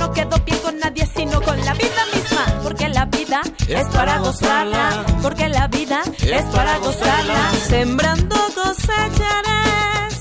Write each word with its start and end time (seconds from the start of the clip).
no 0.01 0.11
quedo 0.13 0.35
bien 0.45 0.57
con 0.59 0.79
nadie, 0.79 1.07
sino 1.15 1.39
con 1.41 1.57
la 1.63 1.73
vida 1.73 2.03
misma. 2.13 2.43
Porque 2.63 2.89
la 2.89 3.05
vida 3.05 3.41
es 3.67 3.87
para 3.89 4.17
gozarla, 4.17 5.05
porque 5.21 5.47
la 5.47 5.67
vida 5.67 6.01
es 6.39 6.45
para 6.55 6.79
gozarla. 6.79 7.51
Sembrando 7.67 8.35
cosecharé, 8.59 9.61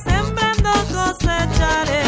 sembrando 0.04 0.70
cosecharé. 0.96 2.02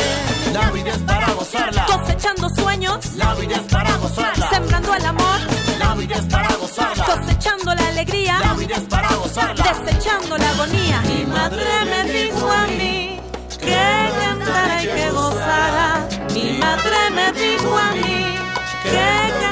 La 0.52 0.70
vida 0.70 0.90
es 0.90 1.02
para 1.10 1.32
gozarla. 1.32 1.86
Cosechando 1.86 2.46
sueños, 2.60 2.98
la 3.16 3.34
vida 3.36 3.56
es 3.56 3.66
para 3.72 3.96
gozarla. 3.96 4.50
Sembrando 4.50 4.94
el 4.94 5.06
amor, 5.06 5.40
la 5.78 5.94
vida 5.94 6.16
es 6.16 6.26
para 6.26 6.54
gozarla. 6.56 7.04
Cosechando 7.06 7.74
la 7.74 7.88
alegría, 7.88 8.38
la 8.38 8.52
vida 8.54 8.76
es 8.76 8.86
para 8.94 9.14
gozarla. 9.14 9.64
Desechando 9.72 10.36
la 10.36 10.50
agonía. 10.50 11.00
Mi 11.08 11.24
madre 11.24 11.72
me 11.90 12.00
dijo 12.12 12.50
a 12.50 12.66
mí 12.66 13.18
que 13.58 14.10
cantara 14.20 14.82
y 14.82 14.86
que 14.88 15.10
gozara. 15.10 16.11
Mi 16.34 16.59
madre 16.59 17.10
me 17.15 17.31
dijo 17.32 17.76
a 17.76 17.93
mí 17.93 18.34
que 18.82 19.51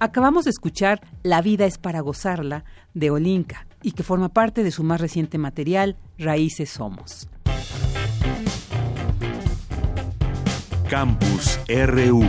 Acabamos 0.00 0.44
de 0.44 0.50
escuchar 0.50 1.00
La 1.24 1.42
vida 1.42 1.66
es 1.66 1.76
para 1.76 2.00
gozarla 2.00 2.64
de 2.94 3.10
Olinka 3.10 3.66
y 3.82 3.92
que 3.92 4.04
forma 4.04 4.28
parte 4.28 4.62
de 4.62 4.70
su 4.70 4.84
más 4.84 5.00
reciente 5.00 5.38
material 5.38 5.96
Raíces 6.18 6.70
Somos. 6.70 7.28
Campus 10.88 11.58
RU. 11.68 12.22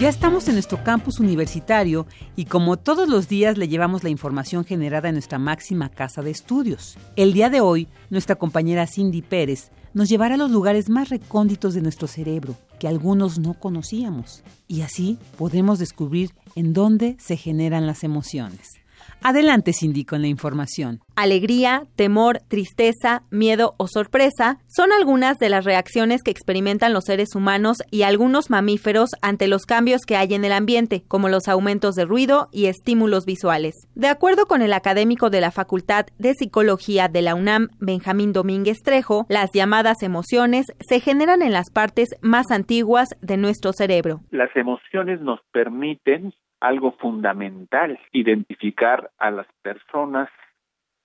Ya 0.00 0.08
estamos 0.08 0.46
en 0.46 0.54
nuestro 0.54 0.84
campus 0.84 1.18
universitario 1.18 2.06
y 2.36 2.44
como 2.44 2.76
todos 2.76 3.08
los 3.08 3.28
días 3.28 3.58
le 3.58 3.66
llevamos 3.66 4.04
la 4.04 4.10
información 4.10 4.64
generada 4.64 5.08
en 5.08 5.16
nuestra 5.16 5.40
máxima 5.40 5.88
casa 5.88 6.22
de 6.22 6.30
estudios. 6.30 6.96
El 7.16 7.32
día 7.32 7.50
de 7.50 7.60
hoy, 7.60 7.88
nuestra 8.08 8.36
compañera 8.36 8.86
Cindy 8.86 9.22
Pérez 9.22 9.72
nos 9.98 10.08
llevará 10.08 10.36
a 10.36 10.38
los 10.38 10.52
lugares 10.52 10.88
más 10.88 11.08
recónditos 11.08 11.74
de 11.74 11.80
nuestro 11.82 12.06
cerebro, 12.06 12.54
que 12.78 12.86
algunos 12.86 13.40
no 13.40 13.54
conocíamos, 13.54 14.44
y 14.68 14.82
así 14.82 15.18
podremos 15.36 15.80
descubrir 15.80 16.30
en 16.54 16.72
dónde 16.72 17.16
se 17.18 17.36
generan 17.36 17.84
las 17.84 18.04
emociones. 18.04 18.76
Adelante, 19.22 19.72
Cindy, 19.72 20.04
con 20.04 20.22
la 20.22 20.28
información. 20.28 21.00
Alegría, 21.16 21.82
temor, 21.96 22.38
tristeza, 22.48 23.20
miedo 23.30 23.74
o 23.76 23.88
sorpresa 23.88 24.58
son 24.68 24.92
algunas 24.92 25.38
de 25.38 25.48
las 25.48 25.64
reacciones 25.64 26.22
que 26.22 26.30
experimentan 26.30 26.92
los 26.92 27.04
seres 27.04 27.34
humanos 27.34 27.78
y 27.90 28.02
algunos 28.02 28.50
mamíferos 28.50 29.10
ante 29.20 29.48
los 29.48 29.66
cambios 29.66 30.02
que 30.06 30.16
hay 30.16 30.34
en 30.34 30.44
el 30.44 30.52
ambiente, 30.52 31.02
como 31.08 31.28
los 31.28 31.48
aumentos 31.48 31.96
de 31.96 32.04
ruido 32.04 32.48
y 32.52 32.66
estímulos 32.66 33.24
visuales. 33.26 33.74
De 33.94 34.06
acuerdo 34.06 34.46
con 34.46 34.62
el 34.62 34.72
académico 34.72 35.28
de 35.30 35.40
la 35.40 35.50
Facultad 35.50 36.06
de 36.18 36.34
Psicología 36.34 37.08
de 37.08 37.22
la 37.22 37.34
UNAM, 37.34 37.68
Benjamín 37.80 38.32
Domínguez 38.32 38.78
Trejo, 38.82 39.26
las 39.28 39.50
llamadas 39.52 40.02
emociones 40.02 40.66
se 40.78 41.00
generan 41.00 41.42
en 41.42 41.52
las 41.52 41.70
partes 41.70 42.10
más 42.22 42.50
antiguas 42.50 43.08
de 43.20 43.36
nuestro 43.36 43.72
cerebro. 43.72 44.20
Las 44.30 44.54
emociones 44.54 45.20
nos 45.20 45.40
permiten 45.52 46.32
algo 46.60 46.92
fundamental, 46.92 47.98
identificar 48.12 49.10
a 49.18 49.30
las 49.30 49.46
personas 49.62 50.28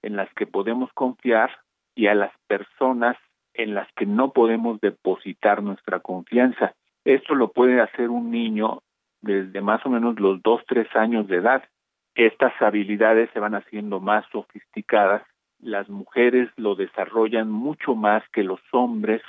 en 0.02 0.16
las 0.16 0.32
que 0.34 0.48
podemos 0.48 0.92
confiar 0.94 1.52
y 1.96 2.08
a 2.08 2.16
las 2.16 2.32
personas 2.48 3.18
en 3.54 3.76
las 3.76 3.88
que 3.94 4.06
no 4.06 4.32
podemos 4.32 4.82
depositar 4.82 5.62
nuestra 5.62 6.00
confianza. 6.00 6.74
Esto 7.06 7.36
lo 7.36 7.52
puede 7.52 7.82
hacer 7.82 8.10
un 8.10 8.32
niño 8.32 8.82
desde 9.22 9.62
más 9.62 9.86
o 9.86 9.90
menos 9.90 10.20
los 10.20 10.42
dos, 10.42 10.62
tres 10.68 10.88
años 10.96 11.28
de 11.28 11.38
edad. 11.38 11.64
Estas 12.16 12.54
habilidades 12.62 13.30
se 13.32 13.40
van 13.40 13.56
haciendo 13.56 14.00
más 14.00 14.26
sofisticadas. 14.32 15.24
Las 15.60 15.88
mujeres 15.90 16.50
lo 16.58 16.76
desarrollan 16.76 17.50
mucho 17.50 17.96
más 17.96 18.24
que 18.30 18.44
los 18.44 18.60
hombres 18.72 19.22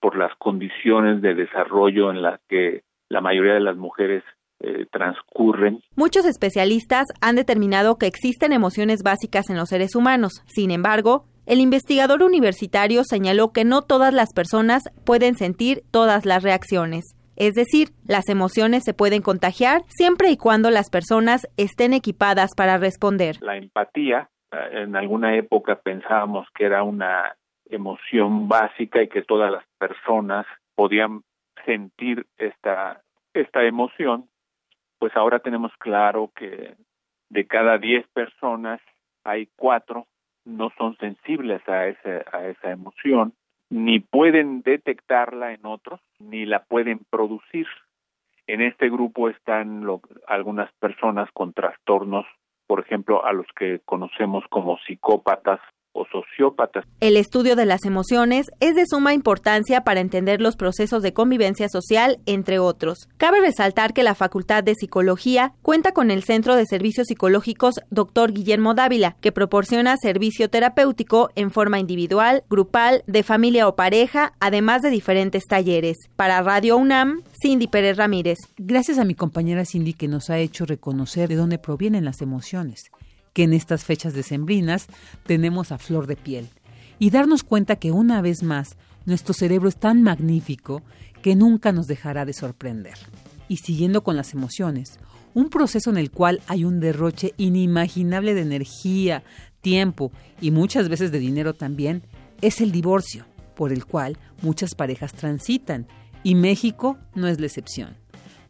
por 0.00 0.16
las 0.16 0.34
condiciones 0.36 1.22
de 1.22 1.34
desarrollo 1.34 2.10
en 2.10 2.22
las 2.22 2.40
que 2.48 2.82
la 3.08 3.20
mayoría 3.20 3.54
de 3.54 3.60
las 3.60 3.76
mujeres 3.76 4.24
eh, 4.64 4.86
transcurren. 4.92 5.82
Muchos 5.96 6.24
especialistas 6.24 7.08
han 7.20 7.34
determinado 7.34 7.96
que 7.98 8.06
existen 8.06 8.52
emociones 8.52 9.02
básicas 9.02 9.50
en 9.50 9.56
los 9.56 9.68
seres 9.68 9.96
humanos. 9.96 10.44
Sin 10.46 10.70
embargo, 10.70 11.24
el 11.46 11.58
investigador 11.58 12.22
universitario 12.22 13.02
señaló 13.02 13.52
que 13.52 13.64
no 13.64 13.82
todas 13.82 14.14
las 14.14 14.32
personas 14.32 14.84
pueden 15.04 15.34
sentir 15.34 15.82
todas 15.90 16.24
las 16.24 16.44
reacciones. 16.44 17.16
Es 17.34 17.54
decir, 17.54 17.88
las 18.06 18.28
emociones 18.28 18.84
se 18.84 18.94
pueden 18.94 19.20
contagiar 19.20 19.82
siempre 19.88 20.30
y 20.30 20.36
cuando 20.36 20.70
las 20.70 20.90
personas 20.90 21.48
estén 21.56 21.92
equipadas 21.92 22.52
para 22.56 22.78
responder. 22.78 23.38
La 23.40 23.56
empatía, 23.56 24.30
eh, 24.52 24.82
en 24.84 24.94
alguna 24.94 25.34
época 25.34 25.74
pensábamos 25.74 26.46
que 26.54 26.66
era 26.66 26.84
una 26.84 27.36
emoción 27.68 28.46
básica 28.46 29.02
y 29.02 29.08
que 29.08 29.22
todas 29.22 29.50
las 29.50 29.64
personas 29.78 30.46
podían 30.76 31.22
sentir 31.64 32.26
esta, 32.38 33.02
esta 33.34 33.64
emoción, 33.64 34.28
pues 35.02 35.16
ahora 35.16 35.40
tenemos 35.40 35.72
claro 35.78 36.30
que 36.32 36.76
de 37.28 37.46
cada 37.48 37.76
diez 37.76 38.06
personas 38.14 38.80
hay 39.24 39.48
cuatro 39.56 40.06
no 40.44 40.70
son 40.78 40.96
sensibles 40.98 41.60
a, 41.68 41.88
ese, 41.88 42.24
a 42.30 42.46
esa 42.46 42.70
emoción, 42.70 43.32
ni 43.68 43.98
pueden 43.98 44.62
detectarla 44.62 45.54
en 45.54 45.66
otros, 45.66 45.98
ni 46.20 46.46
la 46.46 46.62
pueden 46.62 47.00
producir. 47.10 47.66
En 48.46 48.60
este 48.60 48.90
grupo 48.90 49.28
están 49.28 49.84
algunas 50.28 50.72
personas 50.74 51.28
con 51.32 51.52
trastornos, 51.52 52.24
por 52.68 52.78
ejemplo, 52.78 53.24
a 53.24 53.32
los 53.32 53.48
que 53.56 53.80
conocemos 53.84 54.44
como 54.50 54.78
psicópatas 54.86 55.58
o 55.92 56.06
sociópatas. 56.06 56.84
El 57.00 57.16
estudio 57.16 57.56
de 57.56 57.66
las 57.66 57.84
emociones 57.84 58.46
es 58.60 58.74
de 58.74 58.86
suma 58.86 59.14
importancia 59.14 59.84
para 59.84 60.00
entender 60.00 60.40
los 60.40 60.56
procesos 60.56 61.02
de 61.02 61.12
convivencia 61.12 61.68
social, 61.68 62.18
entre 62.26 62.58
otros. 62.58 63.08
Cabe 63.16 63.40
resaltar 63.40 63.92
que 63.92 64.02
la 64.02 64.14
Facultad 64.14 64.64
de 64.64 64.74
Psicología 64.74 65.52
cuenta 65.62 65.92
con 65.92 66.10
el 66.10 66.22
Centro 66.22 66.56
de 66.56 66.66
Servicios 66.66 67.06
Psicológicos 67.08 67.76
Dr. 67.90 68.32
Guillermo 68.32 68.74
Dávila, 68.74 69.16
que 69.20 69.32
proporciona 69.32 69.96
servicio 69.96 70.48
terapéutico 70.50 71.30
en 71.34 71.50
forma 71.50 71.78
individual, 71.78 72.44
grupal, 72.48 73.02
de 73.06 73.22
familia 73.22 73.68
o 73.68 73.76
pareja, 73.76 74.32
además 74.40 74.82
de 74.82 74.90
diferentes 74.90 75.44
talleres. 75.44 75.96
Para 76.16 76.42
Radio 76.42 76.76
UNAM, 76.76 77.22
Cindy 77.42 77.66
Pérez 77.66 77.96
Ramírez. 77.96 78.38
Gracias 78.56 78.98
a 78.98 79.04
mi 79.04 79.14
compañera 79.14 79.64
Cindy 79.64 79.92
que 79.94 80.08
nos 80.08 80.30
ha 80.30 80.38
hecho 80.38 80.64
reconocer 80.64 81.28
de 81.28 81.36
dónde 81.36 81.58
provienen 81.58 82.04
las 82.04 82.22
emociones 82.22 82.90
que 83.32 83.44
en 83.44 83.52
estas 83.52 83.84
fechas 83.84 84.14
decembrinas 84.14 84.86
tenemos 85.24 85.72
a 85.72 85.78
flor 85.78 86.06
de 86.06 86.16
piel 86.16 86.48
y 86.98 87.10
darnos 87.10 87.42
cuenta 87.42 87.76
que 87.76 87.90
una 87.90 88.20
vez 88.20 88.42
más 88.42 88.76
nuestro 89.06 89.34
cerebro 89.34 89.68
es 89.68 89.76
tan 89.76 90.02
magnífico 90.02 90.82
que 91.22 91.34
nunca 91.34 91.72
nos 91.72 91.86
dejará 91.86 92.24
de 92.24 92.32
sorprender. 92.32 92.94
Y 93.48 93.58
siguiendo 93.58 94.02
con 94.02 94.16
las 94.16 94.34
emociones, 94.34 94.98
un 95.34 95.48
proceso 95.48 95.90
en 95.90 95.96
el 95.96 96.10
cual 96.10 96.42
hay 96.46 96.64
un 96.64 96.80
derroche 96.80 97.34
inimaginable 97.36 98.34
de 98.34 98.42
energía, 98.42 99.24
tiempo 99.60 100.12
y 100.40 100.50
muchas 100.50 100.88
veces 100.88 101.10
de 101.12 101.18
dinero 101.18 101.54
también, 101.54 102.02
es 102.40 102.60
el 102.60 102.72
divorcio, 102.72 103.24
por 103.54 103.72
el 103.72 103.86
cual 103.86 104.18
muchas 104.42 104.74
parejas 104.74 105.12
transitan, 105.12 105.86
y 106.24 106.34
México 106.34 106.98
no 107.14 107.26
es 107.26 107.40
la 107.40 107.46
excepción. 107.46 108.01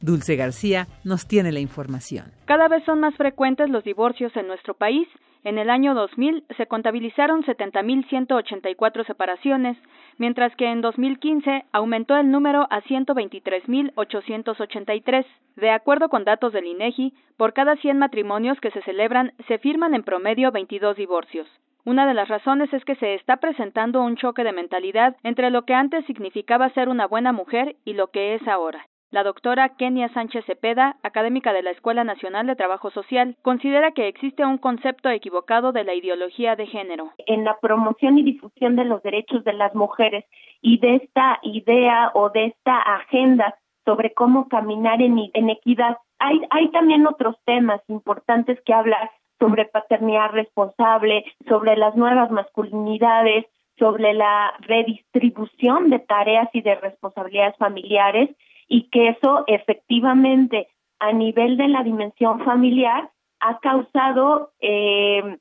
Dulce 0.03 0.37
García 0.37 0.87
nos 1.05 1.29
tiene 1.29 1.53
la 1.53 1.61
información. 1.61 2.33
Cada 2.45 2.67
vez 2.67 2.83
son 2.85 2.99
más 2.99 3.15
frecuentes 3.15 3.71
los 3.71 3.85
divorcios 3.85 4.37
en 4.37 4.49
nuestro 4.49 4.75
país. 4.75 5.07
En 5.45 5.59
el 5.59 5.71
año 5.71 5.95
2000 5.95 6.45
se 6.57 6.67
contabilizaron 6.67 7.45
70.184 7.45 9.07
separaciones, 9.07 9.77
mientras 10.19 10.57
que 10.57 10.67
en 10.67 10.81
2015 10.81 11.67
aumentó 11.73 12.17
el 12.17 12.33
número 12.33 12.67
a 12.71 12.83
123.883. 12.83 15.25
De 15.57 15.71
acuerdo 15.71 16.09
con 16.09 16.25
datos 16.25 16.53
del 16.53 16.67
INEGI, 16.67 17.15
por 17.37 17.53
cada 17.53 17.77
100 17.77 17.99
matrimonios 17.99 18.59
que 18.61 18.73
se 18.73 18.83
celebran 18.83 19.35
se 19.47 19.59
firman 19.59 19.95
en 19.95 20.03
promedio 20.03 20.51
22 20.51 20.97
divorcios. 20.97 21.47
Una 21.85 22.07
de 22.07 22.15
las 22.15 22.29
razones 22.29 22.73
es 22.73 22.85
que 22.85 22.95
se 22.97 23.15
está 23.15 23.37
presentando 23.39 24.03
un 24.03 24.17
choque 24.17 24.45
de 24.45 24.53
mentalidad 24.53 25.17
entre 25.23 25.51
lo 25.51 25.63
que 25.63 25.75
antes 25.75 26.05
significaba 26.07 26.71
ser 26.71 26.89
una 26.89 27.07
buena 27.07 27.33
mujer 27.33 27.77
y 27.85 27.93
lo 27.95 28.09
que 28.09 28.35
es 28.35 28.47
ahora. 28.47 28.87
La 29.12 29.25
doctora 29.25 29.69
Kenia 29.76 30.09
Sánchez 30.09 30.47
Cepeda, 30.47 30.97
académica 31.02 31.52
de 31.52 31.62
la 31.62 31.71
Escuela 31.71 32.02
Nacional 32.02 32.47
de 32.47 32.57
Trabajo 32.57 32.90
Social, 32.90 33.37
considera 33.42 33.92
que 33.92 34.09
existe 34.09 34.42
un 34.42 34.57
concepto 34.57 35.11
equivocado 35.11 35.71
de 35.73 35.85
la 35.85 35.92
ideología 35.92 36.57
de 36.57 36.66
género. 36.66 37.11
En 37.26 37.45
la 37.45 37.59
promoción 37.61 38.16
y 38.16 38.23
difusión 38.23 38.75
de 38.75 38.87
los 38.87 39.02
derechos 39.02 39.45
de 39.45 39.52
las 39.52 39.75
mujeres 39.75 40.25
y 40.62 40.78
de 40.78 40.95
esta 40.95 41.38
idea 41.42 42.11
o 42.14 42.31
de 42.31 42.47
esta 42.47 42.78
agenda 42.78 43.54
sobre 43.85 44.14
cómo 44.14 44.49
caminar 44.49 45.02
en, 45.02 45.19
equidad, 45.50 45.99
hay, 46.19 46.40
hay 46.49 46.71
también 46.71 47.07
otros 47.07 47.37
temas 47.45 47.83
importantes 47.88 48.62
que 48.64 48.73
hablar 48.73 49.11
sobre 49.38 49.66
paternidad 49.66 50.31
responsable, 50.31 51.26
sobre 51.47 51.76
las 51.76 51.95
nuevas 51.97 52.31
masculinidades, 52.31 53.45
sobre 53.78 54.14
la 54.14 54.54
redistribución 54.61 55.90
de 55.90 55.99
tareas 55.99 56.49
y 56.54 56.62
de 56.62 56.76
responsabilidades 56.76 57.59
familiares 57.59 58.31
y 58.69 58.88
que 58.90 59.09
eso 59.09 59.45
efectivamente 59.47 60.69
a 60.99 61.12
nivel 61.12 61.57
de 61.57 61.69
la 61.69 61.83
dimensión 61.83 62.45
familiar 62.45 63.11
ha 63.40 63.59
causado 63.59 64.52
eh, 64.61 65.38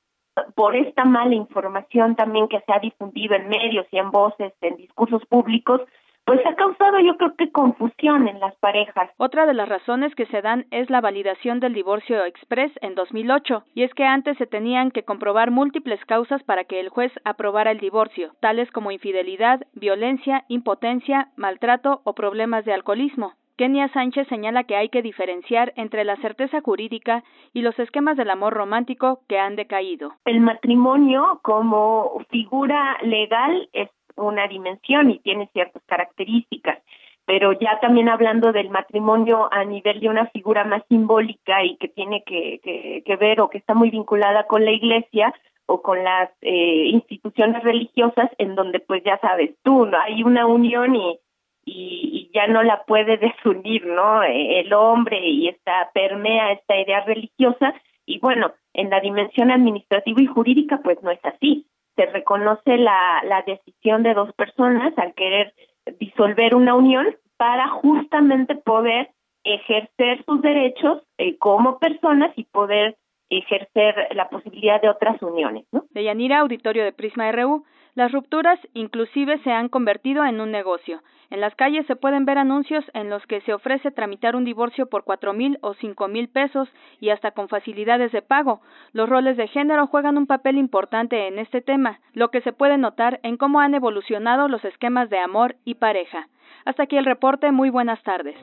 por 0.55 0.75
esta 0.75 1.05
mala 1.05 1.35
información 1.35 2.15
también 2.15 2.47
que 2.47 2.61
se 2.61 2.73
ha 2.73 2.79
difundido 2.79 3.35
en 3.35 3.49
medios 3.49 3.85
y 3.91 3.97
en 3.97 4.11
voces, 4.11 4.53
en 4.61 4.77
discursos 4.77 5.25
públicos, 5.27 5.81
pues 6.25 6.39
ha 6.45 6.55
causado 6.55 6.99
yo 6.99 7.17
creo 7.17 7.35
que 7.35 7.51
confusión 7.51 8.27
en 8.27 8.39
las 8.39 8.55
parejas. 8.57 9.09
Otra 9.17 9.45
de 9.45 9.53
las 9.53 9.67
razones 9.67 10.13
que 10.15 10.25
se 10.27 10.41
dan 10.41 10.65
es 10.71 10.89
la 10.89 11.01
validación 11.01 11.59
del 11.59 11.73
divorcio 11.73 12.23
express 12.25 12.71
en 12.81 12.95
2008, 12.95 13.63
y 13.73 13.83
es 13.83 13.93
que 13.93 14.05
antes 14.05 14.37
se 14.37 14.47
tenían 14.47 14.91
que 14.91 15.03
comprobar 15.03 15.51
múltiples 15.51 16.03
causas 16.05 16.43
para 16.43 16.63
que 16.63 16.79
el 16.79 16.89
juez 16.89 17.11
aprobara 17.23 17.71
el 17.71 17.79
divorcio, 17.79 18.33
tales 18.39 18.71
como 18.71 18.91
infidelidad, 18.91 19.61
violencia, 19.73 20.45
impotencia, 20.47 21.29
maltrato 21.35 22.01
o 22.03 22.13
problemas 22.13 22.65
de 22.65 22.73
alcoholismo. 22.73 23.33
Kenia 23.57 23.89
Sánchez 23.89 24.27
señala 24.27 24.63
que 24.63 24.75
hay 24.75 24.89
que 24.89 25.03
diferenciar 25.03 25.71
entre 25.75 26.03
la 26.03 26.15
certeza 26.15 26.61
jurídica 26.61 27.23
y 27.53 27.61
los 27.61 27.77
esquemas 27.77 28.17
del 28.17 28.31
amor 28.31 28.53
romántico 28.53 29.19
que 29.27 29.37
han 29.37 29.55
decaído. 29.55 30.13
El 30.25 30.39
matrimonio 30.39 31.39
como 31.43 32.25
figura 32.31 32.97
legal 33.03 33.69
es 33.73 33.89
una 34.15 34.47
dimensión 34.47 35.09
y 35.09 35.19
tiene 35.19 35.49
ciertas 35.53 35.81
características, 35.85 36.79
pero 37.25 37.53
ya 37.53 37.79
también 37.79 38.09
hablando 38.09 38.51
del 38.51 38.69
matrimonio 38.69 39.47
a 39.51 39.63
nivel 39.63 39.99
de 39.99 40.09
una 40.09 40.27
figura 40.27 40.63
más 40.63 40.83
simbólica 40.89 41.63
y 41.63 41.77
que 41.77 41.87
tiene 41.87 42.23
que, 42.23 42.59
que, 43.05 43.15
ver 43.15 43.41
o 43.41 43.49
que 43.49 43.59
está 43.59 43.73
muy 43.73 43.89
vinculada 43.89 44.47
con 44.47 44.65
la 44.65 44.71
iglesia 44.71 45.33
o 45.65 45.81
con 45.81 46.03
las 46.03 46.29
eh, 46.41 46.87
instituciones 46.87 47.63
religiosas 47.63 48.29
en 48.37 48.55
donde 48.55 48.79
pues 48.79 49.03
ya 49.03 49.17
sabes 49.19 49.51
tú, 49.63 49.85
¿no? 49.85 49.97
hay 49.99 50.23
una 50.23 50.45
unión 50.45 50.95
y, 50.95 51.19
y, 51.65 52.29
ya 52.33 52.47
no 52.47 52.63
la 52.63 52.83
puede 52.83 53.17
desunir, 53.27 53.85
¿no? 53.85 54.23
El 54.23 54.73
hombre 54.73 55.19
y 55.25 55.47
esta 55.47 55.89
permea 55.93 56.53
esta 56.53 56.79
idea 56.79 57.01
religiosa 57.01 57.73
y 58.05 58.19
bueno, 58.19 58.51
en 58.73 58.89
la 58.89 58.99
dimensión 58.99 59.51
administrativa 59.51 60.21
y 60.21 60.25
jurídica 60.25 60.79
pues 60.83 61.01
no 61.03 61.11
es 61.11 61.23
así 61.23 61.65
se 61.95 62.05
reconoce 62.05 62.77
la, 62.77 63.21
la 63.23 63.41
decisión 63.43 64.03
de 64.03 64.13
dos 64.13 64.33
personas 64.33 64.97
al 64.97 65.13
querer 65.13 65.53
disolver 65.99 66.55
una 66.55 66.75
unión 66.75 67.07
para 67.37 67.67
justamente 67.69 68.55
poder 68.55 69.09
ejercer 69.43 70.23
sus 70.25 70.41
derechos 70.41 71.01
eh, 71.17 71.37
como 71.37 71.79
personas 71.79 72.31
y 72.35 72.43
poder 72.45 72.97
ejercer 73.29 73.95
la 74.11 74.29
posibilidad 74.29 74.81
de 74.81 74.89
otras 74.89 75.21
uniones. 75.21 75.65
¿no? 75.71 75.85
De 75.89 76.03
Yanira, 76.03 76.39
auditorio 76.39 76.83
de 76.83 76.93
Prisma 76.93 77.31
RU, 77.31 77.63
las 77.95 78.11
rupturas 78.11 78.59
inclusive 78.73 79.39
se 79.43 79.51
han 79.51 79.69
convertido 79.69 80.25
en 80.25 80.39
un 80.39 80.51
negocio. 80.51 81.01
En 81.29 81.39
las 81.39 81.55
calles 81.55 81.85
se 81.87 81.95
pueden 81.95 82.25
ver 82.25 82.37
anuncios 82.37 82.83
en 82.93 83.09
los 83.09 83.25
que 83.25 83.41
se 83.41 83.53
ofrece 83.53 83.91
tramitar 83.91 84.35
un 84.35 84.43
divorcio 84.43 84.87
por 84.87 85.03
cuatro 85.03 85.33
mil 85.33 85.57
o 85.61 85.73
cinco 85.75 86.07
mil 86.07 86.27
pesos 86.27 86.67
y 86.99 87.09
hasta 87.09 87.31
con 87.31 87.47
facilidades 87.47 88.11
de 88.11 88.21
pago. 88.21 88.61
Los 88.91 89.07
roles 89.07 89.37
de 89.37 89.47
género 89.47 89.87
juegan 89.87 90.17
un 90.17 90.27
papel 90.27 90.57
importante 90.57 91.27
en 91.27 91.39
este 91.39 91.61
tema, 91.61 91.99
lo 92.13 92.31
que 92.31 92.41
se 92.41 92.53
puede 92.53 92.77
notar 92.77 93.19
en 93.23 93.37
cómo 93.37 93.59
han 93.59 93.73
evolucionado 93.73 94.47
los 94.47 94.63
esquemas 94.65 95.09
de 95.09 95.19
amor 95.19 95.55
y 95.63 95.75
pareja. 95.75 96.27
Hasta 96.65 96.83
aquí 96.83 96.97
el 96.97 97.05
reporte. 97.05 97.51
Muy 97.51 97.69
buenas 97.69 98.01
tardes. 98.03 98.35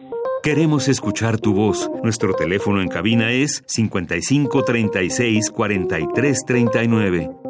Queremos 0.43 0.89
escuchar 0.89 1.39
tu 1.39 1.55
voz. 1.55 1.91
Nuestro 2.03 2.35
teléfono 2.35 2.81
en 2.81 2.89
cabina 2.89 3.31
es 3.31 3.63
55 3.67 4.63
36 4.65 5.51
43 5.51 6.45
39. 6.47 7.48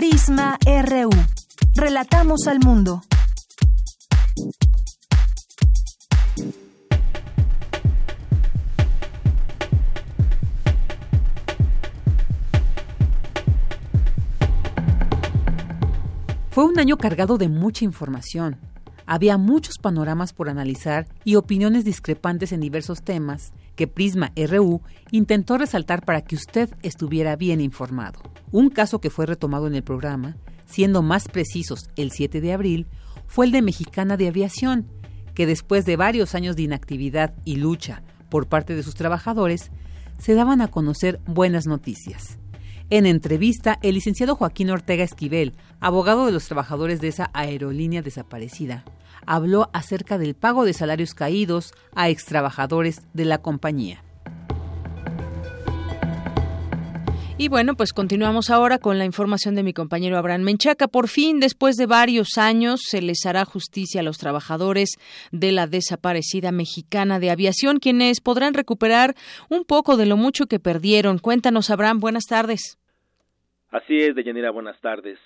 Prisma 0.00 0.58
RU. 0.64 1.10
Relatamos 1.74 2.46
al 2.46 2.58
mundo. 2.58 3.02
Fue 16.48 16.64
un 16.64 16.78
año 16.78 16.96
cargado 16.96 17.36
de 17.36 17.50
mucha 17.50 17.84
información. 17.84 18.56
Había 19.04 19.36
muchos 19.36 19.76
panoramas 19.76 20.32
por 20.32 20.48
analizar 20.48 21.08
y 21.24 21.34
opiniones 21.34 21.84
discrepantes 21.84 22.52
en 22.52 22.60
diversos 22.60 23.02
temas 23.02 23.52
que 23.80 23.86
Prisma 23.86 24.30
RU 24.36 24.82
intentó 25.10 25.56
resaltar 25.56 26.04
para 26.04 26.20
que 26.20 26.34
usted 26.34 26.68
estuviera 26.82 27.34
bien 27.34 27.62
informado. 27.62 28.20
Un 28.52 28.68
caso 28.68 29.00
que 29.00 29.08
fue 29.08 29.24
retomado 29.24 29.66
en 29.66 29.74
el 29.74 29.82
programa 29.82 30.36
siendo 30.66 31.00
más 31.00 31.28
precisos 31.28 31.88
el 31.96 32.10
7 32.10 32.42
de 32.42 32.52
abril, 32.52 32.86
fue 33.26 33.46
el 33.46 33.52
de 33.52 33.62
Mexicana 33.62 34.18
de 34.18 34.28
Aviación, 34.28 34.86
que 35.32 35.46
después 35.46 35.86
de 35.86 35.96
varios 35.96 36.34
años 36.34 36.56
de 36.56 36.62
inactividad 36.62 37.32
y 37.46 37.56
lucha 37.56 38.02
por 38.28 38.48
parte 38.48 38.74
de 38.74 38.82
sus 38.82 38.96
trabajadores, 38.96 39.70
se 40.18 40.34
daban 40.34 40.60
a 40.60 40.68
conocer 40.68 41.18
buenas 41.24 41.66
noticias. 41.66 42.38
En 42.90 43.06
entrevista, 43.06 43.78
el 43.80 43.94
licenciado 43.94 44.36
Joaquín 44.36 44.68
Ortega 44.68 45.04
Esquivel, 45.04 45.54
abogado 45.80 46.26
de 46.26 46.32
los 46.32 46.44
trabajadores 46.44 47.00
de 47.00 47.08
esa 47.08 47.30
aerolínea 47.32 48.02
desaparecida, 48.02 48.84
habló 49.26 49.70
acerca 49.72 50.18
del 50.18 50.34
pago 50.34 50.64
de 50.64 50.72
salarios 50.72 51.14
caídos 51.14 51.72
a 51.94 52.08
extrabajadores 52.08 53.02
de 53.12 53.24
la 53.24 53.38
compañía. 53.38 54.02
Y 57.40 57.48
bueno, 57.48 57.74
pues 57.74 57.94
continuamos 57.94 58.50
ahora 58.50 58.76
con 58.76 58.98
la 58.98 59.06
información 59.06 59.54
de 59.54 59.62
mi 59.62 59.72
compañero 59.72 60.18
Abraham 60.18 60.42
Menchaca. 60.42 60.88
Por 60.88 61.08
fin, 61.08 61.40
después 61.40 61.76
de 61.76 61.86
varios 61.86 62.36
años, 62.36 62.82
se 62.86 63.00
les 63.00 63.24
hará 63.24 63.46
justicia 63.46 64.02
a 64.02 64.04
los 64.04 64.18
trabajadores 64.18 64.90
de 65.32 65.50
la 65.50 65.66
desaparecida 65.66 66.52
mexicana 66.52 67.18
de 67.18 67.30
aviación, 67.30 67.78
quienes 67.78 68.20
podrán 68.20 68.52
recuperar 68.52 69.14
un 69.48 69.64
poco 69.64 69.96
de 69.96 70.04
lo 70.04 70.18
mucho 70.18 70.48
que 70.48 70.60
perdieron. 70.60 71.16
Cuéntanos, 71.18 71.70
Abraham, 71.70 72.00
buenas 72.00 72.24
tardes. 72.24 72.76
Así 73.70 73.96
es, 73.96 74.14
Deyanira, 74.14 74.50
buenas 74.50 74.78
tardes. 74.82 75.18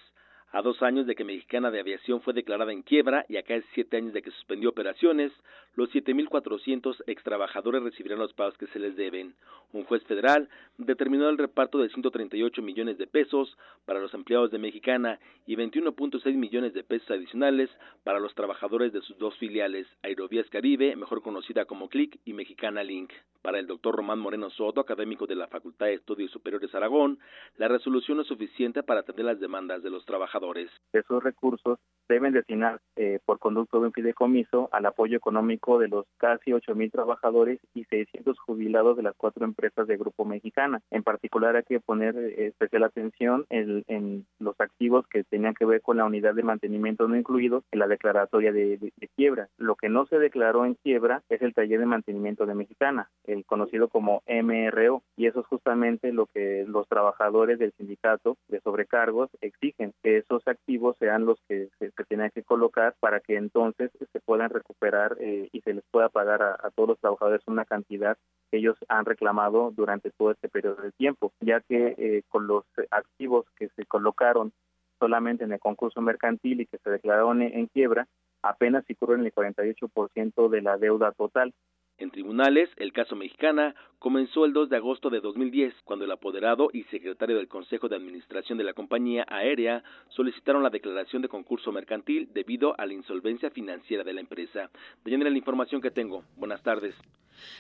A 0.54 0.62
dos 0.62 0.80
años 0.84 1.04
de 1.08 1.16
que 1.16 1.24
Mexicana 1.24 1.72
de 1.72 1.80
Aviación 1.80 2.20
fue 2.20 2.32
declarada 2.32 2.72
en 2.72 2.82
quiebra 2.82 3.26
y 3.28 3.38
a 3.38 3.42
casi 3.42 3.66
siete 3.74 3.96
años 3.96 4.12
de 4.12 4.22
que 4.22 4.30
suspendió 4.30 4.70
operaciones, 4.70 5.32
los 5.74 5.90
7.400 5.90 7.02
extrabajadores 7.08 7.82
recibirán 7.82 8.20
los 8.20 8.32
pagos 8.34 8.56
que 8.56 8.68
se 8.68 8.78
les 8.78 8.94
deben. 8.94 9.34
Un 9.72 9.82
juez 9.82 10.04
federal 10.04 10.48
determinó 10.78 11.28
el 11.28 11.38
reparto 11.38 11.78
de 11.78 11.88
138 11.88 12.62
millones 12.62 12.98
de 12.98 13.08
pesos 13.08 13.58
para 13.84 13.98
los 13.98 14.14
empleados 14.14 14.52
de 14.52 14.58
Mexicana 14.58 15.18
y 15.44 15.56
21.6 15.56 16.32
millones 16.36 16.72
de 16.72 16.84
pesos 16.84 17.10
adicionales 17.10 17.68
para 18.04 18.20
los 18.20 18.32
trabajadores 18.36 18.92
de 18.92 19.00
sus 19.00 19.18
dos 19.18 19.36
filiales, 19.38 19.88
Aerovías 20.04 20.48
Caribe, 20.50 20.94
mejor 20.94 21.20
conocida 21.22 21.64
como 21.64 21.88
CLIC, 21.88 22.20
y 22.24 22.32
Mexicana 22.32 22.84
Link. 22.84 23.10
Para 23.42 23.58
el 23.58 23.66
doctor 23.66 23.96
Román 23.96 24.20
Moreno 24.20 24.48
Soto, 24.50 24.80
académico 24.80 25.26
de 25.26 25.34
la 25.34 25.48
Facultad 25.48 25.86
de 25.86 25.94
Estudios 25.94 26.30
Superiores 26.30 26.72
Aragón, 26.74 27.18
la 27.58 27.66
resolución 27.66 28.20
es 28.20 28.28
suficiente 28.28 28.84
para 28.84 29.00
atender 29.00 29.26
las 29.26 29.40
demandas 29.40 29.82
de 29.82 29.90
los 29.90 30.06
trabajadores. 30.06 30.43
Esos 30.92 31.22
recursos 31.22 31.78
deben 32.08 32.32
destinar 32.32 32.80
eh, 32.96 33.18
por 33.24 33.38
conducto 33.38 33.80
de 33.80 33.86
un 33.86 33.92
fideicomiso 33.92 34.68
al 34.72 34.86
apoyo 34.86 35.16
económico 35.16 35.78
de 35.78 35.88
los 35.88 36.06
casi 36.18 36.50
8.000 36.50 36.92
trabajadores 36.92 37.60
y 37.74 37.84
600 37.84 38.38
jubilados 38.38 38.96
de 38.96 39.02
las 39.02 39.14
cuatro 39.16 39.44
empresas 39.44 39.86
de 39.86 39.96
Grupo 39.96 40.24
Mexicana. 40.24 40.80
En 40.90 41.02
particular 41.02 41.56
hay 41.56 41.62
que 41.62 41.80
poner 41.80 42.16
eh, 42.16 42.46
especial 42.48 42.84
atención 42.84 43.46
en, 43.48 44.26
los 44.38 44.60
activos 44.60 45.06
que 45.08 45.24
tenían 45.24 45.54
que 45.54 45.64
ver 45.64 45.80
con 45.80 45.96
la 45.96 46.04
unidad 46.04 46.34
de 46.34 46.42
mantenimiento 46.42 47.08
no 47.08 47.16
incluidos 47.16 47.64
en 47.72 47.78
la 47.78 47.86
declaratoria 47.86 48.52
de, 48.52 48.76
de, 48.76 49.08
quiebra. 49.16 49.48
Lo 49.56 49.76
que 49.76 49.88
no 49.88 50.06
se 50.06 50.18
declaró 50.18 50.64
en 50.64 50.74
quiebra 50.74 51.22
es 51.28 51.40
el 51.40 51.54
taller 51.54 51.80
de 51.80 51.86
mantenimiento 51.86 52.46
de 52.46 52.54
Mexicana, 52.54 53.08
el 53.24 53.44
conocido 53.44 53.88
como 53.88 54.22
MRO, 54.26 55.02
y 55.16 55.26
eso 55.26 55.40
es 55.40 55.46
justamente 55.46 56.12
lo 56.12 56.26
que 56.26 56.64
los 56.66 56.88
trabajadores 56.88 57.58
del 57.58 57.72
sindicato 57.72 58.36
de 58.48 58.60
sobrecargos 58.60 59.30
exigen, 59.40 59.92
que 60.02 60.18
esos 60.34 60.48
activos 60.48 60.96
sean 60.98 61.24
los 61.24 61.38
que 61.48 61.68
se 61.78 61.92
que 61.92 62.04
tienen 62.04 62.30
que 62.34 62.42
colocar 62.42 62.94
para 63.00 63.20
que 63.20 63.36
entonces 63.36 63.90
se 64.12 64.20
puedan 64.20 64.50
recuperar 64.50 65.16
eh, 65.20 65.48
y 65.52 65.60
se 65.60 65.74
les 65.74 65.84
pueda 65.90 66.08
pagar 66.08 66.42
a, 66.42 66.70
todos 66.74 66.90
los 66.90 66.98
trabajadores 67.00 67.42
una 67.46 67.64
cantidad 67.64 68.16
que 68.50 68.58
ellos 68.58 68.76
han 68.88 69.04
reclamado 69.04 69.72
durante 69.74 70.10
todo 70.10 70.32
este 70.32 70.48
periodo 70.48 70.82
de 70.82 70.92
tiempo, 70.92 71.32
ya 71.40 71.60
que 71.60 71.94
eh, 71.98 72.22
con 72.28 72.46
los 72.46 72.64
activos 72.90 73.46
que 73.56 73.68
se 73.76 73.84
colocaron 73.86 74.52
solamente 74.98 75.44
en 75.44 75.52
el 75.52 75.60
concurso 75.60 76.00
mercantil 76.00 76.60
y 76.60 76.66
que 76.66 76.78
se 76.78 76.90
declararon 76.90 77.42
en, 77.42 77.66
quiebra, 77.66 78.06
apenas 78.42 78.84
si 78.86 78.94
cubren 78.94 79.24
el 79.24 79.34
48% 79.34 80.48
de 80.48 80.62
la 80.62 80.76
deuda 80.78 81.12
total. 81.12 81.52
En 81.98 82.10
tribunales, 82.10 82.68
el 82.76 82.92
caso 82.92 83.14
mexicana 83.14 83.74
comenzó 84.00 84.44
el 84.44 84.52
2 84.52 84.68
de 84.68 84.76
agosto 84.76 85.10
de 85.10 85.20
2010, 85.20 85.72
cuando 85.84 86.04
el 86.04 86.10
apoderado 86.10 86.68
y 86.72 86.82
secretario 86.84 87.36
del 87.36 87.48
Consejo 87.48 87.88
de 87.88 87.96
Administración 87.96 88.58
de 88.58 88.64
la 88.64 88.74
compañía 88.74 89.24
aérea 89.28 89.82
solicitaron 90.08 90.62
la 90.62 90.70
declaración 90.70 91.22
de 91.22 91.28
concurso 91.28 91.72
mercantil 91.72 92.28
debido 92.34 92.78
a 92.78 92.84
la 92.84 92.92
insolvencia 92.92 93.50
financiera 93.50 94.02
de 94.02 94.12
la 94.12 94.20
empresa. 94.20 94.70
De 95.04 95.16
la 95.16 95.38
información 95.38 95.80
que 95.80 95.90
tengo. 95.90 96.24
Buenas 96.36 96.62
tardes. 96.62 96.94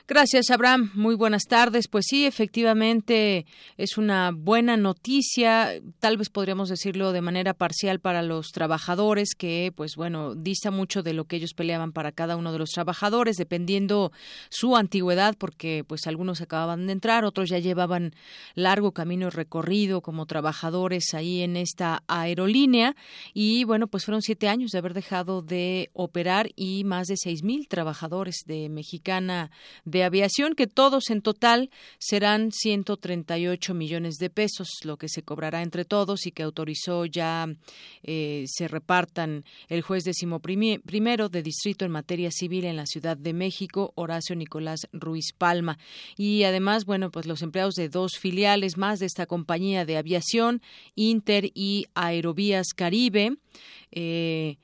Gracias, 0.06 0.50
Abraham. 0.50 0.90
Muy 0.94 1.14
buenas 1.14 1.44
tardes. 1.44 1.88
Pues 1.88 2.06
sí, 2.08 2.26
efectivamente 2.26 3.46
es 3.76 3.96
una 3.96 4.30
buena 4.32 4.76
noticia, 4.76 5.70
tal 5.98 6.16
vez 6.16 6.30
podríamos 6.30 6.68
decirlo 6.68 7.12
de 7.12 7.22
manera 7.22 7.54
parcial 7.54 8.00
para 8.00 8.22
los 8.22 8.52
trabajadores, 8.52 9.34
que 9.36 9.72
pues 9.74 9.96
bueno, 9.96 10.34
dista 10.34 10.70
mucho 10.70 11.02
de 11.02 11.14
lo 11.14 11.24
que 11.24 11.36
ellos 11.36 11.54
peleaban 11.54 11.92
para 11.92 12.12
cada 12.12 12.36
uno 12.36 12.52
de 12.52 12.58
los 12.58 12.70
trabajadores, 12.70 13.36
dependiendo 13.36 14.12
su 14.50 14.76
antigüedad 14.76 15.34
porque 15.38 15.84
pues 15.86 16.06
algunos 16.06 16.40
acababan 16.40 16.86
de 16.86 16.92
entrar, 16.92 17.24
otros 17.24 17.50
ya 17.50 17.58
llevaban 17.58 18.14
largo 18.54 18.92
camino 18.92 19.30
recorrido 19.30 20.00
como 20.00 20.26
trabajadores 20.26 21.14
ahí 21.14 21.42
en 21.42 21.56
esta 21.56 22.02
aerolínea. 22.06 22.96
Y 23.32 23.64
bueno, 23.64 23.86
pues 23.86 24.04
fueron 24.04 24.22
siete 24.22 24.48
años 24.48 24.70
de 24.70 24.78
haber 24.78 24.94
dejado 24.94 25.42
de 25.42 25.90
operar 25.92 26.50
y 26.56 26.84
más 26.84 27.06
de 27.06 27.16
seis 27.16 27.42
mil 27.42 27.68
trabajadores 27.68 28.36
de 28.46 28.68
Mexicana 28.68 29.50
de 29.84 30.04
Aviación 30.04 30.54
que 30.54 30.66
todos 30.66 31.10
en 31.10 31.22
total 31.22 31.70
serán 31.98 32.52
138 32.52 33.74
millones 33.74 34.16
de 34.16 34.30
pesos, 34.30 34.68
lo 34.84 34.96
que 34.96 35.08
se 35.08 35.22
cobrará 35.22 35.62
entre 35.62 35.84
todos 35.84 36.26
y 36.26 36.32
que 36.32 36.42
autorizó 36.42 37.04
ya 37.04 37.46
eh, 38.02 38.44
se 38.46 38.68
repartan 38.68 39.44
el 39.68 39.82
juez 39.82 40.04
primero 40.84 41.28
de 41.28 41.42
distrito 41.42 41.84
en 41.84 41.90
materia 41.90 42.30
civil 42.30 42.64
en 42.64 42.76
la 42.76 42.86
Ciudad 42.86 43.16
de 43.16 43.32
México, 43.32 43.92
Nicolás 44.34 44.88
Ruiz 44.92 45.32
Palma. 45.36 45.78
Y 46.16 46.44
además, 46.44 46.84
bueno, 46.84 47.10
pues 47.10 47.26
los 47.26 47.42
empleados 47.42 47.74
de 47.74 47.88
dos 47.88 48.18
filiales 48.18 48.76
más 48.76 48.98
de 48.98 49.06
esta 49.06 49.26
compañía 49.26 49.84
de 49.84 49.96
aviación, 49.96 50.62
Inter 50.94 51.50
y 51.54 51.86
Aerovías 51.94 52.68
Caribe, 52.74 53.36
eh, 53.92 54.56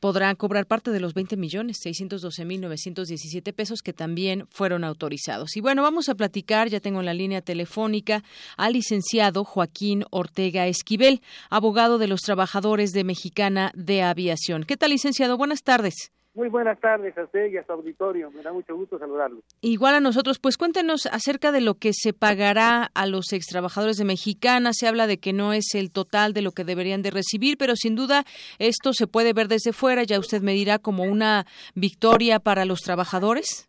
podrán 0.00 0.36
cobrar 0.36 0.66
parte 0.66 0.90
de 0.90 1.00
los 1.00 1.14
20 1.14 1.36
millones 1.36 1.78
612 1.82 2.44
mil 2.44 2.60
917 2.60 3.52
pesos 3.52 3.82
que 3.82 3.92
también 3.92 4.46
fueron 4.50 4.84
autorizados. 4.84 5.56
Y 5.56 5.60
bueno, 5.60 5.82
vamos 5.82 6.08
a 6.08 6.14
platicar, 6.14 6.68
ya 6.68 6.80
tengo 6.80 7.00
en 7.00 7.06
la 7.06 7.14
línea 7.14 7.42
telefónica 7.42 8.24
al 8.56 8.74
licenciado 8.74 9.44
Joaquín 9.44 10.04
Ortega 10.10 10.66
Esquivel, 10.66 11.20
abogado 11.50 11.98
de 11.98 12.08
los 12.08 12.20
trabajadores 12.22 12.92
de 12.92 13.04
Mexicana 13.04 13.72
de 13.74 14.02
Aviación. 14.02 14.64
¿Qué 14.64 14.76
tal, 14.76 14.90
licenciado? 14.90 15.36
Buenas 15.36 15.62
tardes. 15.62 16.15
Muy 16.36 16.50
buenas 16.50 16.78
tardes 16.80 17.16
a 17.16 17.24
usted 17.24 17.46
y 17.46 17.56
a 17.56 17.64
su 17.64 17.72
auditorio. 17.72 18.30
Me 18.30 18.42
da 18.42 18.52
mucho 18.52 18.76
gusto 18.76 18.98
saludarlo. 18.98 19.40
Igual 19.62 19.94
a 19.94 20.00
nosotros, 20.00 20.38
pues 20.38 20.58
cuéntenos 20.58 21.06
acerca 21.06 21.50
de 21.50 21.62
lo 21.62 21.76
que 21.76 21.92
se 21.94 22.12
pagará 22.12 22.90
a 22.94 23.06
los 23.06 23.32
extrabajadores 23.32 23.96
de 23.96 24.04
Mexicana. 24.04 24.74
Se 24.74 24.86
habla 24.86 25.06
de 25.06 25.16
que 25.16 25.32
no 25.32 25.54
es 25.54 25.74
el 25.74 25.90
total 25.90 26.34
de 26.34 26.42
lo 26.42 26.50
que 26.52 26.64
deberían 26.64 27.00
de 27.00 27.10
recibir, 27.10 27.56
pero 27.56 27.74
sin 27.74 27.96
duda 27.96 28.24
esto 28.58 28.92
se 28.92 29.06
puede 29.06 29.32
ver 29.32 29.48
desde 29.48 29.72
fuera. 29.72 30.02
Ya 30.02 30.18
usted 30.18 30.42
me 30.42 30.52
dirá 30.52 30.78
como 30.78 31.04
una 31.04 31.46
victoria 31.74 32.38
para 32.38 32.66
los 32.66 32.82
trabajadores. 32.82 33.66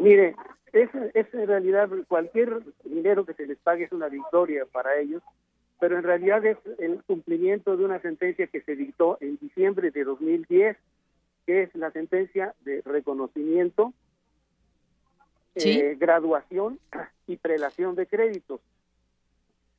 Mire, 0.00 0.36
es, 0.72 0.88
es 1.12 1.26
en 1.34 1.46
realidad 1.46 1.90
cualquier 2.08 2.62
dinero 2.84 3.26
que 3.26 3.34
se 3.34 3.46
les 3.46 3.58
pague 3.58 3.84
es 3.84 3.92
una 3.92 4.08
victoria 4.08 4.64
para 4.72 4.98
ellos, 4.98 5.22
pero 5.78 5.98
en 5.98 6.02
realidad 6.02 6.42
es 6.46 6.56
el 6.78 7.02
cumplimiento 7.02 7.76
de 7.76 7.84
una 7.84 8.00
sentencia 8.00 8.46
que 8.46 8.62
se 8.62 8.74
dictó 8.74 9.18
en 9.20 9.36
diciembre 9.36 9.90
de 9.90 10.04
2010 10.04 10.78
que 11.46 11.62
es 11.62 11.74
la 11.74 11.90
sentencia 11.92 12.54
de 12.64 12.82
reconocimiento, 12.84 13.92
eh, 15.54 15.96
graduación 15.98 16.78
y 17.26 17.36
prelación 17.36 17.94
de 17.94 18.06
créditos. 18.06 18.60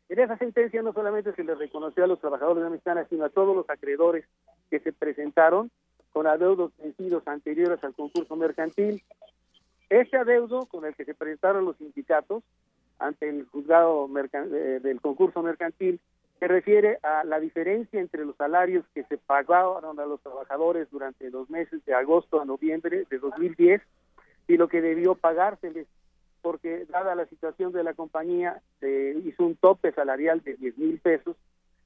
En 0.10 0.20
esa 0.20 0.38
sentencia 0.38 0.82
no 0.82 0.94
solamente 0.94 1.34
se 1.34 1.44
le 1.44 1.54
reconoció 1.54 2.06
a 2.06 2.08
los 2.08 2.20
trabajadores 2.22 2.64
de 2.64 2.70
Mexicana, 2.70 3.06
sino 3.10 3.26
a 3.26 3.30
todos 3.30 3.56
los 3.56 3.70
acreedores 3.70 4.26
que 4.70 4.80
se 4.80 4.94
presentaron 4.94 5.70
con 6.14 6.26
adeudos 6.26 6.72
vencidos 6.78 7.28
anteriores 7.28 7.84
al 7.84 7.94
concurso 7.94 8.36
mercantil. 8.38 9.04
Ese 9.90 10.18
adeudo 10.18 10.66
con 10.66 10.86
el 10.86 10.96
que 10.96 11.06
se 11.06 11.14
presentaron 11.14 11.66
los 11.66 11.78
sindicatos 11.78 12.44
ante 13.00 13.30
el 13.30 13.46
juzgado 13.46 14.10
eh, 14.10 14.80
del 14.82 15.02
concurso 15.02 15.44
mercantil 15.44 16.00
se 16.40 16.48
refiere 16.48 17.00
a 17.04 17.24
la 17.24 17.40
diferencia 17.40 18.00
entre 18.00 18.26
los 18.26 18.36
salarios 18.36 18.86
que 18.94 19.04
se 19.06 19.18
pagaron 19.18 20.00
a 20.00 20.06
los 20.06 20.22
trabajadores 20.22 20.90
durante 20.92 21.30
los 21.32 21.50
meses 21.50 21.84
de 21.86 21.94
agosto 21.94 22.40
a 22.40 22.46
noviembre 22.46 23.06
de 23.10 23.18
2010 23.20 23.82
y 24.48 24.58
lo 24.58 24.68
que 24.68 24.82
debió 24.82 25.16
pagárseles, 25.16 25.88
porque 26.42 26.86
dada 26.86 27.16
la 27.16 27.26
situación 27.26 27.72
de 27.72 27.84
la 27.84 27.94
compañía 27.94 28.62
se 28.80 29.16
hizo 29.26 29.46
un 29.46 29.56
tope 29.56 29.92
salarial 29.92 30.42
de 30.44 30.56
10 30.56 30.78
mil 30.78 31.00
pesos 31.00 31.36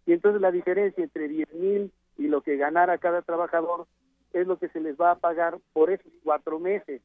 y 0.05 0.13
entonces 0.13 0.41
la 0.41 0.51
diferencia 0.51 1.03
entre 1.03 1.27
10 1.27 1.53
mil 1.53 1.91
y 2.17 2.28
lo 2.28 2.41
que 2.41 2.58
ganara 2.58 2.97
cada 2.97 3.21
trabajador 3.21 3.88
es 4.34 4.47
lo 4.47 4.58
que 4.58 4.69
se 4.69 4.80
les 4.80 4.99
va 4.99 5.12
a 5.12 5.19
pagar 5.19 5.58
por 5.73 5.91
esos 5.91 6.12
cuatro 6.23 6.60
meses. 6.60 7.02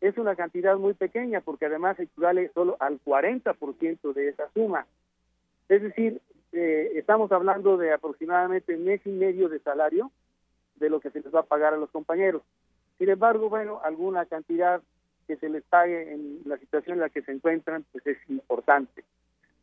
Es 0.00 0.16
una 0.16 0.36
cantidad 0.36 0.76
muy 0.76 0.94
pequeña 0.94 1.40
porque 1.40 1.66
además 1.66 1.98
equivale 1.98 2.50
solo 2.54 2.76
al 2.78 3.00
40% 3.02 4.12
de 4.12 4.28
esa 4.28 4.48
suma. 4.52 4.86
Es 5.68 5.82
decir, 5.82 6.20
eh, 6.52 6.92
estamos 6.94 7.30
hablando 7.32 7.76
de 7.76 7.92
aproximadamente 7.92 8.76
mes 8.76 9.00
y 9.04 9.10
medio 9.10 9.48
de 9.48 9.60
salario 9.60 10.10
de 10.76 10.90
lo 10.90 11.00
que 11.00 11.10
se 11.10 11.20
les 11.20 11.34
va 11.34 11.40
a 11.40 11.44
pagar 11.44 11.74
a 11.74 11.78
los 11.78 11.90
compañeros. 11.90 12.42
Sin 12.98 13.08
embargo, 13.08 13.48
bueno, 13.48 13.80
alguna 13.84 14.26
cantidad 14.26 14.82
que 15.26 15.36
se 15.36 15.48
les 15.48 15.62
pague 15.64 16.12
en 16.12 16.40
la 16.46 16.56
situación 16.56 16.94
en 16.94 17.00
la 17.00 17.10
que 17.10 17.22
se 17.22 17.32
encuentran, 17.32 17.84
pues 17.92 18.06
es 18.06 18.18
importante. 18.28 19.04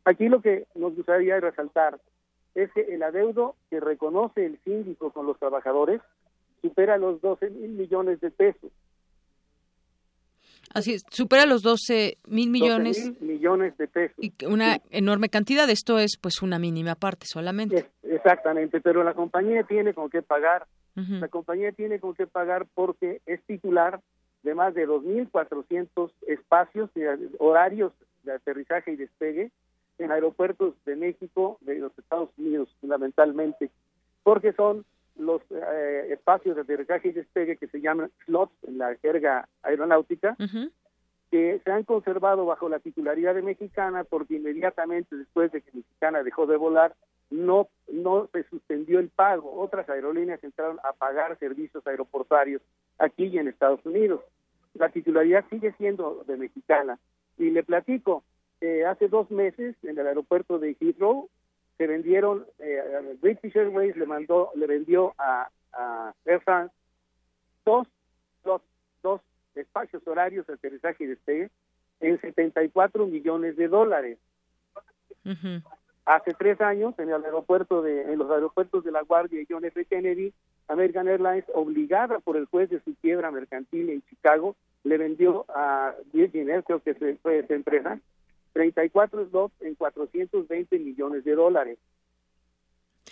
Aquí 0.06 0.30
lo 0.30 0.42
que 0.42 0.68
nos 0.76 0.96
gustaría 0.96 1.40
resaltar 1.40 2.00
es 2.54 2.72
que 2.72 2.82
el 2.82 3.04
adeudo 3.04 3.56
que 3.70 3.80
reconoce 3.80 4.46
el 4.46 4.60
síndico 4.64 5.12
con 5.12 5.26
los 5.26 5.40
trabajadores 5.40 6.02
supera 6.62 6.98
los 6.98 7.20
12 7.22 7.50
mil 7.50 7.72
millones 7.72 8.22
de 8.22 8.32
pesos. 8.32 8.72
Así 10.74 10.94
es, 10.94 11.04
supera 11.10 11.46
los 11.46 11.62
12 11.62 12.18
mil 12.28 12.50
millones. 12.50 13.14
millones 13.22 13.78
de 13.78 13.88
pesos. 13.88 14.18
Y 14.20 14.34
una 14.46 14.82
enorme 14.90 15.30
cantidad, 15.30 15.70
esto 15.70 16.00
es 16.00 16.18
pues 16.20 16.42
una 16.42 16.60
mínima 16.60 16.96
parte 16.96 17.26
solamente. 17.26 17.90
exactamente, 18.04 18.82
pero 18.82 19.04
la 19.04 19.14
compañía 19.14 19.64
tiene 19.64 19.94
con 19.94 20.10
qué 20.10 20.22
pagar. 20.22 20.66
La 20.96 21.28
compañía 21.28 21.74
tiene 21.74 22.00
con 22.00 22.16
qué 22.16 22.26
pagar 22.26 22.68
porque 22.74 23.20
es 23.26 23.44
titular 23.44 24.00
de 24.44 24.56
más 24.56 24.74
de 24.74 24.88
2.400 24.88 26.12
espacios 26.28 26.90
horarios 27.38 27.92
de 28.24 28.32
aterrizaje 28.32 28.94
y 28.94 28.96
despegue 28.96 29.52
en 29.98 30.12
aeropuertos 30.12 30.74
de 30.86 30.96
México, 30.96 31.58
de 31.62 31.80
los 31.80 31.98
Estados 31.98 32.30
Unidos 32.38 32.70
fundamentalmente, 32.80 33.72
porque 34.24 34.54
son 34.54 34.86
los 35.18 35.42
eh, 35.50 36.08
espacios 36.12 36.56
de 36.56 36.62
aterrizaje 36.64 37.10
y 37.10 37.14
despegue 37.14 37.58
que 37.58 37.68
se 37.68 37.82
llaman 37.82 38.12
slots 38.26 38.54
en 38.64 38.78
la 38.78 38.96
jerga 38.98 39.48
aeronáutica, 39.64 40.36
que 41.32 41.60
se 41.64 41.72
han 41.72 41.84
conservado 41.84 42.46
bajo 42.46 42.70
la 42.70 42.80
titularidad 42.80 43.36
de 43.36 43.42
Mexicana 43.42 44.04
porque 44.04 44.36
inmediatamente 44.36 45.16
después 45.16 45.52
de 45.52 45.62
que 45.62 45.72
Mexicana 45.74 46.24
dejó 46.24 46.46
de 46.46 46.58
volar, 46.58 46.96
no, 47.30 47.68
no 47.92 48.30
se 48.32 48.44
suspendió 48.44 49.00
el 49.00 49.10
pago. 49.10 49.60
Otras 49.60 49.90
aerolíneas 49.90 50.44
entraron 50.44 50.80
a 50.84 50.94
pagar 50.94 51.38
servicios 51.40 51.86
aeroportuarios 51.88 52.62
aquí 53.00 53.26
y 53.26 53.38
en 53.38 53.48
Estados 53.48 53.84
Unidos. 53.86 54.22
La 54.74 54.90
titularidad 54.90 55.46
sigue 55.50 55.74
siendo 55.78 56.24
de 56.28 56.38
Mexicana. 56.38 57.00
Y 57.38 57.50
le 57.50 57.64
platico, 57.64 58.24
eh, 58.62 58.86
hace 58.86 59.08
dos 59.08 59.30
meses 59.32 59.76
en 59.84 59.98
el 59.98 60.08
aeropuerto 60.08 60.60
de 60.60 60.76
Heathrow 60.80 61.30
se 61.78 61.88
vendieron, 61.88 62.46
eh, 62.60 63.18
British 63.22 63.56
Airways 63.56 63.96
le 63.98 64.06
mandó, 64.06 64.52
le 64.56 64.68
vendió 64.68 65.14
a, 65.18 65.50
Air 66.24 66.40
France 66.42 66.74
dos, 67.66 67.86
dos, 68.46 68.62
dos 69.04 69.20
espacios 69.56 70.08
horarios 70.08 70.48
de 70.48 70.54
aterrizaje 70.54 71.04
y 71.04 71.08
despegue 71.08 71.50
en 72.00 72.20
74 72.22 73.06
millones 73.08 73.58
de 73.58 73.68
dólares. 73.68 74.18
Hace 76.06 76.34
tres 76.36 76.62
años, 76.62 76.94
en 77.00 77.10
el 77.10 77.26
aeropuerto 77.26 77.82
de, 77.82 78.04
en 78.04 78.20
los 78.20 78.30
aeropuertos 78.32 78.84
de 78.84 78.92
La 78.92 79.02
Guardia 79.02 79.42
y 79.42 79.48
John 79.50 79.66
F. 79.66 79.84
Kennedy, 79.86 80.32
American 80.68 81.08
Airlines, 81.08 81.46
obligada 81.54 82.20
por 82.20 82.38
el 82.38 82.46
juez 82.46 82.70
de 82.70 82.80
su 82.82 82.96
quiebra 82.96 83.32
mercantil 83.32 83.90
en 83.90 84.02
Chicago, 84.04 84.56
le 84.84 84.98
vendió 84.98 85.46
a 85.50 85.96
Virgin 86.14 86.50
Air, 86.50 86.64
creo 86.64 86.80
que 86.80 86.94
fue 87.22 87.40
esa 87.40 87.56
empresa, 87.56 88.00
34 88.56 89.30
slots 89.30 89.62
en 89.62 89.76
420 89.76 90.80
millones 90.80 91.26
de 91.26 91.36
dólares. 91.36 91.78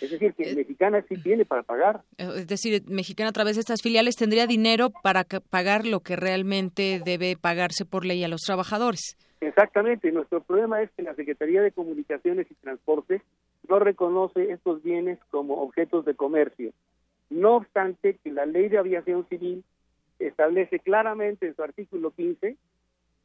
Es 0.00 0.10
decir, 0.10 0.32
que 0.32 0.50
eh, 0.50 0.56
Mexicana 0.56 1.04
sí 1.06 1.22
tiene 1.22 1.44
para 1.44 1.62
pagar. 1.62 2.00
Es 2.16 2.46
decir, 2.46 2.82
Mexicana 2.88 3.28
a 3.28 3.32
través 3.32 3.56
de 3.56 3.60
estas 3.60 3.82
filiales 3.82 4.16
tendría 4.16 4.46
dinero 4.46 4.88
para 5.02 5.24
pagar 5.50 5.86
lo 5.86 6.00
que 6.00 6.16
realmente 6.16 7.00
debe 7.04 7.36
pagarse 7.36 7.84
por 7.84 8.06
ley 8.06 8.24
a 8.24 8.28
los 8.28 8.40
trabajadores. 8.40 9.18
Exactamente. 9.42 10.10
Nuestro 10.10 10.42
problema 10.42 10.80
es 10.80 10.90
que 10.96 11.02
la 11.02 11.14
Secretaría 11.14 11.60
de 11.60 11.72
Comunicaciones 11.72 12.50
y 12.50 12.54
Transportes 12.54 13.20
no 13.68 13.78
reconoce 13.78 14.50
estos 14.50 14.82
bienes 14.82 15.18
como 15.30 15.60
objetos 15.60 16.06
de 16.06 16.14
comercio. 16.14 16.72
No 17.28 17.56
obstante 17.56 18.18
que 18.24 18.32
la 18.32 18.46
Ley 18.46 18.70
de 18.70 18.78
Aviación 18.78 19.26
Civil 19.28 19.62
establece 20.18 20.78
claramente 20.78 21.46
en 21.46 21.54
su 21.54 21.62
artículo 21.62 22.12
15 22.12 22.56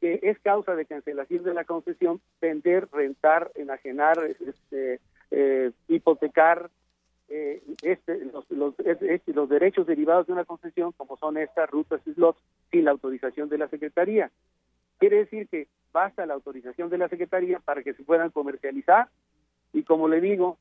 que 0.00 0.20
es 0.22 0.38
causa 0.40 0.74
de 0.74 0.86
cancelación 0.86 1.44
de 1.44 1.54
la 1.54 1.64
concesión 1.64 2.20
vender, 2.40 2.88
rentar, 2.90 3.50
enajenar, 3.54 4.18
este, 4.24 5.00
eh, 5.30 5.70
hipotecar 5.88 6.70
eh, 7.28 7.62
este, 7.82 8.24
los, 8.24 8.50
los, 8.50 8.74
este, 8.80 9.32
los, 9.32 9.48
derechos 9.48 9.86
derivados 9.86 10.26
de 10.26 10.32
una 10.32 10.44
concesión, 10.44 10.92
como 10.96 11.16
son 11.16 11.36
estas 11.36 11.70
rutas 11.70 12.00
y 12.06 12.14
slots, 12.14 12.40
sin 12.70 12.84
la 12.84 12.90
autorización 12.90 13.48
de 13.48 13.58
la 13.58 13.68
Secretaría. 13.68 14.30
Quiere 14.98 15.18
decir 15.18 15.48
que 15.48 15.68
basta 15.92 16.26
la 16.26 16.34
autorización 16.34 16.90
de 16.90 16.98
la 16.98 17.08
Secretaría 17.08 17.60
para 17.60 17.82
que 17.82 17.94
se 17.94 18.02
puedan 18.02 18.30
comercializar 18.30 19.08
y, 19.72 19.84
como 19.84 20.08
le 20.08 20.20
digo, 20.20 20.58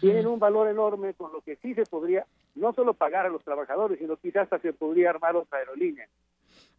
tienen 0.00 0.26
un 0.26 0.40
valor 0.40 0.68
enorme 0.68 1.14
con 1.14 1.32
lo 1.32 1.40
que 1.40 1.56
sí 1.56 1.74
se 1.74 1.84
podría 1.84 2.26
no 2.56 2.72
solo 2.72 2.94
pagar 2.94 3.26
a 3.26 3.28
los 3.28 3.44
trabajadores, 3.44 4.00
sino 4.00 4.16
quizás 4.16 4.42
hasta 4.42 4.58
se 4.58 4.72
podría 4.72 5.10
armar 5.10 5.36
otra 5.36 5.60
aerolínea. 5.60 6.08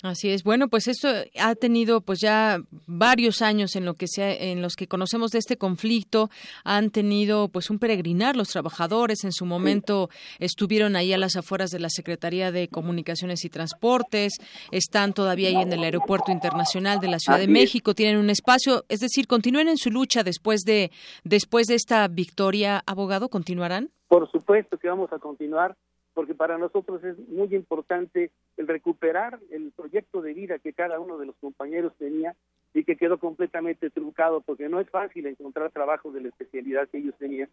Así 0.02 0.30
es. 0.30 0.44
Bueno, 0.44 0.70
pues 0.70 0.88
esto 0.88 1.10
ha 1.42 1.56
tenido 1.56 2.00
pues 2.00 2.22
ya 2.22 2.62
varios 2.88 3.42
años 3.42 3.76
en 3.76 3.84
lo 3.84 3.96
que 3.96 4.08
sea, 4.08 4.34
en 4.34 4.62
los 4.62 4.78
que 4.78 4.88
conocemos 4.88 5.32
de 5.32 5.40
este 5.40 5.58
conflicto. 5.58 6.30
Han 6.64 6.90
tenido 6.90 7.50
pues 7.50 7.70
un 7.70 7.80
peregrinar 7.80 8.38
los 8.38 8.48
trabajadores. 8.48 9.26
En 9.26 9.34
su 9.34 9.46
momento 9.46 10.10
estuvieron 10.40 10.96
ahí 10.96 11.12
a 11.12 11.18
las 11.18 11.36
afueras 11.36 11.70
de 11.72 11.80
la 11.80 11.90
Secretaría 11.90 12.54
de 12.54 12.70
Comunicaciones 12.70 13.44
y 13.44 13.50
Transportes. 13.50 14.38
Están 14.72 15.12
todavía 15.12 15.50
ahí 15.50 15.62
en 15.62 15.74
el 15.74 15.84
Aeropuerto 15.84 16.32
Internacional 16.32 17.02
de 17.02 17.10
la 17.10 17.20
Ciudad 17.20 17.40
de 17.40 17.50
México. 17.50 17.94
Tienen 17.94 18.20
un 18.20 18.30
espacio. 18.30 18.86
Es 18.88 19.02
decir, 19.02 19.28
continúen 19.28 19.68
en 19.68 19.78
su 19.78 19.92
lucha 19.92 20.24
después 20.24 20.62
de 20.62 20.92
después 21.26 21.68
de 21.68 21.76
esta 21.76 22.08
victoria. 22.08 22.82
Abogado, 22.86 23.28
continuarán. 23.28 23.90
Por 24.08 24.32
supuesto 24.32 24.78
que 24.78 24.88
vamos 24.88 25.12
a 25.12 25.20
continuar 25.20 25.76
porque 26.20 26.36
para 26.36 26.58
nosotros 26.58 27.02
es 27.02 27.18
muy 27.30 27.56
importante 27.56 28.30
el 28.58 28.68
recuperar 28.68 29.40
el 29.52 29.72
proyecto 29.72 30.22
de 30.22 30.34
vida 30.34 30.60
que 30.60 30.74
cada 30.74 31.00
uno 31.00 31.18
de 31.18 31.26
los 31.26 31.36
compañeros 31.38 31.94
tenía 31.98 32.36
y 32.74 32.84
que 32.84 32.98
quedó 32.98 33.20
completamente 33.20 33.90
truncado 33.90 34.42
porque 34.42 34.68
no 34.68 34.82
es 34.82 34.90
fácil 34.90 35.28
encontrar 35.28 35.72
trabajo 35.72 36.12
de 36.12 36.20
la 36.20 36.28
especialidad 36.28 36.90
que 36.90 36.98
ellos 36.98 37.16
tenían 37.18 37.48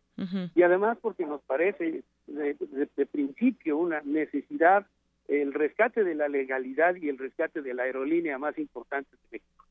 y 0.53 0.63
además 0.63 0.99
porque 1.01 1.25
nos 1.27 1.43
parece 1.43 2.03
de, 2.27 3.07
principio 3.13 3.79
una 3.79 4.01
necesidad 4.01 4.85
el 5.29 5.55
rescate 5.55 6.03
de 6.03 6.17
la 6.17 6.27
legalidad 6.27 6.97
y 6.97 7.09
el 7.09 7.19
rescate 7.19 7.63
de 7.63 7.73
la 7.73 7.85
aerolínea 7.85 8.37
más 8.37 8.59
importante 8.59 9.11
de 9.13 9.39
México. 9.39 9.65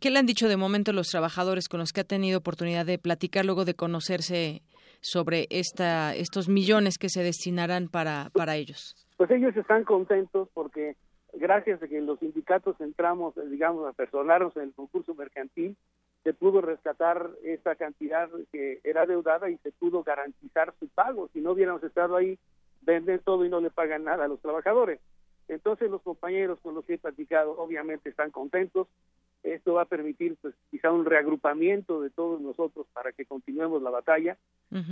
¿Qué 0.00 0.10
le 0.10 0.20
han 0.20 0.26
dicho 0.26 0.46
de 0.46 0.56
momento 0.56 0.92
los 0.92 1.08
trabajadores 1.08 1.66
con 1.68 1.80
los 1.80 1.90
que 1.90 2.02
ha 2.02 2.04
tenido 2.04 2.38
oportunidad 2.38 2.86
de 2.86 2.98
platicar 2.98 3.44
luego 3.44 3.64
de 3.64 3.74
conocerse 3.74 4.62
sobre 5.00 5.46
esta, 5.50 6.14
estos 6.14 6.48
millones 6.48 6.98
que 6.98 7.08
se 7.08 7.22
destinarán 7.22 7.88
para, 7.88 8.30
para 8.34 8.56
ellos? 8.56 8.94
Pues 9.16 9.30
ellos 9.30 9.56
están 9.56 9.84
contentos 9.84 10.48
porque 10.52 10.96
gracias 11.32 11.82
a 11.82 11.88
que 11.88 12.00
los 12.00 12.18
sindicatos 12.18 12.80
entramos, 12.80 13.36
eh, 13.36 13.46
digamos, 13.48 13.86
a 13.88 13.92
personarnos 13.92 14.56
en 14.56 14.64
el 14.64 14.74
concurso 14.74 15.14
mercantil, 15.14 15.76
se 16.24 16.34
pudo 16.34 16.60
rescatar 16.60 17.30
esta 17.44 17.76
cantidad 17.76 18.28
que 18.50 18.80
era 18.82 19.06
deudada 19.06 19.48
y 19.48 19.58
se 19.58 19.70
pudo 19.70 20.02
garantizar 20.02 20.74
su 20.80 20.88
pago. 20.88 21.28
Si 21.32 21.40
no 21.40 21.52
hubiéramos 21.52 21.84
estado 21.84 22.16
ahí, 22.16 22.38
venden 22.82 23.20
todo 23.20 23.44
y 23.44 23.48
no 23.48 23.60
le 23.60 23.70
pagan 23.70 24.04
nada 24.04 24.24
a 24.24 24.28
los 24.28 24.40
trabajadores. 24.40 25.00
Entonces 25.48 25.88
los 25.90 26.02
compañeros 26.02 26.58
con 26.60 26.74
los 26.74 26.84
que 26.84 26.94
he 26.94 26.98
platicado 26.98 27.52
obviamente 27.56 28.08
están 28.08 28.30
contentos, 28.30 28.88
esto 29.54 29.74
va 29.74 29.82
a 29.82 29.86
permitir, 29.86 30.36
pues, 30.40 30.54
quizá 30.70 30.90
un 30.90 31.04
reagrupamiento 31.04 32.00
de 32.00 32.10
todos 32.10 32.40
nosotros 32.40 32.86
para 32.92 33.12
que 33.12 33.24
continuemos 33.24 33.82
la 33.82 33.90
batalla. 33.90 34.36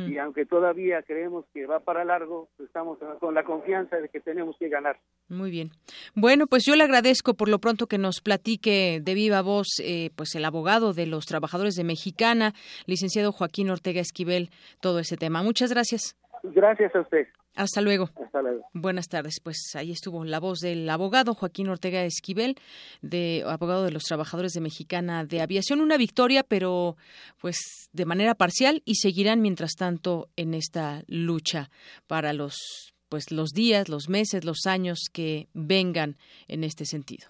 Y 0.06 0.18
aunque 0.18 0.46
todavía 0.46 1.02
creemos 1.02 1.44
que 1.52 1.66
va 1.66 1.80
para 1.80 2.04
largo, 2.04 2.48
pues, 2.56 2.68
estamos 2.68 2.98
con 3.18 3.34
la 3.34 3.44
confianza 3.44 3.96
de 3.96 4.08
que 4.08 4.20
tenemos 4.20 4.56
que 4.56 4.68
ganar. 4.68 4.98
Muy 5.28 5.50
bien. 5.50 5.70
Bueno, 6.14 6.46
pues 6.46 6.64
yo 6.64 6.76
le 6.76 6.84
agradezco 6.84 7.34
por 7.34 7.48
lo 7.48 7.58
pronto 7.58 7.86
que 7.86 7.98
nos 7.98 8.20
platique 8.20 9.00
de 9.02 9.14
viva 9.14 9.42
voz, 9.42 9.66
eh, 9.82 10.10
pues 10.16 10.34
el 10.36 10.44
abogado 10.44 10.92
de 10.92 11.06
los 11.06 11.26
trabajadores 11.26 11.74
de 11.74 11.84
Mexicana, 11.84 12.54
licenciado 12.86 13.32
Joaquín 13.32 13.70
Ortega 13.70 14.00
Esquivel, 14.00 14.50
todo 14.80 15.00
ese 15.00 15.16
tema. 15.16 15.42
Muchas 15.42 15.70
gracias. 15.70 16.16
Gracias 16.44 16.94
a 16.94 17.00
usted. 17.00 17.26
Hasta 17.54 17.80
luego. 17.80 18.10
Hasta 18.22 18.42
luego. 18.42 18.66
Buenas 18.72 19.08
tardes. 19.08 19.40
Pues 19.42 19.58
ahí 19.74 19.92
estuvo 19.92 20.24
la 20.24 20.40
voz 20.40 20.58
del 20.58 20.88
abogado 20.90 21.34
Joaquín 21.34 21.68
Ortega 21.68 22.04
Esquivel, 22.04 22.56
de 23.02 23.44
abogado 23.46 23.84
de 23.84 23.92
los 23.92 24.02
trabajadores 24.02 24.52
de 24.52 24.60
Mexicana 24.60 25.24
de 25.24 25.40
Aviación. 25.40 25.80
Una 25.80 25.96
victoria, 25.96 26.42
pero 26.42 26.96
pues 27.40 27.56
de 27.92 28.04
manera 28.04 28.34
parcial 28.34 28.82
y 28.84 28.96
seguirán 28.96 29.40
mientras 29.40 29.74
tanto 29.74 30.28
en 30.36 30.54
esta 30.54 31.04
lucha 31.06 31.70
para 32.06 32.32
los 32.32 32.92
pues 33.08 33.30
los 33.30 33.50
días, 33.50 33.88
los 33.88 34.08
meses, 34.08 34.44
los 34.44 34.66
años 34.66 35.08
que 35.12 35.48
vengan 35.52 36.16
en 36.48 36.64
este 36.64 36.84
sentido. 36.84 37.28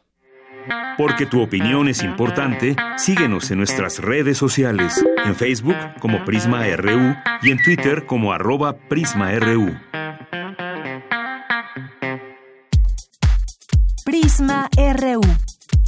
Porque 0.97 1.27
tu 1.27 1.43
opinión 1.43 1.89
es 1.89 2.03
importante, 2.03 2.75
síguenos 2.97 3.51
en 3.51 3.59
nuestras 3.59 3.99
redes 3.99 4.39
sociales, 4.39 5.05
en 5.27 5.35
Facebook 5.35 5.77
como 6.01 6.25
Prisma 6.25 6.65
RU 6.77 7.15
y 7.43 7.51
en 7.51 7.63
Twitter 7.63 8.07
como 8.07 8.33
arroba 8.33 8.79
PrismaRU. 8.89 9.75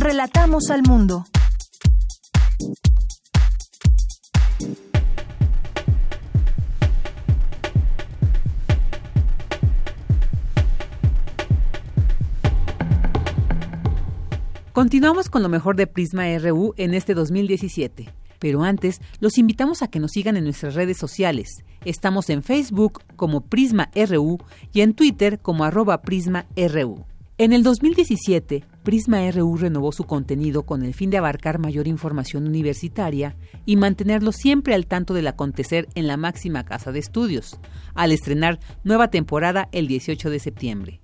Relatamos 0.09 0.71
al 0.71 0.83
mundo. 0.83 1.25
Continuamos 14.73 15.29
con 15.29 15.42
lo 15.42 15.49
mejor 15.49 15.75
de 15.75 15.88
Prisma 15.88 16.23
RU 16.38 16.75
en 16.77 16.95
este 16.95 17.14
2017. 17.14 18.09
Pero 18.38 18.62
antes, 18.62 19.01
los 19.19 19.38
invitamos 19.38 19.83
a 19.83 19.88
que 19.88 19.99
nos 19.99 20.12
sigan 20.12 20.37
en 20.37 20.45
nuestras 20.45 20.77
redes 20.77 20.99
sociales. 20.99 21.64
Estamos 21.85 22.31
en 22.31 22.45
Facebook 22.45 23.03
como 23.16 23.40
Prisma 23.40 23.90
RU 24.09 24.38
y 24.73 24.83
en 24.83 24.95
Twitter 24.95 25.40
como 25.40 25.64
arroba 25.64 26.03
Prisma 26.03 26.47
RU. 26.57 27.05
En 27.38 27.53
el 27.53 27.62
2017, 27.62 28.64
Prisma 28.83 29.31
RU 29.31 29.59
renovó 29.59 29.92
su 29.92 30.05
contenido 30.05 30.64
con 30.64 30.83
el 30.83 30.94
fin 30.94 31.11
de 31.11 31.18
abarcar 31.18 31.59
mayor 31.59 31.87
información 31.87 32.46
universitaria 32.46 33.37
y 33.66 33.77
mantenerlo 33.77 34.33
siempre 34.33 34.75
al 34.75 34.87
tanto 34.87 35.12
del 35.12 35.27
acontecer 35.27 35.87
en 35.94 36.07
la 36.07 36.16
máxima 36.16 36.64
casa 36.64 36.92
de 36.92 36.99
estudios, 36.99 37.61
al 37.94 38.12
estrenar 38.12 38.59
nueva 38.85 39.11
temporada 39.11 39.68
el 39.72 39.87
18 39.87 40.31
de 40.31 40.38
septiembre. 40.38 41.01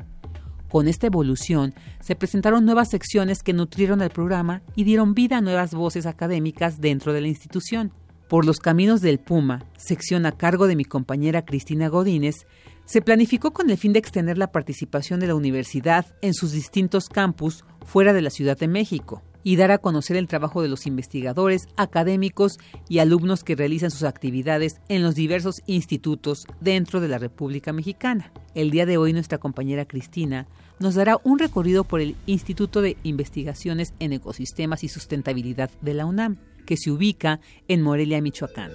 Con 0.70 0.88
esta 0.88 1.06
evolución, 1.06 1.74
se 2.00 2.16
presentaron 2.16 2.64
nuevas 2.64 2.88
secciones 2.88 3.42
que 3.42 3.52
nutrieron 3.52 4.00
el 4.00 4.08
programa 4.08 4.62
y 4.74 4.84
dieron 4.84 5.12
vida 5.12 5.36
a 5.36 5.42
nuevas 5.42 5.74
voces 5.74 6.06
académicas 6.06 6.80
dentro 6.80 7.12
de 7.12 7.20
la 7.20 7.28
institución. 7.28 7.92
Por 8.30 8.46
los 8.46 8.58
caminos 8.58 9.02
del 9.02 9.18
Puma, 9.18 9.66
sección 9.76 10.24
a 10.24 10.32
cargo 10.32 10.66
de 10.66 10.76
mi 10.76 10.86
compañera 10.86 11.44
Cristina 11.44 11.88
Godínez, 11.88 12.46
se 12.84 13.02
planificó 13.02 13.52
con 13.52 13.70
el 13.70 13.78
fin 13.78 13.92
de 13.92 13.98
extender 13.98 14.38
la 14.38 14.52
participación 14.52 15.20
de 15.20 15.28
la 15.28 15.34
universidad 15.34 16.06
en 16.20 16.34
sus 16.34 16.52
distintos 16.52 17.08
campus 17.08 17.64
fuera 17.84 18.12
de 18.12 18.22
la 18.22 18.30
Ciudad 18.30 18.58
de 18.58 18.68
México 18.68 19.22
y 19.44 19.56
dar 19.56 19.70
a 19.70 19.78
conocer 19.78 20.16
el 20.16 20.28
trabajo 20.28 20.62
de 20.62 20.68
los 20.68 20.86
investigadores, 20.86 21.68
académicos 21.76 22.58
y 22.88 22.98
alumnos 22.98 23.44
que 23.44 23.56
realizan 23.56 23.90
sus 23.90 24.04
actividades 24.04 24.80
en 24.88 25.02
los 25.02 25.14
diversos 25.14 25.62
institutos 25.66 26.46
dentro 26.60 27.00
de 27.00 27.08
la 27.08 27.18
República 27.18 27.72
Mexicana. 27.72 28.32
El 28.54 28.70
día 28.70 28.86
de 28.86 28.98
hoy 28.98 29.12
nuestra 29.12 29.38
compañera 29.38 29.84
Cristina 29.84 30.46
nos 30.78 30.94
dará 30.94 31.18
un 31.24 31.38
recorrido 31.38 31.84
por 31.84 32.00
el 32.00 32.16
Instituto 32.26 32.82
de 32.82 32.96
Investigaciones 33.02 33.94
en 33.98 34.12
Ecosistemas 34.12 34.84
y 34.84 34.88
Sustentabilidad 34.88 35.70
de 35.80 35.94
la 35.94 36.06
UNAM, 36.06 36.38
que 36.66 36.76
se 36.76 36.90
ubica 36.90 37.40
en 37.68 37.82
Morelia, 37.82 38.20
Michoacán. 38.20 38.70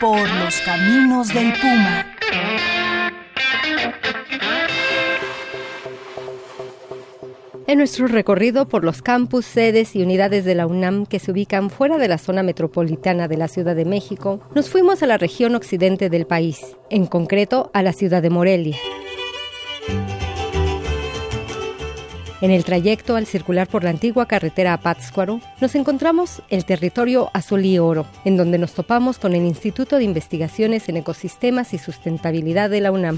Por 0.00 0.20
los 0.20 0.60
caminos 0.60 1.28
del 1.28 1.52
Puma. 1.52 2.06
En 7.66 7.78
nuestro 7.78 8.06
recorrido 8.06 8.68
por 8.68 8.84
los 8.84 9.00
campus, 9.00 9.46
sedes 9.46 9.96
y 9.96 10.02
unidades 10.02 10.44
de 10.44 10.54
la 10.54 10.66
UNAM 10.66 11.06
que 11.06 11.18
se 11.18 11.30
ubican 11.30 11.70
fuera 11.70 11.96
de 11.96 12.08
la 12.08 12.18
zona 12.18 12.42
metropolitana 12.42 13.28
de 13.28 13.38
la 13.38 13.48
Ciudad 13.48 13.74
de 13.74 13.86
México, 13.86 14.40
nos 14.54 14.68
fuimos 14.68 15.02
a 15.02 15.06
la 15.06 15.16
región 15.16 15.54
occidente 15.54 16.10
del 16.10 16.26
país, 16.26 16.76
en 16.90 17.06
concreto 17.06 17.70
a 17.72 17.82
la 17.82 17.92
ciudad 17.94 18.20
de 18.20 18.28
Morelia. 18.28 18.76
En 22.42 22.50
el 22.50 22.64
trayecto 22.64 23.14
al 23.14 23.26
circular 23.26 23.68
por 23.68 23.84
la 23.84 23.90
antigua 23.90 24.26
carretera 24.26 24.72
a 24.72 24.76
Pátzcuaro, 24.76 25.40
nos 25.60 25.76
encontramos 25.76 26.42
el 26.48 26.64
territorio 26.64 27.30
Azul 27.34 27.64
y 27.64 27.78
Oro, 27.78 28.04
en 28.24 28.36
donde 28.36 28.58
nos 28.58 28.72
topamos 28.72 29.20
con 29.20 29.36
el 29.36 29.44
Instituto 29.44 29.96
de 29.96 30.02
Investigaciones 30.02 30.88
en 30.88 30.96
Ecosistemas 30.96 31.72
y 31.72 31.78
Sustentabilidad 31.78 32.68
de 32.68 32.80
la 32.80 32.90
UNAM. 32.90 33.16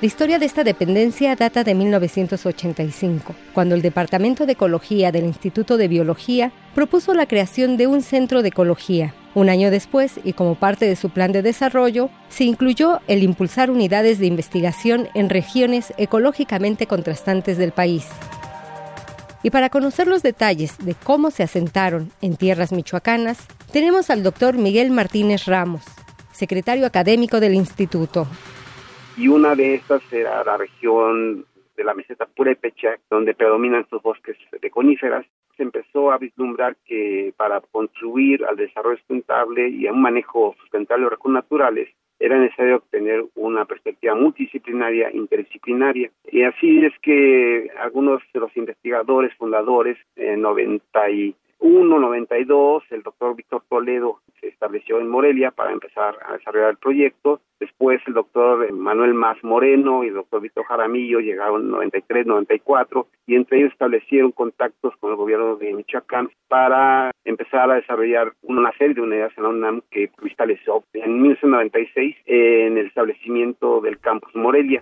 La 0.00 0.06
historia 0.06 0.40
de 0.40 0.46
esta 0.46 0.64
dependencia 0.64 1.36
data 1.36 1.62
de 1.62 1.76
1985, 1.76 3.36
cuando 3.54 3.76
el 3.76 3.82
Departamento 3.82 4.46
de 4.46 4.54
Ecología 4.54 5.12
del 5.12 5.26
Instituto 5.26 5.76
de 5.76 5.86
Biología 5.86 6.50
propuso 6.74 7.14
la 7.14 7.26
creación 7.26 7.76
de 7.76 7.86
un 7.86 8.02
centro 8.02 8.42
de 8.42 8.48
ecología. 8.48 9.14
Un 9.34 9.48
año 9.48 9.70
después, 9.70 10.20
y 10.24 10.34
como 10.34 10.54
parte 10.54 10.86
de 10.86 10.96
su 10.96 11.10
plan 11.10 11.32
de 11.32 11.42
desarrollo, 11.42 12.10
se 12.28 12.44
incluyó 12.44 13.00
el 13.08 13.22
impulsar 13.22 13.70
unidades 13.70 14.18
de 14.18 14.26
investigación 14.26 15.08
en 15.14 15.30
regiones 15.30 15.94
ecológicamente 15.96 16.86
contrastantes 16.86 17.56
del 17.56 17.72
país. 17.72 18.08
Y 19.42 19.50
para 19.50 19.70
conocer 19.70 20.06
los 20.06 20.22
detalles 20.22 20.78
de 20.84 20.94
cómo 20.94 21.30
se 21.30 21.42
asentaron 21.42 22.10
en 22.20 22.36
tierras 22.36 22.72
michoacanas, 22.72 23.48
tenemos 23.72 24.10
al 24.10 24.22
doctor 24.22 24.56
Miguel 24.56 24.90
Martínez 24.90 25.46
Ramos, 25.46 25.84
secretario 26.32 26.86
académico 26.86 27.40
del 27.40 27.54
instituto 27.54 28.28
y 29.16 29.28
una 29.28 29.54
de 29.54 29.74
estas 29.74 30.02
era 30.12 30.42
la 30.44 30.56
región 30.56 31.46
de 31.76 31.84
la 31.84 31.94
meseta 31.94 32.26
Purépecha, 32.26 32.96
donde 33.10 33.34
predominan 33.34 33.82
estos 33.82 34.02
bosques 34.02 34.36
de 34.60 34.70
coníferas. 34.70 35.26
Se 35.56 35.62
empezó 35.62 36.12
a 36.12 36.18
vislumbrar 36.18 36.76
que 36.84 37.32
para 37.36 37.60
contribuir 37.60 38.44
al 38.44 38.56
desarrollo 38.56 38.96
sustentable 38.98 39.68
y 39.68 39.86
a 39.86 39.92
un 39.92 40.02
manejo 40.02 40.54
sustentable 40.60 41.04
de 41.04 41.10
recursos 41.10 41.34
naturales, 41.34 41.88
era 42.18 42.38
necesario 42.38 42.82
tener 42.90 43.24
una 43.34 43.64
perspectiva 43.64 44.14
multidisciplinaria, 44.14 45.10
interdisciplinaria. 45.12 46.10
Y 46.30 46.42
así 46.44 46.84
es 46.84 46.92
que 47.02 47.68
algunos 47.80 48.22
de 48.32 48.40
los 48.40 48.56
investigadores 48.56 49.34
fundadores, 49.34 49.98
en 50.14 50.40
90 50.40 51.10
y 51.10 51.34
1.92, 51.62 52.82
el 52.90 53.02
doctor 53.02 53.36
Víctor 53.36 53.62
Toledo 53.68 54.20
se 54.40 54.48
estableció 54.48 54.98
en 54.98 55.08
Morelia 55.08 55.52
para 55.52 55.70
empezar 55.70 56.16
a 56.26 56.32
desarrollar 56.32 56.70
el 56.70 56.76
proyecto. 56.76 57.40
Después 57.60 58.00
el 58.08 58.14
doctor 58.14 58.72
Manuel 58.72 59.14
Más 59.14 59.36
Moreno 59.44 60.02
y 60.02 60.08
el 60.08 60.14
doctor 60.14 60.40
Víctor 60.40 60.64
Jaramillo 60.64 61.20
llegaron 61.20 61.62
en 61.62 61.70
93, 61.70 62.26
94 62.26 63.06
y 63.28 63.36
entre 63.36 63.58
ellos 63.58 63.72
establecieron 63.72 64.32
contactos 64.32 64.96
con 64.96 65.10
el 65.10 65.16
gobierno 65.16 65.54
de 65.54 65.72
Michoacán 65.72 66.30
para 66.48 67.12
empezar 67.24 67.70
a 67.70 67.76
desarrollar 67.76 68.32
una 68.42 68.72
serie 68.76 68.94
de 68.94 69.02
unidades 69.02 69.32
en 69.36 69.44
la 69.44 69.48
UNAM 69.50 69.82
que 69.88 70.08
cristalizó 70.08 70.82
en 70.94 71.22
1996 71.22 72.16
en 72.26 72.78
el 72.78 72.86
establecimiento 72.88 73.80
del 73.80 74.00
campus 74.00 74.34
Morelia. 74.34 74.80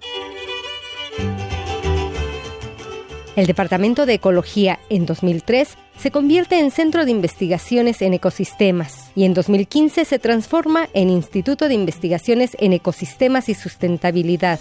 El 3.36 3.46
Departamento 3.46 4.06
de 4.06 4.14
Ecología 4.14 4.78
en 4.88 5.06
2003 5.06 5.89
se 6.00 6.10
convierte 6.10 6.58
en 6.58 6.70
Centro 6.70 7.04
de 7.04 7.10
Investigaciones 7.10 8.00
en 8.00 8.14
Ecosistemas 8.14 9.12
y 9.14 9.26
en 9.26 9.34
2015 9.34 10.06
se 10.06 10.18
transforma 10.18 10.86
en 10.94 11.10
Instituto 11.10 11.68
de 11.68 11.74
Investigaciones 11.74 12.56
en 12.58 12.72
Ecosistemas 12.72 13.50
y 13.50 13.54
Sustentabilidad. 13.54 14.58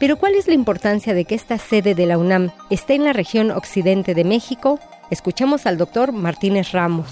Pero 0.00 0.16
¿cuál 0.16 0.34
es 0.34 0.48
la 0.48 0.54
importancia 0.54 1.14
de 1.14 1.24
que 1.24 1.36
esta 1.36 1.56
sede 1.56 1.94
de 1.94 2.06
la 2.06 2.18
UNAM 2.18 2.50
esté 2.68 2.96
en 2.96 3.04
la 3.04 3.12
región 3.12 3.52
occidente 3.52 4.16
de 4.16 4.24
México? 4.24 4.80
Escuchamos 5.08 5.66
al 5.66 5.78
doctor 5.78 6.10
Martínez 6.10 6.72
Ramos. 6.72 7.06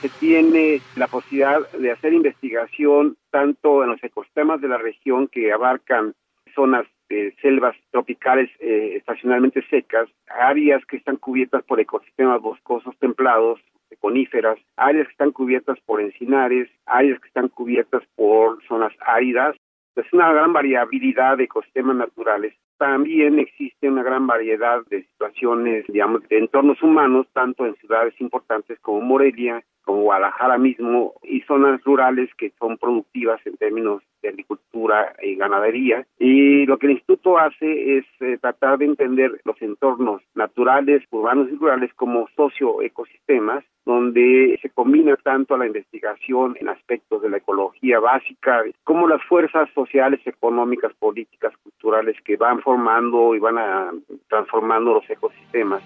Se 0.00 0.08
tiene 0.20 0.80
la 0.94 1.08
posibilidad 1.08 1.68
de 1.72 1.90
hacer 1.90 2.12
investigación 2.12 3.16
tanto 3.32 3.82
en 3.82 3.90
los 3.90 4.04
ecosistemas 4.04 4.60
de 4.60 4.68
la 4.68 4.78
región 4.78 5.26
que 5.26 5.52
abarcan 5.52 6.14
zonas 6.54 6.86
de 7.12 7.34
selvas 7.42 7.76
tropicales 7.90 8.50
eh, 8.60 8.94
estacionalmente 8.96 9.62
secas, 9.68 10.08
áreas 10.28 10.84
que 10.86 10.96
están 10.96 11.16
cubiertas 11.16 11.62
por 11.64 11.78
ecosistemas 11.78 12.40
boscosos 12.40 12.96
templados, 12.98 13.60
coníferas, 14.00 14.58
áreas 14.76 15.06
que 15.06 15.12
están 15.12 15.32
cubiertas 15.32 15.78
por 15.84 16.00
encinares, 16.00 16.70
áreas 16.86 17.20
que 17.20 17.28
están 17.28 17.48
cubiertas 17.48 18.02
por 18.16 18.62
zonas 18.66 18.92
áridas. 19.00 19.54
Es 19.94 20.10
una 20.12 20.32
gran 20.32 20.54
variabilidad 20.54 21.36
de 21.36 21.44
ecosistemas 21.44 21.96
naturales. 21.96 22.54
También 22.78 23.38
existe 23.38 23.88
una 23.88 24.02
gran 24.02 24.26
variedad 24.26 24.80
de 24.86 25.02
situaciones, 25.02 25.84
digamos, 25.88 26.26
de 26.28 26.38
entornos 26.38 26.82
humanos, 26.82 27.26
tanto 27.34 27.66
en 27.66 27.76
ciudades 27.76 28.18
importantes 28.20 28.78
como 28.80 29.02
Morelia, 29.02 29.62
como 29.84 30.02
Guadalajara 30.02 30.58
mismo, 30.58 31.14
y 31.22 31.40
zonas 31.42 31.82
rurales 31.84 32.30
que 32.36 32.52
son 32.58 32.78
productivas 32.78 33.40
en 33.46 33.56
términos 33.56 34.02
de 34.22 34.28
agricultura 34.30 35.14
y 35.22 35.36
ganadería. 35.36 36.06
Y 36.18 36.66
lo 36.66 36.78
que 36.78 36.86
el 36.86 36.92
instituto 36.92 37.38
hace 37.38 37.98
es 37.98 38.04
eh, 38.20 38.38
tratar 38.40 38.78
de 38.78 38.86
entender 38.86 39.40
los 39.44 39.60
entornos 39.60 40.22
naturales, 40.34 41.02
urbanos 41.10 41.48
y 41.50 41.56
rurales 41.56 41.92
como 41.94 42.28
socioecosistemas, 42.36 43.64
donde 43.84 44.58
se 44.62 44.70
combina 44.70 45.16
tanto 45.16 45.56
la 45.56 45.66
investigación 45.66 46.56
en 46.60 46.68
aspectos 46.68 47.22
de 47.22 47.30
la 47.30 47.38
ecología 47.38 47.98
básica, 47.98 48.62
como 48.84 49.08
las 49.08 49.22
fuerzas 49.24 49.68
sociales, 49.74 50.20
económicas, 50.24 50.92
políticas, 50.94 51.52
culturales 51.62 52.16
que 52.24 52.36
van 52.36 52.60
formando 52.60 53.34
y 53.34 53.40
van 53.40 53.58
a, 53.58 53.92
transformando 54.28 54.94
los 54.94 55.10
ecosistemas. 55.10 55.82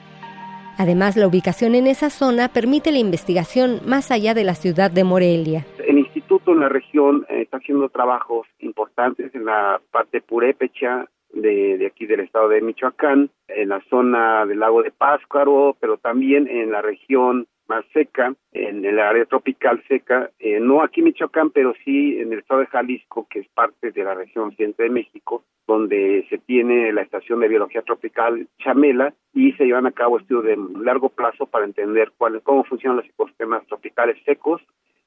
Además, 0.79 1.17
la 1.17 1.27
ubicación 1.27 1.75
en 1.75 1.87
esa 1.87 2.11
zona 2.11 2.49
permite 2.49 2.93
la 2.93 2.99
investigación 2.99 3.81
más 3.87 4.11
allá 4.11 4.35
de 4.35 4.45
la 4.45 4.55
ciudad 4.55 4.91
de 4.91 5.05
Morelia. 5.05 5.67
El 5.87 5.99
instituto 5.99 6.53
en 6.53 6.61
la 6.61 6.69
región 6.69 7.27
eh, 7.29 7.43
está 7.43 7.59
haciendo 7.59 7.89
trabajos 7.89 8.47
importantes 8.59 9.35
en 9.35 9.45
la 9.45 9.81
parte 9.91 10.21
purépecha 10.21 11.07
de, 11.33 11.79
de, 11.79 11.87
aquí 11.87 12.07
del 12.07 12.21
estado 12.21 12.49
de 12.49 12.61
Michoacán, 12.61 13.31
en 13.49 13.69
la 13.69 13.81
zona 13.89 14.47
del 14.47 14.61
lago 14.61 14.83
de 14.83 14.91
Páscuaro, 14.91 15.77
pero 15.81 15.99
también 15.99 16.49
en 16.49 16.71
la 16.71 16.83
región 16.83 17.47
más 17.69 17.85
seca, 17.93 18.35
en 18.53 18.85
el 18.85 18.99
área 18.99 19.25
tropical 19.25 19.83
seca, 19.89 20.31
eh, 20.39 20.61
no 20.61 20.83
aquí 20.83 21.01
en 21.01 21.07
Michoacán, 21.07 21.51
pero 21.51 21.75
sí 21.85 22.19
en 22.19 22.33
el 22.33 22.41
estado 22.41 22.61
de 22.61 22.67
Jalisco, 22.67 23.27
que 23.29 23.41
es 23.41 23.49
parte 23.49 23.91
de 23.91 24.05
la 24.05 24.15
región 24.15 24.49
occidente 24.49 24.85
de 24.85 24.91
México, 24.91 25.45
donde 25.67 26.27
se 26.31 26.39
tiene 26.39 26.93
la 26.93 27.03
estación 27.03 27.41
de 27.41 27.49
biología 27.49 27.83
tropical 27.83 28.47
Chamela 28.59 29.15
y 29.35 29.53
se 29.53 29.65
llevan 29.65 29.87
a 29.87 29.93
cabo 29.93 30.19
estudios 30.19 30.45
de 30.45 30.57
largo 30.85 31.09
plazo 31.09 31.47
para 31.47 31.65
entender 31.65 32.13
cuál, 32.17 32.41
cómo 32.43 32.65
funcionan 32.65 32.99
los 32.99 33.07
ecosistemas 33.07 33.67
tropicales 33.67 34.17
secos 34.25 34.63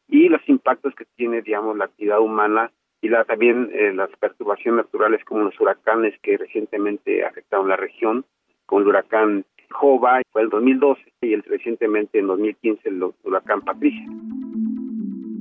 y 0.08 0.28
los 0.28 0.42
impactos 0.50 0.94
que 0.96 1.06
tiene, 1.16 1.42
digamos, 1.42 1.78
la 1.78 1.86
actividad 1.86 2.20
humana 2.20 2.72
y 3.02 3.10
la, 3.10 3.24
también 3.24 3.70
eh, 3.74 3.94
las 3.94 4.10
perturbaciones 4.20 4.86
naturales 4.86 5.24
como 5.24 5.44
los 5.44 5.60
huracanes 5.60 6.20
que 6.22 6.38
recientemente 6.38 7.24
afectaron 7.24 7.70
la 7.70 7.78
región, 7.78 8.26
como 8.66 8.82
el 8.82 8.88
huracán 8.88 9.46
Jova 9.72 10.22
fue 10.32 10.42
el 10.44 10.50
2012 10.50 11.02
y 11.22 11.34
el, 11.34 11.44
recientemente 11.44 12.20
en 12.20 12.28
2015 12.28 12.90
el 12.90 13.04
huracán 13.24 13.62
Patricia. 13.62 14.06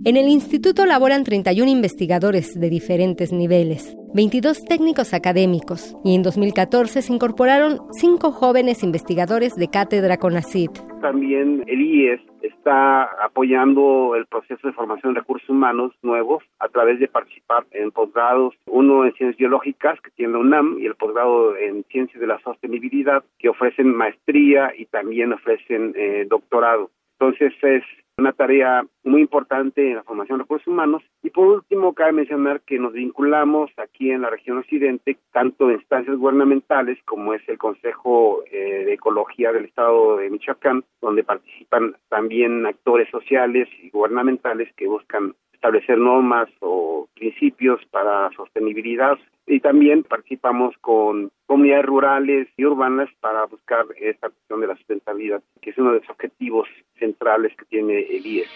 En 0.04 0.16
el 0.16 0.28
instituto 0.28 0.86
laboran 0.86 1.24
31 1.24 1.68
investigadores 1.70 2.58
de 2.58 2.70
diferentes 2.70 3.32
niveles, 3.32 3.96
22 4.14 4.64
técnicos 4.64 5.12
académicos 5.12 5.96
y 6.04 6.14
en 6.14 6.22
2014 6.22 7.02
se 7.02 7.12
incorporaron 7.12 7.80
5 7.92 8.30
jóvenes 8.30 8.84
investigadores 8.84 9.56
de 9.56 9.68
cátedra 9.68 10.16
CONACIT. 10.16 10.70
También 11.00 11.64
el 11.66 11.80
IES 11.80 12.20
está 12.42 13.04
apoyando 13.24 14.14
el 14.14 14.26
proceso 14.26 14.68
de 14.68 14.72
formación 14.72 15.14
de 15.14 15.20
recursos 15.20 15.48
humanos 15.50 15.92
nuevos 16.02 16.44
a 16.60 16.68
través 16.68 17.00
de 17.00 17.08
participar 17.08 17.66
en 17.72 17.90
posgrados, 17.90 18.54
uno 18.66 19.04
en 19.04 19.12
ciencias 19.14 19.36
biológicas 19.36 20.00
que 20.00 20.10
tiene 20.12 20.34
la 20.34 20.38
UNAM 20.38 20.78
y 20.78 20.86
el 20.86 20.94
posgrado 20.94 21.56
en 21.56 21.84
ciencias 21.90 22.20
de 22.20 22.26
la 22.26 22.40
sostenibilidad 22.40 23.24
que 23.38 23.48
ofrecen 23.48 23.94
maestría 23.94 24.72
y 24.78 24.86
también 24.86 25.32
ofrecen 25.32 25.92
eh, 25.96 26.26
doctorado. 26.28 26.90
Entonces 27.20 27.52
es 27.62 27.82
una 28.18 28.32
tarea 28.32 28.84
muy 29.04 29.20
importante 29.22 29.90
en 29.90 29.96
la 29.96 30.02
formación 30.02 30.38
de 30.38 30.42
recursos 30.44 30.66
humanos. 30.66 31.02
Y 31.22 31.30
por 31.30 31.46
último, 31.46 31.94
cabe 31.94 32.12
mencionar 32.12 32.60
que 32.62 32.78
nos 32.78 32.92
vinculamos 32.92 33.70
aquí 33.76 34.10
en 34.10 34.22
la 34.22 34.30
región 34.30 34.58
occidente, 34.58 35.16
tanto 35.32 35.68
en 35.68 35.76
instancias 35.76 36.16
gubernamentales 36.16 36.98
como 37.04 37.32
es 37.32 37.48
el 37.48 37.58
Consejo 37.58 38.42
eh, 38.50 38.84
de 38.86 38.94
Ecología 38.94 39.52
del 39.52 39.66
Estado 39.66 40.16
de 40.16 40.30
Michoacán, 40.30 40.84
donde 41.00 41.24
participan 41.24 41.96
también 42.08 42.66
actores 42.66 43.08
sociales 43.10 43.68
y 43.82 43.90
gubernamentales 43.90 44.72
que 44.74 44.88
buscan 44.88 45.34
establecer 45.52 45.98
normas 45.98 46.48
o 46.60 47.08
principios 47.14 47.84
para 47.86 48.30
sostenibilidad 48.32 49.18
y 49.48 49.60
también 49.60 50.04
participamos 50.04 50.74
con 50.80 51.30
comunidades 51.46 51.86
rurales 51.86 52.48
y 52.56 52.64
urbanas 52.64 53.08
para 53.20 53.46
buscar 53.46 53.86
esta 53.98 54.28
cuestión 54.28 54.60
de 54.60 54.66
la 54.66 54.76
sustentabilidad, 54.76 55.42
que 55.62 55.70
es 55.70 55.78
uno 55.78 55.92
de 55.92 56.00
los 56.00 56.10
objetivos 56.10 56.68
centrales 56.98 57.56
que 57.56 57.64
tiene 57.64 58.00
el 58.00 58.26
IES. 58.26 58.48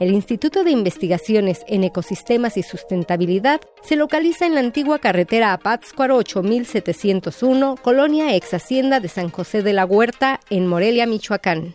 El 0.00 0.12
Instituto 0.12 0.62
de 0.62 0.70
Investigaciones 0.70 1.64
en 1.66 1.82
Ecosistemas 1.82 2.56
y 2.56 2.62
Sustentabilidad 2.62 3.60
se 3.82 3.96
localiza 3.96 4.46
en 4.46 4.54
la 4.54 4.60
antigua 4.60 5.00
carretera 5.00 5.52
a 5.52 5.58
Pátzcuaro 5.58 6.16
8701, 6.16 7.74
colonia 7.82 8.36
ex 8.36 8.54
Hacienda 8.54 9.00
de 9.00 9.08
San 9.08 9.28
José 9.28 9.64
de 9.64 9.72
la 9.72 9.84
Huerta, 9.84 10.38
en 10.50 10.68
Morelia, 10.68 11.06
Michoacán. 11.06 11.74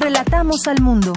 Relatamos 0.00 0.66
al 0.66 0.80
mundo. 0.80 1.12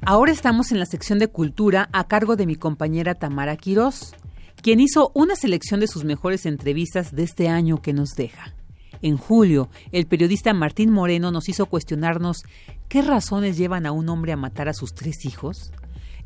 Ahora 0.00 0.32
estamos 0.32 0.72
en 0.72 0.78
la 0.78 0.86
sección 0.86 1.18
de 1.18 1.28
cultura 1.28 1.90
a 1.92 2.04
cargo 2.04 2.36
de 2.36 2.46
mi 2.46 2.56
compañera 2.56 3.14
Tamara 3.14 3.56
Quirós, 3.56 4.14
quien 4.62 4.80
hizo 4.80 5.10
una 5.12 5.36
selección 5.36 5.80
de 5.80 5.88
sus 5.88 6.04
mejores 6.04 6.46
entrevistas 6.46 7.14
de 7.14 7.24
este 7.24 7.50
año 7.50 7.82
que 7.82 7.92
nos 7.92 8.14
deja. 8.16 8.54
En 9.02 9.18
julio, 9.18 9.68
el 9.92 10.06
periodista 10.06 10.54
Martín 10.54 10.90
Moreno 10.90 11.30
nos 11.30 11.50
hizo 11.50 11.66
cuestionarnos 11.66 12.44
qué 12.88 13.02
razones 13.02 13.58
llevan 13.58 13.84
a 13.84 13.92
un 13.92 14.08
hombre 14.08 14.32
a 14.32 14.36
matar 14.38 14.70
a 14.70 14.72
sus 14.72 14.94
tres 14.94 15.26
hijos. 15.26 15.70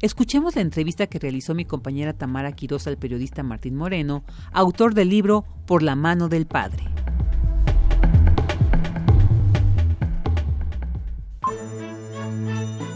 Escuchemos 0.02 0.56
la 0.56 0.62
entrevista 0.62 1.08
que 1.08 1.18
realizó 1.18 1.54
mi 1.54 1.66
compañera 1.66 2.14
Tamara 2.14 2.52
Quiroz 2.52 2.86
al 2.86 2.96
periodista 2.96 3.42
Martín 3.42 3.76
Moreno, 3.76 4.24
autor 4.50 4.94
del 4.94 5.10
libro 5.10 5.44
Por 5.66 5.82
la 5.82 5.94
mano 5.94 6.30
del 6.30 6.46
padre. 6.46 6.84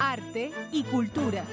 Arte 0.00 0.50
y 0.72 0.82
cultura. 0.84 1.44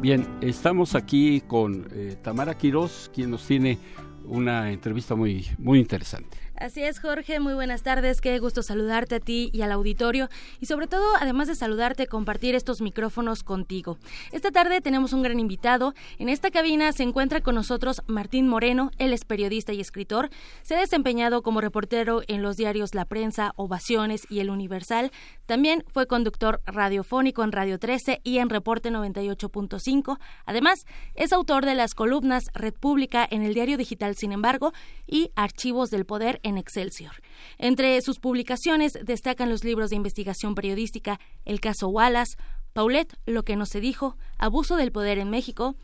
Bien, 0.00 0.26
estamos 0.40 0.96
aquí 0.96 1.42
con 1.42 1.86
eh, 1.92 2.16
Tamara 2.22 2.56
Quiroz, 2.58 3.08
quien 3.14 3.30
nos 3.30 3.46
tiene 3.46 3.78
una 4.24 4.72
entrevista 4.72 5.14
muy, 5.14 5.46
muy 5.58 5.78
interesante. 5.78 6.36
Así 6.62 6.80
es, 6.84 7.00
Jorge, 7.00 7.40
muy 7.40 7.54
buenas 7.54 7.82
tardes, 7.82 8.20
qué 8.20 8.38
gusto 8.38 8.62
saludarte 8.62 9.16
a 9.16 9.20
ti 9.20 9.50
y 9.52 9.62
al 9.62 9.72
auditorio 9.72 10.28
y 10.60 10.66
sobre 10.66 10.86
todo, 10.86 11.04
además 11.18 11.48
de 11.48 11.56
saludarte, 11.56 12.06
compartir 12.06 12.54
estos 12.54 12.80
micrófonos 12.80 13.42
contigo. 13.42 13.98
Esta 14.30 14.52
tarde 14.52 14.80
tenemos 14.80 15.12
un 15.12 15.22
gran 15.22 15.40
invitado. 15.40 15.92
En 16.20 16.28
esta 16.28 16.52
cabina 16.52 16.92
se 16.92 17.02
encuentra 17.02 17.40
con 17.40 17.56
nosotros 17.56 18.02
Martín 18.06 18.46
Moreno, 18.46 18.92
él 18.98 19.12
es 19.12 19.24
periodista 19.24 19.72
y 19.72 19.80
escritor. 19.80 20.30
Se 20.62 20.76
ha 20.76 20.78
desempeñado 20.78 21.42
como 21.42 21.60
reportero 21.60 22.22
en 22.28 22.42
los 22.42 22.56
diarios 22.56 22.94
La 22.94 23.06
Prensa, 23.06 23.54
Ovaciones 23.56 24.22
y 24.30 24.38
El 24.38 24.48
Universal. 24.48 25.10
También 25.46 25.82
fue 25.88 26.06
conductor 26.06 26.62
radiofónico 26.64 27.42
en 27.42 27.50
Radio 27.50 27.80
13 27.80 28.20
y 28.22 28.38
en 28.38 28.50
Reporte 28.50 28.92
98.5. 28.92 30.16
Además, 30.46 30.86
es 31.16 31.32
autor 31.32 31.66
de 31.66 31.74
las 31.74 31.96
columnas 31.96 32.44
Red 32.54 32.74
Pública 32.74 33.26
en 33.28 33.42
el 33.42 33.52
diario 33.52 33.76
digital 33.76 34.14
Sin 34.14 34.30
embargo 34.30 34.72
y 35.08 35.32
Archivos 35.34 35.90
del 35.90 36.06
Poder 36.06 36.38
en 36.44 36.51
Excelsior. 36.58 37.12
Entre 37.58 38.00
sus 38.02 38.18
publicaciones 38.18 38.98
destacan 39.04 39.50
los 39.50 39.64
libros 39.64 39.90
de 39.90 39.96
investigación 39.96 40.54
periodística 40.54 41.20
El 41.44 41.60
caso 41.60 41.88
Wallace, 41.88 42.36
Paulette, 42.72 43.16
Lo 43.26 43.42
que 43.42 43.56
no 43.56 43.66
se 43.66 43.80
dijo, 43.80 44.16
Abuso 44.38 44.76
del 44.76 44.92
poder 44.92 45.18
en 45.18 45.30
México, 45.30 45.76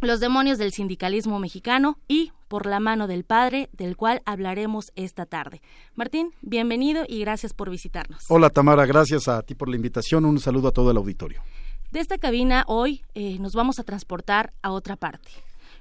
Los 0.00 0.20
demonios 0.20 0.58
del 0.58 0.72
sindicalismo 0.72 1.38
mexicano 1.38 1.98
y 2.08 2.32
Por 2.48 2.66
la 2.66 2.80
mano 2.80 3.06
del 3.06 3.24
padre, 3.24 3.68
del 3.72 3.96
cual 3.96 4.22
hablaremos 4.24 4.92
esta 4.94 5.26
tarde. 5.26 5.62
Martín, 5.94 6.32
bienvenido 6.42 7.04
y 7.08 7.20
gracias 7.20 7.52
por 7.52 7.70
visitarnos. 7.70 8.24
Hola 8.28 8.50
Tamara, 8.50 8.86
gracias 8.86 9.28
a 9.28 9.42
ti 9.42 9.54
por 9.54 9.68
la 9.68 9.76
invitación. 9.76 10.24
Un 10.24 10.38
saludo 10.38 10.68
a 10.68 10.72
todo 10.72 10.90
el 10.90 10.96
auditorio. 10.96 11.42
De 11.90 12.00
esta 12.00 12.18
cabina 12.18 12.64
hoy 12.66 13.02
eh, 13.14 13.38
nos 13.38 13.54
vamos 13.54 13.78
a 13.78 13.84
transportar 13.84 14.52
a 14.62 14.72
otra 14.72 14.96
parte. 14.96 15.30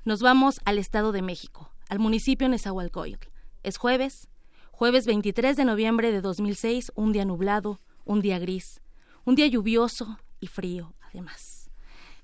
Nos 0.05 0.21
vamos 0.21 0.59
al 0.65 0.77
Estado 0.77 1.11
de 1.11 1.23
México, 1.23 1.71
al 1.89 1.99
municipio 1.99 2.47
Nezahualcóyotl. 2.47 3.27
Es 3.65 3.77
jueves, 3.77 4.27
jueves 4.69 5.07
23 5.07 5.57
de 5.57 5.65
noviembre 5.65 6.11
de 6.11 6.21
2006, 6.21 6.91
un 6.93 7.11
día 7.11 7.25
nublado, 7.25 7.81
un 8.03 8.21
día 8.21 8.37
gris, 8.37 8.79
un 9.23 9.33
día 9.33 9.47
lluvioso 9.47 10.19
y 10.39 10.45
frío, 10.45 10.93
además. 11.01 11.71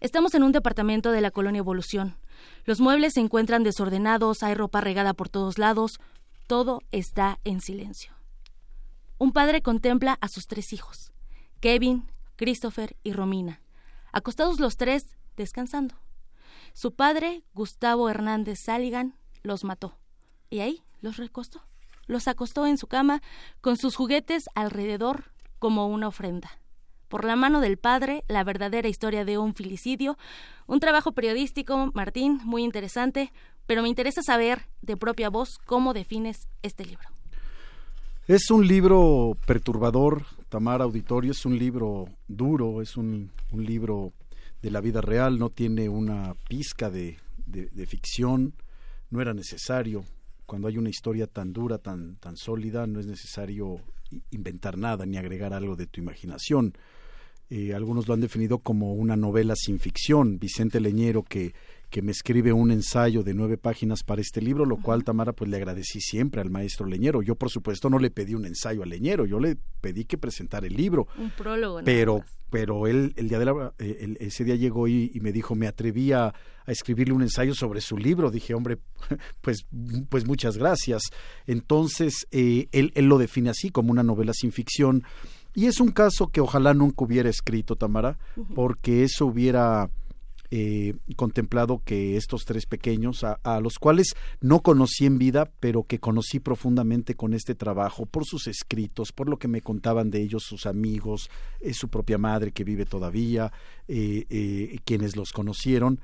Estamos 0.02 0.36
en 0.36 0.44
un 0.44 0.52
departamento 0.52 1.12
de 1.12 1.20
la 1.20 1.32
colonia 1.32 1.58
Evolución. 1.58 2.16
Los 2.64 2.80
muebles 2.80 3.16
se 3.16 3.22
encuentran 3.22 3.64
desordenados, 3.64 4.44
hay 4.44 4.54
ropa 4.54 4.82
regada 4.82 5.16
por 5.16 5.30
todos 5.30 5.58
lados, 5.58 6.00
todo 6.46 6.84
está 6.92 7.40
en 7.44 7.60
silencio. 7.60 8.14
Un 9.18 9.32
padre 9.32 9.64
contempla 9.64 10.20
a 10.22 10.28
sus 10.28 10.46
tres 10.46 10.74
hijos, 10.74 11.12
Kevin, 11.60 12.08
Christopher 12.36 12.96
y 13.02 13.14
Romina, 13.14 13.64
acostados 14.12 14.60
los 14.60 14.78
tres, 14.78 15.18
descansando. 15.38 15.96
Su 16.74 16.94
padre, 16.94 17.42
Gustavo 17.56 18.12
Hernández 18.12 18.60
Saligan, 18.60 19.16
los 19.42 19.64
mató. 19.64 19.98
Y 20.52 20.60
ahí 20.60 20.84
los 21.02 21.18
recostó. 21.18 21.62
Los 22.08 22.28
acostó 22.28 22.68
en 22.68 22.78
su 22.78 22.86
cama 22.86 23.22
con 23.62 23.78
sus 23.78 23.96
juguetes 23.96 24.44
alrededor 24.54 25.32
como 25.60 25.88
una 25.88 26.10
ofrenda. 26.10 26.52
Por 27.08 27.24
la 27.24 27.38
mano 27.38 27.62
del 27.62 27.78
padre, 27.78 28.24
la 28.28 28.44
verdadera 28.44 28.90
historia 28.90 29.24
de 29.24 29.38
un 29.38 29.56
filicidio. 29.56 30.18
Un 30.68 30.82
trabajo 30.82 31.14
periodístico, 31.14 31.92
Martín, 31.94 32.42
muy 32.44 32.64
interesante, 32.64 33.32
pero 33.66 33.82
me 33.82 33.88
interesa 33.88 34.22
saber 34.22 34.68
de 34.82 34.98
propia 34.98 35.30
voz 35.30 35.58
cómo 35.66 35.94
defines 35.94 36.50
este 36.64 36.86
libro. 36.86 37.08
Es 38.28 38.52
un 38.52 38.68
libro 38.68 39.38
perturbador, 39.48 40.26
Tamara 40.50 40.84
Auditorio, 40.84 41.32
es 41.32 41.46
un 41.46 41.58
libro 41.58 42.10
duro, 42.28 42.82
es 42.82 42.98
un, 42.98 43.32
libro 43.54 44.12
de 44.62 44.70
la 44.70 44.82
vida 44.82 45.00
real, 45.00 45.40
no 45.40 45.50
tiene 45.50 45.88
una 45.88 46.36
pizca 46.50 46.90
de 46.90 47.18
ficción, 47.88 48.54
no 49.10 49.22
era 49.22 49.34
necesario, 49.34 50.04
cuando 50.52 50.68
hay 50.68 50.78
una 50.78 50.90
historia 50.90 51.28
tan 51.28 51.54
dura, 51.54 51.78
tan, 51.78 52.18
tan 52.18 52.36
sólida, 52.36 52.86
no 52.86 53.00
es 53.00 53.08
necesario 53.08 53.80
inventar 54.32 54.78
nada 54.78 55.06
ni 55.06 55.16
agregar 55.16 55.54
algo 55.54 55.78
de 55.78 55.88
tu 55.88 56.02
imaginación. 56.02 56.74
Eh, 57.50 57.74
algunos 57.74 58.10
lo 58.10 58.16
han 58.16 58.20
definido 58.20 58.60
como 58.60 58.94
una 58.96 59.16
novela 59.16 59.54
sin 59.56 59.80
ficción. 59.80 60.40
Vicente 60.40 60.82
Leñero, 60.82 61.24
que, 61.24 61.54
que 61.92 62.02
me 62.02 62.12
escribe 62.12 62.54
un 62.54 62.72
ensayo 62.72 63.22
de 63.22 63.34
nueve 63.34 63.58
páginas 63.58 64.02
para 64.04 64.22
este 64.22 64.42
libro, 64.42 64.66
lo 64.66 64.78
cual, 64.78 65.04
Tamara, 65.04 65.34
pues 65.34 65.50
le 65.50 65.58
agradecí 65.58 66.00
siempre 66.00 66.40
al 66.42 66.50
maestro 66.50 66.88
Leñero. 66.88 67.22
Yo, 67.22 67.36
por 67.36 67.50
supuesto, 67.50 67.90
no 67.90 68.00
le 68.00 68.10
pedí 68.10 68.34
un 68.34 68.46
ensayo 68.46 68.82
a 68.82 68.86
Leñero, 68.86 69.26
yo 69.26 69.40
le 69.40 69.58
pedí 69.82 70.06
que 70.06 70.18
presentara 70.18 70.66
el 70.66 70.74
libro. 70.74 71.08
Un 71.18 71.32
prólogo. 71.32 71.82
Pero, 71.84 72.24
pero 72.50 72.88
él, 72.88 73.14
el 73.18 73.28
día 73.28 73.40
de 73.40 73.46
la, 73.46 73.74
eh, 73.78 74.16
ese 74.22 74.46
día 74.46 74.56
llegó 74.56 74.88
y, 74.88 75.12
y 75.14 75.20
me 75.20 75.34
dijo, 75.34 75.54
me 75.54 75.68
atreví 75.68 76.14
a, 76.14 76.28
a, 76.28 76.34
escribirle 76.72 77.14
un 77.14 77.24
ensayo 77.24 77.54
sobre 77.54 77.82
su 77.82 77.98
libro. 77.98 78.32
Dije, 78.32 78.54
hombre, 78.54 78.78
pues, 79.42 79.66
pues 80.08 80.26
muchas 80.26 80.58
gracias. 80.58 81.04
Entonces, 81.46 82.26
eh, 82.32 82.70
él, 82.72 82.94
él 82.96 83.06
lo 83.08 83.18
define 83.18 83.50
así, 83.50 83.70
como 83.70 83.92
una 83.92 84.02
novela 84.02 84.32
sin 84.34 84.54
ficción. 84.54 85.04
Y 85.54 85.66
es 85.66 85.82
un 85.82 85.92
caso 85.92 86.28
que 86.28 86.40
ojalá 86.40 86.74
nunca 86.74 87.04
hubiera 87.04 87.30
escrito, 87.30 87.76
Tamara, 87.76 88.18
porque 88.56 89.04
eso 89.04 89.26
hubiera 89.26 89.90
eh, 90.54 90.96
contemplado 91.16 91.82
que 91.86 92.18
estos 92.18 92.44
tres 92.44 92.66
pequeños, 92.66 93.24
a, 93.24 93.60
los 93.62 93.80
cuales 93.80 94.16
no 94.42 94.60
conocí 94.60 95.06
en 95.06 95.18
vida, 95.18 95.50
pero 95.62 95.84
que 95.84 96.00
conocí 96.00 96.42
profundamente 96.42 97.16
con 97.16 97.34
este 97.34 97.56
trabajo, 97.56 98.06
por 98.06 98.26
sus 98.26 98.48
escritos, 98.48 99.14
por 99.14 99.30
lo 99.30 99.38
que 99.38 99.48
me 99.48 99.62
contaban 99.62 100.10
de 100.10 100.22
ellos 100.22 100.44
sus 100.44 100.66
amigos, 100.66 101.30
eh, 101.62 101.74
su 101.74 101.88
propia 101.88 102.18
madre 102.18 102.52
que 102.52 102.66
vive 102.66 102.86
todavía, 102.86 103.54
eh, 103.88 104.78
quienes 104.84 105.16
los 105.16 105.32
conocieron, 105.32 106.02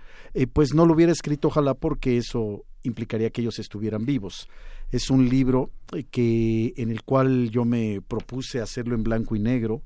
pues 0.54 0.74
no 0.74 0.86
lo 0.86 0.94
hubiera 0.94 1.12
escrito 1.12 1.50
ojalá 1.50 1.74
porque 1.74 2.16
eso 2.16 2.64
implicaría 2.84 3.32
que 3.32 3.42
ellos 3.42 3.60
estuvieran 3.60 4.06
vivos. 4.06 4.48
Es 4.92 5.10
un 5.10 5.28
libro 5.28 5.72
que 6.10 6.74
en 6.78 6.90
el 6.90 7.04
cual 7.04 7.50
yo 7.50 7.66
me 7.66 8.02
propuse 8.02 8.62
hacerlo 8.62 8.96
en 8.96 9.04
blanco 9.04 9.36
y 9.36 9.40
negro, 9.40 9.82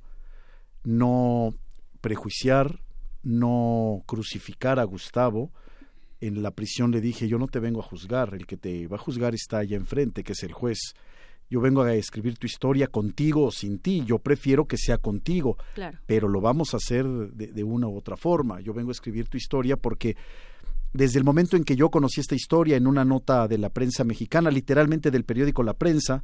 no 0.84 1.56
prejuiciar, 2.00 2.80
no 3.24 4.04
crucificar 4.06 4.80
a 4.80 4.84
Gustavo. 4.84 5.52
En 6.20 6.44
la 6.44 6.52
prisión 6.52 6.92
le 6.92 7.02
dije, 7.02 7.28
yo 7.28 7.40
no 7.40 7.48
te 7.48 7.60
vengo 7.60 7.80
a 7.80 7.84
juzgar, 7.84 8.34
el 8.34 8.46
que 8.46 8.58
te 8.58 8.88
va 8.88 8.98
a 8.98 9.00
juzgar 9.00 9.34
está 9.34 9.60
allá 9.60 9.76
enfrente, 9.76 10.24
que 10.24 10.34
es 10.34 10.44
el 10.44 10.54
juez. 10.54 10.94
Yo 11.50 11.60
vengo 11.60 11.82
a 11.82 11.94
escribir 11.94 12.38
tu 12.38 12.46
historia 12.46 12.88
contigo 12.88 13.46
o 13.46 13.52
sin 13.52 13.80
ti, 13.80 14.04
yo 14.06 14.20
prefiero 14.20 14.68
que 14.68 14.78
sea 14.78 14.98
contigo, 15.00 15.58
claro. 15.74 15.98
pero 16.06 16.30
lo 16.30 16.40
vamos 16.40 16.74
a 16.74 16.78
hacer 16.78 17.06
de, 17.06 17.48
de, 17.48 17.64
una 17.64 17.88
u 17.88 17.98
otra 17.98 18.16
forma. 18.16 18.62
Yo 18.62 18.74
vengo 18.74 18.90
a 18.90 18.94
escribir 18.94 19.28
tu 19.28 19.38
historia 19.38 19.76
porque 19.76 20.16
desde 20.94 21.20
el 21.20 21.26
momento 21.26 21.58
en 21.58 21.64
que 21.64 21.76
yo 21.76 21.90
conocí 21.90 22.22
esta 22.22 22.36
historia 22.36 22.78
en 22.78 22.88
una 22.88 23.04
nota 23.04 23.48
de 23.48 23.58
la 23.58 23.70
prensa 23.70 24.04
mexicana, 24.04 24.52
literalmente 24.52 25.12
del 25.12 25.26
periódico 25.26 25.64
La 25.64 25.74
Prensa, 25.74 26.24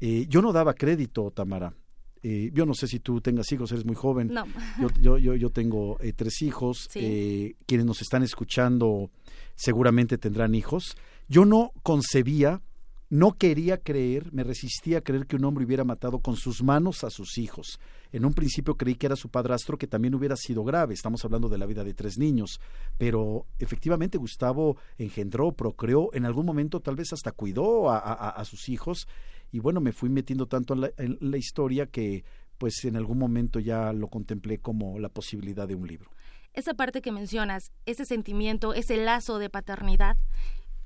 eh, 0.00 0.26
yo 0.28 0.42
no 0.42 0.52
daba 0.52 0.74
crédito, 0.74 1.30
Tamara. 1.30 1.74
Eh, 2.22 2.50
yo 2.52 2.66
no 2.66 2.74
sé 2.74 2.86
si 2.86 3.00
tú 3.00 3.20
tengas 3.20 3.50
hijos, 3.52 3.72
eres 3.72 3.84
muy 3.86 3.94
joven. 3.94 4.28
No. 4.28 4.44
Yo, 4.78 4.88
yo, 5.00 5.18
yo, 5.18 5.34
yo 5.36 5.50
tengo 5.50 5.98
eh, 6.00 6.12
tres 6.12 6.42
hijos. 6.42 6.86
Sí. 6.90 7.00
Eh, 7.02 7.54
quienes 7.66 7.86
nos 7.86 8.02
están 8.02 8.22
escuchando 8.22 9.10
seguramente 9.54 10.18
tendrán 10.18 10.54
hijos. 10.54 10.96
Yo 11.28 11.44
no 11.44 11.72
concebía, 11.82 12.60
no 13.08 13.32
quería 13.32 13.78
creer, 13.78 14.32
me 14.32 14.44
resistía 14.44 14.98
a 14.98 15.00
creer 15.00 15.26
que 15.26 15.36
un 15.36 15.44
hombre 15.44 15.64
hubiera 15.64 15.84
matado 15.84 16.20
con 16.20 16.36
sus 16.36 16.62
manos 16.62 17.04
a 17.04 17.10
sus 17.10 17.38
hijos. 17.38 17.78
En 18.12 18.24
un 18.24 18.34
principio 18.34 18.76
creí 18.76 18.96
que 18.96 19.06
era 19.06 19.16
su 19.16 19.28
padrastro, 19.28 19.78
que 19.78 19.86
también 19.86 20.14
hubiera 20.14 20.36
sido 20.36 20.64
grave. 20.64 20.94
Estamos 20.94 21.24
hablando 21.24 21.48
de 21.48 21.58
la 21.58 21.66
vida 21.66 21.84
de 21.84 21.94
tres 21.94 22.18
niños. 22.18 22.60
Pero 22.98 23.46
efectivamente 23.58 24.18
Gustavo 24.18 24.76
engendró, 24.98 25.52
procreó, 25.52 26.12
en 26.12 26.24
algún 26.24 26.46
momento 26.46 26.80
tal 26.80 26.96
vez 26.96 27.12
hasta 27.12 27.32
cuidó 27.32 27.90
a, 27.90 27.98
a, 27.98 28.30
a 28.30 28.44
sus 28.44 28.68
hijos 28.68 29.06
y 29.52 29.58
bueno, 29.60 29.80
me 29.80 29.92
fui 29.92 30.08
metiendo 30.08 30.46
tanto 30.46 30.74
en 30.74 30.80
la, 30.82 30.90
en 30.96 31.18
la, 31.20 31.36
historia 31.36 31.86
que 31.86 32.24
pues 32.58 32.84
en 32.84 32.96
algún 32.96 33.18
momento 33.18 33.58
ya 33.58 33.92
lo 33.92 34.08
contemplé 34.08 34.58
como 34.58 34.98
la 34.98 35.08
posibilidad 35.08 35.66
de 35.66 35.74
un 35.74 35.86
libro. 35.86 36.10
Esa 36.52 36.74
parte 36.74 37.00
que 37.00 37.12
mencionas, 37.12 37.72
ese 37.86 38.04
sentimiento, 38.04 38.74
ese 38.74 38.96
lazo 38.96 39.38
de 39.38 39.48
paternidad, 39.50 40.16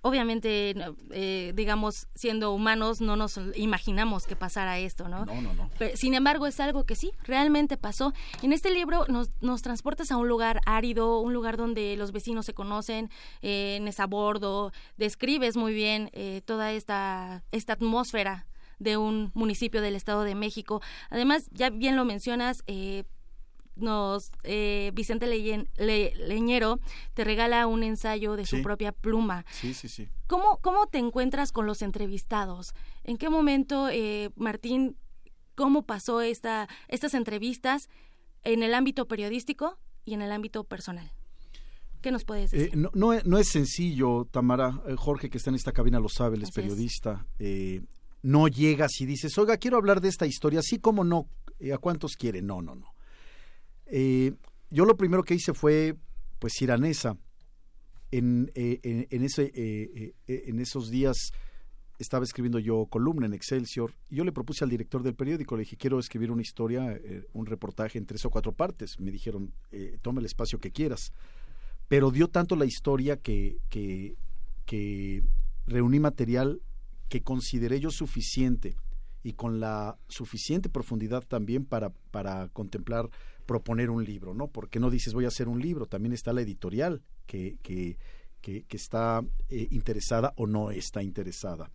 obviamente, 0.04 0.74
eh, 1.12 1.52
digamos, 1.56 2.08
siendo 2.14 2.52
humanos, 2.52 3.00
no 3.00 3.16
nos 3.16 3.40
imaginamos 3.54 4.26
que 4.26 4.36
pasara 4.36 4.78
esto, 4.78 5.08
¿no? 5.08 5.24
No, 5.24 5.40
no, 5.40 5.54
no. 5.54 5.70
sin 5.94 6.12
embargo, 6.12 6.46
es 6.46 6.60
algo 6.60 6.84
que 6.84 6.94
sí, 6.94 7.12
realmente 7.22 7.78
pasó. 7.78 8.12
En 8.42 8.52
este 8.52 8.70
libro 8.70 9.06
nos, 9.08 9.30
nos 9.40 9.62
transportas 9.62 10.12
a 10.12 10.18
un 10.18 10.28
lugar 10.28 10.60
árido, 10.66 11.20
un 11.20 11.32
lugar 11.32 11.56
donde 11.56 11.96
los 11.96 12.12
vecinos 12.12 12.44
se 12.44 12.52
conocen, 12.52 13.08
eh, 13.40 13.76
en 13.76 13.88
esa 13.88 14.06
bordo, 14.06 14.72
describes 14.98 15.56
muy 15.56 15.72
bien 15.72 16.10
eh, 16.12 16.42
toda 16.44 16.72
esta, 16.72 17.42
esta 17.50 17.72
atmósfera 17.72 18.46
de 18.78 18.96
un 18.96 19.30
municipio 19.34 19.80
del 19.80 19.96
Estado 19.96 20.24
de 20.24 20.34
México. 20.34 20.80
Además, 21.10 21.48
ya 21.52 21.70
bien 21.70 21.96
lo 21.96 22.04
mencionas, 22.04 22.62
eh, 22.66 23.04
nos 23.76 24.30
eh, 24.44 24.92
Vicente 24.94 25.26
Leñero 25.26 26.80
te 27.14 27.24
regala 27.24 27.66
un 27.66 27.82
ensayo 27.82 28.36
de 28.36 28.46
su 28.46 28.62
propia 28.62 28.92
pluma. 28.92 29.44
Sí, 29.50 29.74
sí, 29.74 29.88
sí. 29.88 30.08
¿Cómo, 30.26 30.58
¿Cómo 30.62 30.86
te 30.86 30.98
encuentras 30.98 31.52
con 31.52 31.66
los 31.66 31.82
entrevistados? 31.82 32.74
¿En 33.02 33.16
qué 33.16 33.28
momento, 33.28 33.88
eh, 33.88 34.30
Martín, 34.36 34.96
cómo 35.54 35.82
pasó 35.82 36.20
esta, 36.20 36.68
estas 36.88 37.14
entrevistas 37.14 37.88
en 38.42 38.62
el 38.62 38.74
ámbito 38.74 39.06
periodístico 39.06 39.78
y 40.04 40.14
en 40.14 40.22
el 40.22 40.32
ámbito 40.32 40.64
personal? 40.64 41.12
¿Qué 42.00 42.10
nos 42.10 42.24
puedes 42.24 42.50
decir? 42.50 42.70
Eh, 42.74 42.88
no, 42.94 43.14
no, 43.24 43.38
es 43.38 43.48
sencillo, 43.48 44.28
Tamara. 44.30 44.78
Jorge, 44.96 45.30
que 45.30 45.38
está 45.38 45.50
en 45.50 45.56
esta 45.56 45.72
cabina, 45.72 45.98
lo 45.98 46.10
sabe, 46.10 46.36
él 46.36 46.42
es 46.42 46.50
periodista. 46.50 47.26
No 48.24 48.48
llegas 48.48 49.00
y 49.00 49.06
dices, 49.06 49.36
oiga, 49.36 49.58
quiero 49.58 49.76
hablar 49.76 50.00
de 50.00 50.08
esta 50.08 50.26
historia. 50.26 50.62
Sí, 50.62 50.78
cómo 50.78 51.04
no. 51.04 51.28
¿A 51.72 51.78
cuántos 51.78 52.16
quiere? 52.16 52.40
No, 52.42 52.62
no, 52.62 52.74
no 52.74 52.94
eh, 53.86 54.32
yo 54.70 54.86
lo 54.86 54.96
primero 54.96 55.22
que 55.22 55.34
hice 55.34 55.52
fue, 55.52 55.94
pues, 56.38 56.60
ir 56.62 56.72
a 56.72 56.78
Nesa. 56.78 57.18
En, 58.10 58.50
eh, 58.54 59.06
en, 59.10 59.24
ese, 59.24 59.52
eh, 59.54 60.14
en 60.26 60.58
esos 60.60 60.88
días 60.88 61.32
estaba 61.98 62.24
escribiendo 62.24 62.58
yo 62.60 62.86
columna 62.86 63.26
en 63.26 63.34
Excelsior 63.34 63.92
y 64.08 64.16
yo 64.16 64.24
le 64.24 64.32
propuse 64.32 64.62
al 64.62 64.70
director 64.70 65.02
del 65.02 65.14
periódico, 65.14 65.56
le 65.56 65.62
dije, 65.62 65.76
quiero 65.76 65.98
escribir 65.98 66.30
una 66.30 66.42
historia, 66.42 67.00
un 67.32 67.46
reportaje 67.46 67.98
en 67.98 68.06
tres 68.06 68.24
o 68.24 68.30
cuatro 68.30 68.52
partes. 68.52 68.98
Me 69.00 69.10
dijeron, 69.10 69.52
toma 70.00 70.20
el 70.20 70.26
espacio 70.26 70.60
que 70.60 70.70
quieras. 70.70 71.12
Pero 71.88 72.10
dio 72.10 72.28
tanto 72.28 72.56
la 72.56 72.64
historia 72.64 73.16
que, 73.16 73.58
que 73.68 75.22
reuní 75.66 75.98
material 75.98 76.60
que 77.08 77.22
consideré 77.22 77.80
yo 77.80 77.90
suficiente 77.90 78.76
y 79.22 79.32
con 79.32 79.58
la 79.58 79.96
suficiente 80.08 80.68
profundidad 80.68 81.24
también 81.26 81.64
para, 81.64 81.90
para 82.10 82.48
contemplar 82.48 83.08
proponer 83.46 83.90
un 83.90 84.04
libro, 84.04 84.34
¿no? 84.34 84.48
Porque 84.48 84.78
no 84.78 84.90
dices 84.90 85.14
voy 85.14 85.24
a 85.24 85.28
hacer 85.28 85.48
un 85.48 85.60
libro, 85.60 85.86
también 85.86 86.12
está 86.12 86.32
la 86.32 86.42
editorial 86.42 87.02
que, 87.26 87.56
que, 87.62 87.96
que, 88.40 88.64
está 88.70 89.24
eh, 89.48 89.68
interesada 89.70 90.34
o 90.36 90.46
no 90.46 90.70
está 90.70 91.02
interesada. 91.02 91.70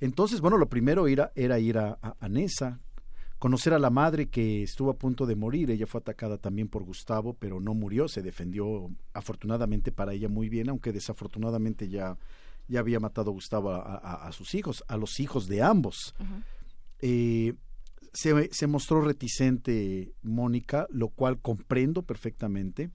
Entonces, 0.00 0.40
bueno, 0.40 0.56
lo 0.56 0.68
primero 0.68 1.06
era, 1.06 1.30
ir 1.36 1.78
a, 1.78 1.98
a, 2.02 2.28
conocer 3.38 3.72
a 3.72 3.78
la 3.78 3.90
madre 3.90 4.28
que 4.28 4.62
estuvo 4.62 4.90
a 4.90 4.98
punto 4.98 5.26
de 5.26 5.36
morir. 5.36 5.70
Ella 5.70 5.86
fue 5.86 6.00
atacada 6.00 6.38
también 6.38 6.68
por 6.68 6.82
Gustavo, 6.84 7.34
pero 7.34 7.60
no 7.60 7.74
murió, 7.74 8.08
se 8.08 8.22
defendió 8.22 8.90
afortunadamente 9.12 9.92
para 9.92 10.12
ella 10.12 10.28
muy 10.28 10.48
bien, 10.48 10.70
aunque 10.70 10.92
desafortunadamente 10.92 11.88
ya, 11.88 12.16
ya 12.70 12.80
había 12.80 13.00
matado 13.00 13.32
Gustavo 13.32 13.72
a, 13.72 14.30
sus 14.32 14.54
hijos, 14.54 14.84
a 14.88 14.96
los 14.96 15.20
hijos 15.20 15.46
de 15.46 15.62
ambos 15.62 16.14
se, 18.12 18.48
se 18.52 18.66
mostró 18.66 19.00
reticente 19.02 20.12
Mónica, 20.22 20.86
lo 20.90 21.08
cual 21.08 21.40
comprendo 21.40 22.02
perfectamente. 22.02 22.90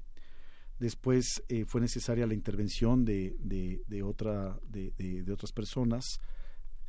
Después 0.80 1.44
eh, 1.48 1.66
fue 1.66 1.80
necesaria 1.80 2.28
la 2.28 2.34
intervención 2.34 3.06
de, 3.06 3.36
de, 3.40 4.04
otra, 4.04 4.60
de, 4.68 4.92
de, 4.98 5.32
otras 5.32 5.54
personas 5.54 6.20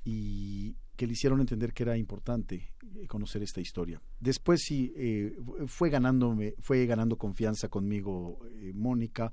y 0.04 0.76
que 0.96 1.06
le 1.06 1.12
hicieron 1.12 1.40
entender 1.40 1.72
que 1.72 1.84
era 1.84 1.96
importante 1.96 2.72
eh, 2.96 3.06
conocer 3.06 3.42
esta 3.42 3.60
historia. 3.60 4.02
Después 4.18 4.62
sí 4.62 4.92
eh, 4.96 5.36
fue 5.66 5.90
ganándome, 5.90 6.54
fue 6.58 6.84
ganando 6.86 7.16
confianza 7.16 7.68
conmigo 7.68 8.40
Mónica, 8.74 9.32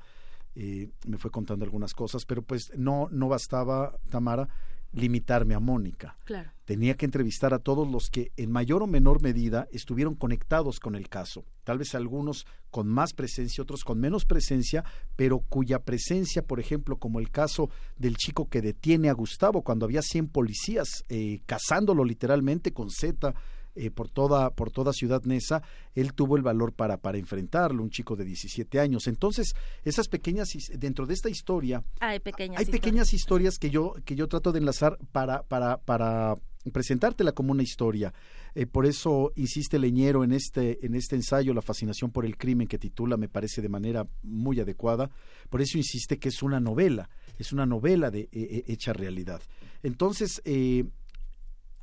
me 0.55 1.17
fue 1.17 1.31
contando 1.31 1.65
algunas 1.65 1.93
cosas, 1.93 2.25
pero 2.25 2.41
pues 2.41 2.71
no, 2.75 3.07
no 3.11 3.27
bastaba, 3.27 3.97
Tamara, 4.09 4.49
limitarme 4.93 5.55
a 5.55 5.59
Mónica. 5.59 6.17
Claro. 6.23 6.51
Tenía 6.65 6.95
que 6.95 7.05
entrevistar 7.05 7.53
a 7.53 7.59
todos 7.59 7.87
los 7.87 8.09
que 8.09 8.31
en 8.37 8.51
mayor 8.51 8.83
o 8.83 8.87
menor 8.87 9.21
medida 9.21 9.67
estuvieron 9.71 10.15
conectados 10.15 10.79
con 10.79 10.95
el 10.95 11.09
caso. 11.09 11.43
Tal 11.63 11.79
vez 11.79 11.95
algunos 11.95 12.45
con 12.69 12.87
más 12.87 13.13
presencia, 13.13 13.63
otros 13.63 13.83
con 13.83 13.99
menos 13.99 14.25
presencia, 14.25 14.85
pero 15.15 15.39
cuya 15.39 15.79
presencia, 15.79 16.43
por 16.43 16.59
ejemplo, 16.59 16.97
como 16.97 17.19
el 17.19 17.31
caso 17.31 17.69
del 17.97 18.15
chico 18.15 18.47
que 18.49 18.61
detiene 18.61 19.09
a 19.09 19.13
Gustavo 19.13 19.63
cuando 19.63 19.85
había 19.85 20.01
100 20.01 20.29
policías 20.29 21.03
eh, 21.09 21.41
cazándolo 21.45 22.05
literalmente 22.05 22.71
con 22.71 22.89
Z 22.89 23.33
eh, 23.75 23.91
por 23.91 24.09
toda 24.09 24.51
por 24.51 24.71
toda 24.71 24.93
Ciudad 24.93 25.23
Nesa, 25.23 25.61
él 25.95 26.13
tuvo 26.13 26.37
el 26.37 26.43
valor 26.43 26.73
para 26.73 26.97
para 26.97 27.17
enfrentarlo, 27.17 27.83
un 27.83 27.89
chico 27.89 28.15
de 28.15 28.25
17 28.25 28.79
años. 28.79 29.07
Entonces, 29.07 29.53
esas 29.83 30.07
pequeñas 30.07 30.49
dentro 30.77 31.05
de 31.05 31.13
esta 31.13 31.29
historia 31.29 31.83
hay 31.99 32.19
pequeñas 32.19 32.59
hay 32.59 32.65
pequeñas 32.65 33.13
historias 33.13 33.57
que 33.57 33.69
yo 33.69 33.95
que 34.05 34.15
yo 34.15 34.27
trato 34.27 34.51
de 34.51 34.59
enlazar 34.59 34.97
para 35.11 35.43
para 35.43 35.77
para 35.77 36.35
presentártela 36.71 37.33
como 37.33 37.51
una 37.51 37.63
historia. 37.63 38.13
Eh, 38.55 38.65
por 38.65 38.85
eso 38.85 39.31
insiste 39.35 39.79
Leñero 39.79 40.23
en 40.23 40.31
este, 40.31 40.85
en 40.85 40.95
este 40.95 41.15
ensayo, 41.15 41.53
La 41.53 41.61
fascinación 41.61 42.11
por 42.11 42.25
el 42.25 42.37
crimen, 42.37 42.67
que 42.67 42.77
titula, 42.77 43.17
me 43.17 43.27
parece 43.27 43.61
de 43.61 43.69
manera 43.69 44.07
muy 44.21 44.59
adecuada. 44.59 45.09
Por 45.49 45.61
eso 45.61 45.77
insiste 45.77 46.19
que 46.19 46.29
es 46.29 46.41
una 46.43 46.59
novela, 46.59 47.09
es 47.37 47.51
una 47.51 47.65
novela 47.65 48.11
de, 48.11 48.29
eh, 48.31 48.63
hecha 48.67 48.93
realidad. 48.93 49.41
Entonces, 49.81 50.41
eh, 50.45 50.85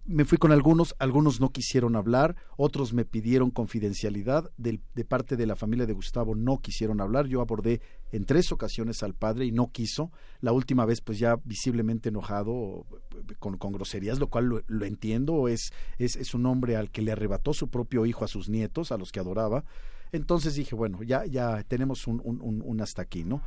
me 0.05 0.25
fui 0.25 0.39
con 0.39 0.53
algunos, 0.53 0.95
algunos 0.99 1.41
no 1.41 1.51
quisieron 1.51 1.95
hablar, 1.97 2.37
otros 2.57 2.93
me 2.93 3.05
pidieron 3.05 3.51
confidencialidad, 3.51 4.51
de, 4.57 4.81
de, 4.95 5.05
parte 5.05 5.37
de 5.37 5.47
la 5.47 5.57
familia 5.57 5.87
de 5.87 5.93
Gustavo 5.93 6.35
no 6.35 6.59
quisieron 6.59 7.01
hablar, 7.01 7.27
yo 7.27 7.41
abordé 7.41 7.81
en 8.13 8.25
tres 8.25 8.51
ocasiones 8.53 9.03
al 9.03 9.15
padre 9.15 9.47
y 9.47 9.53
no 9.53 9.71
quiso, 9.71 10.11
la 10.41 10.53
última 10.53 10.85
vez 10.85 11.01
pues 11.01 11.19
ya 11.19 11.37
visiblemente 11.45 12.09
enojado 12.09 12.87
con, 13.39 13.57
con 13.57 13.73
groserías, 13.73 14.19
lo 14.19 14.29
cual 14.29 14.65
lo, 14.67 14.85
entiendo, 14.85 15.49
es, 15.49 15.73
es, 15.99 16.17
es, 16.17 16.35
un 16.35 16.47
hombre 16.47 16.77
al 16.77 16.91
que 16.91 17.03
le 17.03 17.13
arrebató 17.13 17.53
su 17.53 17.69
propio 17.69 18.07
hijo 18.07 18.25
a 18.25 18.29
sus 18.29 18.49
nietos, 18.49 18.93
a 18.93 18.99
los 18.99 19.13
que 19.13 19.21
adoraba, 19.21 19.65
entonces 20.13 20.55
dije, 20.55 20.75
bueno, 20.75 21.03
ya, 21.03 21.25
ya 21.27 21.63
tenemos 21.65 22.07
un, 22.07 22.81
hasta 22.81 23.03
aquí, 23.03 23.25
¿no? 23.25 23.43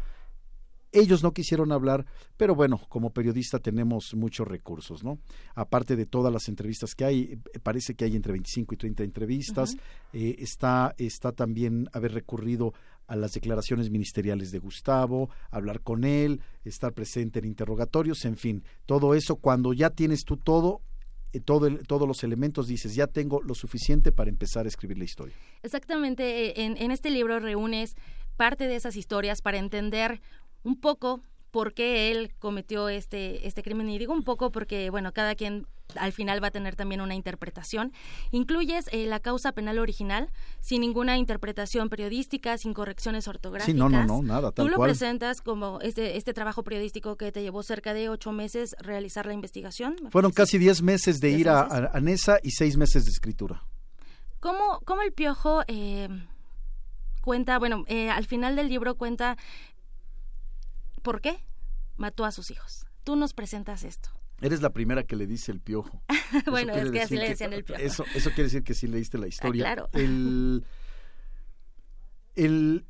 Ellos 0.93 1.23
no 1.23 1.33
quisieron 1.33 1.71
hablar, 1.71 2.05
pero 2.37 2.53
bueno, 2.53 2.79
como 2.87 3.09
periodista 3.09 3.57
tenemos 3.57 4.13
muchos 4.13 4.47
recursos, 4.47 5.03
¿no? 5.03 5.17
Aparte 5.55 5.95
de 5.95 6.05
todas 6.05 6.31
las 6.31 6.47
entrevistas 6.47 6.93
que 6.93 7.03
hay, 7.03 7.21
eh, 7.53 7.59
parece 7.61 7.95
que 7.95 8.05
hay 8.05 8.15
entre 8.15 8.31
25 8.33 8.75
y 8.75 8.77
30 8.77 9.03
entrevistas, 9.03 9.75
eh, 10.13 10.35
está, 10.37 10.93
está 10.99 11.31
también 11.31 11.89
haber 11.93 12.13
recurrido 12.13 12.73
a 13.07 13.15
las 13.15 13.31
declaraciones 13.31 13.89
ministeriales 13.89 14.51
de 14.51 14.59
Gustavo, 14.59 15.31
hablar 15.49 15.81
con 15.81 16.03
él, 16.03 16.41
estar 16.63 16.93
presente 16.93 17.39
en 17.39 17.45
interrogatorios, 17.45 18.23
en 18.25 18.37
fin, 18.37 18.63
todo 18.85 19.15
eso, 19.15 19.37
cuando 19.37 19.73
ya 19.73 19.89
tienes 19.89 20.23
tú 20.23 20.37
todo, 20.37 20.81
eh, 21.33 21.39
todo 21.39 21.69
todos 21.87 22.07
los 22.07 22.23
elementos, 22.23 22.67
dices, 22.67 22.93
ya 22.93 23.07
tengo 23.07 23.41
lo 23.41 23.55
suficiente 23.55 24.11
para 24.11 24.29
empezar 24.29 24.65
a 24.65 24.69
escribir 24.69 24.99
la 24.99 25.05
historia. 25.05 25.35
Exactamente, 25.63 26.61
en, 26.61 26.77
en 26.77 26.91
este 26.91 27.09
libro 27.09 27.39
reúnes 27.39 27.95
parte 28.35 28.67
de 28.67 28.75
esas 28.75 28.95
historias 28.95 29.41
para 29.41 29.57
entender 29.57 30.21
un 30.63 30.79
poco 30.79 31.21
por 31.53 31.75
qué 31.75 32.11
él 32.11 32.33
cometió 32.39 32.89
este, 32.89 33.47
este 33.47 33.61
crimen. 33.61 33.87
Y 33.89 33.99
digo 33.99 34.11
un 34.11 34.23
poco 34.23 34.51
porque, 34.51 34.89
bueno, 34.89 35.13
cada 35.13 35.35
quien 35.35 35.67
al 35.95 36.11
final 36.11 36.43
va 36.43 36.47
a 36.47 36.51
tener 36.51 36.75
también 36.75 36.99
una 36.99 37.13
interpretación. 37.13 37.93
Incluyes 38.31 38.85
eh, 38.91 39.05
la 39.05 39.19
causa 39.19 39.51
penal 39.51 39.77
original 39.77 40.31
sin 40.61 40.81
ninguna 40.81 41.17
interpretación 41.19 41.89
periodística, 41.89 42.57
sin 42.57 42.73
correcciones 42.73 43.27
ortográficas. 43.27 43.71
Sí, 43.71 43.77
no, 43.77 43.87
no, 43.87 44.03
no, 44.03 44.23
nada. 44.23 44.51
Tú 44.51 44.67
lo 44.67 44.79
presentas 44.79 45.41
como 45.41 45.79
este, 45.81 46.17
este 46.17 46.33
trabajo 46.33 46.63
periodístico 46.63 47.17
que 47.17 47.31
te 47.31 47.43
llevó 47.43 47.61
cerca 47.61 47.93
de 47.93 48.09
ocho 48.09 48.31
meses 48.31 48.75
realizar 48.79 49.27
la 49.27 49.33
investigación. 49.33 49.95
Fueron 50.09 50.31
casi 50.31 50.57
diez 50.57 50.81
meses 50.81 51.19
de 51.19 51.29
ir 51.29 51.49
a, 51.49 51.61
a, 51.61 51.99
Nesa 51.99 52.39
y 52.41 52.49
seis 52.49 52.77
meses 52.77 53.05
de 53.05 53.11
escritura. 53.11 53.63
¿Cómo, 54.39 54.81
cómo 54.85 55.03
el 55.03 55.13
piojo... 55.13 55.61
Eh, 55.67 56.09
cuenta, 57.23 57.57
bueno, 57.57 57.85
eh, 57.87 58.09
al 58.09 58.25
final 58.25 58.55
del 58.55 58.67
libro 58.67 58.95
cuenta 58.95 59.37
¿Por 61.03 61.19
qué? 61.19 61.43
Mató 61.97 62.25
a 62.25 62.31
sus 62.31 62.49
hijos. 62.49 62.87
Tú 63.03 63.15
nos 63.17 63.33
presentas 63.33 63.83
esto. 63.83 64.09
Eres 64.41 64.61
la 64.61 64.71
primera 64.71 65.03
que 65.03 65.15
le 65.15 65.27
dice 65.27 65.51
el 65.51 65.59
piojo. 65.59 66.01
bueno, 66.49 66.73
es 66.73 66.91
que 66.91 67.01
así 67.01 67.15
le 67.15 67.29
decían 67.29 67.53
el 67.53 67.63
piojo. 67.63 67.81
Eso, 67.81 68.05
eso 68.15 68.29
quiere 68.29 68.43
decir 68.43 68.63
que 68.63 68.73
sí 68.73 68.87
leíste 68.87 69.17
la 69.17 69.27
historia. 69.27 69.69
Ah, 69.69 69.75
claro. 69.75 69.89
El, 69.93 70.65
el, 72.35 72.85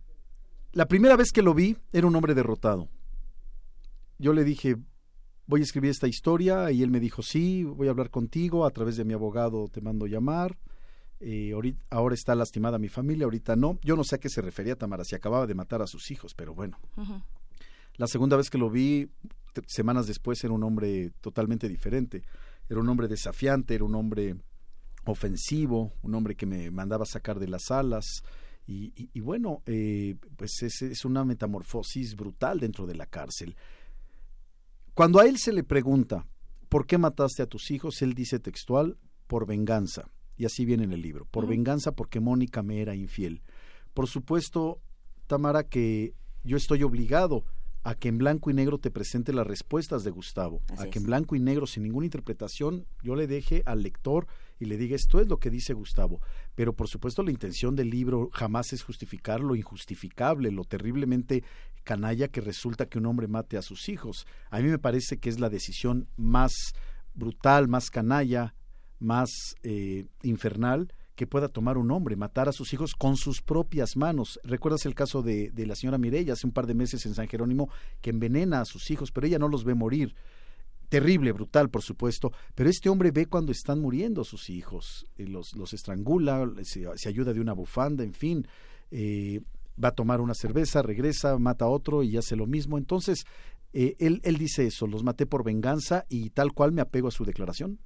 la 0.72 0.88
primera 0.88 1.16
vez 1.16 1.32
que 1.32 1.42
lo 1.42 1.56
vi 1.56 1.76
era 1.92 2.08
un 2.08 2.16
hombre 2.16 2.36
derrotado. 2.36 2.88
Yo 4.20 4.32
le 4.34 4.44
dije, 4.44 4.78
voy 5.48 5.62
a 5.62 5.64
escribir 5.64 5.90
esta 5.90 6.08
historia 6.08 6.72
y 6.72 6.84
él 6.84 6.92
me 6.92 7.00
dijo, 7.00 7.24
sí, 7.24 7.64
voy 7.64 7.88
a 7.88 7.92
hablar 7.92 8.12
contigo, 8.12 8.66
a 8.66 8.72
través 8.72 8.96
de 8.96 9.06
mi 9.06 9.14
abogado 9.14 9.68
te 9.70 9.82
mando 9.82 10.06
llamar. 10.06 10.56
Eh, 11.20 11.52
ahorita, 11.54 11.84
ahora 11.90 12.14
está 12.14 12.36
lastimada 12.36 12.78
mi 12.78 12.90
familia, 12.90 13.26
ahorita 13.26 13.56
no. 13.56 13.80
Yo 13.82 13.96
no 13.96 14.04
sé 14.04 14.16
a 14.16 14.20
qué 14.20 14.30
se 14.30 14.42
refería 14.42 14.76
Tamara, 14.76 15.04
si 15.04 15.16
acababa 15.16 15.48
de 15.48 15.56
matar 15.56 15.82
a 15.82 15.88
sus 15.88 16.12
hijos, 16.12 16.36
pero 16.36 16.54
bueno 16.54 16.78
La 17.98 18.08
segunda 18.08 18.38
vez 18.38 18.50
que 18.50 18.58
lo 18.58 18.70
vi, 18.70 19.10
semanas 19.68 20.08
después, 20.08 20.44
era 20.44 20.54
un 20.54 20.64
hombre 20.64 21.12
totalmente 21.22 21.70
diferente. 21.70 22.24
Era 22.70 22.80
un 22.80 22.90
hombre 22.90 23.08
desafiante, 23.08 23.76
era 23.76 23.84
un 23.84 23.96
hombre 23.96 24.36
ofensivo, 25.06 25.94
un 26.02 26.16
hombre 26.16 26.36
que 26.36 26.46
me 26.46 26.72
mandaba 26.72 27.06
sacar 27.06 27.40
de 27.40 27.48
las 27.48 27.70
alas. 27.72 28.24
Y, 28.66 29.20
bueno, 29.20 29.62
eh, 29.66 30.16
pues 30.38 30.64
es, 30.64 30.82
es, 30.82 31.04
una 31.04 31.26
metamorfosis 31.26 32.16
brutal 32.16 32.60
dentro 32.60 32.88
de 32.88 32.96
la 32.96 33.06
cárcel. 33.06 33.56
Cuando 34.94 35.20
a 35.20 35.26
él 35.26 35.38
se 35.38 35.52
le 35.52 35.64
pregunta, 35.64 36.26
¿por 36.70 36.88
qué 36.88 36.98
mataste 36.98 37.44
a 37.44 37.48
tus 37.48 37.72
hijos? 37.72 38.02
Él 38.02 38.14
dice 38.14 38.40
textual, 38.40 38.98
por 39.28 39.46
venganza. 39.46 40.10
Y 40.38 40.46
así 40.46 40.66
viene 40.66 40.86
en 40.86 40.94
el 40.94 41.02
libro, 41.02 41.26
por 41.26 41.46
venganza 41.46 41.92
porque 41.92 42.20
Mónica 42.20 42.64
me 42.64 42.82
era 42.82 42.96
infiel. 42.96 43.44
Por 43.94 44.08
supuesto, 44.08 44.82
Tamara, 45.28 45.64
que 45.64 46.16
yo 46.44 46.58
estoy 46.58 46.84
obligado 46.84 47.44
a 47.84 47.96
que 47.96 48.08
en 48.08 48.18
blanco 48.18 48.50
y 48.50 48.54
negro 48.54 48.78
te 48.78 48.92
presente 48.92 49.34
las 49.34 49.46
respuestas 49.46 50.04
de 50.04 50.12
Gustavo, 50.12 50.62
a 50.78 50.86
que 50.86 51.00
en 51.00 51.06
blanco 51.06 51.36
y 51.36 51.40
negro, 51.40 51.68
sin 51.68 51.84
ninguna 51.84 52.06
interpretación, 52.06 52.86
yo 53.02 53.16
le 53.16 53.28
deje 53.28 53.62
al 53.66 53.84
lector 53.84 54.28
y 54.60 54.66
le 54.66 54.78
diga 54.78 54.96
esto 54.96 55.20
es 55.20 55.28
lo 55.28 55.38
que 55.38 55.50
dice 55.50 55.74
Gustavo. 55.74 56.22
Pero 56.56 56.74
por 56.74 56.88
supuesto 56.88 57.24
la 57.24 57.32
intención 57.32 57.76
del 57.76 57.90
libro 57.90 58.30
jamás 58.32 58.72
es 58.72 58.84
justificar 58.84 59.42
lo 59.42 59.56
injustificable, 59.56 60.52
lo 60.52 60.64
terriblemente 60.64 61.44
canalla 61.84 62.30
que 62.30 62.40
resulta 62.40 62.86
que 62.86 62.98
un 62.98 63.06
hombre 63.06 63.28
mate 63.28 63.58
a 63.58 63.62
sus 63.62 63.90
hijos. 63.90 64.26
A 64.50 64.60
mí 64.60 64.70
me 64.70 64.80
parece 64.80 65.18
que 65.18 65.30
es 65.30 65.42
la 65.42 65.50
decisión 65.50 66.08
más 66.16 66.54
brutal, 67.14 67.68
más 67.68 67.90
canalla, 67.90 68.56
más 69.00 69.30
eh, 69.64 70.06
infernal 70.22 70.94
que 71.16 71.28
pueda 71.28 71.48
tomar 71.48 71.78
un 71.78 71.92
hombre, 71.92 72.16
matar 72.16 72.50
a 72.50 72.54
sus 72.54 72.74
hijos 72.74 72.94
con 72.96 73.18
sus 73.18 73.42
propias 73.42 73.96
manos. 73.96 74.40
¿Recuerdas 74.44 74.86
el 74.86 74.96
caso 74.96 75.22
de, 75.22 75.52
de 75.52 75.66
la 75.66 75.76
señora 75.76 75.98
Mireya 75.98 76.34
hace 76.34 76.48
un 76.48 76.54
par 76.54 76.68
de 76.68 76.74
meses 76.74 77.06
en 77.06 77.14
San 77.14 77.28
Jerónimo 77.28 77.70
que 78.02 78.10
envenena 78.10 78.62
a 78.62 78.66
sus 78.66 78.90
hijos, 78.92 79.12
pero 79.12 79.28
ella 79.28 79.40
no 79.40 79.48
los 79.48 79.64
ve 79.64 79.76
morir? 79.76 80.16
Terrible, 80.90 81.32
brutal, 81.32 81.70
por 81.70 81.82
supuesto, 81.82 82.32
pero 82.54 82.70
este 82.70 82.90
hombre 82.90 83.12
ve 83.12 83.26
cuando 83.26 83.52
están 83.52 83.80
muriendo 83.80 84.24
sus 84.24 84.50
hijos, 84.52 85.08
y 85.18 85.26
los, 85.26 85.56
los 85.56 85.74
estrangula, 85.74 86.48
se, 86.64 87.10
ayuda 87.10 87.34
de 87.34 87.42
una 87.42 87.54
bufanda, 87.54 88.04
en 88.04 88.14
fin, 88.14 88.48
eh, 88.92 89.42
va 89.84 89.88
a 89.88 89.96
tomar 89.96 90.22
una 90.22 90.36
cerveza, 90.36 90.84
regresa, 90.84 91.38
mata 91.40 91.66
a 91.66 91.70
otro 91.70 92.04
y 92.04 92.16
hace 92.16 92.36
lo 92.36 92.46
mismo. 92.46 92.78
Entonces, 92.78 93.26
eh, 93.74 93.96
él, 93.98 94.22
él 94.24 94.38
dice 94.38 94.68
eso, 94.68 94.86
los 94.86 95.04
maté 95.04 95.26
por 95.26 95.44
venganza 95.44 96.06
y 96.10 96.30
tal 96.30 96.54
cual 96.54 96.72
me 96.72 96.82
apego 96.82 97.08
a 97.08 97.12
su 97.12 97.26
declaración 97.26 97.80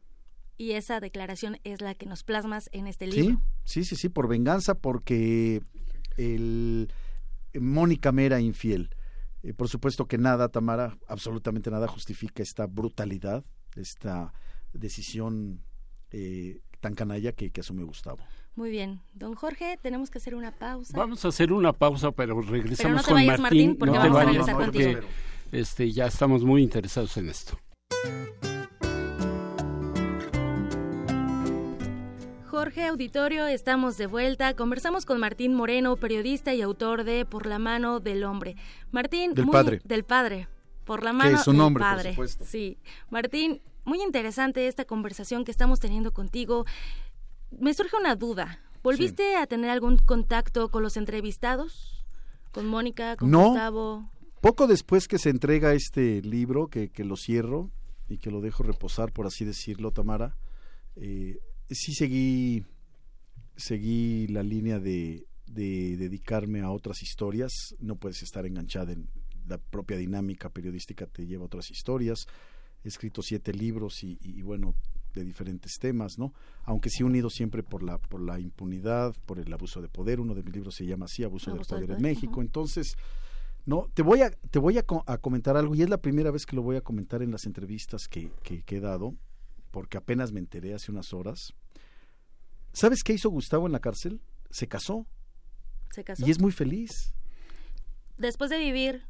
y 0.58 0.72
esa 0.72 1.00
declaración 1.00 1.60
es 1.64 1.82
la 1.82 1.94
que 1.96 2.06
nos 2.06 2.24
plasmas 2.24 2.70
en 2.74 2.88
este 2.88 3.08
libro. 3.08 3.42
Sí, 3.64 3.84
sí, 3.84 3.96
sí, 3.96 4.10
por 4.10 4.28
venganza, 4.28 4.76
porque 4.76 5.62
el 6.18 6.92
Mónica 7.54 8.12
me 8.12 8.26
era 8.26 8.40
infiel. 8.40 8.90
Eh, 9.44 9.54
por 9.54 9.70
supuesto 9.70 10.08
que 10.08 10.18
nada, 10.18 10.50
Tamara, 10.50 10.98
absolutamente 11.08 11.70
nada 11.70 11.88
justifica 11.88 12.42
esta 12.42 12.66
brutalidad, 12.66 13.46
esta 13.76 14.34
decisión 14.74 15.62
eh, 16.12 16.60
tan 16.80 16.96
canalla 16.96 17.32
que, 17.32 17.52
que 17.52 17.62
asume 17.62 17.84
Gustavo. 17.84 18.20
Muy 18.56 18.72
bien. 18.72 19.02
Don 19.14 19.36
Jorge, 19.36 19.78
tenemos 19.82 20.10
que 20.10 20.18
hacer 20.18 20.34
una 20.34 20.52
pausa. 20.52 20.98
Vamos 20.98 21.24
a 21.24 21.28
hacer 21.28 21.54
una 21.54 21.74
pausa, 21.74 22.12
pero 22.12 22.42
regresamos 22.42 23.06
con 23.06 23.24
Martín. 23.26 23.78
porque 23.78 23.96
no 23.96 24.00
vamos 24.00 24.22
a 24.22 24.26
regresar 24.26 24.56
contigo. 24.56 25.00
Este, 25.52 25.92
ya 25.92 26.08
estamos 26.08 26.44
muy 26.44 26.64
interesados 26.64 27.16
en 27.18 27.30
esto. 27.30 27.58
Jorge 32.58 32.88
Auditorio, 32.88 33.46
estamos 33.46 33.98
de 33.98 34.08
vuelta. 34.08 34.56
Conversamos 34.56 35.06
con 35.06 35.20
Martín 35.20 35.54
Moreno, 35.54 35.96
periodista 35.96 36.56
y 36.56 36.64
autor 36.64 37.04
de 37.04 37.24
Por 37.24 37.46
la 37.46 37.60
mano 37.60 38.00
del 38.00 38.24
hombre. 38.24 38.56
Martín, 38.90 39.36
del 39.36 39.46
padre. 39.46 39.80
Del 39.84 40.04
padre. 40.04 40.48
Por 40.84 41.04
la 41.04 41.14
mano 41.14 41.38
es 41.38 41.48
un 41.48 41.60
del 41.60 41.74
padre. 41.76 42.16
Por 42.16 42.28
supuesto. 42.28 42.46
Sí. 42.46 42.80
Martín, 43.12 43.62
muy 43.86 44.02
interesante 44.02 44.68
esta 44.68 44.86
conversación 44.86 45.46
que 45.46 45.52
estamos 45.52 45.80
teniendo 45.80 46.14
contigo. 46.14 46.66
Me 47.52 47.76
surge 47.76 47.96
una 47.96 48.16
duda. 48.16 48.60
¿Volviste 48.82 49.36
a 49.36 49.46
tener 49.46 49.70
algún 49.70 50.00
contacto 50.00 50.70
con 50.70 50.82
los 50.82 50.98
entrevistados? 50.98 52.04
¿Con 52.52 52.66
Mónica, 52.66 53.18
con 53.18 53.30
no, 53.30 53.50
Gustavo? 53.50 54.10
Poco 54.42 54.66
después 54.66 55.08
que 55.08 55.20
se 55.20 55.30
entrega 55.30 55.76
este 55.76 56.24
libro, 56.24 56.70
que, 56.70 56.90
que 56.90 57.04
lo 57.04 57.18
cierro 57.18 57.70
y 58.10 58.18
que 58.18 58.32
lo 58.32 58.42
dejo 58.42 58.64
reposar, 58.64 59.12
por 59.14 59.28
así 59.28 59.46
decirlo, 59.46 59.92
Tamara, 59.92 60.36
eh, 60.96 61.38
sí 61.70 61.94
seguí, 61.94 62.66
seguí 63.56 64.28
la 64.28 64.44
línea 64.44 64.80
de, 64.80 65.28
de 65.48 65.98
dedicarme 65.98 66.62
a 66.62 66.72
otras 66.72 67.02
historias. 67.02 67.76
No 67.80 67.96
puedes 67.96 68.22
estar 68.24 68.46
enganchada 68.46 68.94
en 68.94 69.08
la 69.48 69.58
propia 69.58 69.98
dinámica 69.98 70.50
periodística, 70.50 71.08
te 71.08 71.26
lleva 71.26 71.44
a 71.44 71.48
otras 71.48 71.72
historias. 71.72 72.28
He 72.84 72.88
escrito 72.88 73.22
siete 73.22 73.54
libros 73.54 74.04
y, 74.04 74.18
y, 74.22 74.42
bueno, 74.42 74.76
de 75.14 75.24
diferentes 75.24 75.80
temas, 75.80 76.20
¿no? 76.20 76.34
Aunque 76.64 76.90
sí 76.90 77.04
unido 77.04 77.30
siempre 77.30 77.64
por 77.64 77.82
la, 77.82 77.98
por 77.98 78.22
la 78.22 78.40
impunidad, 78.40 79.16
por 79.26 79.40
el 79.40 79.52
abuso 79.52 79.82
de 79.82 79.90
poder. 79.90 80.20
Uno 80.20 80.36
de 80.36 80.44
mis 80.44 80.54
libros 80.54 80.76
se 80.76 80.86
llama 80.86 81.06
así, 81.06 81.24
Abuso, 81.24 81.52
del 81.52 81.66
Poder 81.66 81.92
en 81.92 82.02
México. 82.02 82.42
Entonces, 82.42 82.96
no, 83.66 83.90
te 83.94 84.04
voy 84.04 84.22
a, 84.22 84.30
te 84.30 84.60
voy 84.60 84.78
a, 84.78 84.86
a, 85.08 85.18
comentar 85.18 85.58
algo 85.58 85.76
y 85.76 85.82
es 85.82 85.90
la 85.90 85.98
primera 85.98 86.32
vez 86.32 86.46
que 86.46 86.56
lo 86.56 86.62
voy 86.62 86.76
a 86.76 86.82
comentar 86.82 87.22
en 87.22 87.32
las 87.32 87.46
entrevistas 87.46 88.08
que, 88.08 88.32
que, 88.44 88.62
que 88.62 88.78
he 88.78 88.80
dado 88.80 89.16
porque 89.72 89.98
apenas 89.98 90.32
me 90.32 90.40
enteré 90.40 90.74
hace 90.74 90.92
unas 90.92 91.14
horas. 91.14 91.54
¿Sabes 92.74 93.04
qué 93.04 93.14
hizo 93.14 93.30
Gustavo 93.30 93.66
en 93.66 93.72
la 93.72 93.80
cárcel? 93.80 94.22
Se 94.50 94.68
casó. 94.68 95.08
Se 95.92 96.04
casó. 96.04 96.26
Y 96.26 96.32
es 96.32 96.40
muy 96.40 96.52
feliz. 96.52 97.14
Después 98.18 98.50
de 98.50 98.60
vivir 98.60 99.04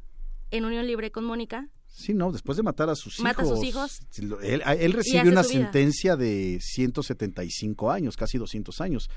en 0.50 0.64
unión 0.64 0.86
libre 0.86 1.10
con 1.10 1.24
Mónica. 1.24 1.68
Sí, 1.86 2.14
no, 2.14 2.30
después 2.32 2.56
de 2.56 2.62
matar 2.62 2.90
a 2.90 2.94
sus 2.94 3.18
mata 3.20 3.42
hijos. 3.42 3.52
a 3.52 3.56
sus 3.56 3.64
hijos. 3.64 4.00
Él, 4.42 4.62
él 4.78 4.92
recibió 4.92 5.30
una 5.30 5.42
sentencia 5.42 6.16
de 6.16 6.58
175 6.60 7.90
años, 7.90 8.16
casi 8.16 8.38
200 8.38 8.80
años 8.80 9.08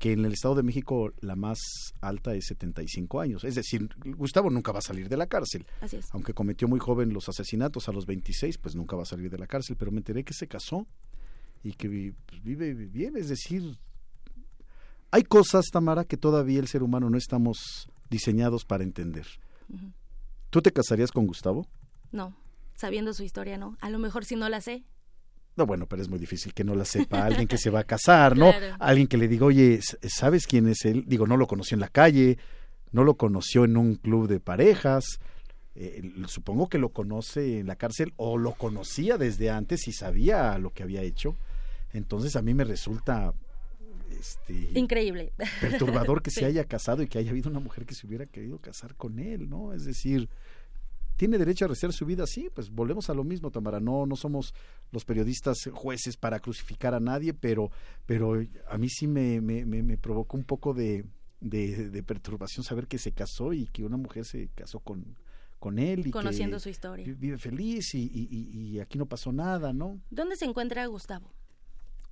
que 0.00 0.12
en 0.12 0.24
el 0.24 0.32
Estado 0.32 0.54
de 0.54 0.62
México 0.62 1.12
la 1.20 1.36
más 1.36 1.58
alta 2.00 2.34
es 2.34 2.46
75 2.46 3.20
años. 3.20 3.44
Es 3.44 3.54
decir, 3.54 3.86
Gustavo 4.16 4.48
nunca 4.48 4.72
va 4.72 4.78
a 4.78 4.82
salir 4.82 5.10
de 5.10 5.16
la 5.18 5.26
cárcel. 5.26 5.66
Así 5.82 5.96
es. 5.96 6.08
Aunque 6.12 6.32
cometió 6.32 6.66
muy 6.68 6.80
joven 6.80 7.12
los 7.12 7.28
asesinatos 7.28 7.86
a 7.86 7.92
los 7.92 8.06
26, 8.06 8.56
pues 8.56 8.74
nunca 8.74 8.96
va 8.96 9.02
a 9.02 9.06
salir 9.06 9.30
de 9.30 9.36
la 9.36 9.46
cárcel. 9.46 9.76
Pero 9.76 9.92
me 9.92 9.98
enteré 9.98 10.24
que 10.24 10.32
se 10.32 10.48
casó 10.48 10.86
y 11.62 11.74
que 11.74 12.14
pues, 12.26 12.42
vive 12.42 12.72
bien. 12.72 13.14
Es 13.18 13.28
decir, 13.28 13.78
hay 15.10 15.22
cosas, 15.22 15.66
Tamara, 15.70 16.06
que 16.06 16.16
todavía 16.16 16.60
el 16.60 16.68
ser 16.68 16.82
humano 16.82 17.10
no 17.10 17.18
estamos 17.18 17.86
diseñados 18.08 18.64
para 18.64 18.84
entender. 18.84 19.26
¿Tú 20.48 20.62
te 20.62 20.72
casarías 20.72 21.12
con 21.12 21.26
Gustavo? 21.26 21.66
No, 22.10 22.34
sabiendo 22.74 23.12
su 23.12 23.22
historia, 23.22 23.58
no. 23.58 23.76
A 23.82 23.90
lo 23.90 23.98
mejor 23.98 24.24
si 24.24 24.34
no 24.34 24.48
la 24.48 24.62
sé, 24.62 24.82
no, 25.56 25.66
bueno, 25.66 25.86
pero 25.86 26.00
es 26.00 26.08
muy 26.08 26.18
difícil 26.18 26.54
que 26.54 26.64
no 26.64 26.74
la 26.74 26.84
sepa 26.84 27.24
alguien 27.24 27.48
que 27.48 27.58
se 27.58 27.70
va 27.70 27.80
a 27.80 27.84
casar, 27.84 28.36
¿no? 28.38 28.52
Alguien 28.78 29.06
que 29.06 29.16
le 29.16 29.28
diga, 29.28 29.46
oye, 29.46 29.80
¿sabes 30.08 30.46
quién 30.46 30.68
es 30.68 30.84
él? 30.84 31.04
Digo, 31.06 31.26
no 31.26 31.36
lo 31.36 31.46
conoció 31.46 31.74
en 31.74 31.80
la 31.80 31.88
calle, 31.88 32.38
no 32.92 33.04
lo 33.04 33.14
conoció 33.14 33.64
en 33.64 33.76
un 33.76 33.96
club 33.96 34.28
de 34.28 34.40
parejas, 34.40 35.20
eh, 35.74 36.02
supongo 36.26 36.68
que 36.68 36.78
lo 36.78 36.90
conoce 36.90 37.60
en 37.60 37.66
la 37.66 37.76
cárcel 37.76 38.12
o 38.16 38.38
lo 38.38 38.52
conocía 38.52 39.16
desde 39.16 39.50
antes 39.50 39.86
y 39.88 39.92
sabía 39.92 40.58
lo 40.58 40.70
que 40.70 40.82
había 40.82 41.02
hecho. 41.02 41.36
Entonces 41.92 42.36
a 42.36 42.42
mí 42.42 42.54
me 42.54 42.64
resulta 42.64 43.32
este, 44.18 44.70
increíble 44.74 45.32
perturbador 45.60 46.22
que 46.22 46.30
se 46.30 46.44
haya 46.46 46.64
casado 46.64 47.02
y 47.02 47.08
que 47.08 47.18
haya 47.18 47.30
habido 47.30 47.48
una 47.48 47.60
mujer 47.60 47.86
que 47.86 47.94
se 47.94 48.06
hubiera 48.06 48.26
querido 48.26 48.58
casar 48.58 48.94
con 48.96 49.18
él, 49.18 49.48
¿no? 49.48 49.72
Es 49.72 49.84
decir, 49.84 50.28
tiene 51.20 51.36
derecho 51.36 51.66
a 51.66 51.68
rehacer 51.68 51.92
su 51.92 52.06
vida, 52.06 52.26
sí, 52.26 52.48
pues 52.54 52.70
volvemos 52.70 53.10
a 53.10 53.14
lo 53.14 53.24
mismo, 53.24 53.50
Tamara, 53.50 53.78
no, 53.78 54.06
no 54.06 54.16
somos 54.16 54.54
los 54.90 55.04
periodistas 55.04 55.58
jueces 55.70 56.16
para 56.16 56.40
crucificar 56.40 56.94
a 56.94 56.98
nadie, 56.98 57.34
pero, 57.34 57.70
pero 58.06 58.42
a 58.70 58.78
mí 58.78 58.88
sí 58.88 59.06
me, 59.06 59.38
me, 59.42 59.66
me, 59.66 59.98
provocó 59.98 60.38
un 60.38 60.44
poco 60.44 60.72
de, 60.72 61.04
de, 61.42 62.02
perturbación 62.04 62.64
saber 62.64 62.86
que 62.86 62.96
se 62.96 63.12
casó 63.12 63.52
y 63.52 63.66
que 63.66 63.84
una 63.84 63.98
mujer 63.98 64.24
se 64.24 64.48
casó 64.54 64.80
con, 64.80 65.18
con 65.58 65.78
él 65.78 66.06
y 66.06 66.10
conociendo 66.10 66.58
su 66.58 66.70
historia 66.70 67.04
vive 67.18 67.36
feliz 67.36 67.94
y, 67.94 67.98
y, 67.98 68.76
y, 68.76 68.80
aquí 68.80 68.96
no 68.96 69.04
pasó 69.04 69.30
nada, 69.30 69.74
¿no? 69.74 70.00
¿Dónde 70.08 70.36
se 70.36 70.46
encuentra 70.46 70.86
Gustavo? 70.86 71.34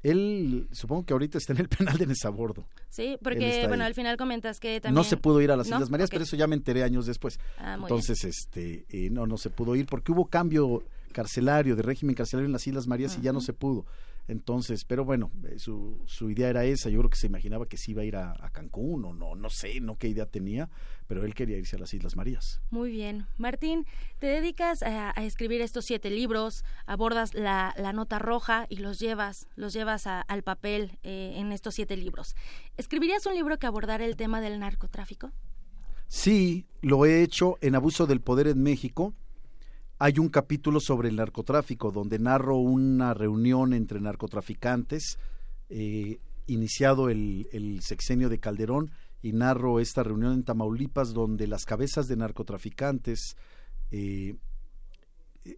Él, 0.03 0.69
supongo 0.73 1.05
que 1.05 1.13
ahorita 1.13 1.39
está 1.39 1.53
en 1.53 1.61
el 1.61 1.69
penal 1.69 1.99
de 1.99 2.07
Nesabordo. 2.07 2.67
Sí, 2.89 3.19
porque, 3.23 3.65
bueno, 3.67 3.85
al 3.85 3.95
final 3.95 4.17
comentas 4.17 4.61
que 4.61 4.81
también... 4.81 4.95
No 4.95 5.05
se 5.05 5.17
pudo 5.17 5.41
ir 5.41 5.51
a 5.51 5.57
las 5.57 5.67
Islas 5.67 5.91
Marías, 5.91 6.11
pero 6.11 6.25
eso 6.25 6.37
ya 6.37 6.47
me 6.47 6.57
enteré 6.57 6.83
años 6.83 7.07
después. 7.07 7.39
Ah, 7.59 7.77
Entonces, 7.81 8.25
este, 8.25 8.87
eh, 8.89 9.11
no, 9.11 9.27
no 9.27 9.39
se 9.39 9.51
pudo 9.51 9.75
ir 9.77 9.87
porque 9.87 10.13
hubo 10.13 10.27
cambio 10.27 10.85
carcelario, 11.13 11.75
de 11.75 11.83
régimen 11.83 12.15
carcelario 12.15 12.47
en 12.47 12.53
las 12.53 12.67
Islas 12.67 12.87
Marías 12.87 13.17
y 13.19 13.23
ya 13.23 13.33
no 13.33 13.41
se 13.41 13.53
pudo. 13.53 13.87
Entonces, 14.29 14.85
pero 14.85 15.07
bueno, 15.07 15.33
eh, 15.45 15.59
su, 15.59 16.03
su 16.07 16.31
idea 16.31 16.51
era 16.51 16.65
esa, 16.65 16.91
yo 16.91 16.99
creo 16.99 17.11
que 17.11 17.17
se 17.17 17.27
imaginaba 17.27 17.67
que 17.67 17.79
sí 17.79 17.93
iba 17.93 18.03
a 18.03 18.05
ir 18.05 18.17
a, 18.17 18.35
Cancún 18.53 19.05
o 19.05 19.15
no, 19.15 19.35
no 19.35 19.51
sé, 19.51 19.81
no 19.81 19.97
qué 19.97 20.09
idea 20.09 20.27
tenía, 20.27 20.69
pero 21.07 21.25
él 21.25 21.35
quería 21.35 21.57
irse 21.57 21.77
a 21.77 21.79
las 21.79 21.95
Islas 21.95 22.17
Marías. 22.17 22.61
Muy 22.71 22.91
bien. 22.91 23.27
Martín, 23.39 23.87
te 24.19 24.27
dedicas 24.27 24.83
a, 24.83 25.11
escribir 25.25 25.63
estos 25.63 25.87
siete 25.87 26.11
libros, 26.11 26.65
abordas 26.87 27.35
la, 27.35 27.75
la, 27.79 27.93
nota 27.93 28.19
roja 28.19 28.67
y 28.69 28.77
los 28.77 28.99
llevas, 28.99 29.47
los 29.57 29.73
llevas 29.73 30.07
al 30.07 30.43
papel 30.43 30.99
eh, 31.03 31.35
en 31.37 31.53
estos 31.53 31.75
siete 31.75 31.97
libros. 31.97 32.37
¿Escribirías 32.77 33.25
un 33.27 33.35
libro 33.35 33.59
que 33.59 33.67
abordara 33.67 34.05
el 34.05 34.17
tema 34.17 34.41
del 34.41 34.59
narcotráfico? 34.59 35.33
Sí, 36.09 36.67
lo 36.81 37.05
he 37.05 37.23
hecho 37.23 37.59
en 37.61 37.75
Abuso 37.75 38.07
del 38.07 38.21
Poder 38.21 38.49
en 38.49 38.63
México. 38.63 39.15
Hay 40.01 40.19
un 40.19 40.29
capítulo 40.29 40.79
sobre 40.79 41.09
el 41.09 41.17
narcotráfico 41.17 41.91
donde 41.91 42.19
narro 42.19 42.57
una 42.57 43.15
reunión 43.15 43.73
entre 43.73 44.01
narcotraficantes, 44.01 45.19
eh, 45.69 46.21
iniciado 46.47 47.11
el, 47.11 47.49
el 47.53 47.83
sexenio 47.83 48.29
de 48.29 48.39
Calderón, 48.39 48.93
y 49.23 49.33
narro 49.33 49.81
esta 49.81 50.03
reunión 50.03 50.33
en 50.35 50.45
Tamaulipas 50.45 51.13
donde 51.13 51.47
las 51.49 51.65
cabezas 51.65 52.07
de 52.07 52.17
narcotraficantes 52.17 53.37
eh, 53.91 54.37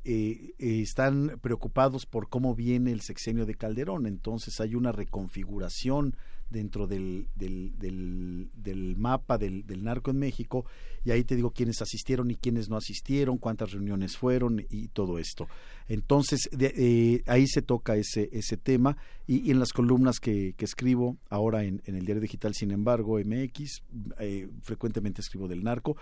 eh, 0.04 0.54
están 0.58 1.38
preocupados 1.42 2.06
por 2.06 2.28
cómo 2.28 2.54
viene 2.54 2.92
el 2.92 3.00
sexenio 3.00 3.44
de 3.44 3.56
Calderón. 3.56 4.06
Entonces 4.06 4.60
hay 4.60 4.74
una 4.74 4.92
reconfiguración 4.92 6.16
dentro 6.50 6.86
del, 6.86 7.28
del, 7.36 7.72
del, 7.78 8.96
mapa 8.96 9.38
del, 9.38 9.66
del, 9.66 9.84
narco 9.84 10.10
en 10.10 10.18
México 10.18 10.66
y 11.04 11.12
ahí 11.12 11.24
te 11.24 11.36
digo 11.36 11.52
quiénes 11.52 11.80
asistieron 11.80 12.30
y 12.30 12.36
quiénes 12.36 12.68
no 12.68 12.76
asistieron, 12.76 13.38
cuántas 13.38 13.72
reuniones 13.72 14.16
fueron 14.16 14.66
y 14.68 14.88
todo 14.88 15.18
esto. 15.18 15.46
Entonces 15.88 16.50
eh, 16.58 17.22
ahí 17.26 17.46
se 17.46 17.62
toca 17.62 17.96
ese, 17.96 18.28
ese 18.32 18.56
tema 18.56 18.96
y, 19.26 19.50
en 19.50 19.58
las 19.58 19.72
columnas 19.72 20.20
que, 20.20 20.54
que 20.56 20.64
escribo 20.64 21.16
ahora 21.28 21.64
en, 21.64 21.82
en, 21.86 21.94
el 21.94 22.04
diario 22.04 22.20
digital, 22.20 22.54
sin 22.54 22.72
embargo, 22.72 23.18
MX, 23.18 23.82
frecuentemente 24.62 25.20
escribo 25.20 25.48
del 25.48 25.62
narco, 25.62 25.96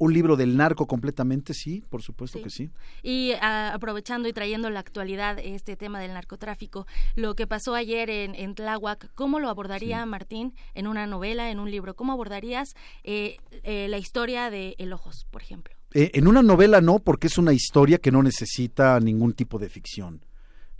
un 0.00 0.14
libro 0.14 0.34
del 0.36 0.56
narco 0.56 0.86
completamente, 0.86 1.52
sí, 1.52 1.84
por 1.90 2.00
supuesto 2.00 2.42
que 2.42 2.48
sí. 2.48 2.70
Y 3.02 3.32
ah, 3.42 3.72
aprovechando 3.74 4.28
y 4.28 4.32
trayendo 4.32 4.70
la 4.70 4.80
actualidad 4.80 5.38
este 5.38 5.76
tema 5.76 6.00
del 6.00 6.14
narcotráfico, 6.14 6.86
lo 7.16 7.36
que 7.36 7.46
pasó 7.46 7.74
ayer 7.74 8.08
en, 8.08 8.34
en 8.34 8.54
Tláhuac, 8.54 9.12
¿cómo 9.14 9.40
lo 9.40 9.50
abordaría 9.50 10.04
Martín 10.06 10.54
en 10.74 10.86
una 10.86 11.06
novela, 11.06 11.50
en 11.50 11.60
un 11.60 11.70
libro? 11.70 11.94
¿Cómo 11.94 12.14
abordarías 12.14 12.74
eh, 13.04 13.36
eh, 13.62 13.88
la 13.88 13.98
historia 13.98 14.48
de 14.48 14.74
El 14.78 14.94
Ojos, 14.94 15.26
por 15.30 15.42
ejemplo? 15.42 15.74
Eh, 15.92 16.12
en 16.14 16.26
una 16.26 16.42
novela 16.42 16.80
no, 16.80 17.00
porque 17.00 17.26
es 17.26 17.36
una 17.36 17.52
historia 17.52 17.98
que 17.98 18.10
no 18.10 18.22
necesita 18.22 18.98
ningún 19.00 19.34
tipo 19.34 19.58
de 19.58 19.68
ficción. 19.68 20.24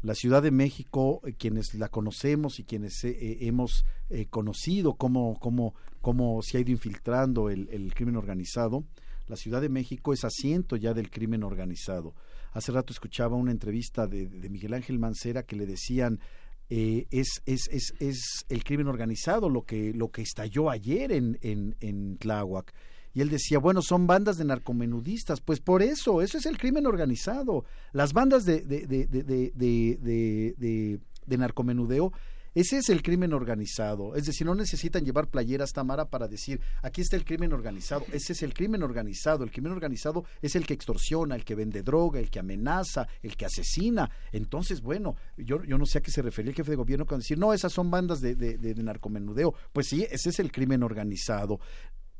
La 0.00 0.14
Ciudad 0.14 0.42
de 0.42 0.50
México, 0.50 1.20
quienes 1.36 1.74
la 1.74 1.90
conocemos 1.90 2.58
y 2.58 2.64
quienes 2.64 3.04
hemos 3.04 3.84
conocido 4.30 4.94
cómo, 4.94 5.38
cómo, 5.38 5.74
cómo 6.00 6.40
se 6.40 6.56
ha 6.56 6.60
ido 6.60 6.70
infiltrando 6.70 7.50
el, 7.50 7.68
el 7.70 7.92
crimen 7.92 8.16
organizado, 8.16 8.84
la 9.30 9.36
Ciudad 9.36 9.60
de 9.60 9.68
México 9.68 10.12
es 10.12 10.24
asiento 10.24 10.76
ya 10.76 10.92
del 10.92 11.10
crimen 11.10 11.44
organizado. 11.44 12.14
Hace 12.52 12.72
rato 12.72 12.92
escuchaba 12.92 13.36
una 13.36 13.52
entrevista 13.52 14.06
de, 14.06 14.28
Miguel 14.50 14.74
Ángel 14.74 14.98
Mancera 14.98 15.44
que 15.44 15.56
le 15.56 15.66
decían 15.66 16.18
eh, 16.68 17.06
es, 17.10 17.42
es, 17.46 17.68
es, 17.70 17.94
es, 18.00 18.44
el 18.48 18.64
crimen 18.64 18.88
organizado 18.88 19.48
lo 19.48 19.62
que, 19.62 19.92
lo 19.94 20.10
que 20.10 20.22
estalló 20.22 20.68
ayer 20.68 21.12
en, 21.12 21.38
en, 21.42 21.76
en 21.80 22.16
Tláhuac. 22.18 22.72
Y 23.12 23.22
él 23.22 23.28
decía, 23.28 23.58
bueno, 23.58 23.82
son 23.82 24.06
bandas 24.06 24.36
de 24.36 24.44
narcomenudistas. 24.44 25.40
Pues 25.40 25.60
por 25.60 25.82
eso, 25.82 26.22
eso 26.22 26.38
es 26.38 26.46
el 26.46 26.58
crimen 26.58 26.86
organizado. 26.86 27.64
Las 27.92 28.12
bandas 28.12 28.44
de, 28.44 28.60
de, 28.60 28.86
de, 28.86 29.06
de, 29.06 31.00
de 31.26 31.38
narcomenudeo 31.38 32.12
ese 32.54 32.78
es 32.78 32.88
el 32.88 33.02
crimen 33.02 33.32
organizado. 33.32 34.14
Es 34.14 34.26
decir, 34.26 34.46
no 34.46 34.54
necesitan 34.54 35.04
llevar 35.04 35.28
playeras 35.28 35.72
Tamara 35.72 36.06
para 36.06 36.28
decir, 36.28 36.60
aquí 36.82 37.00
está 37.00 37.16
el 37.16 37.24
crimen 37.24 37.52
organizado. 37.52 38.04
Ese 38.12 38.32
es 38.32 38.42
el 38.42 38.54
crimen 38.54 38.82
organizado. 38.82 39.44
El 39.44 39.50
crimen 39.50 39.72
organizado 39.72 40.24
es 40.42 40.56
el 40.56 40.66
que 40.66 40.74
extorsiona, 40.74 41.34
el 41.36 41.44
que 41.44 41.54
vende 41.54 41.82
droga, 41.82 42.20
el 42.20 42.30
que 42.30 42.40
amenaza, 42.40 43.06
el 43.22 43.36
que 43.36 43.46
asesina. 43.46 44.10
Entonces, 44.32 44.80
bueno, 44.80 45.16
yo, 45.36 45.62
yo 45.64 45.78
no 45.78 45.86
sé 45.86 45.98
a 45.98 46.02
qué 46.02 46.10
se 46.10 46.22
refería 46.22 46.50
el 46.50 46.56
jefe 46.56 46.72
de 46.72 46.76
gobierno 46.76 47.06
cuando 47.06 47.22
decir, 47.22 47.38
no, 47.38 47.52
esas 47.52 47.72
son 47.72 47.90
bandas 47.90 48.20
de, 48.20 48.34
de, 48.34 48.58
de 48.58 48.74
narcomenudeo. 48.82 49.54
Pues 49.72 49.88
sí, 49.88 50.06
ese 50.10 50.30
es 50.30 50.40
el 50.40 50.50
crimen 50.50 50.82
organizado. 50.82 51.60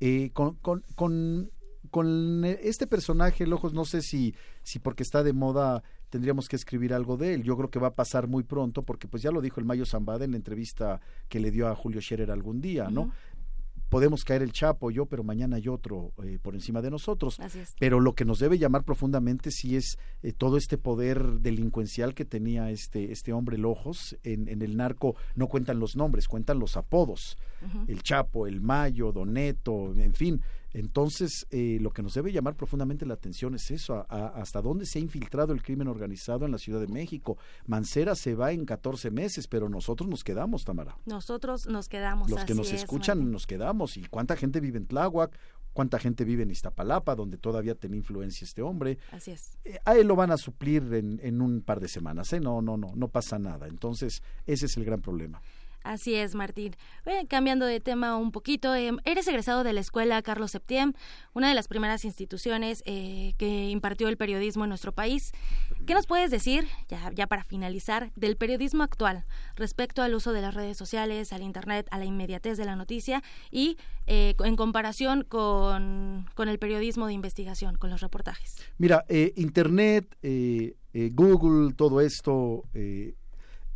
Eh, 0.01 0.31
con, 0.33 0.55
con, 0.57 0.83
con, 0.95 1.51
con 1.91 2.45
este 2.45 2.87
personaje, 2.87 3.45
el 3.45 3.53
Ojos, 3.53 3.74
no 3.74 3.85
sé 3.85 4.01
si, 4.01 4.35
si 4.62 4.78
porque 4.78 5.03
está 5.03 5.22
de 5.22 5.33
moda 5.33 5.83
tendríamos 6.11 6.48
que 6.48 6.56
escribir 6.56 6.92
algo 6.92 7.16
de 7.16 7.34
él. 7.34 7.42
Yo 7.42 7.56
creo 7.56 7.70
que 7.70 7.78
va 7.78 7.88
a 7.88 7.94
pasar 7.94 8.26
muy 8.26 8.42
pronto 8.42 8.82
porque 8.82 9.08
pues 9.08 9.22
ya 9.22 9.30
lo 9.30 9.40
dijo 9.40 9.61
el 9.61 9.66
Mayo 9.66 9.86
Zambada 9.86 10.24
en 10.24 10.32
la 10.32 10.36
entrevista 10.36 11.00
que 11.28 11.40
le 11.40 11.50
dio 11.50 11.68
a 11.68 11.74
Julio 11.74 12.00
Scherer 12.00 12.30
algún 12.30 12.61
día, 12.61 12.90
¿no? 12.90 13.11
podemos 13.90 14.24
caer 14.24 14.42
el 14.42 14.52
Chapo, 14.52 14.90
yo, 14.90 15.04
pero 15.04 15.22
mañana 15.22 15.56
hay 15.56 15.68
otro 15.68 16.12
eh, 16.22 16.38
por 16.40 16.54
encima 16.54 16.80
de 16.80 16.90
nosotros. 16.90 17.38
Pero 17.78 18.00
lo 18.00 18.14
que 18.14 18.24
nos 18.24 18.38
debe 18.38 18.56
llamar 18.56 18.84
profundamente 18.84 19.50
sí 19.50 19.76
es 19.76 19.98
eh, 20.22 20.32
todo 20.32 20.56
este 20.56 20.78
poder 20.78 21.40
delincuencial 21.40 22.14
que 22.14 22.24
tenía 22.24 22.70
este, 22.70 23.12
este 23.12 23.32
hombre 23.32 23.58
Lojos. 23.58 24.16
En, 24.22 24.48
en 24.48 24.62
el 24.62 24.76
narco 24.76 25.16
no 25.34 25.48
cuentan 25.48 25.80
los 25.80 25.96
nombres, 25.96 26.28
cuentan 26.28 26.58
los 26.58 26.76
apodos. 26.76 27.36
El 27.88 28.02
Chapo, 28.02 28.46
el 28.46 28.62
Mayo, 28.62 29.12
Doneto, 29.12 29.92
en 29.94 30.14
fin. 30.14 30.40
Entonces, 30.73 31.47
eh, 31.51 31.79
lo 31.81 31.91
que 31.91 32.03
nos 32.03 32.14
debe 32.14 32.33
llamar 32.33 32.55
profundamente 32.57 33.07
la 33.07 33.14
atención 33.14 33.55
es 33.55 33.71
eso, 33.71 34.07
hasta 34.09 34.62
dónde 34.62 34.87
se 34.87 34.99
ha 34.99 35.03
infiltrado 35.03 35.53
el 35.53 35.62
crimen 35.62 35.89
organizado 35.89 36.45
en 36.45 36.53
la 36.53 36.59
Ciudad 36.59 36.81
de 36.81 36.89
México. 36.89 37.39
Mancera 37.66 38.14
se 38.14 38.35
va 38.35 38.53
en 38.53 38.64
14 38.64 39.11
meses, 39.11 39.49
pero 39.49 39.68
nosotros 39.68 40.09
nos 40.09 40.25
quedamos, 40.25 40.64
Tamara. 40.64 40.97
Nosotros 41.07 41.66
nos 41.66 41.89
quedamos. 41.89 42.31
Los 42.31 42.45
que 42.45 42.55
nos 42.55 42.73
escuchan 42.73 43.31
nos 43.31 43.47
quedamos. 43.47 43.97
¿Y 43.97 44.05
cuánta 44.05 44.37
gente 44.37 44.61
vive 44.61 44.79
en 44.79 44.87
Tláhuac? 44.87 45.37
¿Cuánta 45.73 46.01
gente 46.01 46.25
vive 46.25 46.43
en 46.43 46.51
Iztapalapa, 46.51 47.14
donde 47.14 47.39
todavía 47.39 47.77
tiene 47.77 47.97
influencia 47.97 48.45
este 48.45 48.61
hombre? 48.61 48.99
Así 49.12 49.31
es. 49.31 49.57
Eh, 49.64 49.79
a 49.85 49.95
él 49.95 50.09
lo 50.09 50.16
van 50.16 50.33
a 50.33 50.37
suplir 50.37 50.83
en, 50.95 51.21
en 51.23 51.41
un 51.41 51.62
par 51.62 51.79
de 51.79 51.87
semanas, 51.87 52.33
¿eh? 52.33 52.41
No, 52.41 52.61
no, 52.61 52.77
no, 52.77 52.93
no 52.97 53.09
pasa 53.09 53.39
nada. 53.39 53.68
Entonces, 53.68 54.23
ese 54.47 54.66
es 54.66 54.77
el 54.77 54.85
gran 54.85 55.01
problema. 55.01 55.41
Así 55.83 56.14
es, 56.14 56.35
Martín. 56.35 56.76
cambiando 57.28 57.66
de 57.66 57.81
tema 57.81 58.16
un 58.16 58.31
poquito, 58.33 58.74
em, 58.74 58.99
eres 59.05 59.26
egresado 59.26 59.64
de 59.64 59.72
la 59.72 59.81
Escuela 59.81 60.20
Carlos 60.22 60.53
Septién, 60.53 60.95
una 61.33 61.49
de 61.49 61.55
las 61.55 61.68
primeras 61.68 62.05
instituciones 62.05 62.83
eh, 62.87 63.35
que 63.39 63.70
impartió 63.70 64.09
el 64.09 64.16
periodismo 64.16 64.64
en 64.64 64.68
nuestro 64.68 64.93
país. 64.93 65.33
¿Qué 65.87 65.95
nos 65.95 66.07
puedes 66.07 66.31
decir, 66.31 66.68
ya, 66.89 67.11
ya 67.12 67.26
para 67.26 67.45
finalizar, 67.45 68.12
del 68.14 68.37
periodismo 68.37 68.83
actual 68.83 69.24
respecto 69.57 70.03
al 70.03 70.14
uso 70.14 70.33
de 70.33 70.43
las 70.43 70.55
redes 70.55 70.76
sociales, 70.76 71.33
al 71.33 71.43
Internet, 71.43 71.89
a 71.91 71.99
la 71.99 72.05
inmediatez 72.05 72.59
de 72.59 72.64
la 72.64 72.76
noticia 72.76 73.22
y 73.51 73.78
eh, 74.07 74.35
en 74.45 74.57
comparación 74.57 75.24
con, 75.24 76.26
con, 76.35 76.49
el 76.49 76.59
periodismo 76.59 77.07
de 77.07 77.14
investigación, 77.14 77.76
con 77.76 77.91
los 77.91 78.01
reportajes? 78.01 78.57
Mira, 78.78 79.05
eh, 79.09 79.33
Internet, 79.37 80.16
Google, 80.93 81.72
todo 81.74 82.01
esto 82.01 82.64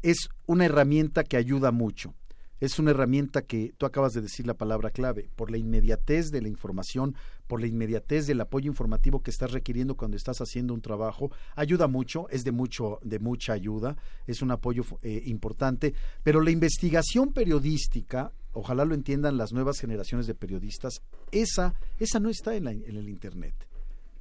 es 0.04 0.28
una 0.44 0.66
herramienta 0.66 1.24
que 1.24 1.38
ayuda 1.38 1.72
mucho. 1.72 2.14
Es 2.60 2.78
una 2.78 2.90
herramienta 2.90 3.42
que 3.42 3.72
tú 3.78 3.86
acabas 3.86 4.12
de 4.12 4.20
decir 4.20 4.46
la 4.46 4.52
palabra 4.52 4.90
clave, 4.90 5.30
por 5.34 5.50
la 5.50 5.56
inmediatez 5.56 6.30
de 6.30 6.42
la 6.42 6.48
información, 6.48 7.16
por 7.46 7.60
la 7.60 7.66
inmediatez 7.66 8.26
del 8.26 8.42
apoyo 8.42 8.70
informativo 8.70 9.22
que 9.22 9.30
estás 9.30 9.52
requiriendo 9.52 9.96
cuando 9.96 10.18
estás 10.18 10.42
haciendo 10.42 10.74
un 10.74 10.82
trabajo, 10.82 11.30
ayuda 11.56 11.88
mucho, 11.88 12.28
es 12.28 12.44
de 12.44 12.52
mucho 12.52 12.98
de 13.02 13.18
mucha 13.18 13.54
ayuda, 13.54 13.96
es 14.26 14.42
un 14.42 14.50
apoyo 14.50 14.84
eh, 15.00 15.22
importante, 15.24 15.94
pero 16.22 16.42
la 16.42 16.50
investigación 16.50 17.32
periodística, 17.32 18.30
ojalá 18.52 18.84
lo 18.84 18.94
entiendan 18.94 19.38
las 19.38 19.52
nuevas 19.52 19.80
generaciones 19.80 20.26
de 20.26 20.34
periodistas, 20.34 21.00
esa 21.32 21.74
esa 21.98 22.20
no 22.20 22.28
está 22.28 22.54
en, 22.54 22.68
en 22.68 22.96
el 22.96 23.08
internet 23.08 23.54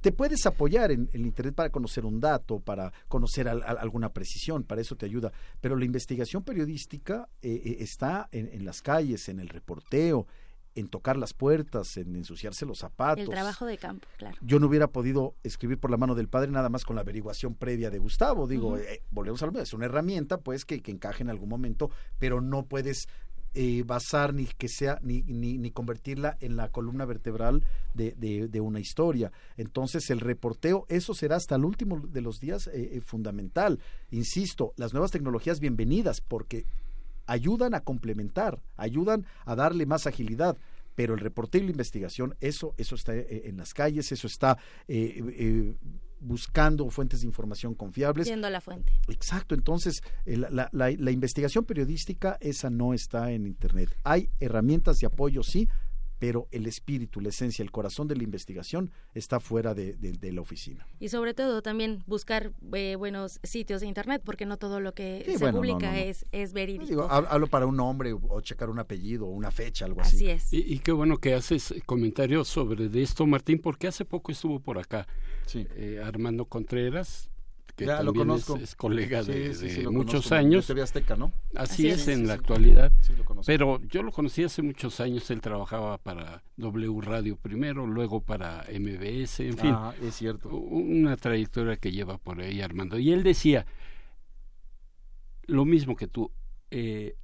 te 0.04 0.12
puedes 0.12 0.44
apoyar 0.44 0.92
en, 0.92 1.08
el 1.14 1.24
Internet 1.24 1.54
para 1.54 1.70
conocer 1.70 2.04
un 2.04 2.20
dato, 2.20 2.60
para 2.60 2.92
conocer 3.08 3.48
alguna 3.48 4.12
precisión, 4.12 4.62
para 4.62 4.82
eso 4.82 4.96
te 4.96 5.06
ayuda, 5.06 5.32
pero 5.62 5.76
la 5.76 5.86
investigación 5.86 6.42
periodística 6.42 7.30
eh, 7.40 7.62
eh, 7.64 7.76
está 7.80 8.28
en, 8.30 8.66
las 8.66 8.82
calles, 8.82 9.30
en 9.30 9.40
el 9.40 9.48
reporteo, 9.48 10.26
en 10.74 10.88
tocar 10.88 11.16
las 11.16 11.32
puertas, 11.32 11.96
en 11.96 12.14
ensuciarse 12.16 12.66
los 12.66 12.80
zapatos. 12.80 13.24
El 13.24 13.30
trabajo 13.30 13.64
de 13.64 13.78
campo, 13.78 14.06
claro. 14.18 14.36
Yo 14.42 14.58
no 14.58 14.66
hubiera 14.66 14.88
podido 14.88 15.36
escribir 15.42 15.78
por 15.78 15.90
la 15.90 15.96
mano 15.96 16.14
del 16.14 16.28
padre 16.28 16.50
nada 16.50 16.68
más 16.68 16.84
con 16.84 16.96
la 16.96 17.00
averiguación 17.00 17.54
previa 17.54 17.88
de 17.88 17.98
Gustavo. 17.98 18.46
Digo, 18.46 18.76
eh, 18.76 19.02
volvemos 19.10 19.42
a 19.42 19.46
lo 19.46 19.52
mismo, 19.52 19.62
es 19.62 19.72
una 19.72 19.86
herramienta 19.86 20.36
pues 20.36 20.66
que, 20.66 20.82
que 20.82 20.90
encaje 20.90 21.22
en 21.22 21.30
algún 21.30 21.48
momento, 21.48 21.90
pero 22.18 22.42
no 22.42 22.66
puedes 22.66 23.08
eh, 23.54 23.84
basar 23.86 24.34
ni 24.34 24.46
que 24.46 24.68
sea 24.68 24.98
ni, 25.02 25.22
ni, 25.22 25.58
ni, 25.58 25.70
convertirla 25.70 26.36
en 26.40 26.56
la 26.56 26.70
columna 26.70 27.04
vertebral 27.04 27.62
de, 27.94 28.12
de, 28.12 28.60
una 28.60 28.80
historia. 28.80 29.30
Entonces 29.56 30.10
el 30.10 30.20
reporteo, 30.20 30.86
eso 30.88 31.14
será 31.14 31.36
hasta 31.36 31.54
el 31.54 31.64
último 31.64 32.00
de 32.00 32.20
los 32.20 32.40
días 32.40 32.66
eh, 32.66 32.96
eh, 32.96 33.00
fundamental. 33.00 33.78
Insisto, 34.10 34.72
las 34.76 34.92
nuevas 34.92 35.12
tecnologías 35.12 35.60
bienvenidas 35.60 36.20
porque 36.20 36.66
ayudan 37.26 37.74
a 37.74 37.80
complementar, 37.80 38.60
ayudan 38.76 39.24
a 39.44 39.54
darle 39.54 39.86
más 39.86 40.06
agilidad 40.06 40.58
pero 40.96 41.14
el 41.14 41.20
reporteo 41.20 41.60
y 41.60 41.64
la 41.64 41.72
investigación, 41.72 42.36
eso, 42.40 42.72
eso 42.76 42.94
está 42.94 43.16
en 43.16 43.56
las 43.56 43.74
calles, 43.74 44.12
eso 44.12 44.28
está 44.28 44.58
buscando 46.24 46.88
fuentes 46.90 47.20
de 47.20 47.26
información 47.26 47.74
confiables. 47.74 48.26
Siendo 48.26 48.48
la 48.50 48.60
fuente. 48.60 48.92
Exacto, 49.08 49.54
entonces 49.54 50.02
eh, 50.24 50.36
la, 50.36 50.68
la, 50.72 50.90
la, 50.90 51.10
investigación 51.10 51.64
periodística, 51.64 52.38
esa 52.40 52.70
no 52.70 52.94
está 52.94 53.30
en 53.30 53.46
Internet. 53.46 53.96
Hay 54.02 54.30
herramientas 54.40 54.98
de 54.98 55.06
apoyo, 55.06 55.42
sí, 55.42 55.68
pero 56.18 56.48
el 56.50 56.66
espíritu, 56.66 57.20
la 57.20 57.30
esencia, 57.30 57.62
el 57.62 57.70
corazón 57.70 58.08
de 58.08 58.16
la 58.16 58.22
investigación 58.22 58.90
está 59.14 59.40
fuera 59.40 59.74
de, 59.74 59.94
la 60.32 60.40
oficina. 60.40 60.86
Y 61.00 61.08
sobre 61.08 61.34
todo 61.34 61.62
también 61.62 62.02
buscar 62.06 62.52
eh, 62.72 62.96
buenos 62.96 63.40
sitios 63.42 63.80
de 63.80 63.86
internet, 63.86 64.22
porque 64.24 64.46
no 64.46 64.56
todo 64.56 64.80
lo 64.80 64.94
que 64.94 65.24
se 65.38 65.52
publica 65.52 65.98
Es, 65.98 66.24
es 66.32 66.52
verídico. 66.52 67.08
hablo 67.10 67.46
para 67.46 67.66
un 67.66 67.76
nombre 67.76 68.12
o 68.12 68.40
checar 68.40 68.70
un 68.70 68.78
apellido 68.78 69.26
o 69.26 69.30
una 69.30 69.50
fecha, 69.50 69.84
algo 69.84 70.00
así. 70.00 70.16
Así 70.16 70.30
es. 70.30 70.52
Y, 70.52 70.78
qué 70.78 70.92
bueno 70.92 71.18
que 71.18 71.34
haces 71.34 71.74
comentarios 71.86 72.48
sobre 72.48 72.88
esto, 73.02 73.26
Martín, 73.26 73.58
porque 73.58 73.86
hace 73.86 74.04
poco 74.04 74.32
estuvo 74.32 74.60
por 74.60 74.78
acá 74.78 75.06
eh, 75.54 76.00
Armando 76.02 76.46
Contreras, 76.46 77.30
que 77.76 77.86
también 77.86 78.06
lo 78.06 78.14
conozco. 78.14 78.56
Es, 78.56 78.74
colega 78.76 79.22
de, 79.22 79.88
muchos 79.90 80.30
años. 80.32 80.70
¿no? 81.18 81.32
Así, 81.54 81.88
es, 81.88 82.08
en 82.08 82.26
la 82.26 82.34
actualidad. 82.34 82.92
Pero 83.46 83.80
yo 83.88 84.02
lo 84.02 84.12
conocí 84.12 84.44
hace 84.44 84.62
muchos 84.62 85.00
años, 85.00 85.30
él 85.30 85.40
trabajaba 85.40 85.98
para 85.98 86.42
W 86.56 87.00
Radio 87.00 87.36
primero, 87.36 87.86
luego 87.86 88.20
para 88.20 88.64
MBS, 88.70 89.40
en 89.40 89.58
fin. 89.58 89.72
Ah, 89.74 89.94
es 90.02 90.14
cierto. 90.14 90.48
Una 90.50 91.16
trayectoria 91.16 91.76
que 91.76 91.90
lleva 91.90 92.18
por 92.18 92.40
ahí 92.40 92.60
Armando. 92.60 92.98
Y 92.98 93.12
él 93.12 93.22
decía 93.22 93.66
lo 95.46 95.64
mismo 95.64 95.96
que 95.96 96.06
tú. 96.06 96.30
Eh, 96.70 97.16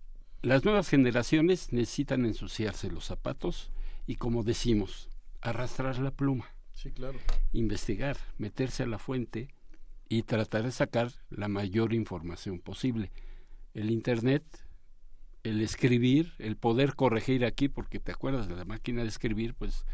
las 0.43 0.65
nuevas 0.65 0.89
generaciones 0.89 1.73
necesitan 1.73 2.25
ensuciarse 2.25 2.91
los 2.91 3.05
zapatos 3.05 3.71
y, 4.07 4.17
como 4.17 4.43
decimos, 4.43 5.09
arrastrar 5.41 5.99
la 5.99 6.11
pluma. 6.11 6.47
Sí, 6.73 6.91
claro. 6.91 7.19
Investigar, 7.53 8.17
meterse 8.39 8.83
a 8.83 8.87
la 8.87 8.99
fuente 8.99 9.49
y 10.11 10.25
tratar 10.25 10.65
de 10.65 10.73
sacar 10.73 11.13
la 11.31 11.49
mayor 11.49 11.95
información 11.95 12.59
posible. 12.59 13.13
El 13.75 13.91
Internet, 13.91 14.45
el 15.45 15.63
escribir, 15.63 16.35
el 16.39 16.57
poder 16.57 16.97
corregir 16.97 17.45
aquí, 17.45 17.69
porque 17.69 18.01
te 18.01 18.11
acuerdas 18.11 18.49
de 18.49 18.57
la 18.57 18.65
máquina 18.65 19.03
de 19.03 19.09
escribir, 19.09 19.55
pues 19.55 19.87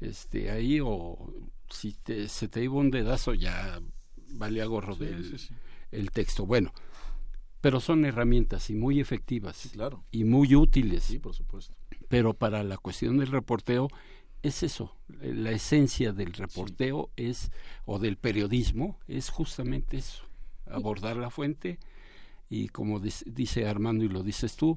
este 0.00 0.50
ahí 0.50 0.80
o 0.82 1.32
si 1.68 1.94
se 2.28 2.48
te 2.48 2.64
iba 2.64 2.74
un 2.74 2.90
dedazo 2.90 3.34
ya 3.34 3.80
vale 4.30 4.62
a 4.62 4.64
gorro 4.64 4.96
del 4.96 5.38
el 5.90 6.10
texto. 6.12 6.46
Bueno, 6.46 6.72
pero 7.60 7.78
son 7.78 8.06
herramientas 8.06 8.70
y 8.70 8.74
muy 8.74 9.00
efectivas 9.00 9.68
claro. 9.74 10.02
y 10.10 10.24
muy 10.24 10.54
útiles. 10.54 11.04
Sí, 11.04 11.18
por 11.18 11.34
supuesto. 11.34 11.74
Pero 12.08 12.32
para 12.32 12.64
la 12.64 12.78
cuestión 12.78 13.18
del 13.18 13.28
reporteo 13.28 13.88
es 14.42 14.62
eso, 14.62 14.94
la 15.20 15.50
esencia 15.50 16.12
del 16.12 16.32
reporteo 16.32 17.10
es, 17.16 17.50
o 17.84 17.98
del 17.98 18.16
periodismo, 18.16 18.98
es 19.08 19.30
justamente 19.30 19.96
eso, 19.96 20.24
abordar 20.66 21.16
la 21.16 21.30
fuente 21.30 21.78
y 22.48 22.68
como 22.68 23.00
dice 23.00 23.66
Armando 23.66 24.04
y 24.04 24.08
lo 24.08 24.22
dices 24.22 24.56
tú, 24.56 24.76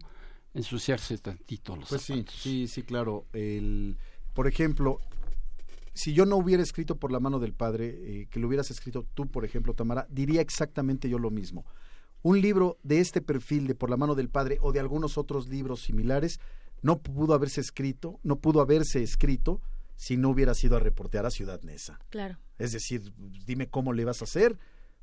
ensuciarse 0.53 1.17
tantito 1.17 1.75
los 1.75 1.89
Pues 1.89 2.01
sí, 2.01 2.25
sí, 2.29 2.67
sí, 2.67 2.83
claro. 2.83 3.25
El, 3.33 3.97
por 4.33 4.47
ejemplo, 4.47 4.99
si 5.93 6.13
yo 6.13 6.25
no 6.25 6.37
hubiera 6.37 6.63
escrito 6.63 6.95
por 6.95 7.11
la 7.11 7.19
mano 7.19 7.39
del 7.39 7.53
padre, 7.53 7.97
eh, 8.01 8.27
que 8.29 8.39
lo 8.39 8.47
hubieras 8.47 8.71
escrito 8.71 9.05
tú, 9.13 9.27
por 9.27 9.45
ejemplo, 9.45 9.73
Tamara, 9.73 10.07
diría 10.09 10.41
exactamente 10.41 11.09
yo 11.09 11.19
lo 11.19 11.29
mismo. 11.29 11.65
Un 12.23 12.41
libro 12.41 12.77
de 12.83 12.99
este 12.99 13.21
perfil, 13.21 13.67
de 13.67 13.75
por 13.75 13.89
la 13.89 13.97
mano 13.97 14.15
del 14.15 14.29
padre, 14.29 14.57
o 14.61 14.71
de 14.71 14.79
algunos 14.79 15.17
otros 15.17 15.47
libros 15.47 15.81
similares, 15.81 16.39
no 16.81 17.01
pudo 17.01 17.33
haberse 17.33 17.61
escrito, 17.61 18.19
no 18.23 18.39
pudo 18.39 18.61
haberse 18.61 19.01
escrito 19.01 19.61
si 19.95 20.17
no 20.17 20.29
hubiera 20.29 20.53
sido 20.53 20.77
a 20.77 20.79
reportear 20.79 21.25
a 21.25 21.31
Ciudad 21.31 21.61
Neza. 21.61 21.99
Claro. 22.09 22.37
Es 22.57 22.71
decir, 22.71 23.13
dime 23.45 23.69
cómo 23.69 23.93
le 23.93 24.05
vas 24.05 24.21
a 24.21 24.25
hacer 24.25 24.57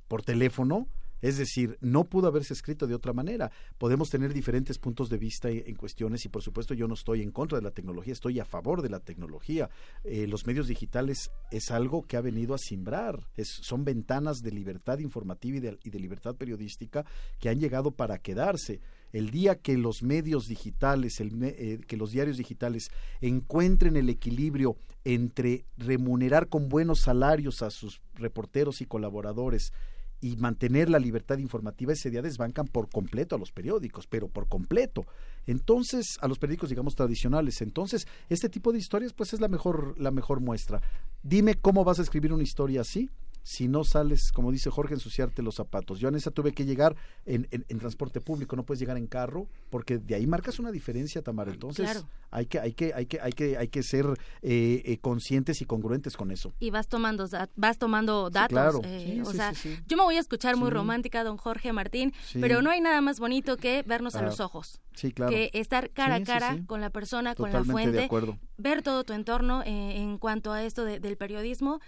por 0.09 0.23
teléfono 0.23 0.89
es 1.21 1.37
decir, 1.37 1.79
no 1.81 2.05
pudo 2.05 2.29
haberse 2.29 2.55
escrito 2.55 2.87
de 2.87 2.95
otra 2.95 3.13
manera. 3.13 3.51
Podemos 3.77 4.11
tener 4.11 4.33
diferentes 4.33 4.79
puntos 4.79 5.09
de 5.09 5.19
vista 5.19 5.51
en 5.51 5.75
cuestiones 5.75 6.25
y 6.25 6.29
por 6.29 6.43
supuesto 6.43 6.75
yo 6.75 6.87
no 6.87 6.95
estoy 6.95 7.23
en 7.23 7.33
contra 7.33 7.59
de 7.59 7.65
la 7.65 7.73
tecnología, 7.73 8.13
estoy 8.13 8.39
a 8.41 8.45
favor 8.45 8.83
de 8.83 8.89
la 8.89 9.01
tecnología. 9.01 9.69
Eh, 10.05 10.27
los 10.27 10.47
medios 10.47 10.69
digitales 10.69 11.31
es 11.51 11.71
algo 11.71 12.03
que 12.03 12.17
ha 12.17 12.21
venido 12.21 12.55
a 12.55 12.59
simbrar, 12.59 13.29
son 13.43 13.85
ventanas 13.85 14.43
de 14.43 14.53
libertad 14.53 14.99
informativa 15.01 15.57
y 15.83 15.91
de, 15.91 15.99
libertad 15.99 16.37
periodística 16.37 17.05
que 17.41 17.49
han 17.49 17.59
llegado 17.59 17.91
para 17.91 18.19
quedarse. 18.19 18.81
El 19.13 19.31
día 19.31 19.57
que 19.57 19.77
los 19.77 20.03
medios 20.03 20.47
digitales, 20.47 21.21
eh, 21.21 21.81
que 21.87 21.97
los 21.97 22.13
diarios 22.13 22.37
digitales 22.37 22.91
encuentren 23.21 23.97
el 23.97 24.09
equilibrio 24.09 24.77
entre 25.05 25.65
remunerar 25.77 26.49
con 26.49 26.69
buenos 26.69 27.01
salarios 27.01 27.63
a 27.63 27.71
sus 27.71 28.01
reporteros 28.15 28.81
y 28.81 28.87
colaboradores, 28.87 29.73
y 30.21 30.37
mantener 30.37 30.91
la 30.91 30.99
libertad 30.99 31.39
informativa, 31.39 31.93
ese 31.93 32.11
día 32.11 32.23
desbancan 32.23 32.67
por 32.67 32.89
completo 32.91 33.37
a 33.37 33.39
los 33.39 33.53
periódicos, 33.53 34.07
pero 34.07 34.29
por 34.29 34.49
completo. 34.49 35.07
Entonces, 35.47 36.19
a 36.21 36.29
los 36.29 36.39
periódicos, 36.39 36.71
digamos, 36.71 36.97
tradicionales. 36.97 37.63
Entonces, 37.63 38.07
este 38.29 38.49
tipo 38.49 38.73
de 38.73 38.79
historias, 38.79 39.13
pues 39.13 39.33
es 39.33 39.41
la 39.41 39.49
mejor, 39.49 39.99
la 39.99 40.11
mejor 40.11 40.41
muestra. 40.41 40.83
Dime 41.23 41.55
cómo 41.55 41.85
vas 41.85 42.01
a 42.01 42.03
escribir 42.03 42.33
una 42.33 42.43
historia 42.43 42.81
así 42.81 43.11
si 43.49 43.67
no 43.67 43.83
sales, 43.83 44.31
como 44.31 44.53
dice 44.53 44.69
Jorge, 44.69 44.93
ensuciarte 44.93 45.41
los 45.41 45.55
zapatos. 45.55 45.99
Yo 45.99 46.11
en 46.11 46.17
esa 46.17 46.31
tuve 46.31 46.53
que 46.53 46.67
llegar 46.67 46.95
en, 47.25 47.49
en, 47.51 47.79
transporte 47.79 48.21
público, 48.21 48.57
no 48.57 48.67
puedes 48.67 48.79
llegar 48.79 48.99
en 48.99 49.07
carro, 49.07 49.49
porque 49.71 49.97
de 49.97 50.15
ahí 50.17 50.27
marcas 50.27 50.59
una 50.59 50.71
diferencia, 50.71 51.23
Tamara. 51.23 51.51
Entonces 51.51 52.05
hay 52.31 52.45
que, 52.45 52.61
hay 52.61 52.75
que, 52.75 52.93
hay 52.93 53.07
que, 53.07 53.19
hay 53.23 53.33
que, 53.33 53.57
hay 53.57 53.69
que 53.69 53.83
ser 53.83 54.05
eh, 54.43 54.83
eh, 54.85 54.99
conscientes 55.01 55.63
y 55.63 55.65
congruentes 55.65 56.15
con 56.15 56.31
eso. 56.31 56.53
Y 56.61 56.69
vas 56.69 56.89
tomando, 56.89 57.27
vas 57.57 57.79
tomando 57.79 58.29
datos. 58.29 58.83
Eh, 58.85 59.23
o 59.25 59.33
sea, 59.33 59.55
yo 59.87 59.97
me 59.97 60.03
voy 60.03 60.17
a 60.17 60.21
escuchar 60.21 60.59
muy 60.59 60.69
romántica, 60.69 61.25
don 61.25 61.39
Jorge 61.39 61.73
Martín, 61.73 62.13
pero 62.39 62.61
no 62.61 62.69
hay 62.69 62.83
nada 62.83 63.01
más 63.01 63.19
bonito 63.19 63.57
que 63.57 63.83
vernos 63.83 64.15
a 64.15 64.21
los 64.21 64.41
ojos. 64.41 64.83
Sí, 64.93 65.11
claro. 65.11 65.31
Que 65.31 65.51
estar 65.55 65.89
cara 65.89 66.17
a 66.17 66.23
cara 66.23 66.59
con 66.67 66.83
la 66.83 66.91
persona, 66.91 67.35
con 67.35 67.51
la 67.51 67.65
fuente, 67.65 68.11
ver 68.59 68.83
todo 68.83 69.05
tu 69.05 69.15
entorno 69.15 69.63
en 69.65 70.19
cuanto 70.19 70.53
a 70.53 70.65
esto 70.65 70.85
del 70.85 71.17
periodismo 71.17 71.81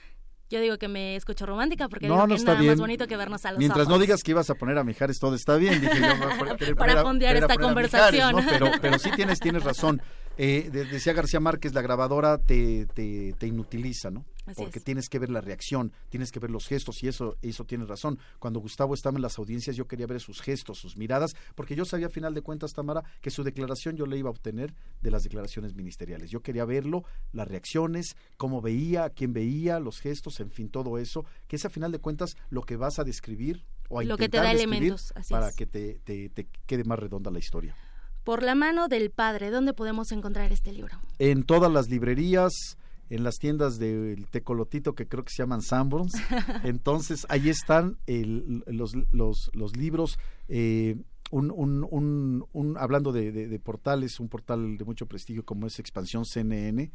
yo 0.50 0.60
digo 0.60 0.78
que 0.78 0.88
me 0.88 1.16
escucho 1.16 1.46
romántica 1.46 1.88
porque 1.88 2.08
no, 2.08 2.14
digo 2.14 2.26
que 2.26 2.34
es 2.34 2.44
nada 2.44 2.62
más 2.62 2.78
bonito 2.78 3.06
que 3.06 3.16
vernos 3.16 3.46
a 3.46 3.52
los 3.52 3.58
Mientras 3.58 3.88
no 3.88 3.98
digas 3.98 4.22
que 4.22 4.32
ibas 4.32 4.50
a 4.50 4.54
poner 4.56 4.78
a 4.78 4.84
Mijares, 4.84 5.18
todo 5.20 5.36
está 5.36 5.56
bien. 5.56 5.80
Dije 5.80 6.00
yo, 6.00 6.74
para, 6.76 7.02
fondear 7.02 7.36
esta 7.36 7.56
conversación. 7.56 8.44
pero, 8.48 8.72
pero 8.80 8.98
sí 8.98 9.10
tienes, 9.16 9.38
tienes 9.38 9.62
razón. 9.62 10.02
Eh, 10.36 10.70
decía 10.70 11.12
García 11.12 11.40
Márquez, 11.40 11.74
la 11.74 11.82
grabadora 11.82 12.38
te, 12.38 12.86
te, 12.86 13.34
te 13.38 13.46
inutiliza, 13.46 14.10
¿no? 14.10 14.24
porque 14.54 14.80
tienes 14.80 15.08
que 15.08 15.18
ver 15.18 15.30
la 15.30 15.40
reacción, 15.40 15.92
tienes 16.08 16.32
que 16.32 16.40
ver 16.40 16.50
los 16.50 16.66
gestos 16.66 17.02
y 17.02 17.08
eso, 17.08 17.36
eso 17.42 17.64
tienes 17.64 17.88
razón. 17.88 18.18
Cuando 18.38 18.60
Gustavo 18.60 18.94
estaba 18.94 19.16
en 19.16 19.22
las 19.22 19.38
audiencias 19.38 19.76
yo 19.76 19.86
quería 19.86 20.06
ver 20.06 20.20
sus 20.20 20.40
gestos, 20.40 20.78
sus 20.78 20.96
miradas, 20.96 21.34
porque 21.54 21.76
yo 21.76 21.84
sabía 21.84 22.06
a 22.06 22.10
final 22.10 22.34
de 22.34 22.42
cuentas, 22.42 22.72
Tamara, 22.72 23.04
que 23.20 23.30
su 23.30 23.42
declaración 23.42 23.96
yo 23.96 24.06
le 24.06 24.18
iba 24.18 24.28
a 24.28 24.32
obtener 24.32 24.74
de 25.00 25.10
las 25.10 25.22
declaraciones 25.22 25.74
ministeriales. 25.74 26.30
Yo 26.30 26.42
quería 26.42 26.64
verlo, 26.64 27.04
las 27.32 27.48
reacciones, 27.48 28.16
cómo 28.36 28.60
veía, 28.60 29.04
a 29.04 29.10
quién 29.10 29.32
veía, 29.32 29.80
los 29.80 30.00
gestos, 30.00 30.40
en 30.40 30.50
fin, 30.50 30.68
todo 30.68 30.98
eso, 30.98 31.24
que 31.46 31.56
es 31.56 31.64
a 31.64 31.70
final 31.70 31.92
de 31.92 31.98
cuentas 31.98 32.36
lo 32.48 32.62
que 32.62 32.76
vas 32.76 32.98
a 32.98 33.04
describir 33.04 33.64
o 33.88 34.00
a 34.00 34.04
lo 34.04 34.16
que 34.16 34.28
te 34.28 34.38
da 34.38 34.52
elementos 34.52 35.12
para 35.28 35.52
que 35.52 35.66
te, 35.66 36.00
te 36.04 36.48
quede 36.66 36.84
más 36.84 36.98
redonda 36.98 37.30
la 37.30 37.38
historia. 37.38 37.76
Por 38.24 38.42
la 38.42 38.54
mano 38.54 38.88
del 38.88 39.10
padre, 39.10 39.50
¿dónde 39.50 39.72
podemos 39.72 40.12
encontrar 40.12 40.52
este 40.52 40.72
libro? 40.72 40.98
En 41.18 41.42
todas 41.42 41.72
las 41.72 41.88
librerías, 41.88 42.76
en 43.10 43.24
las 43.24 43.38
tiendas 43.38 43.78
del 43.78 44.26
tecolotito 44.30 44.94
que 44.94 45.06
creo 45.06 45.24
que 45.24 45.32
se 45.32 45.42
llaman 45.42 45.62
Sanborns. 45.62 46.12
Entonces, 46.64 47.26
ahí 47.28 47.48
están 47.48 47.98
los, 48.06 48.94
los, 49.10 49.50
los, 49.52 49.76
libros. 49.76 50.18
Eh, 50.48 50.96
un, 51.30 51.50
un, 51.50 52.44
un, 52.52 52.76
hablando 52.78 53.12
de, 53.12 53.60
portales, 53.62 54.18
un 54.20 54.28
portal 54.28 54.76
de 54.76 54.84
mucho 54.84 55.06
prestigio 55.06 55.44
como 55.44 55.66
es 55.66 55.78
Expansión 55.78 56.24
CNN, 56.24 56.90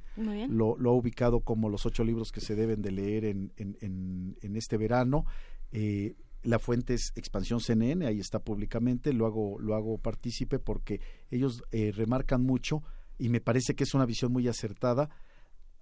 Lo, 0.49 0.77
lo, 0.77 0.89
ha 0.89 0.93
ubicado 0.93 1.39
como 1.39 1.69
los 1.69 1.85
ocho 1.85 2.03
libros 2.03 2.31
que 2.31 2.41
se 2.41 2.55
deben 2.55 2.81
de 2.81 2.91
leer 2.91 3.25
en, 3.25 3.51
en, 3.57 4.35
en, 4.41 4.55
este 4.55 4.77
verano. 4.77 5.25
Eh, 5.71 6.15
la 6.45 6.59
fuente 6.59 6.93
es 6.93 7.11
Expansión 7.15 7.59
CNN, 7.59 8.05
ahí 8.05 8.19
está 8.19 8.39
públicamente, 8.39 9.13
lo 9.13 9.25
hago, 9.25 9.59
lo 9.59 9.75
hago 9.75 9.97
partícipe 9.97 10.59
porque 10.59 11.01
ellos 11.31 11.63
eh, 11.71 11.91
remarcan 11.93 12.43
mucho 12.43 12.83
y 13.17 13.29
me 13.29 13.41
parece 13.41 13.75
que 13.75 13.83
es 13.83 13.93
una 13.93 14.05
visión 14.05 14.31
muy 14.31 14.47
acertada 14.47 15.09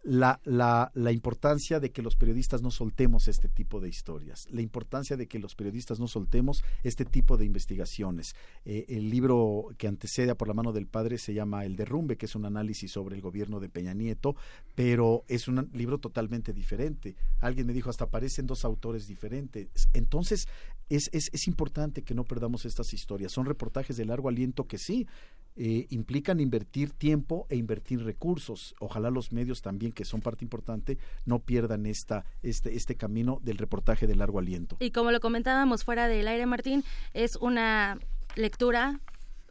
la, 0.04 0.42
la, 0.44 0.92
la, 0.94 1.12
importancia 1.14 1.80
de 1.80 1.92
que 1.92 2.02
los 2.02 2.18
periodistas 2.18 2.62
no 2.62 2.72
soltemos 2.72 3.30
este 3.30 3.48
tipo 3.48 3.80
de 3.80 3.88
historias, 3.88 4.48
la 4.52 4.62
importancia 4.62 5.16
de 5.16 5.28
que 5.28 5.40
los 5.40 5.56
periodistas 5.56 6.00
no 6.00 6.08
soltemos 6.08 6.64
este 6.84 7.06
tipo 7.06 7.38
de 7.38 7.46
investigaciones. 7.46 8.36
Eh, 8.66 8.86
el 8.90 9.10
libro 9.10 9.70
que 9.78 9.88
antecede 9.88 10.36
por 10.36 10.50
la 10.50 10.54
mano 10.54 10.74
del 10.74 10.88
padre 10.88 11.18
se 11.18 11.34
llama 11.34 11.64
El 11.64 11.78
derrumbe, 11.78 12.18
que 12.18 12.26
es 12.26 12.36
un 12.36 12.46
análisis 12.46 12.92
sobre 12.92 13.16
el 13.16 13.22
gobierno 13.22 13.62
de 13.62 13.70
Peña 13.70 13.94
Nieto, 13.94 14.36
pero 14.76 15.24
es 15.30 15.48
un 15.48 15.70
libro 15.74 16.00
totalmente 16.00 16.52
diferente. 16.52 17.16
Alguien 17.40 17.68
me 17.68 17.74
dijo, 17.74 17.90
hasta 17.90 18.06
aparecen 18.06 18.46
dos 18.46 18.66
autores 18.66 19.08
diferentes. 19.08 19.88
Entonces, 19.94 20.48
es, 20.90 21.10
es, 21.14 21.30
es 21.32 21.48
importante 21.48 22.04
que 22.04 22.14
no 22.14 22.26
perdamos 22.26 22.66
estas 22.66 22.94
historias. 22.94 23.32
Son 23.32 23.46
reportajes 23.46 23.96
de 23.96 24.06
largo 24.06 24.28
aliento 24.28 24.66
que 24.66 24.78
sí, 24.78 25.08
eh, 25.56 25.88
implican 25.90 26.40
invertir 26.40 26.92
tiempo 26.92 27.46
e 27.50 27.56
invertir 27.56 28.04
recursos. 28.04 28.76
Ojalá 28.80 29.10
los 29.10 29.32
medios 29.32 29.62
también, 29.62 29.92
que 29.92 30.06
son 30.06 30.22
parte 30.22 30.44
importante, 30.44 30.98
no 31.26 31.40
pierdan 31.40 31.86
esta, 31.86 32.26
este, 32.42 32.76
este 32.76 32.96
camino 32.96 33.40
del 33.44 33.58
reportaje 33.58 34.08
de 34.08 34.16
largo 34.16 34.40
aliento. 34.40 34.78
Y 34.80 34.92
como 34.92 35.12
lo 35.12 35.20
comentábamos 35.20 35.84
fuera 35.84 36.08
del 36.08 36.28
aire, 36.28 36.46
Martín, 36.46 36.84
es 37.14 37.36
una 37.36 38.00
lectura 38.36 39.00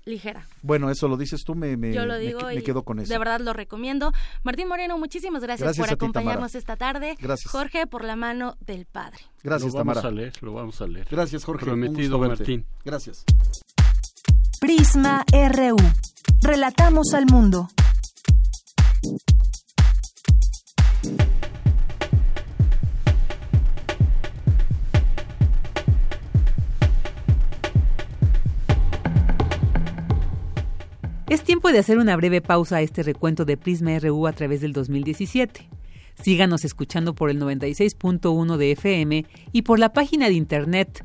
ligera. 0.05 0.47
Bueno, 0.63 0.91
eso 0.91 1.09
lo 1.09 1.17
dices 1.17 1.45
tú, 1.45 1.55
me, 1.55 1.77
me, 1.77 1.93
Yo 1.93 2.07
lo 2.07 2.19
digo 2.19 2.41
me, 2.47 2.63
quedo 2.63 2.83
con 2.83 2.99
eso. 2.99 3.13
De 3.13 3.19
verdad 3.19 3.41
lo 3.41 3.53
recomiendo. 3.53 4.13
Martín 4.43 4.69
Moreno, 4.69 4.99
muchísimas 4.99 5.43
gracias, 5.43 5.77
por 5.77 5.91
acompañarnos 5.91 6.55
esta 6.55 6.77
tarde. 6.77 7.17
Gracias. 7.21 7.51
Jorge, 7.51 7.87
por 7.87 8.05
la 8.05 8.17
mano 8.17 8.57
del 8.61 8.87
Padre. 8.87 9.19
Gracias, 9.43 9.73
lo 9.73 9.79
Tamara. 9.79 10.01
Vamos 10.01 10.13
a 10.13 10.15
leer, 10.15 10.43
lo 10.43 10.53
vamos 10.53 10.81
a 10.81 10.87
leer. 10.87 11.07
Gracias, 11.11 11.45
Jorge. 11.45 11.67
Prometido, 11.67 12.19
Martín. 12.19 12.67
Gracias. 12.85 13.25
Prisma 14.63 15.25
RU. 15.33 15.75
Relatamos 16.41 17.15
al 17.15 17.27
mundo. 17.27 17.67
Es 31.29 31.43
tiempo 31.43 31.73
de 31.73 31.81
hacer 31.81 31.99
una 31.99 32.15
breve 32.15 32.41
pausa 32.41 32.77
a 32.77 32.83
este 32.83 33.03
recuento 33.03 33.45
de 33.45 33.57
Prisma 33.57 33.99
RU 33.99 34.29
a 34.29 34.33
través 34.33 34.61
del 34.61 34.73
2017. 34.73 35.69
Síganos 36.23 36.65
escuchando 36.65 37.17
por 37.17 37.31
el 37.31 37.41
96.1 37.41 38.57
de 38.57 38.71
FM 38.71 39.27
y 39.51 39.63
por 39.63 39.81
la 39.81 39.93
página 39.93 40.29
de 40.29 40.35
internet 40.35 41.05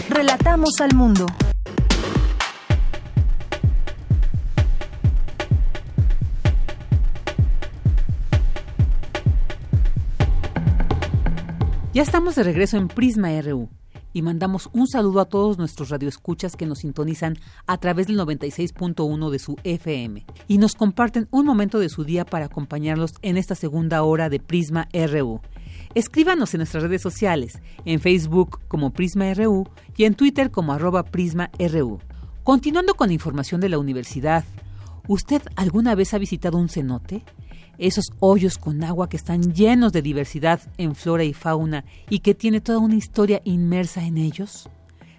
Relatamos 0.10 0.82
al 0.82 0.96
mundo. 0.96 1.28
Ya 11.94 12.02
estamos 12.02 12.34
de 12.34 12.42
regreso 12.42 12.78
en 12.78 12.88
Prisma 12.88 13.30
RU 13.44 13.70
y 14.14 14.22
mandamos 14.22 14.70
un 14.74 14.88
saludo 14.88 15.22
a 15.22 15.26
todos 15.26 15.58
nuestros 15.58 15.90
radioescuchas 15.90 16.56
que 16.56 16.66
nos 16.66 16.80
sintonizan 16.80 17.38
a 17.68 17.78
través 17.78 18.08
del 18.08 18.20
96.1 18.20 19.30
de 19.30 19.40
su 19.40 19.58
FM 19.64 20.26
y 20.48 20.58
nos 20.58 20.76
comparten 20.76 21.28
un 21.32 21.46
momento 21.46 21.80
de 21.80 21.90
su 21.90 22.04
día 22.04 22.26
para 22.26 22.46
acompañarlos 22.46 23.14
en 23.22 23.38
esta 23.38 23.56
segunda 23.56 24.04
hora 24.04 24.30
de 24.30 24.40
Prisma 24.40 24.88
RU. 24.94 25.42
Escríbanos 25.94 26.54
en 26.54 26.60
nuestras 26.60 26.84
redes 26.84 27.02
sociales, 27.02 27.60
en 27.86 28.00
Facebook 28.00 28.60
como 28.68 28.92
Prisma 28.92 29.34
RU 29.34 29.68
y 29.98 30.06
en 30.06 30.16
Twitter 30.16 30.52
como 30.52 30.74
arroba 30.74 31.04
Prisma 31.04 31.52
RU. 31.60 32.00
Continuando 32.44 32.96
con 32.96 33.12
información 33.12 33.62
de 33.62 33.70
la 33.70 33.78
universidad, 33.78 34.44
¿usted 35.08 35.42
alguna 35.56 35.96
vez 35.96 36.14
ha 36.14 36.18
visitado 36.18 36.58
un 36.58 36.70
cenote? 36.70 37.24
Esos 37.78 38.12
hoyos 38.20 38.58
con 38.58 38.84
agua 38.84 39.10
que 39.10 39.18
están 39.18 39.54
llenos 39.54 39.94
de 39.94 40.02
diversidad 40.02 40.62
en 40.78 40.96
flora 40.96 41.24
y 41.24 41.34
fauna 41.34 41.86
y 42.10 42.20
que 42.20 42.36
tiene 42.36 42.62
toda 42.62 42.80
una 42.80 42.96
historia 42.96 43.42
inmersa 43.44 44.06
en 44.06 44.18
ellos? 44.18 44.70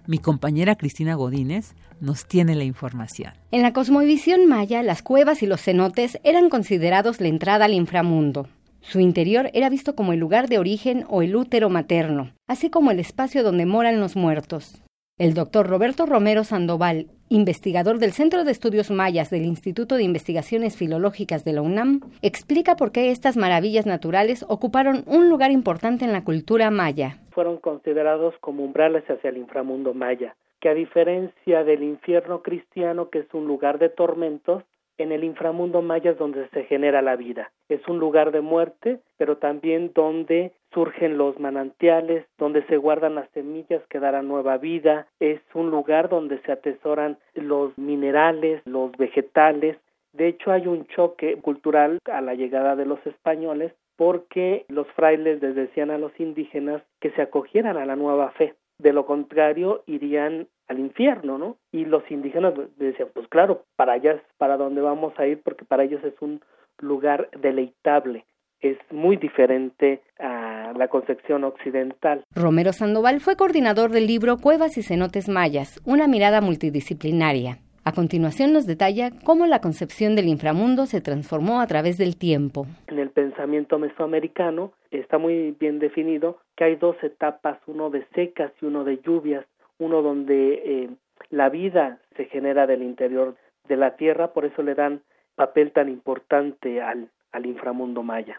Mi 0.07 0.19
compañera 0.19 0.77
Cristina 0.77 1.15
Godínez 1.15 1.75
nos 2.01 2.27
tiene 2.27 2.57
la 2.57 2.65
información. 2.65 3.33
En 3.53 3.63
la 3.63 3.73
cosmovisión 3.73 4.47
maya, 4.47 4.83
las 4.83 5.03
cuevas 5.03 5.43
y 5.43 5.47
los 5.47 5.63
cenotes 5.63 6.19
eran 6.25 6.51
considerados 6.51 7.21
la 7.21 7.29
entrada 7.29 7.67
al 7.67 7.75
inframundo. 7.75 8.49
Su 8.81 8.99
interior 8.99 9.51
era 9.55 9.71
visto 9.71 9.95
como 9.95 10.13
el 10.13 10.19
lugar 10.19 10.49
de 10.49 10.59
origen 10.59 11.05
o 11.09 11.23
el 11.23 11.37
útero 11.37 11.71
materno, 11.71 12.33
así 12.49 12.69
como 12.69 12.91
el 12.91 12.99
espacio 12.99 13.45
donde 13.45 13.65
moran 13.65 14.01
los 14.01 14.17
muertos. 14.17 14.82
El 15.19 15.35
doctor 15.35 15.69
Roberto 15.69 16.07
Romero 16.07 16.43
Sandoval, 16.43 17.09
investigador 17.29 17.99
del 17.99 18.13
Centro 18.13 18.45
de 18.45 18.51
Estudios 18.51 18.91
Mayas 18.91 19.29
del 19.29 19.45
Instituto 19.45 19.97
de 19.97 20.05
Investigaciones 20.05 20.79
Filológicas 20.79 21.45
de 21.45 21.53
la 21.53 21.61
UNAM, 21.61 22.01
explica 22.23 22.77
por 22.77 22.93
qué 22.93 23.11
estas 23.11 23.37
maravillas 23.37 23.85
naturales 23.85 24.43
ocuparon 24.49 25.05
un 25.07 25.29
lugar 25.29 25.51
importante 25.51 26.07
en 26.07 26.13
la 26.13 26.25
cultura 26.25 26.71
maya. 26.71 27.19
Fueron 27.33 27.59
considerados 27.59 28.35
como 28.41 28.65
umbrales 28.65 29.05
hacia 29.05 29.29
el 29.29 29.37
inframundo 29.37 29.93
maya, 29.93 30.35
que 30.61 30.71
a 30.71 30.75
diferencia 30.75 31.63
del 31.63 31.83
infierno 31.83 32.43
cristiano, 32.43 33.11
que 33.11 33.19
es 33.19 33.35
un 33.35 33.47
lugar 33.47 33.79
de 33.79 33.91
tormentos, 33.91 34.65
en 34.99 35.13
el 35.13 35.25
inframundo 35.25 35.83
maya 35.83 36.13
es 36.13 36.19
donde 36.19 36.49
se 36.51 36.65
genera 36.65 37.03
la 37.03 37.17
vida. 37.17 37.51
Es 37.69 37.87
un 37.89 37.99
lugar 37.99 38.33
de 38.33 38.41
muerte, 38.41 39.01
pero 39.17 39.37
también 39.39 39.93
donde 39.95 40.53
surgen 40.73 41.19
los 41.19 41.39
manantiales, 41.39 42.27
donde 42.39 42.63
se 42.65 42.77
guardan 42.77 43.15
las 43.15 43.29
semillas 43.31 43.83
que 43.89 44.01
darán 44.01 44.29
nueva 44.29 44.59
vida. 44.59 45.07
Es 45.21 45.41
un 45.55 45.71
lugar 45.71 46.09
donde 46.09 46.41
se 46.43 46.53
atesoran 46.53 47.19
los 47.35 47.77
minerales, 47.79 48.63
los 48.65 48.93
vegetales. 48.93 49.77
De 50.13 50.29
hecho, 50.29 50.53
hay 50.53 50.67
un 50.67 50.87
choque 50.87 51.37
cultural 51.37 51.99
a 52.11 52.21
la 52.21 52.35
llegada 52.35 52.77
de 52.77 52.87
los 52.87 53.05
españoles 53.07 53.73
porque 53.97 54.65
los 54.69 54.87
frailes 54.89 55.41
les 55.43 55.55
decían 55.55 55.91
a 55.91 55.99
los 55.99 56.19
indígenas 56.19 56.83
que 57.01 57.11
se 57.11 57.23
acogieran 57.23 57.77
a 57.77 57.87
la 57.87 57.97
nueva 57.97 58.31
fe. 58.33 58.55
De 58.79 58.93
lo 58.93 59.07
contrario, 59.07 59.85
irían 59.87 60.49
al 60.69 60.79
infierno, 60.79 61.39
¿no? 61.39 61.57
Y 61.71 61.85
los 61.85 62.09
indígenas 62.11 62.55
decían, 62.77 63.09
pues 63.15 63.29
claro, 63.29 63.65
para 63.77 63.95
allá 63.95 64.13
es 64.13 64.23
para 64.39 64.57
donde 64.57 64.81
vamos 64.81 65.13
a 65.19 65.27
ir 65.27 65.41
porque 65.43 65.65
para 65.65 65.85
ellos 65.85 66.03
es 66.05 66.15
un 66.21 66.41
lugar 66.79 67.29
deleitable. 67.41 68.25
Es 68.61 68.79
muy 68.91 69.17
diferente 69.17 70.03
a 70.19 70.73
la 70.77 70.89
concepción 70.89 71.45
occidental. 71.45 72.25
Romero 72.35 72.73
Sandoval 72.73 73.21
fue 73.21 73.37
coordinador 73.37 73.91
del 73.91 74.07
libro 74.07 74.37
Cuevas 74.39 74.79
y 74.79 74.83
cenotes 74.83 75.29
mayas, 75.29 75.81
una 75.85 76.07
mirada 76.07 76.41
multidisciplinaria. 76.41 77.59
A 77.85 77.91
continuación 77.91 78.53
nos 78.53 78.65
detalla 78.65 79.11
cómo 79.25 79.47
la 79.47 79.61
concepción 79.61 80.15
del 80.15 80.29
inframundo 80.29 80.87
se 80.87 81.01
transformó 81.01 81.61
a 81.61 81.67
través 81.67 81.99
del 81.99 82.17
tiempo. 82.17 82.65
En 82.87 83.01
el 83.01 83.11
pensamiento 83.11 83.77
mesoamericano 83.81 84.73
está 84.93 85.19
muy 85.19 85.57
bien 85.59 85.81
definido 85.81 86.39
que 86.57 86.63
hay 86.63 86.77
dos 86.77 86.95
etapas, 87.03 87.59
uno 87.67 87.91
de 87.91 88.07
secas 88.15 88.53
y 88.61 88.67
uno 88.67 88.85
de 88.85 89.01
lluvias, 89.05 89.45
uno 89.83 90.03
donde 90.03 90.63
eh, 90.65 90.91
la 91.31 91.49
vida 91.49 92.01
se 92.17 92.27
genera 92.27 92.67
del 92.67 92.83
interior 92.83 93.37
de 93.69 93.77
la 93.77 93.97
tierra, 93.97 94.33
por 94.33 94.45
eso 94.45 94.63
le 94.63 94.75
dan 94.75 95.03
papel 95.35 95.73
tan 95.73 95.89
importante 95.89 96.81
al, 96.83 97.11
al 97.33 97.47
inframundo 97.47 98.03
maya. 98.03 98.37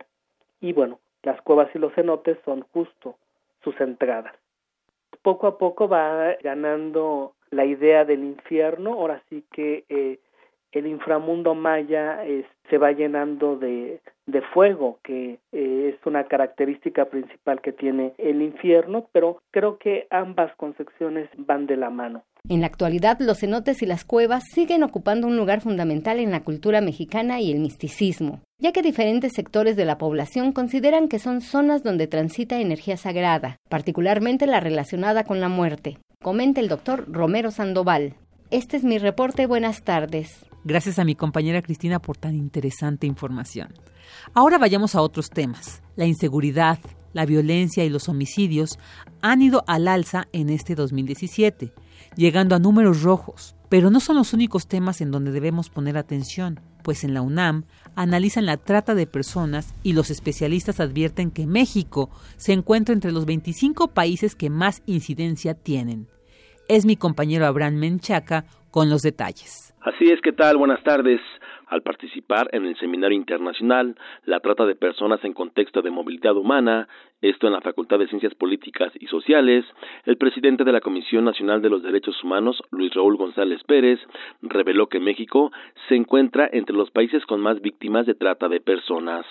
Y 0.60 0.74
bueno, 0.74 1.00
las 1.24 1.42
cuevas 1.42 1.70
y 1.74 1.80
los 1.80 1.94
cenotes 1.94 2.38
son 2.46 2.62
justo 2.74 3.18
sus 3.64 3.80
entradas. 3.80 4.36
Poco 5.22 5.48
a 5.48 5.58
poco 5.58 5.88
va 5.88 6.36
ganando 6.44 7.34
la 7.50 7.66
idea 7.66 8.04
del 8.04 8.24
infierno, 8.24 8.94
ahora 8.94 9.22
sí 9.30 9.44
que 9.52 9.86
eh, 9.90 10.20
el 10.74 10.88
inframundo 10.88 11.56
maya 11.56 12.20
se 12.70 12.78
va 12.78 12.92
llenando 12.92 13.56
de, 13.56 14.02
de 14.26 14.42
fuego, 14.42 15.00
que 15.04 15.40
eh, 15.52 15.94
es 15.94 16.06
una 16.06 16.26
característica 16.26 17.06
principal 17.06 17.62
que 17.62 17.72
tiene 17.72 18.14
el 18.18 18.42
infierno, 18.42 19.08
pero 19.12 19.42
creo 19.52 19.78
que 19.78 20.08
ambas 20.10 20.56
concepciones 20.56 21.30
van 21.38 21.68
de 21.68 21.78
la 21.78 21.90
mano. 21.90 22.24
En 22.50 22.60
la 22.60 22.68
actualidad, 22.68 23.20
los 23.20 23.40
cenotes 23.40 23.82
y 23.84 23.86
las 23.86 24.04
cuevas 24.04 24.44
siguen 24.54 24.84
ocupando 24.84 25.28
un 25.28 25.38
lugar 25.38 25.62
fundamental 25.62 26.20
en 26.20 26.32
la 26.32 26.44
cultura 26.44 26.82
mexicana 26.82 27.40
y 27.40 27.52
el 27.52 27.60
misticismo, 27.60 28.42
ya 28.60 28.74
que 28.74 28.82
diferentes 28.82 29.32
sectores 29.34 29.78
de 29.78 29.86
la 29.86 29.98
población 29.98 30.52
consideran 30.52 31.08
que 31.08 31.20
son 31.20 31.40
zonas 31.40 31.84
donde 31.84 32.08
transita 32.08 32.60
energía 32.60 32.98
sagrada, 32.98 33.58
particularmente 33.70 34.46
la 34.46 34.60
relacionada 34.60 35.24
con 35.24 35.40
la 35.40 35.48
muerte. 35.48 35.98
Comenta 36.22 36.60
el 36.60 36.68
doctor 36.68 37.06
Romero 37.10 37.52
Sandoval. 37.52 38.16
Este 38.52 38.78
es 38.78 38.84
mi 38.84 38.98
reporte. 38.98 39.46
Buenas 39.46 39.84
tardes. 39.84 40.46
Gracias 40.66 40.98
a 40.98 41.04
mi 41.04 41.16
compañera 41.16 41.62
Cristina 41.62 42.00
por 42.00 42.18
tan 42.18 42.36
interesante 42.36 43.06
información. 43.06 43.74
Ahora 44.34 44.58
vayamos 44.58 44.96
a 44.96 45.02
otros 45.02 45.30
temas. 45.30 45.82
La 45.98 46.06
inseguridad, 46.06 46.80
la 47.12 47.26
violencia 47.26 47.84
y 47.84 47.90
los 47.90 48.08
homicidios 48.08 48.80
han 49.22 49.42
ido 49.42 49.66
al 49.68 49.90
alza 49.90 50.28
en 50.32 50.50
este 50.50 50.76
2017, 50.76 51.74
llegando 52.16 52.56
a 52.56 52.60
números 52.60 53.04
rojos. 53.04 53.56
Pero 53.68 53.90
no 53.90 54.00
son 54.00 54.16
los 54.16 54.34
únicos 54.34 54.68
temas 54.68 55.02
en 55.02 55.12
donde 55.12 55.32
debemos 55.32 55.70
poner 55.70 55.98
atención, 55.98 56.62
pues 56.82 57.04
en 57.04 57.14
la 57.14 57.22
UNAM 57.22 57.66
analizan 57.96 58.46
la 58.46 58.58
trata 58.58 58.96
de 58.96 59.08
personas 59.08 59.74
y 59.84 59.94
los 59.94 60.12
especialistas 60.12 60.80
advierten 60.80 61.32
que 61.32 61.48
México 61.48 62.10
se 62.38 62.54
encuentra 62.54 62.94
entre 62.94 63.12
los 63.12 63.26
25 63.26 63.90
países 63.90 64.36
que 64.36 64.50
más 64.50 64.82
incidencia 64.86 65.56
tienen. 65.56 66.08
Es 66.70 66.86
mi 66.86 66.96
compañero 66.96 67.46
Abraham 67.46 67.76
Menchaca 67.76 68.46
con 68.72 68.90
los 68.90 69.02
detalles. 69.02 69.73
Así 69.84 70.06
es, 70.06 70.22
¿qué 70.22 70.32
tal? 70.32 70.56
Buenas 70.56 70.82
tardes. 70.84 71.20
al 71.68 71.82
participar 71.82 72.50
en 72.54 72.66
el 72.66 72.78
seminario 72.78 73.18
internacional 73.18 73.98
La 74.26 74.40
trata 74.40 74.66
de 74.66 74.76
personas 74.76 75.20
en 75.24 75.34
contexto 75.34 75.82
de 75.82 75.90
movilidad 75.90 76.38
humana, 76.38 76.88
esto 77.22 77.48
en 77.48 77.54
la 77.54 77.60
Facultad 77.60 78.00
de 78.00 78.08
Ciencias 78.08 78.34
Políticas 78.34 78.94
y 78.98 79.08
Sociales, 79.08 79.66
el 80.06 80.18
presidente 80.18 80.64
de 80.64 80.72
la 80.72 80.80
Comisión 80.80 81.26
Nacional 81.26 81.62
de 81.62 81.70
los 81.70 81.84
Derechos 81.84 82.16
Humanos, 82.24 82.62
Luis 82.72 82.94
Raúl 82.94 83.18
González 83.18 83.62
Pérez, 83.68 84.00
reveló 84.42 84.88
que 84.88 85.02
México 85.02 85.52
se 85.90 85.96
encuentra 85.96 86.50
entre 86.54 86.76
los 86.76 86.90
países 86.92 87.26
con 87.26 87.42
más 87.42 87.60
víctimas 87.62 88.06
de 88.06 88.16
trata 88.16 88.48
de 88.48 88.62
personas. 88.62 89.26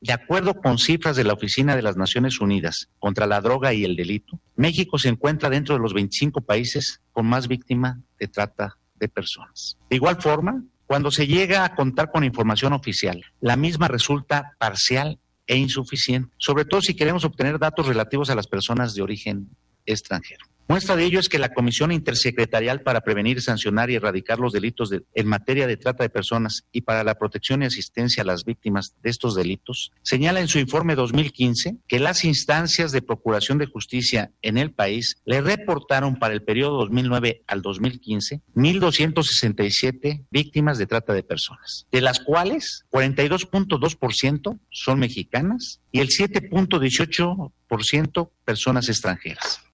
De 0.00 0.12
acuerdo 0.12 0.54
con 0.54 0.78
cifras 0.78 1.16
de 1.16 1.24
la 1.24 1.32
Oficina 1.32 1.74
de 1.74 1.82
las 1.82 1.96
Naciones 1.96 2.40
Unidas 2.40 2.92
contra 3.00 3.26
la 3.26 3.40
Droga 3.40 3.74
y 3.74 3.82
el 3.82 3.96
Delito, 3.96 4.38
México 4.54 4.98
se 4.98 5.08
encuentra 5.08 5.50
dentro 5.50 5.74
de 5.74 5.80
los 5.80 5.94
25 5.94 6.42
países 6.42 7.02
con 7.10 7.26
más 7.26 7.48
víctimas 7.48 7.96
de 8.20 8.28
trata 8.28 8.76
de 8.98 9.08
personas. 9.08 9.76
De 9.90 9.96
igual 9.96 10.20
forma, 10.20 10.64
cuando 10.86 11.10
se 11.10 11.26
llega 11.26 11.64
a 11.64 11.74
contar 11.74 12.10
con 12.10 12.24
información 12.24 12.72
oficial, 12.72 13.24
la 13.40 13.56
misma 13.56 13.88
resulta 13.88 14.54
parcial 14.58 15.18
e 15.46 15.56
insuficiente, 15.56 16.32
sobre 16.38 16.64
todo 16.64 16.80
si 16.80 16.94
queremos 16.94 17.24
obtener 17.24 17.58
datos 17.58 17.86
relativos 17.86 18.30
a 18.30 18.34
las 18.34 18.46
personas 18.46 18.94
de 18.94 19.02
origen 19.02 19.48
extranjero. 19.84 20.46
Muestra 20.68 20.96
de 20.96 21.04
ello 21.04 21.20
es 21.20 21.28
que 21.28 21.38
la 21.38 21.54
Comisión 21.54 21.92
Intersecretarial 21.92 22.82
para 22.82 23.02
Prevenir, 23.02 23.40
Sancionar 23.40 23.88
y 23.90 23.94
Erradicar 23.94 24.40
los 24.40 24.52
Delitos 24.52 24.90
en 24.92 25.28
materia 25.28 25.68
de 25.68 25.76
trata 25.76 26.02
de 26.02 26.10
personas 26.10 26.64
y 26.72 26.80
para 26.80 27.04
la 27.04 27.16
protección 27.16 27.62
y 27.62 27.66
asistencia 27.66 28.24
a 28.24 28.26
las 28.26 28.44
víctimas 28.44 28.96
de 29.02 29.10
estos 29.10 29.36
delitos 29.36 29.92
señala 30.02 30.40
en 30.40 30.48
su 30.48 30.58
informe 30.58 30.96
2015 30.96 31.76
que 31.86 32.00
las 32.00 32.24
instancias 32.24 32.90
de 32.92 33.02
procuración 33.02 33.58
de 33.58 33.66
justicia 33.66 34.32
en 34.42 34.56
el 34.58 34.72
país 34.72 35.18
le 35.24 35.40
reportaron 35.40 36.16
para 36.16 36.34
el 36.34 36.42
periodo 36.42 36.78
2009 36.78 37.44
al 37.46 37.62
2015 37.62 38.40
1.267 38.54 40.26
víctimas 40.30 40.78
de 40.78 40.86
trata 40.86 41.12
de 41.12 41.22
personas, 41.22 41.86
de 41.92 42.00
las 42.00 42.18
cuales 42.20 42.86
42.2% 42.90 44.58
son 44.70 44.98
mexicanas 44.98 45.82
y 45.92 46.00
el 46.00 46.08
7.18% 46.08 48.30
personas 48.44 48.88
extranjeras. 48.88 49.65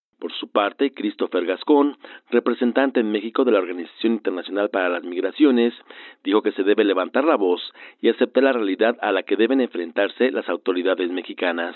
Parte, 0.52 0.92
Christopher 0.92 1.46
Gascón, 1.46 1.96
representante 2.30 3.00
en 3.00 3.10
México 3.10 3.44
de 3.44 3.52
la 3.52 3.58
Organización 3.58 4.14
Internacional 4.14 4.68
para 4.68 4.88
las 4.88 5.02
Migraciones, 5.02 5.74
dijo 6.22 6.42
que 6.42 6.52
se 6.52 6.62
debe 6.62 6.84
levantar 6.84 7.24
la 7.24 7.36
voz 7.36 7.60
y 8.00 8.08
aceptar 8.08 8.44
la 8.44 8.52
realidad 8.52 8.96
a 9.00 9.12
la 9.12 9.22
que 9.22 9.36
deben 9.36 9.60
enfrentarse 9.60 10.30
las 10.30 10.48
autoridades 10.48 11.10
mexicanas. 11.10 11.74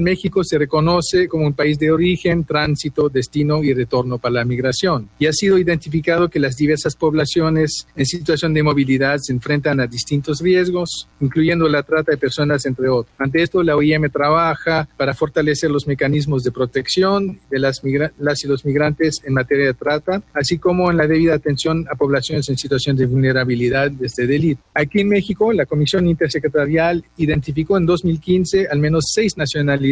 México 0.00 0.44
se 0.44 0.58
reconoce 0.58 1.28
como 1.28 1.46
un 1.46 1.52
país 1.52 1.78
de 1.78 1.90
origen, 1.90 2.44
tránsito, 2.44 3.08
destino 3.08 3.62
y 3.62 3.74
retorno 3.74 4.18
para 4.18 4.34
la 4.34 4.44
migración. 4.44 5.08
Y 5.18 5.26
ha 5.26 5.32
sido 5.32 5.58
identificado 5.58 6.28
que 6.28 6.38
las 6.38 6.56
diversas 6.56 6.94
poblaciones 6.94 7.86
en 7.96 8.06
situación 8.06 8.54
de 8.54 8.62
movilidad 8.62 9.18
se 9.18 9.32
enfrentan 9.32 9.80
a 9.80 9.86
distintos 9.86 10.40
riesgos, 10.40 11.08
incluyendo 11.20 11.68
la 11.68 11.82
trata 11.82 12.12
de 12.12 12.18
personas, 12.18 12.66
entre 12.66 12.88
otros. 12.88 13.14
Ante 13.18 13.42
esto, 13.42 13.62
la 13.62 13.76
OIM 13.76 14.10
trabaja 14.10 14.88
para 14.96 15.14
fortalecer 15.14 15.70
los 15.70 15.86
mecanismos 15.86 16.42
de 16.42 16.52
protección 16.52 17.40
de 17.50 17.58
las, 17.58 17.82
y 17.84 18.46
los 18.46 18.64
migrantes 18.64 19.20
en 19.24 19.34
materia 19.34 19.66
de 19.66 19.74
trata, 19.74 20.22
así 20.34 20.58
como 20.58 20.90
en 20.90 20.96
la 20.96 21.06
debida 21.06 21.34
atención 21.34 21.86
a 21.90 21.94
poblaciones 21.94 22.48
en 22.48 22.56
situación 22.56 22.96
de 22.96 23.06
vulnerabilidad 23.06 23.90
de 23.90 24.06
este 24.06 24.26
delito. 24.26 24.62
Aquí 24.74 25.00
en 25.00 25.08
México, 25.08 25.52
la 25.52 25.66
Comisión 25.66 26.06
Intersecretarial 26.06 27.04
identificó 27.16 27.76
en 27.76 27.86
2015 27.86 28.68
al 28.70 28.78
menos 28.78 29.04
seis 29.12 29.36
nacionalidades 29.36 29.87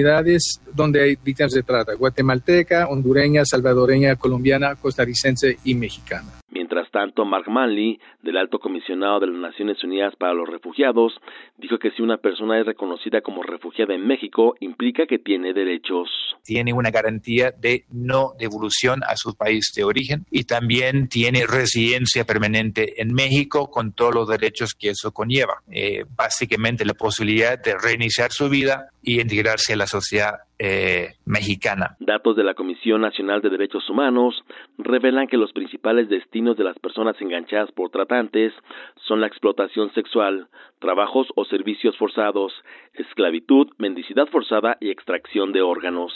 donde 0.74 1.02
hay 1.02 1.16
víctimas 1.22 1.52
de 1.52 1.62
trata, 1.62 1.94
guatemalteca, 1.94 2.86
hondureña, 2.88 3.44
salvadoreña, 3.44 4.16
colombiana, 4.16 4.74
costarricense 4.74 5.58
y 5.64 5.74
mexicana. 5.74 6.32
Mientras 6.56 6.90
tanto, 6.90 7.26
Mark 7.26 7.50
Manley, 7.50 8.00
del 8.22 8.38
Alto 8.38 8.58
Comisionado 8.58 9.20
de 9.20 9.26
las 9.26 9.36
Naciones 9.36 9.84
Unidas 9.84 10.16
para 10.16 10.32
los 10.32 10.48
Refugiados, 10.48 11.12
dijo 11.58 11.78
que 11.78 11.90
si 11.90 12.00
una 12.00 12.16
persona 12.16 12.58
es 12.58 12.64
reconocida 12.64 13.20
como 13.20 13.42
refugiada 13.42 13.94
en 13.94 14.06
México, 14.06 14.54
implica 14.60 15.06
que 15.06 15.18
tiene 15.18 15.52
derechos. 15.52 16.08
Tiene 16.44 16.72
una 16.72 16.90
garantía 16.90 17.50
de 17.50 17.84
no 17.90 18.32
devolución 18.38 19.02
a 19.06 19.16
su 19.16 19.36
país 19.36 19.70
de 19.76 19.84
origen 19.84 20.24
y 20.30 20.44
también 20.44 21.08
tiene 21.08 21.46
residencia 21.46 22.24
permanente 22.24 23.02
en 23.02 23.12
México 23.12 23.70
con 23.70 23.92
todos 23.92 24.14
los 24.14 24.26
derechos 24.26 24.72
que 24.72 24.88
eso 24.88 25.12
conlleva. 25.12 25.62
Eh, 25.70 26.06
básicamente 26.16 26.86
la 26.86 26.94
posibilidad 26.94 27.62
de 27.62 27.76
reiniciar 27.76 28.32
su 28.32 28.48
vida 28.48 28.88
y 29.02 29.20
integrarse 29.20 29.74
a 29.74 29.76
la 29.76 29.86
sociedad 29.86 30.32
eh, 30.58 31.14
mexicana. 31.24 31.96
Datos 32.00 32.36
de 32.36 32.44
la 32.44 32.54
Comisión 32.54 33.00
Nacional 33.00 33.42
de 33.42 33.50
Derechos 33.50 33.88
Humanos 33.90 34.34
revelan 34.78 35.26
que 35.26 35.36
los 35.36 35.52
principales 35.52 36.08
destinos 36.08 36.56
de 36.56 36.64
las 36.64 36.78
personas 36.78 37.16
enganchadas 37.20 37.70
por 37.72 37.90
tratantes 37.90 38.52
son 39.06 39.20
la 39.20 39.26
explotación 39.26 39.92
sexual, 39.94 40.48
trabajos 40.78 41.28
o 41.34 41.44
servicios 41.44 41.96
forzados, 41.98 42.52
esclavitud, 42.94 43.68
mendicidad 43.78 44.26
forzada 44.26 44.76
y 44.80 44.90
extracción 44.90 45.52
de 45.52 45.62
órganos. 45.62 46.12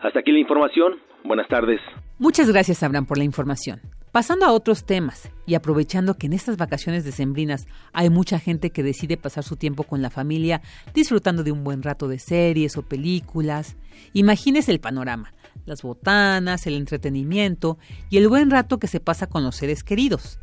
Hasta 0.00 0.20
aquí 0.20 0.32
la 0.32 0.38
información. 0.38 1.00
Buenas 1.24 1.48
tardes. 1.48 1.80
Muchas 2.18 2.50
gracias, 2.50 2.82
Abraham, 2.82 3.06
por 3.06 3.18
la 3.18 3.24
información. 3.24 3.80
Pasando 4.12 4.44
a 4.44 4.52
otros 4.52 4.84
temas 4.84 5.30
y 5.46 5.54
aprovechando 5.54 6.18
que 6.18 6.26
en 6.26 6.32
estas 6.32 6.56
vacaciones 6.56 7.04
decembrinas 7.04 7.68
hay 7.92 8.10
mucha 8.10 8.40
gente 8.40 8.70
que 8.70 8.82
decide 8.82 9.16
pasar 9.16 9.44
su 9.44 9.54
tiempo 9.54 9.84
con 9.84 10.02
la 10.02 10.10
familia 10.10 10.62
disfrutando 10.92 11.44
de 11.44 11.52
un 11.52 11.62
buen 11.62 11.80
rato 11.80 12.08
de 12.08 12.18
series 12.18 12.76
o 12.76 12.82
películas, 12.82 13.76
imagínese 14.12 14.72
el 14.72 14.80
panorama, 14.80 15.32
las 15.64 15.82
botanas, 15.82 16.66
el 16.66 16.74
entretenimiento 16.74 17.78
y 18.08 18.16
el 18.16 18.28
buen 18.28 18.50
rato 18.50 18.80
que 18.80 18.88
se 18.88 18.98
pasa 18.98 19.28
con 19.28 19.44
los 19.44 19.54
seres 19.54 19.84
queridos. 19.84 20.40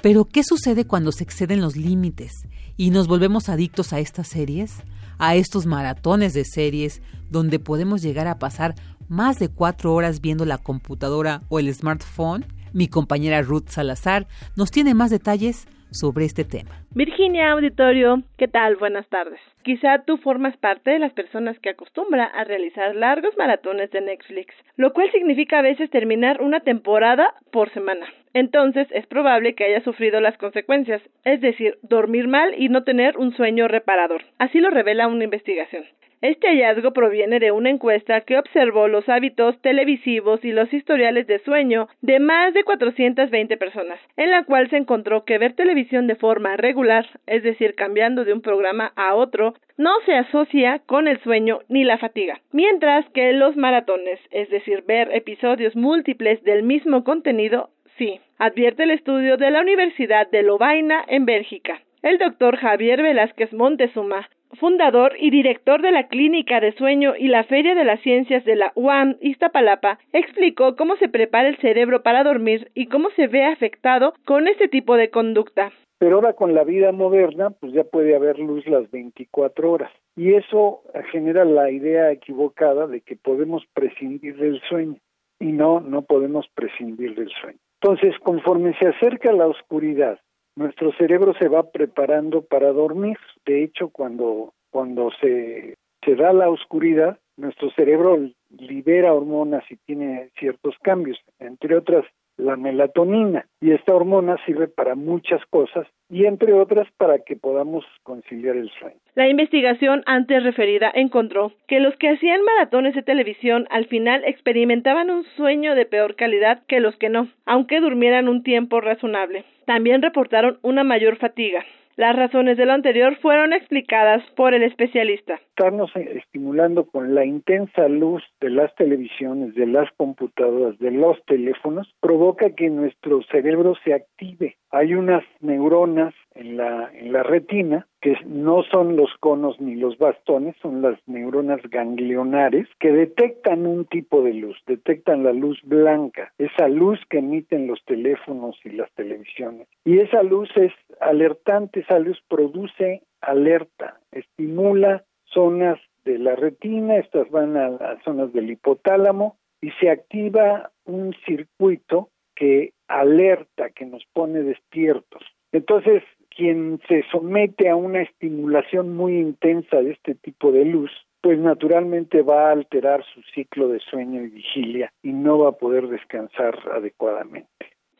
Pero 0.00 0.24
¿qué 0.24 0.44
sucede 0.44 0.84
cuando 0.84 1.10
se 1.10 1.24
exceden 1.24 1.60
los 1.60 1.74
límites 1.74 2.46
y 2.76 2.90
nos 2.90 3.08
volvemos 3.08 3.48
adictos 3.48 3.92
a 3.92 3.98
estas 3.98 4.28
series? 4.28 4.74
A 5.18 5.34
estos 5.34 5.66
maratones 5.66 6.34
de 6.34 6.44
series 6.44 7.02
donde 7.30 7.58
podemos 7.58 8.00
llegar 8.00 8.28
a 8.28 8.38
pasar 8.38 8.76
más 9.08 9.40
de 9.40 9.48
cuatro 9.48 9.92
horas 9.92 10.20
viendo 10.20 10.44
la 10.44 10.58
computadora 10.58 11.42
o 11.48 11.58
el 11.58 11.72
smartphone? 11.74 12.46
Mi 12.74 12.88
compañera 12.88 13.42
Ruth 13.42 13.68
Salazar 13.68 14.26
nos 14.56 14.70
tiene 14.70 14.94
más 14.94 15.10
detalles 15.10 15.68
sobre 15.90 16.24
este 16.24 16.44
tema. 16.44 16.70
Virginia 16.94 17.52
Auditorio, 17.52 18.22
¿qué 18.38 18.48
tal? 18.48 18.76
Buenas 18.76 19.06
tardes. 19.08 19.38
Quizá 19.62 20.02
tú 20.06 20.16
formas 20.16 20.56
parte 20.56 20.90
de 20.90 20.98
las 20.98 21.12
personas 21.12 21.58
que 21.60 21.70
acostumbra 21.70 22.24
a 22.24 22.44
realizar 22.44 22.96
largos 22.96 23.36
maratones 23.36 23.90
de 23.90 24.00
Netflix, 24.00 24.54
lo 24.76 24.92
cual 24.92 25.10
significa 25.12 25.58
a 25.58 25.62
veces 25.62 25.90
terminar 25.90 26.40
una 26.40 26.60
temporada 26.60 27.34
por 27.52 27.72
semana. 27.72 28.06
Entonces 28.34 28.88
es 28.90 29.06
probable 29.06 29.54
que 29.54 29.64
haya 29.64 29.84
sufrido 29.84 30.20
las 30.20 30.38
consecuencias, 30.38 31.02
es 31.24 31.40
decir, 31.40 31.78
dormir 31.82 32.26
mal 32.26 32.54
y 32.56 32.70
no 32.70 32.84
tener 32.84 33.18
un 33.18 33.36
sueño 33.36 33.68
reparador. 33.68 34.22
Así 34.38 34.58
lo 34.58 34.70
revela 34.70 35.08
una 35.08 35.24
investigación. 35.24 35.84
Este 36.22 36.46
hallazgo 36.46 36.92
proviene 36.92 37.40
de 37.40 37.50
una 37.50 37.68
encuesta 37.68 38.20
que 38.20 38.38
observó 38.38 38.86
los 38.86 39.08
hábitos 39.08 39.60
televisivos 39.60 40.44
y 40.44 40.52
los 40.52 40.72
historiales 40.72 41.26
de 41.26 41.40
sueño 41.40 41.88
de 42.00 42.20
más 42.20 42.54
de 42.54 42.62
420 42.62 43.56
personas, 43.56 43.98
en 44.16 44.30
la 44.30 44.44
cual 44.44 44.70
se 44.70 44.76
encontró 44.76 45.24
que 45.24 45.38
ver 45.38 45.54
televisión 45.54 46.06
de 46.06 46.14
forma 46.14 46.56
regular, 46.56 47.08
es 47.26 47.42
decir, 47.42 47.74
cambiando 47.74 48.24
de 48.24 48.32
un 48.32 48.40
programa 48.40 48.92
a 48.94 49.16
otro, 49.16 49.54
no 49.76 49.90
se 50.06 50.14
asocia 50.14 50.78
con 50.86 51.08
el 51.08 51.20
sueño 51.22 51.58
ni 51.68 51.82
la 51.82 51.98
fatiga, 51.98 52.40
mientras 52.52 53.04
que 53.10 53.32
los 53.32 53.56
maratones, 53.56 54.20
es 54.30 54.48
decir, 54.48 54.84
ver 54.86 55.10
episodios 55.12 55.74
múltiples 55.74 56.40
del 56.44 56.62
mismo 56.62 57.02
contenido, 57.02 57.70
sí, 57.98 58.20
advierte 58.38 58.84
el 58.84 58.92
estudio 58.92 59.38
de 59.38 59.50
la 59.50 59.60
Universidad 59.60 60.30
de 60.30 60.44
Lovaina 60.44 61.04
en 61.08 61.24
Bélgica. 61.26 61.80
El 62.00 62.18
doctor 62.18 62.56
Javier 62.58 63.02
Velázquez 63.02 63.52
Montezuma 63.52 64.28
fundador 64.58 65.14
y 65.18 65.30
director 65.30 65.82
de 65.82 65.92
la 65.92 66.08
Clínica 66.08 66.60
de 66.60 66.72
Sueño 66.72 67.14
y 67.18 67.28
la 67.28 67.44
Feria 67.44 67.74
de 67.74 67.84
las 67.84 68.00
Ciencias 68.00 68.44
de 68.44 68.56
la 68.56 68.72
UAM 68.74 69.16
Iztapalapa, 69.20 69.98
explicó 70.12 70.76
cómo 70.76 70.96
se 70.96 71.08
prepara 71.08 71.48
el 71.48 71.56
cerebro 71.58 72.02
para 72.02 72.24
dormir 72.24 72.70
y 72.74 72.86
cómo 72.86 73.10
se 73.16 73.26
ve 73.26 73.44
afectado 73.44 74.14
con 74.24 74.48
este 74.48 74.68
tipo 74.68 74.96
de 74.96 75.10
conducta. 75.10 75.72
Pero 75.98 76.16
ahora 76.16 76.32
con 76.32 76.54
la 76.54 76.64
vida 76.64 76.90
moderna, 76.90 77.50
pues 77.50 77.72
ya 77.72 77.84
puede 77.84 78.16
haber 78.16 78.38
luz 78.38 78.66
las 78.66 78.90
24 78.90 79.70
horas. 79.70 79.92
Y 80.16 80.34
eso 80.34 80.82
genera 81.12 81.44
la 81.44 81.70
idea 81.70 82.10
equivocada 82.10 82.88
de 82.88 83.02
que 83.02 83.14
podemos 83.14 83.64
prescindir 83.72 84.36
del 84.36 84.60
sueño. 84.68 84.96
Y 85.38 85.52
no, 85.52 85.80
no 85.80 86.02
podemos 86.02 86.46
prescindir 86.54 87.14
del 87.14 87.30
sueño. 87.40 87.58
Entonces, 87.80 88.18
conforme 88.20 88.76
se 88.78 88.88
acerca 88.88 89.32
la 89.32 89.46
oscuridad, 89.46 90.18
nuestro 90.56 90.92
cerebro 90.92 91.34
se 91.38 91.48
va 91.48 91.70
preparando 91.70 92.42
para 92.42 92.72
dormir. 92.72 93.18
De 93.46 93.62
hecho, 93.62 93.88
cuando, 93.88 94.52
cuando 94.70 95.10
se, 95.20 95.76
se 96.04 96.14
da 96.14 96.32
la 96.32 96.50
oscuridad, 96.50 97.18
nuestro 97.36 97.70
cerebro 97.70 98.18
libera 98.50 99.14
hormonas 99.14 99.64
y 99.70 99.76
tiene 99.76 100.30
ciertos 100.38 100.74
cambios, 100.82 101.18
entre 101.38 101.76
otras 101.76 102.04
la 102.36 102.56
melatonina. 102.56 103.46
Y 103.60 103.72
esta 103.72 103.94
hormona 103.94 104.36
sirve 104.44 104.68
para 104.68 104.94
muchas 104.94 105.44
cosas 105.46 105.86
y 106.10 106.26
entre 106.26 106.52
otras 106.52 106.88
para 106.96 107.18
que 107.20 107.36
podamos 107.36 107.84
conciliar 108.02 108.56
el 108.56 108.70
sueño. 108.70 108.96
La 109.14 109.28
investigación 109.28 110.02
antes 110.06 110.42
referida 110.42 110.90
encontró 110.94 111.52
que 111.68 111.80
los 111.80 111.96
que 111.96 112.08
hacían 112.08 112.42
maratones 112.42 112.94
de 112.94 113.02
televisión 113.02 113.66
al 113.70 113.86
final 113.86 114.24
experimentaban 114.24 115.10
un 115.10 115.24
sueño 115.36 115.74
de 115.74 115.86
peor 115.86 116.16
calidad 116.16 116.62
que 116.66 116.80
los 116.80 116.96
que 116.96 117.08
no, 117.08 117.28
aunque 117.46 117.80
durmieran 117.80 118.28
un 118.28 118.42
tiempo 118.42 118.80
razonable. 118.80 119.44
También 119.66 120.02
reportaron 120.02 120.58
una 120.62 120.84
mayor 120.84 121.16
fatiga. 121.16 121.64
Las 121.96 122.16
razones 122.16 122.56
de 122.56 122.64
lo 122.64 122.72
anterior 122.72 123.16
fueron 123.20 123.52
explicadas 123.52 124.22
por 124.34 124.54
el 124.54 124.62
especialista. 124.62 125.34
Estarnos 125.34 125.94
estimulando 125.94 126.86
con 126.86 127.14
la 127.14 127.24
intensa 127.24 127.86
luz 127.88 128.22
de 128.40 128.48
las 128.48 128.74
televisiones, 128.76 129.54
de 129.54 129.66
las 129.66 129.90
computadoras, 129.98 130.78
de 130.78 130.90
los 130.90 131.22
teléfonos, 131.26 131.92
provoca 132.00 132.54
que 132.54 132.70
nuestro 132.70 133.22
cerebro 133.24 133.74
se 133.84 133.92
active. 133.92 134.56
Hay 134.74 134.94
unas 134.94 135.22
neuronas 135.40 136.14
en 136.34 136.56
la, 136.56 136.90
en 136.94 137.12
la 137.12 137.22
retina 137.22 137.86
que 138.00 138.16
no 138.24 138.62
son 138.62 138.96
los 138.96 139.10
conos 139.20 139.60
ni 139.60 139.74
los 139.74 139.98
bastones, 139.98 140.56
son 140.62 140.80
las 140.80 140.98
neuronas 141.06 141.60
ganglionares 141.68 142.66
que 142.80 142.90
detectan 142.90 143.66
un 143.66 143.84
tipo 143.84 144.22
de 144.22 144.32
luz, 144.32 144.56
detectan 144.66 145.24
la 145.24 145.34
luz 145.34 145.60
blanca, 145.62 146.32
esa 146.38 146.68
luz 146.68 146.98
que 147.10 147.18
emiten 147.18 147.66
los 147.66 147.84
teléfonos 147.84 148.58
y 148.64 148.70
las 148.70 148.90
televisiones. 148.92 149.68
Y 149.84 149.98
esa 149.98 150.22
luz 150.22 150.48
es 150.56 150.72
alertante, 151.00 151.80
esa 151.80 151.98
luz 151.98 152.18
produce 152.26 153.02
alerta, 153.20 154.00
estimula 154.10 155.04
zonas 155.26 155.78
de 156.06 156.18
la 156.18 156.34
retina, 156.34 156.96
estas 156.96 157.30
van 157.30 157.58
a, 157.58 157.66
a 157.66 158.02
zonas 158.04 158.32
del 158.32 158.50
hipotálamo 158.50 159.36
y 159.60 159.70
se 159.72 159.90
activa 159.90 160.72
un 160.86 161.14
circuito 161.26 162.08
que 162.34 162.72
alerta, 162.88 163.70
que 163.70 163.86
nos 163.86 164.04
pone 164.12 164.42
despiertos. 164.42 165.22
Entonces, 165.52 166.02
quien 166.34 166.80
se 166.88 167.04
somete 167.10 167.68
a 167.68 167.76
una 167.76 168.02
estimulación 168.02 168.96
muy 168.96 169.18
intensa 169.18 169.82
de 169.82 169.92
este 169.92 170.14
tipo 170.14 170.50
de 170.50 170.64
luz, 170.64 170.90
pues 171.20 171.38
naturalmente 171.38 172.22
va 172.22 172.48
a 172.48 172.52
alterar 172.52 173.04
su 173.14 173.22
ciclo 173.34 173.68
de 173.68 173.78
sueño 173.80 174.22
y 174.22 174.28
vigilia 174.28 174.92
y 175.02 175.12
no 175.12 175.38
va 175.38 175.50
a 175.50 175.58
poder 175.58 175.88
descansar 175.88 176.58
adecuadamente. 176.72 177.48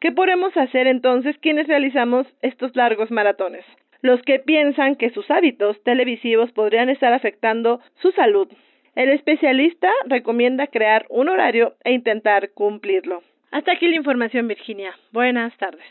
¿Qué 0.00 0.10
podemos 0.10 0.56
hacer 0.56 0.88
entonces 0.88 1.38
quienes 1.38 1.68
realizamos 1.68 2.26
estos 2.42 2.74
largos 2.74 3.12
maratones? 3.12 3.64
Los 4.00 4.20
que 4.22 4.40
piensan 4.40 4.96
que 4.96 5.10
sus 5.10 5.30
hábitos 5.30 5.80
televisivos 5.84 6.50
podrían 6.50 6.88
estar 6.88 7.12
afectando 7.12 7.80
su 8.00 8.10
salud. 8.10 8.48
El 8.96 9.10
especialista 9.10 9.88
recomienda 10.06 10.66
crear 10.66 11.06
un 11.08 11.28
horario 11.28 11.74
e 11.84 11.92
intentar 11.92 12.50
cumplirlo. 12.50 13.22
Hasta 13.52 13.72
aquí 13.72 13.86
la 13.86 13.96
información, 13.96 14.48
Virginia. 14.48 14.92
Buenas 15.12 15.52
tardes. 15.58 15.84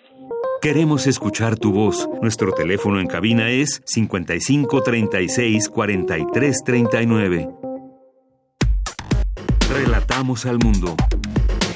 Queremos 0.64 1.06
escuchar 1.06 1.60
tu 1.60 1.72
voz. 1.72 2.10
Nuestro 2.20 2.54
teléfono 2.54 3.00
en 3.00 3.06
cabina 3.06 3.50
es 3.52 3.84
55 3.86 4.82
36 4.82 5.70
43 5.70 6.64
39. 6.66 7.50
Relatamos 9.72 10.48
al 10.48 10.58
mundo. 10.58 10.96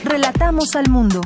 Relatamos 0.04 0.76
al 0.76 0.90
mundo. 0.90 1.22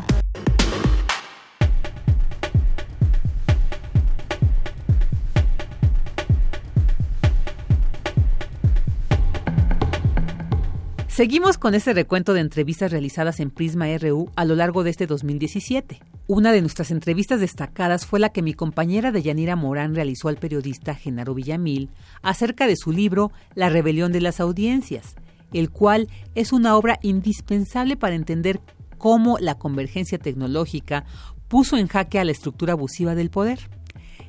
Seguimos 11.20 11.57
con 11.57 11.76
este 11.76 11.93
recuento 11.93 12.34
de 12.34 12.39
entrevistas 12.39 12.93
realizadas 12.93 13.41
en 13.41 13.51
Prisma 13.51 13.88
RU 13.97 14.32
a 14.38 14.45
lo 14.45 14.55
largo 14.55 14.86
de 14.86 14.91
este 14.91 15.05
2017. 15.05 15.99
Una 16.28 16.53
de 16.53 16.61
nuestras 16.61 16.91
entrevistas 16.91 17.41
destacadas 17.41 18.05
fue 18.05 18.22
la 18.22 18.30
que 18.30 18.41
mi 18.41 18.53
compañera 18.53 19.11
de 19.11 19.22
Yanira 19.22 19.57
Morán 19.57 19.95
realizó 19.95 20.30
al 20.30 20.38
periodista 20.38 20.95
Genaro 20.95 21.34
Villamil 21.34 21.89
acerca 22.22 22.67
de 22.67 22.78
su 22.78 22.93
libro 22.93 23.34
La 23.53 23.67
rebelión 23.67 24.13
de 24.13 24.22
las 24.22 24.39
audiencias, 24.39 25.15
el 25.51 25.70
cual 25.70 26.07
es 26.36 26.53
una 26.53 26.78
obra 26.78 26.99
indispensable 27.01 27.97
para 27.97 28.15
entender 28.15 28.61
cómo 28.97 29.38
la 29.39 29.55
convergencia 29.55 30.20
tecnológica 30.20 31.03
puso 31.49 31.76
en 31.76 31.88
jaque 31.89 32.20
a 32.20 32.24
la 32.24 32.32
estructura 32.32 32.72
abusiva 32.72 33.13
del 33.13 33.30
poder. 33.30 33.59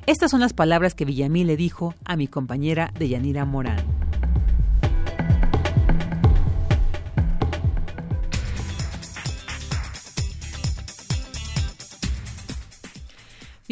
Estas 0.07 0.29
son 0.29 0.41
las 0.41 0.51
palabras 0.51 0.93
que 0.93 1.05
Villamil 1.05 1.47
le 1.47 1.55
dijo 1.55 1.95
a 2.03 2.17
mi 2.17 2.27
compañera 2.27 2.91
de 2.99 3.07
Yanira 3.07 3.45
Morán. 3.45 4.10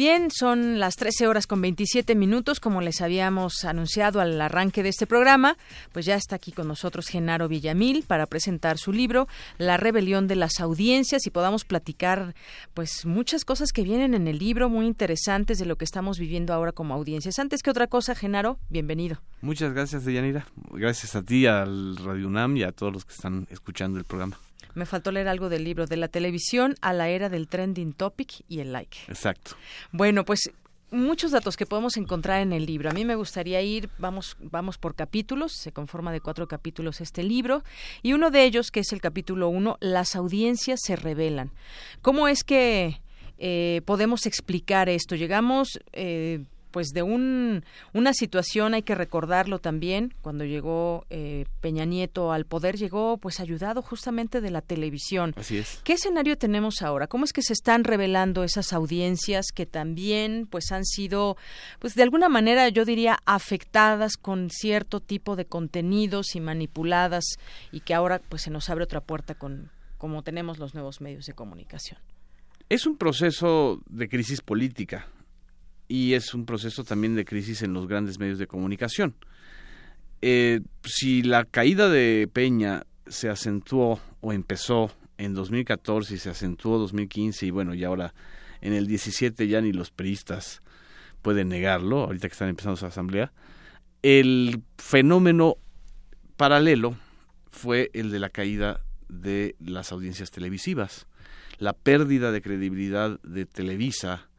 Bien, 0.00 0.30
son 0.30 0.80
las 0.80 0.96
13 0.96 1.26
horas 1.26 1.46
con 1.46 1.60
27 1.60 2.14
minutos, 2.14 2.58
como 2.58 2.80
les 2.80 3.02
habíamos 3.02 3.66
anunciado 3.66 4.22
al 4.22 4.40
arranque 4.40 4.82
de 4.82 4.88
este 4.88 5.06
programa, 5.06 5.58
pues 5.92 6.06
ya 6.06 6.14
está 6.14 6.36
aquí 6.36 6.52
con 6.52 6.66
nosotros 6.66 7.06
Genaro 7.08 7.48
Villamil 7.48 8.04
para 8.04 8.24
presentar 8.24 8.78
su 8.78 8.94
libro 8.94 9.28
La 9.58 9.76
rebelión 9.76 10.26
de 10.26 10.36
las 10.36 10.58
audiencias 10.58 11.26
y 11.26 11.30
podamos 11.30 11.66
platicar 11.66 12.34
pues 12.72 13.04
muchas 13.04 13.44
cosas 13.44 13.72
que 13.72 13.82
vienen 13.82 14.14
en 14.14 14.26
el 14.26 14.38
libro 14.38 14.70
muy 14.70 14.86
interesantes 14.86 15.58
de 15.58 15.66
lo 15.66 15.76
que 15.76 15.84
estamos 15.84 16.18
viviendo 16.18 16.54
ahora 16.54 16.72
como 16.72 16.94
audiencias. 16.94 17.38
Antes 17.38 17.62
que 17.62 17.68
otra 17.68 17.86
cosa, 17.86 18.14
Genaro, 18.14 18.58
bienvenido. 18.70 19.20
Muchas 19.42 19.74
gracias, 19.74 20.06
Deyanira. 20.06 20.46
Gracias 20.70 21.14
a 21.14 21.22
ti, 21.22 21.44
al 21.44 21.98
Radio 21.98 22.26
UNAM 22.26 22.56
y 22.56 22.62
a 22.62 22.72
todos 22.72 22.90
los 22.90 23.04
que 23.04 23.12
están 23.12 23.46
escuchando 23.50 23.98
el 23.98 24.06
programa. 24.06 24.38
Me 24.74 24.86
faltó 24.86 25.12
leer 25.12 25.28
algo 25.28 25.48
del 25.48 25.64
libro, 25.64 25.86
de 25.86 25.96
la 25.96 26.08
televisión 26.08 26.74
a 26.80 26.92
la 26.92 27.08
era 27.08 27.28
del 27.28 27.48
trending 27.48 27.92
topic 27.92 28.44
y 28.48 28.60
el 28.60 28.72
like. 28.72 28.98
Exacto. 29.08 29.52
Bueno, 29.92 30.24
pues 30.24 30.50
muchos 30.90 31.30
datos 31.30 31.56
que 31.56 31.66
podemos 31.66 31.96
encontrar 31.96 32.40
en 32.40 32.52
el 32.52 32.66
libro. 32.66 32.90
A 32.90 32.92
mí 32.92 33.04
me 33.04 33.14
gustaría 33.14 33.60
ir, 33.62 33.88
vamos, 33.98 34.36
vamos 34.40 34.78
por 34.78 34.94
capítulos, 34.94 35.52
se 35.52 35.72
conforma 35.72 36.12
de 36.12 36.20
cuatro 36.20 36.48
capítulos 36.48 37.00
este 37.00 37.22
libro, 37.22 37.62
y 38.02 38.12
uno 38.12 38.30
de 38.30 38.44
ellos, 38.44 38.70
que 38.70 38.80
es 38.80 38.92
el 38.92 39.00
capítulo 39.00 39.48
uno, 39.48 39.76
las 39.80 40.16
audiencias 40.16 40.80
se 40.82 40.96
revelan. 40.96 41.50
¿Cómo 42.02 42.28
es 42.28 42.44
que 42.44 43.00
eh, 43.38 43.82
podemos 43.84 44.26
explicar 44.26 44.88
esto? 44.88 45.14
Llegamos... 45.14 45.80
Eh, 45.92 46.44
pues 46.70 46.88
de 46.88 47.02
un, 47.02 47.64
una 47.92 48.12
situación 48.12 48.74
hay 48.74 48.82
que 48.82 48.94
recordarlo 48.94 49.58
también 49.58 50.14
cuando 50.22 50.44
llegó 50.44 51.04
eh, 51.10 51.46
Peña 51.60 51.84
Nieto 51.84 52.32
al 52.32 52.44
poder 52.44 52.76
llegó 52.76 53.18
pues 53.18 53.40
ayudado 53.40 53.82
justamente 53.82 54.40
de 54.40 54.50
la 54.50 54.62
televisión. 54.62 55.34
Así 55.36 55.58
es. 55.58 55.80
Qué 55.84 55.94
escenario 55.94 56.36
tenemos 56.38 56.82
ahora 56.82 57.06
cómo 57.06 57.24
es 57.24 57.32
que 57.32 57.42
se 57.42 57.52
están 57.52 57.84
revelando 57.84 58.44
esas 58.44 58.72
audiencias 58.72 59.46
que 59.54 59.66
también 59.66 60.46
pues 60.50 60.72
han 60.72 60.84
sido 60.84 61.36
pues 61.78 61.94
de 61.94 62.02
alguna 62.02 62.28
manera 62.28 62.68
yo 62.68 62.84
diría 62.84 63.18
afectadas 63.26 64.16
con 64.16 64.50
cierto 64.50 65.00
tipo 65.00 65.36
de 65.36 65.46
contenidos 65.46 66.34
y 66.34 66.40
manipuladas 66.40 67.24
y 67.72 67.80
que 67.80 67.94
ahora 67.94 68.20
pues 68.28 68.42
se 68.42 68.50
nos 68.50 68.68
abre 68.70 68.84
otra 68.84 69.00
puerta 69.00 69.34
con 69.34 69.70
como 69.98 70.22
tenemos 70.22 70.58
los 70.58 70.74
nuevos 70.74 71.00
medios 71.00 71.26
de 71.26 71.34
comunicación 71.34 72.00
es 72.68 72.86
un 72.86 72.96
proceso 72.96 73.80
de 73.88 74.08
crisis 74.08 74.40
política 74.40 75.08
y 75.90 76.14
es 76.14 76.34
un 76.34 76.46
proceso 76.46 76.84
también 76.84 77.16
de 77.16 77.24
crisis 77.24 77.62
en 77.62 77.72
los 77.72 77.88
grandes 77.88 78.20
medios 78.20 78.38
de 78.38 78.46
comunicación. 78.46 79.16
Eh, 80.22 80.60
si 80.84 81.22
la 81.24 81.44
caída 81.44 81.88
de 81.88 82.30
Peña 82.32 82.86
se 83.08 83.28
acentuó 83.28 83.98
o 84.20 84.32
empezó 84.32 84.92
en 85.18 85.34
2014 85.34 86.14
y 86.14 86.18
se 86.18 86.30
acentuó 86.30 86.76
en 86.76 86.82
2015 86.82 87.46
y 87.46 87.50
bueno, 87.50 87.74
y 87.74 87.82
ahora 87.82 88.14
en 88.60 88.72
el 88.72 88.86
17 88.86 89.48
ya 89.48 89.60
ni 89.60 89.72
los 89.72 89.90
peristas 89.90 90.62
pueden 91.22 91.48
negarlo, 91.48 92.04
ahorita 92.04 92.28
que 92.28 92.34
están 92.34 92.50
empezando 92.50 92.76
su 92.76 92.86
asamblea, 92.86 93.32
el 94.02 94.62
fenómeno 94.78 95.56
paralelo 96.36 96.96
fue 97.50 97.90
el 97.94 98.12
de 98.12 98.20
la 98.20 98.30
caída 98.30 98.80
de 99.08 99.56
las 99.58 99.90
audiencias 99.90 100.30
televisivas, 100.30 101.08
la 101.58 101.72
pérdida 101.72 102.30
de 102.30 102.42
credibilidad 102.42 103.20
de 103.22 103.44
Televisa, 103.44 104.29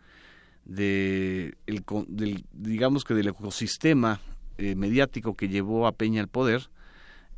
de 0.66 1.56
el, 1.66 1.84
del, 2.08 2.46
digamos 2.54 3.04
que 3.04 3.14
del 3.14 3.30
ecosistema 3.30 4.22
eh, 4.58 4.76
mediático 4.76 5.36
que 5.36 5.50
llevó 5.50 5.88
a 5.88 5.94
Peña 5.94 6.22
al 6.22 6.28
poder 6.28 6.70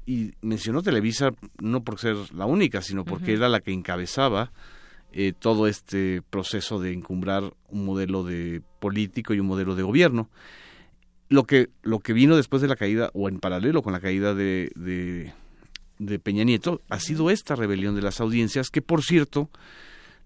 y 0.06 0.34
mencionó 0.42 0.82
Televisa 0.84 1.32
no 1.62 1.84
por 1.84 2.00
ser 2.00 2.18
la 2.34 2.46
única 2.46 2.82
sino 2.82 3.06
porque 3.06 3.34
era 3.34 3.48
la 3.48 3.62
que 3.62 3.72
encabezaba 3.72 4.52
eh, 5.16 5.32
todo 5.38 5.68
este 5.68 6.24
proceso 6.24 6.80
de 6.80 6.92
encumbrar 6.92 7.54
un 7.70 7.86
modelo 7.86 8.24
de 8.24 8.64
político 8.80 9.36
y 9.36 9.40
un 9.40 9.46
modelo 9.46 9.76
de 9.76 9.84
gobierno. 9.84 10.28
Lo 11.30 11.44
que 11.44 11.70
lo 11.84 12.00
que 12.00 12.14
vino 12.14 12.36
después 12.36 12.64
de 12.64 12.68
la 12.68 12.76
caída 12.76 13.12
o 13.14 13.30
en 13.30 13.40
paralelo 13.40 13.84
con 13.84 13.94
la 13.94 14.00
caída 14.00 14.34
de, 14.34 14.72
de, 14.76 15.32
de 16.00 16.18
Peña 16.20 16.44
Nieto 16.44 16.82
ha 16.90 17.00
sido 17.00 17.30
esta 17.30 17.56
rebelión 17.56 17.96
de 17.96 18.02
las 18.02 18.22
audiencias 18.22 18.72
que 18.72 18.82
por 18.82 19.04
cierto 19.04 19.52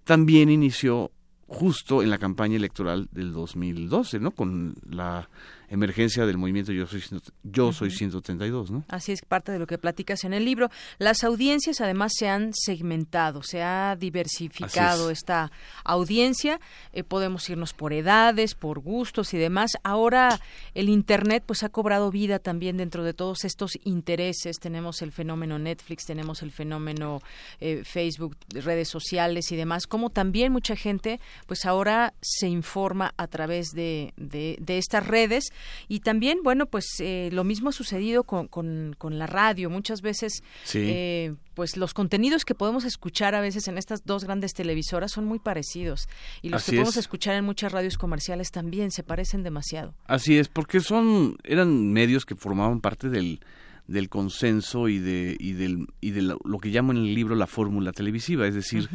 también 0.06 0.50
inició 0.50 1.12
justo 1.48 2.04
en 2.04 2.10
la 2.10 2.18
campaña 2.18 2.56
electoral 2.56 3.08
del 3.12 3.34
2012, 3.34 4.20
¿no? 4.20 4.32
Con 4.32 4.76
la 4.90 5.30
emergencia 5.70 6.26
del 6.26 6.38
movimiento 6.38 6.72
Yo 6.72 6.88
Soy, 6.88 7.04
Yo 7.44 7.74
Soy 7.74 7.92
132, 7.92 8.72
¿no? 8.72 8.86
Así 8.88 9.12
es 9.12 9.22
parte 9.22 9.52
de 9.52 9.60
lo 9.60 9.68
que 9.68 9.78
platicas 9.78 10.24
en 10.24 10.34
el 10.34 10.46
libro. 10.46 10.70
Las 10.98 11.24
audiencias 11.24 11.82
además 11.82 12.14
se 12.18 12.30
han 12.30 12.54
segmentado, 12.54 13.44
se 13.44 13.62
ha 13.64 13.96
diversificado 13.96 15.10
esta 15.10 15.52
audiencia. 15.84 16.60
Eh, 16.94 17.04
podemos 17.04 17.50
irnos 17.50 17.74
por 17.74 17.94
edades, 17.94 18.56
por 18.56 18.80
gustos 18.80 19.34
y 19.34 19.38
demás. 19.38 19.72
Ahora 19.84 20.40
el 20.74 20.90
Internet 20.90 21.44
pues 21.46 21.64
ha 21.64 21.70
cobrado 21.70 22.12
vida 22.12 22.40
también 22.40 22.78
dentro 22.78 23.04
de 23.04 23.14
todos 23.14 23.46
estos 23.46 23.78
intereses. 23.84 24.58
Tenemos 24.60 25.02
el 25.02 25.12
fenómeno 25.12 25.60
Netflix, 25.60 26.06
tenemos 26.06 26.42
el 26.42 26.52
fenómeno 26.52 27.22
eh, 27.60 27.84
Facebook, 27.84 28.38
redes 28.50 28.90
sociales 28.90 29.52
y 29.52 29.56
demás, 29.56 29.88
como 29.88 30.10
también 30.10 30.52
mucha 30.52 30.76
gente 30.76 31.20
pues 31.46 31.66
ahora 31.66 32.14
se 32.22 32.48
informa 32.48 33.14
a 33.18 33.28
través 33.28 33.70
de, 33.72 34.14
de, 34.18 34.78
estas 34.78 35.06
redes 35.06 35.52
y 35.88 36.00
también, 36.02 36.40
bueno, 36.44 36.66
pues 36.66 36.86
eh, 37.00 37.30
lo 37.32 37.44
mismo 37.44 37.70
ha 37.70 37.72
sucedido 37.72 38.24
con, 38.24 38.48
con, 38.48 38.96
con, 38.98 39.18
la 39.18 39.28
radio. 39.28 39.70
Muchas 39.70 40.02
veces, 40.02 40.44
eh, 40.74 41.34
pues 41.54 41.78
los 41.78 41.94
contenidos 41.94 42.46
que 42.46 42.56
podemos 42.56 42.86
escuchar 42.86 43.36
a 43.36 43.42
veces 43.42 43.68
en 43.68 43.78
estas 43.78 44.06
dos 44.06 44.24
grandes 44.24 44.54
televisoras 44.54 45.12
son 45.12 45.26
muy 45.26 45.40
parecidos 45.40 46.08
y 46.42 46.50
los 46.50 46.66
que 46.66 46.74
podemos 46.74 46.98
escuchar 46.98 47.36
en 47.36 47.46
muchas 47.46 47.72
radios 47.72 47.98
comerciales 47.98 48.52
también 48.52 48.92
se 48.92 49.04
parecen 49.04 49.44
demasiado. 49.44 49.94
Así 50.06 50.38
es, 50.38 50.48
porque 50.48 50.80
son 50.80 51.38
eran 51.44 51.92
medios 51.92 52.26
que 52.26 52.36
formaban 52.36 52.82
parte 52.82 53.10
del 53.10 53.40
del 53.88 54.10
consenso 54.10 54.90
y 54.90 55.00
de, 55.00 55.36
y 55.40 55.54
del, 55.54 55.88
y 56.02 56.12
de 56.12 56.22
lo 56.22 56.60
que 56.60 56.72
llaman 56.72 56.98
en 56.98 57.06
el 57.06 57.16
libro 57.16 57.36
la 57.36 57.48
fórmula 57.48 57.94
televisiva, 57.94 58.46
es 58.46 58.54
decir, 58.54 58.90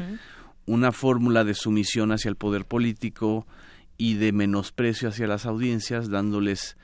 una 0.66 0.93
fórmula 0.93 1.44
de 1.44 1.55
sumisión 1.55 2.12
hacia 2.12 2.28
el 2.28 2.36
poder 2.36 2.66
político 2.66 3.47
y 4.02 4.14
de 4.14 4.32
menosprecio 4.32 5.10
hacia 5.10 5.28
las 5.28 5.46
audiencias, 5.46 6.10
dándoles 6.10 6.76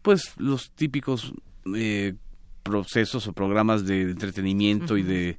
pues 0.00 0.32
los 0.38 0.70
típicos 0.70 1.34
eh, 1.74 2.14
procesos 2.62 3.26
o 3.26 3.34
programas 3.34 3.84
de 3.84 4.00
entretenimiento 4.00 4.96
y 4.96 5.02
de 5.02 5.36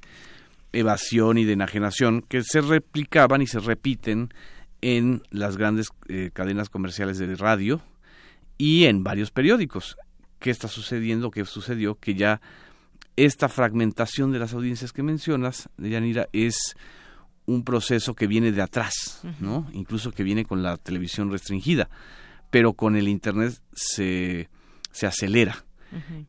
evasión 0.72 1.36
y 1.36 1.44
de 1.44 1.54
enajenación 1.54 2.22
que 2.22 2.44
se 2.44 2.60
replicaban 2.60 3.42
y 3.42 3.48
se 3.48 3.58
repiten 3.58 4.32
en 4.80 5.24
las 5.30 5.56
grandes 5.56 5.88
eh, 6.06 6.30
cadenas 6.32 6.68
comerciales 6.68 7.18
de 7.18 7.34
radio 7.34 7.82
y 8.56 8.84
en 8.84 9.02
varios 9.02 9.32
periódicos. 9.32 9.96
Qué 10.38 10.50
está 10.50 10.68
sucediendo, 10.68 11.32
qué 11.32 11.44
sucedió, 11.46 11.96
que 11.96 12.14
ya 12.14 12.40
esta 13.16 13.48
fragmentación 13.48 14.30
de 14.30 14.38
las 14.38 14.54
audiencias 14.54 14.92
que 14.92 15.02
mencionas, 15.02 15.68
Yanira, 15.78 16.28
es 16.32 16.76
un 17.46 17.64
proceso 17.64 18.14
que 18.14 18.26
viene 18.26 18.52
de 18.52 18.62
atrás, 18.62 19.20
¿no? 19.40 19.68
Incluso 19.72 20.12
que 20.12 20.22
viene 20.22 20.44
con 20.44 20.62
la 20.62 20.76
televisión 20.76 21.30
restringida, 21.30 21.88
pero 22.50 22.72
con 22.72 22.96
el 22.96 23.08
Internet 23.08 23.60
se, 23.72 24.48
se 24.92 25.06
acelera. 25.06 25.64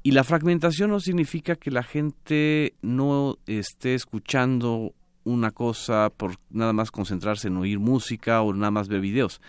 Y 0.03 0.11
la 0.11 0.23
fragmentación 0.23 0.91
no 0.91 0.99
significa 0.99 1.55
que 1.55 1.71
la 1.71 1.81
gente 1.81 2.75
no 2.83 3.39
esté 3.47 3.95
escuchando 3.95 4.93
una 5.23 5.49
cosa 5.49 6.11
por 6.15 6.35
nada 6.51 6.71
más 6.71 6.91
concentrarse 6.91 7.47
en 7.47 7.57
oír 7.57 7.79
música 7.79 8.41
o 8.43 8.53
nada 8.53 8.69
más 8.69 8.87
ver 8.87 9.01
videos. 9.01 9.41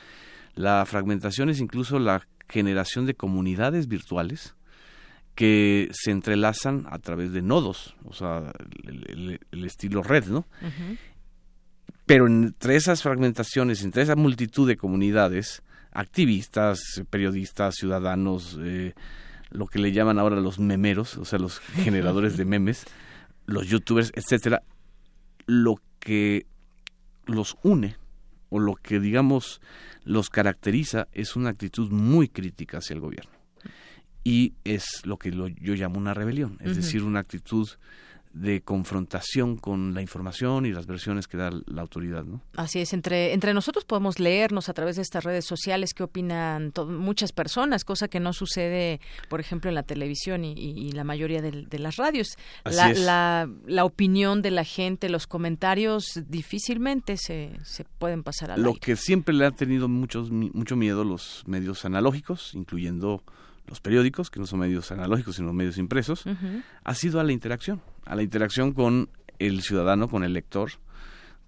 La 0.54 0.86
fragmentación 0.86 1.50
es 1.50 1.60
incluso 1.60 1.98
la 1.98 2.26
generación 2.48 3.04
de 3.04 3.14
comunidades 3.14 3.88
virtuales 3.88 4.56
que 5.34 5.90
se 5.92 6.12
entrelazan 6.12 6.86
a 6.88 6.98
través 6.98 7.32
de 7.32 7.42
nodos, 7.42 7.94
o 8.04 8.14
sea, 8.14 8.52
el, 8.84 9.64
estilo 9.64 10.02
red, 10.02 10.24
¿no? 10.28 10.46
Pero 12.06 12.28
entre 12.28 12.76
esas 12.76 13.02
fragmentaciones, 13.02 13.82
entre 13.82 14.02
esa 14.02 14.14
multitud 14.14 14.66
de 14.66 14.76
comunidades, 14.76 15.62
activistas, 15.90 17.02
periodistas, 17.10 17.74
ciudadanos, 17.74 18.58
eh, 18.62 18.94
lo 19.50 19.66
que 19.66 19.80
le 19.80 19.92
llaman 19.92 20.18
ahora 20.18 20.36
los 20.36 20.60
memeros, 20.60 21.18
o 21.18 21.24
sea, 21.24 21.40
los 21.40 21.58
generadores 21.74 22.36
de 22.36 22.44
memes, 22.44 22.84
los 23.46 23.66
youtubers, 23.66 24.12
etcétera, 24.14 24.62
lo 25.46 25.80
que 25.98 26.46
los 27.26 27.56
une 27.62 27.96
o 28.50 28.60
lo 28.60 28.76
que 28.76 29.00
digamos 29.00 29.60
los 30.04 30.30
caracteriza 30.30 31.08
es 31.12 31.34
una 31.34 31.50
actitud 31.50 31.90
muy 31.90 32.28
crítica 32.28 32.78
hacia 32.78 32.94
el 32.94 33.00
gobierno. 33.00 33.32
Y 34.22 34.54
es 34.64 35.04
lo 35.04 35.18
que 35.18 35.30
yo 35.32 35.74
llamo 35.74 35.98
una 35.98 36.14
rebelión, 36.14 36.58
es 36.60 36.76
decir, 36.76 37.02
una 37.04 37.20
actitud 37.20 37.68
de 38.36 38.60
confrontación 38.60 39.56
con 39.56 39.94
la 39.94 40.02
información 40.02 40.66
y 40.66 40.72
las 40.72 40.86
versiones 40.86 41.26
que 41.26 41.38
da 41.38 41.50
la 41.66 41.80
autoridad, 41.80 42.24
¿no? 42.24 42.42
Así 42.54 42.80
es, 42.80 42.92
entre, 42.92 43.32
entre 43.32 43.54
nosotros 43.54 43.86
podemos 43.86 44.18
leernos 44.20 44.68
a 44.68 44.74
través 44.74 44.96
de 44.96 45.02
estas 45.02 45.24
redes 45.24 45.46
sociales 45.46 45.94
qué 45.94 46.02
opinan 46.02 46.72
muchas 46.88 47.32
personas, 47.32 47.84
cosa 47.84 48.08
que 48.08 48.20
no 48.20 48.34
sucede, 48.34 49.00
por 49.30 49.40
ejemplo, 49.40 49.70
en 49.70 49.74
la 49.74 49.84
televisión 49.84 50.44
y, 50.44 50.92
la 50.92 51.04
mayoría 51.04 51.40
de, 51.40 51.78
las 51.78 51.96
radios. 51.96 52.36
La, 52.64 52.92
la, 52.92 53.50
la, 53.66 53.84
opinión 53.84 54.42
de 54.42 54.50
la 54.50 54.64
gente, 54.64 55.08
los 55.08 55.26
comentarios 55.26 56.20
difícilmente 56.28 57.16
se, 57.16 57.52
se 57.64 57.84
pueden 57.84 58.22
pasar 58.22 58.50
al 58.50 58.62
Lo 58.62 58.74
que 58.74 58.96
siempre 58.96 59.34
le 59.34 59.46
han 59.46 59.56
tenido 59.56 59.88
muchos, 59.88 60.30
mucho 60.30 60.76
miedo 60.76 61.04
los 61.04 61.42
medios 61.46 61.84
analógicos, 61.84 62.54
incluyendo 62.54 63.22
los 63.66 63.80
periódicos, 63.80 64.30
que 64.30 64.40
no 64.40 64.46
son 64.46 64.60
medios 64.60 64.90
analógicos, 64.92 65.36
sino 65.36 65.52
medios 65.52 65.78
impresos, 65.78 66.24
ha 66.84 66.94
sido 66.94 67.20
a 67.20 67.24
la 67.24 67.32
interacción, 67.32 67.82
a 68.04 68.14
la 68.14 68.22
interacción 68.22 68.72
con 68.72 69.10
el 69.38 69.62
ciudadano, 69.62 70.08
con 70.08 70.24
el 70.24 70.32
lector, 70.32 70.72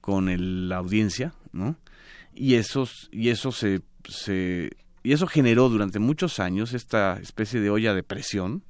con 0.01 0.69
la 0.69 0.77
audiencia, 0.77 1.35
¿no? 1.53 1.77
Y 2.35 2.55
eso, 2.55 2.89
y 3.11 3.31
eso 3.31 3.53
se, 3.53 3.81
se, 4.09 4.71
y 5.03 5.13
eso 5.13 5.27
generó 5.27 5.69
durante 5.69 5.99
muchos 5.99 6.39
años 6.39 6.73
esta 6.73 7.19
especie 7.21 7.61
de 7.61 7.71
olla 7.71 7.95
de 7.95 8.03
presión 8.03 8.63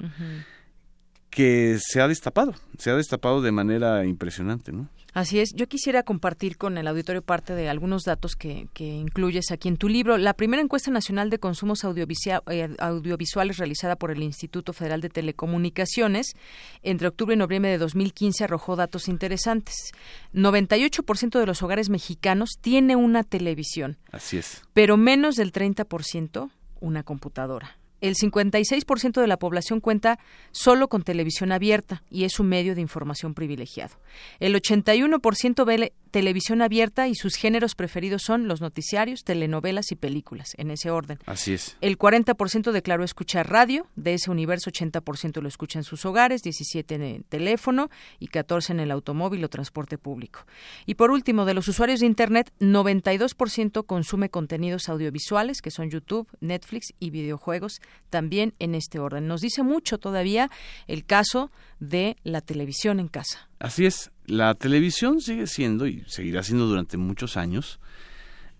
que 1.31 1.79
se 1.81 2.01
ha 2.01 2.09
destapado, 2.09 2.55
se 2.79 2.91
ha 2.91 2.95
destapado 2.95 3.43
de 3.43 3.53
manera 3.53 4.05
impresionante, 4.05 4.73
¿no? 4.73 4.89
Así 5.15 5.41
es. 5.41 5.53
Yo 5.55 5.67
quisiera 5.67 6.03
compartir 6.03 6.59
con 6.59 6.79
el 6.79 6.87
auditorio 6.87 7.23
parte 7.23 7.55
de 7.55 7.69
algunos 7.69 8.05
datos 8.05 8.37
que, 8.37 8.69
incluyes 8.79 9.51
aquí 9.51 9.69
en 9.69 9.77
tu 9.77 9.89
libro. 9.89 10.19
La 10.19 10.35
primera 10.35 10.63
encuesta 10.63 10.91
nacional 10.91 11.31
de 11.31 11.39
consumos 11.39 11.83
eh, 11.85 12.69
audiovisuales 12.79 13.57
realizada 13.57 13.97
por 13.97 14.11
el 14.11 14.23
Instituto 14.23 14.73
Federal 14.73 15.01
de 15.01 15.09
Telecomunicaciones 15.09 16.35
entre 16.83 17.09
octubre 17.09 17.35
y 17.35 17.39
noviembre 17.39 17.71
de 17.71 17.79
2015 17.79 18.45
arrojó 18.45 18.77
datos 18.77 19.09
interesantes. 19.09 19.93
98% 20.35 21.41
de 21.41 21.47
los 21.47 21.63
hogares 21.63 21.89
mexicanos 21.89 22.51
tiene 22.61 22.95
una 22.95 23.25
televisión. 23.25 23.97
Así 24.13 24.37
es. 24.37 24.63
Pero 24.75 24.97
menos 24.97 25.37
del 25.37 25.53
30% 25.53 26.51
una 26.81 27.03
computadora. 27.03 27.78
El 28.01 28.15
56% 28.15 29.21
de 29.21 29.27
la 29.27 29.39
población 29.39 29.81
cuenta 29.81 30.19
solo 30.53 30.89
con 30.89 31.03
televisión 31.03 31.53
abierta 31.53 32.03
y 32.11 32.25
es 32.25 32.39
un 32.39 32.49
medio 32.49 32.75
de 32.75 32.81
información 32.81 33.35
privilegiado. 33.35 33.97
El 34.41 34.55
81% 34.55 35.65
ve 35.65 35.93
televisión 36.11 36.63
abierta 36.63 37.09
y 37.09 37.15
sus 37.15 37.37
géneros 37.37 37.75
preferidos 37.75 38.23
son 38.23 38.49
los 38.49 38.61
noticiarios, 38.61 39.25
telenovelas 39.25 39.93
y 39.93 39.97
películas, 39.97 40.55
en 40.57 40.71
ese 40.71 40.91
orden. 40.91 41.19
Así 41.27 41.55
es. 41.55 41.77
El 41.81 41.99
40% 41.99 42.73
declaró 42.73 43.05
escuchar 43.05 43.51
radio, 43.51 43.87
de 43.97 44.15
ese 44.15 44.31
universo 44.31 44.71
80% 44.71 45.41
lo 45.41 45.49
escucha 45.49 45.79
en 45.79 45.85
sus 45.85 46.05
hogares, 46.05 46.43
17 46.43 46.95
en 46.95 47.03
el 47.03 47.25
teléfono 47.25 47.91
y 48.19 48.29
14 48.29 48.73
en 48.73 48.81
el 48.81 48.91
automóvil 48.91 49.45
o 49.45 49.49
transporte 49.49 49.99
público. 49.99 50.47
Y 50.87 50.95
por 50.95 51.11
último, 51.11 51.45
de 51.45 51.55
los 51.55 51.69
usuarios 51.69 52.01
de 52.01 52.07
Internet, 52.07 52.53
92% 52.61 53.87
consume 53.87 54.31
contenidos 54.31 54.89
audiovisuales, 54.89 55.63
que 55.63 55.71
son 55.71 55.91
YouTube, 55.91 56.29
Netflix 56.41 56.95
y 56.99 57.11
videojuegos, 57.11 57.81
también 58.11 58.55
en 58.59 58.75
este 58.75 58.99
orden. 58.99 59.27
Nos 59.27 59.41
dice 59.41 59.63
mucho 59.63 59.99
todavía 59.99 60.51
el 60.87 61.05
caso 61.05 61.51
de 61.81 62.17
la 62.25 62.41
televisión 62.41 63.01
en 63.01 63.09
casa. 63.09 63.49
Así 63.59 63.87
es, 63.87 64.11
la 64.29 64.55
televisión 64.55 65.21
sigue 65.21 65.47
siendo 65.47 65.87
y 65.87 66.05
seguirá 66.07 66.43
siendo 66.43 66.67
durante 66.67 66.97
muchos 66.97 67.37
años 67.37 67.81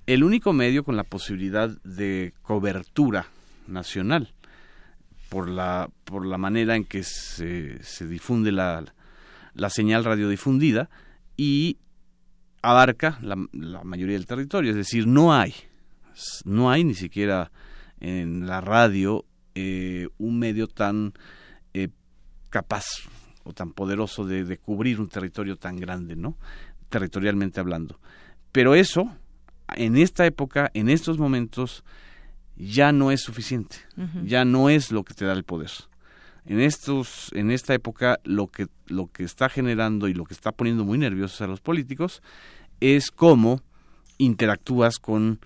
el 0.07 0.25
único 0.25 0.55
medio 0.55 0.83
con 0.83 0.97
la 0.97 1.05
posibilidad 1.05 1.69
de 1.85 2.33
cobertura 2.41 3.27
nacional 3.67 4.33
por 5.29 5.49
la, 5.49 5.91
por 6.05 6.25
la 6.25 6.39
manera 6.39 6.75
en 6.75 6.85
que 6.85 7.03
se, 7.03 7.83
se 7.83 8.07
difunde 8.07 8.51
la, 8.51 8.83
la 9.53 9.69
señal 9.69 10.05
radiodifundida 10.05 10.89
y 11.37 11.77
abarca 12.63 13.19
la, 13.21 13.37
la, 13.53 13.85
mayoría 13.85 14.17
del 14.17 14.27
territorio, 14.27 14.71
es 14.71 14.77
decir, 14.77 15.07
no 15.07 15.35
hay, 15.35 15.55
no 16.45 16.71
hay 16.71 16.83
ni 16.83 16.95
siquiera 16.95 17.53
en 18.01 18.47
la 18.47 18.63
radio 18.63 19.27
eh, 19.55 20.09
un 20.17 20.39
medio 20.39 20.67
tan 20.69 21.13
eh, 21.75 21.89
capaz 22.49 22.87
o 23.49 23.55
tan 23.55 23.73
poderoso 23.73 24.27
de, 24.27 24.59
cubrir 24.59 25.01
un 25.01 25.09
territorio 25.09 25.57
tan 25.57 25.77
grande, 25.77 26.15
¿no? 26.17 26.37
Territorialmente 26.91 27.61
hablando. 27.61 27.99
Pero 28.53 28.75
eso, 28.75 29.11
en 29.75 29.97
esta 29.97 30.27
época, 30.27 30.71
en 30.75 30.91
estos 30.91 31.19
momentos, 31.19 31.83
ya 32.57 32.93
no 32.93 33.11
es 33.11 33.23
suficiente, 33.23 33.77
ya 34.25 34.45
no 34.45 34.69
es 34.69 34.93
lo 34.93 35.03
que 35.03 35.15
te 35.15 35.25
da 35.25 35.33
el 35.33 35.45
poder. 35.45 35.71
En 36.45 36.61
estos, 36.61 37.31
en 37.33 37.51
esta 37.51 37.73
época, 37.73 38.21
lo 38.25 38.49
que, 38.49 38.67
lo 38.87 39.07
que 39.07 39.25
está 39.25 39.49
generando 39.49 40.09
y 40.09 40.15
lo 40.15 40.25
que 40.25 40.35
está 40.35 40.53
poniendo 40.53 40.85
muy 40.85 40.99
nerviosos 40.99 41.41
a 41.41 41.47
los 41.47 41.61
políticos 41.61 42.23
es 42.81 43.11
cómo 43.11 43.63
interactúas 44.19 44.99
con 44.99 45.41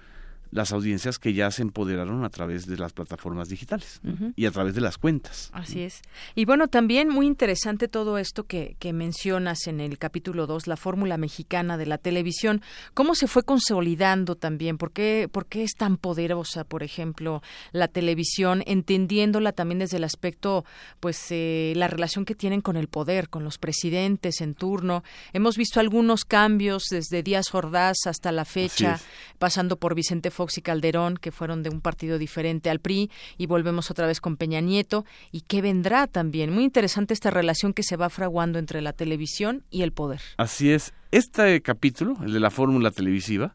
las 0.53 0.71
audiencias 0.73 1.19
que 1.19 1.33
ya 1.33 1.51
se 1.51 1.63
empoderaron 1.63 2.25
a 2.25 2.29
través 2.29 2.67
de 2.67 2.77
las 2.77 2.93
plataformas 2.93 3.49
digitales 3.49 4.01
y 4.37 4.45
a 4.45 4.51
través 4.51 4.75
de 4.75 4.83
las 4.83 4.99
cuentas. 4.99 5.51
Así 5.53 5.81
es. 5.81 6.03
Y 6.35 6.45
bueno, 6.45 6.69
también 6.69 7.09
muy 7.09 7.27
interesante 7.27 7.89
todo 7.89 8.19
esto 8.19 8.45
que, 8.45 8.77
que 8.79 8.93
mencionas 8.93 9.67
en 9.67 9.81
el 9.81 9.99
capítulo 9.99 10.47
2, 10.47 10.67
la 10.67 10.77
fórmula 10.77 11.17
mexicana 11.17 11.79
de 11.79 11.87
la 11.87 11.97
televisión, 11.97 12.61
cómo 12.93 13.15
se 13.15 13.29
fue 13.29 13.45
consolidando 13.45 14.37
también, 14.37 14.77
por 14.77 14.93
qué, 14.93 15.29
por 15.33 15.47
qué 15.47 15.63
es 15.63 15.73
tan 15.75 15.97
poderosa, 15.97 16.65
por 16.65 16.83
ejemplo, 16.83 17.43
la 17.73 17.89
televisión, 17.89 18.63
entendiéndola 18.67 19.53
también 19.53 19.79
desde 19.79 19.97
el 19.97 20.05
aspecto, 20.05 20.67
pues, 21.01 21.19
eh, 21.31 21.73
la 21.77 21.89
relación 21.89 22.27
que 22.27 22.35
tienen 22.35 22.61
con 22.61 22.77
el 22.77 22.89
poder, 22.89 23.31
con 23.31 23.43
los 23.43 23.57
presidentes 23.57 24.43
en 24.43 24.55
turno. 24.55 25.03
Hemos 25.33 25.57
visto 25.57 25.81
algunos 25.81 26.27
cambios 26.27 26.85
desde 26.91 27.23
Díaz 27.23 27.55
Ordaz 27.55 27.97
hasta 28.05 28.33
la 28.33 28.45
fecha, 28.45 29.01
pasando 29.39 29.79
por 29.79 29.95
Vicente 29.95 30.31
Fox 30.31 30.42
y 30.59 30.63
Calderón, 30.63 31.17
que 31.17 31.31
fueron 31.31 31.63
de 31.63 31.71
un 31.71 31.81
partido 31.81 32.19
diferente 32.19 32.71
al 32.71 32.81
PRI, 32.81 33.11
y 33.39 33.47
volvemos 33.47 33.91
otra 33.91 34.07
vez 34.07 34.21
con 34.21 34.37
Peña 34.37 34.61
Nieto, 34.61 35.05
y 35.31 35.43
qué 35.43 35.63
vendrá 35.63 36.07
también. 36.07 36.53
Muy 36.53 36.65
interesante 36.65 37.15
esta 37.15 37.31
relación 37.31 37.73
que 37.73 37.83
se 37.83 37.97
va 37.97 38.11
fraguando 38.11 38.59
entre 38.59 38.81
la 38.83 38.93
televisión 38.93 39.65
y 39.71 39.83
el 39.83 39.93
poder. 39.93 40.21
Así 40.37 40.71
es. 40.71 40.93
Este 41.11 41.61
capítulo, 41.63 42.17
el 42.25 42.33
de 42.33 42.41
la 42.41 42.51
fórmula 42.51 42.91
televisiva, 42.91 43.55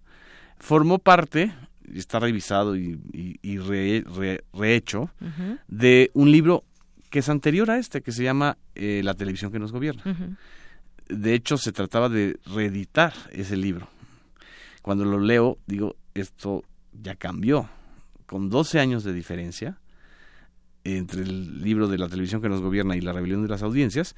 formó 0.59 0.99
parte, 0.99 1.53
y 1.91 1.99
está 1.99 2.19
revisado 2.19 2.76
y, 2.76 2.99
rehecho, 4.53 5.09
de 5.68 6.11
un 6.14 6.31
libro 6.31 6.64
que 7.09 7.19
es 7.19 7.30
anterior 7.30 7.72
a 7.72 7.77
este, 7.77 8.01
que 8.01 8.11
se 8.11 8.23
llama 8.23 8.57
eh, 8.76 9.01
La 9.03 9.14
televisión 9.14 9.51
que 9.51 9.59
nos 9.59 9.72
gobierna. 9.72 10.38
De 11.07 11.34
hecho, 11.34 11.57
se 11.57 11.72
trataba 11.72 12.09
de 12.09 12.38
reeditar 12.45 13.14
ese 13.31 13.55
libro. 13.55 13.88
Cuando 14.81 15.05
lo 15.05 15.19
leo, 15.19 15.57
digo, 15.65 15.95
esto 16.14 16.64
ya 17.01 17.15
cambió, 17.15 17.69
con 18.25 18.49
12 18.49 18.79
años 18.79 19.03
de 19.03 19.13
diferencia 19.13 19.79
entre 20.83 21.21
el 21.21 21.61
libro 21.61 21.87
de 21.87 21.97
la 21.97 22.07
televisión 22.07 22.41
que 22.41 22.49
nos 22.49 22.61
gobierna 22.61 22.95
y 22.95 23.01
la 23.01 23.13
rebelión 23.13 23.43
de 23.43 23.49
las 23.49 23.63
audiencias, 23.63 24.15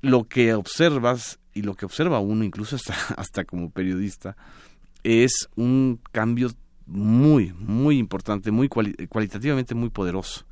lo 0.00 0.24
que 0.24 0.54
observas 0.54 1.38
y 1.54 1.62
lo 1.62 1.74
que 1.74 1.84
observa 1.84 2.18
uno 2.18 2.44
incluso 2.44 2.76
hasta, 2.76 2.94
hasta 3.16 3.44
como 3.44 3.70
periodista 3.70 4.36
es 5.02 5.48
un 5.56 6.00
cambio 6.12 6.50
muy, 6.86 7.52
muy 7.52 7.98
importante, 7.98 8.50
muy 8.50 8.68
cualitativamente 8.68 9.74
muy 9.74 9.90
poderoso. 9.90 10.44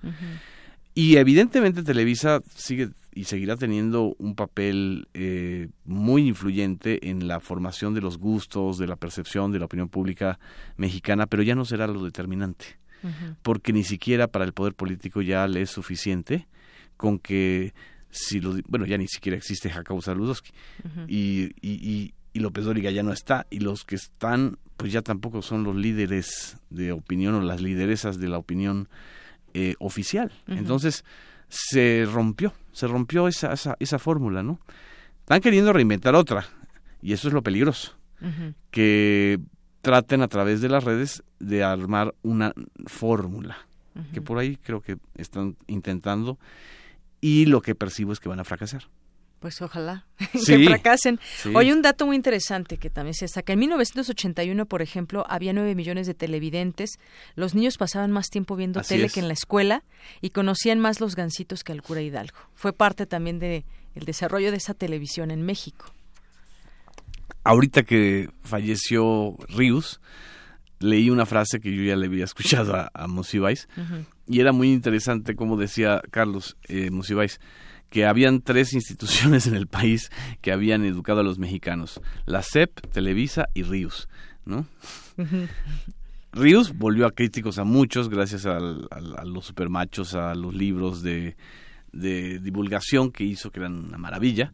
Y 0.94 1.16
evidentemente 1.16 1.82
Televisa 1.82 2.40
sigue 2.54 2.90
y 3.12 3.24
seguirá 3.24 3.56
teniendo 3.56 4.14
un 4.18 4.34
papel 4.34 5.08
eh, 5.14 5.68
muy 5.84 6.28
influyente 6.28 7.10
en 7.10 7.26
la 7.26 7.40
formación 7.40 7.94
de 7.94 8.00
los 8.00 8.18
gustos, 8.18 8.78
de 8.78 8.86
la 8.86 8.96
percepción 8.96 9.52
de 9.52 9.58
la 9.58 9.64
opinión 9.64 9.88
pública 9.88 10.38
mexicana, 10.76 11.26
pero 11.26 11.42
ya 11.42 11.54
no 11.54 11.64
será 11.64 11.86
lo 11.86 12.04
determinante, 12.04 12.78
porque 13.42 13.72
ni 13.72 13.82
siquiera 13.82 14.28
para 14.28 14.44
el 14.44 14.52
poder 14.52 14.74
político 14.74 15.22
ya 15.22 15.48
le 15.48 15.62
es 15.62 15.70
suficiente 15.70 16.46
con 16.96 17.18
que 17.18 17.72
si 18.10 18.40
lo, 18.40 18.56
bueno 18.68 18.86
ya 18.86 18.98
ni 18.98 19.08
siquiera 19.08 19.38
existe 19.38 19.70
Jacobo 19.70 20.02
Saludowski 20.02 20.50
y, 21.06 21.50
y, 21.62 22.12
y, 22.34 22.40
López 22.40 22.64
Dóriga 22.64 22.90
ya 22.90 23.02
no 23.02 23.12
está 23.12 23.46
y 23.48 23.60
los 23.60 23.84
que 23.84 23.94
están 23.94 24.58
pues 24.76 24.92
ya 24.92 25.02
tampoco 25.02 25.42
son 25.42 25.62
los 25.62 25.76
líderes 25.76 26.58
de 26.70 26.92
opinión 26.92 27.34
o 27.34 27.42
las 27.42 27.60
lideresas 27.60 28.18
de 28.18 28.28
la 28.28 28.38
opinión 28.38 28.88
eh, 29.52 29.74
oficial. 29.78 30.32
Entonces 30.46 31.04
se 31.50 32.06
rompió, 32.10 32.54
se 32.72 32.86
rompió 32.86 33.28
esa, 33.28 33.52
esa, 33.52 33.76
esa 33.78 33.98
fórmula, 33.98 34.42
¿no? 34.42 34.58
Están 35.20 35.40
queriendo 35.40 35.72
reinventar 35.72 36.14
otra 36.14 36.46
y 37.02 37.12
eso 37.12 37.28
es 37.28 37.34
lo 37.34 37.42
peligroso, 37.42 37.96
que 38.70 39.38
traten 39.80 40.22
a 40.22 40.28
través 40.28 40.60
de 40.60 40.68
las 40.68 40.84
redes 40.84 41.22
de 41.38 41.62
armar 41.62 42.14
una 42.22 42.52
fórmula, 42.86 43.58
que 44.12 44.22
por 44.22 44.38
ahí 44.38 44.56
creo 44.56 44.80
que 44.80 44.96
están 45.16 45.56
intentando 45.66 46.38
y 47.20 47.46
lo 47.46 47.60
que 47.60 47.74
percibo 47.74 48.12
es 48.12 48.20
que 48.20 48.28
van 48.28 48.40
a 48.40 48.44
fracasar. 48.44 48.84
Pues 49.40 49.62
ojalá 49.62 50.04
que 50.46 50.64
fracasen. 50.66 51.18
Hoy 51.54 51.72
un 51.72 51.80
dato 51.80 52.06
muy 52.06 52.14
interesante 52.14 52.76
que 52.76 52.90
también 52.90 53.14
se 53.14 53.24
destaca. 53.24 53.54
En 53.54 53.58
1981, 53.58 54.66
por 54.66 54.82
ejemplo, 54.82 55.24
había 55.28 55.54
9 55.54 55.74
millones 55.74 56.06
de 56.06 56.12
televidentes. 56.12 56.98
Los 57.36 57.54
niños 57.54 57.78
pasaban 57.78 58.12
más 58.12 58.28
tiempo 58.28 58.54
viendo 58.54 58.82
tele 58.82 59.08
que 59.08 59.20
en 59.20 59.28
la 59.28 59.34
escuela 59.34 59.82
y 60.20 60.30
conocían 60.30 60.78
más 60.78 61.00
los 61.00 61.16
gancitos 61.16 61.64
que 61.64 61.72
al 61.72 61.82
cura 61.82 62.02
Hidalgo. 62.02 62.36
Fue 62.54 62.74
parte 62.74 63.06
también 63.06 63.38
de 63.38 63.64
el 63.94 64.04
desarrollo 64.04 64.50
de 64.50 64.58
esa 64.58 64.74
televisión 64.74 65.30
en 65.30 65.42
México. 65.42 65.86
Ahorita 67.42 67.82
que 67.84 68.28
falleció 68.42 69.38
Rius, 69.48 70.02
leí 70.80 71.08
una 71.08 71.24
frase 71.24 71.60
que 71.60 71.74
yo 71.74 71.82
ya 71.82 71.96
le 71.96 72.06
había 72.06 72.24
escuchado 72.26 72.76
a, 72.76 72.90
a 72.92 73.06
y 74.26 74.40
era 74.40 74.52
muy 74.52 74.70
interesante 74.70 75.34
como 75.34 75.56
decía 75.56 76.02
Carlos 76.10 76.56
eh, 76.68 76.90
que 77.90 78.06
habían 78.06 78.40
tres 78.40 78.72
instituciones 78.74 79.46
en 79.46 79.54
el 79.54 79.66
país 79.66 80.10
que 80.40 80.52
habían 80.52 80.84
educado 80.84 81.20
a 81.20 81.24
los 81.24 81.38
mexicanos, 81.38 82.00
la 82.24 82.42
CEP, 82.42 82.80
Televisa 82.92 83.48
y 83.52 83.64
Ríos, 83.64 84.08
¿no? 84.46 84.66
Ríos 86.32 86.76
volvió 86.76 87.06
a 87.06 87.10
críticos 87.10 87.58
a 87.58 87.64
muchos 87.64 88.08
gracias 88.08 88.46
a 88.46 88.58
los 88.60 89.44
supermachos, 89.44 90.14
a 90.14 90.34
los 90.34 90.54
libros 90.54 91.02
de, 91.02 91.36
divulgación 91.92 93.10
que 93.10 93.24
hizo, 93.24 93.50
que 93.50 93.60
eran 93.60 93.84
una 93.84 93.98
maravilla. 93.98 94.52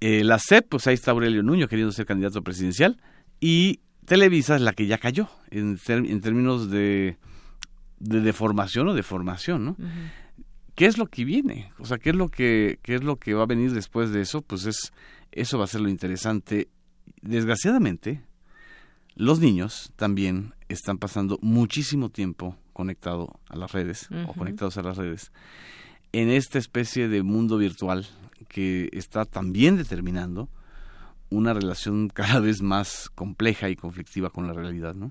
Eh, 0.00 0.22
la 0.22 0.38
CEP, 0.38 0.68
pues 0.68 0.86
ahí 0.86 0.94
está 0.94 1.10
Aurelio 1.10 1.42
Nuño 1.42 1.66
queriendo 1.66 1.92
ser 1.92 2.06
candidato 2.06 2.42
presidencial. 2.42 3.00
Y 3.40 3.80
Televisa 4.04 4.54
es 4.54 4.62
la 4.62 4.72
que 4.72 4.86
ya 4.86 4.98
cayó 4.98 5.28
en, 5.50 5.78
en 5.88 6.20
términos 6.20 6.70
de, 6.70 7.18
de, 7.98 8.20
deformación 8.20 8.88
o 8.88 8.94
de 8.94 9.02
formación, 9.02 9.64
¿no? 9.64 9.76
¿Qué 10.78 10.86
es 10.86 10.96
lo 10.96 11.08
que 11.08 11.24
viene? 11.24 11.72
O 11.80 11.86
sea, 11.86 11.98
¿qué 11.98 12.10
es 12.10 12.14
lo 12.14 12.28
que, 12.28 12.78
qué 12.82 12.94
es 12.94 13.02
lo 13.02 13.16
que 13.16 13.34
va 13.34 13.42
a 13.42 13.46
venir 13.46 13.72
después 13.72 14.12
de 14.12 14.20
eso? 14.20 14.42
Pues 14.42 14.64
es, 14.64 14.92
eso 15.32 15.58
va 15.58 15.64
a 15.64 15.66
ser 15.66 15.80
lo 15.80 15.88
interesante. 15.88 16.68
Desgraciadamente, 17.20 18.22
los 19.16 19.40
niños 19.40 19.92
también 19.96 20.54
están 20.68 20.98
pasando 20.98 21.36
muchísimo 21.42 22.10
tiempo 22.10 22.56
conectado 22.72 23.40
a 23.48 23.56
las 23.56 23.72
redes 23.72 24.08
o 24.28 24.34
conectados 24.34 24.76
a 24.76 24.82
las 24.82 24.96
redes 24.96 25.32
en 26.12 26.30
esta 26.30 26.58
especie 26.58 27.08
de 27.08 27.24
mundo 27.24 27.58
virtual 27.58 28.06
que 28.46 28.88
está 28.92 29.24
también 29.24 29.78
determinando 29.78 30.48
una 31.28 31.54
relación 31.54 32.08
cada 32.14 32.38
vez 32.38 32.62
más 32.62 33.10
compleja 33.16 33.68
y 33.68 33.74
conflictiva 33.74 34.30
con 34.30 34.46
la 34.46 34.52
realidad, 34.52 34.94
¿no? 34.94 35.10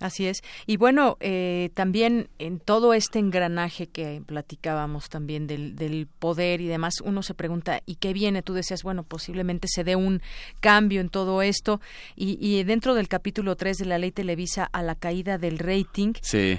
Así 0.00 0.26
es. 0.26 0.42
Y 0.66 0.76
bueno, 0.76 1.16
eh, 1.20 1.70
también 1.74 2.28
en 2.38 2.60
todo 2.60 2.94
este 2.94 3.18
engranaje 3.18 3.88
que 3.88 4.22
platicábamos 4.24 5.08
también 5.08 5.46
del, 5.46 5.74
del, 5.74 6.06
poder 6.06 6.60
y 6.60 6.66
demás, 6.66 6.94
uno 7.02 7.22
se 7.22 7.34
pregunta, 7.34 7.80
¿y 7.84 7.96
qué 7.96 8.12
viene? 8.12 8.42
Tú 8.42 8.54
decías, 8.54 8.82
bueno, 8.82 9.02
posiblemente 9.02 9.66
se 9.68 9.82
dé 9.82 9.96
un 9.96 10.22
cambio 10.60 11.00
en 11.00 11.08
todo 11.08 11.42
esto. 11.42 11.80
Y, 12.14 12.38
y 12.40 12.62
dentro 12.62 12.94
del 12.94 13.08
capítulo 13.08 13.56
3 13.56 13.78
de 13.78 13.84
la 13.86 13.98
ley 13.98 14.12
Televisa 14.12 14.64
a 14.64 14.82
la 14.82 14.94
caída 14.94 15.38
del 15.38 15.58
rating, 15.58 16.12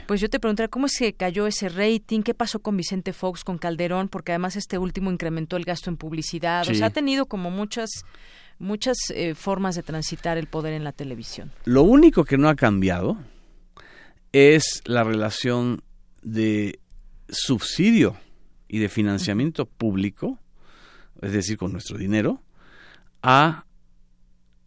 pues 0.08 0.22
yo 0.22 0.30
te 0.30 0.40
preguntaría, 0.40 0.68
¿cómo 0.68 0.88
es 0.88 0.98
que 0.98 1.14
cayó 1.14 1.48
ese 1.48 1.70
rating? 1.70 2.22
¿Qué 2.22 2.34
pasó 2.34 2.60
con 2.60 2.76
Vicente 2.76 3.14
Fox, 3.14 3.44
con 3.44 3.58
Calderón? 3.58 4.10
Porque 4.10 4.34
además 4.34 4.56
este 4.56 4.78
último 4.78 5.12
incrementó 5.12 5.56
el 5.56 5.64
gasto 5.64 5.90
en 5.90 5.98
publicidad. 5.98 6.68
O 6.70 6.74
sea, 6.74 6.88
ha 6.88 6.92
tenido 6.92 7.26
como 7.26 7.52
muchas 7.52 7.90
muchas 8.60 8.98
eh, 9.10 9.34
formas 9.36 9.76
de 9.76 9.84
transitar 9.84 10.38
el 10.38 10.48
poder 10.48 10.74
en 10.74 10.84
la 10.84 10.92
televisión. 10.92 11.52
Lo 11.66 11.84
único 11.84 12.26
que 12.26 12.38
no 12.38 12.50
ha 12.50 12.56
cambiado 12.56 13.18
es 14.32 14.82
la 14.86 15.04
relación 15.04 15.82
de 16.22 16.80
subsidio 17.30 18.18
y 18.68 18.80
de 18.80 18.90
financiamiento 18.90 19.66
público, 19.66 20.38
es 21.22 21.32
decir, 21.32 21.58
con 21.58 21.72
nuestro 21.72 21.98
dinero, 21.98 22.42
a 23.24 23.66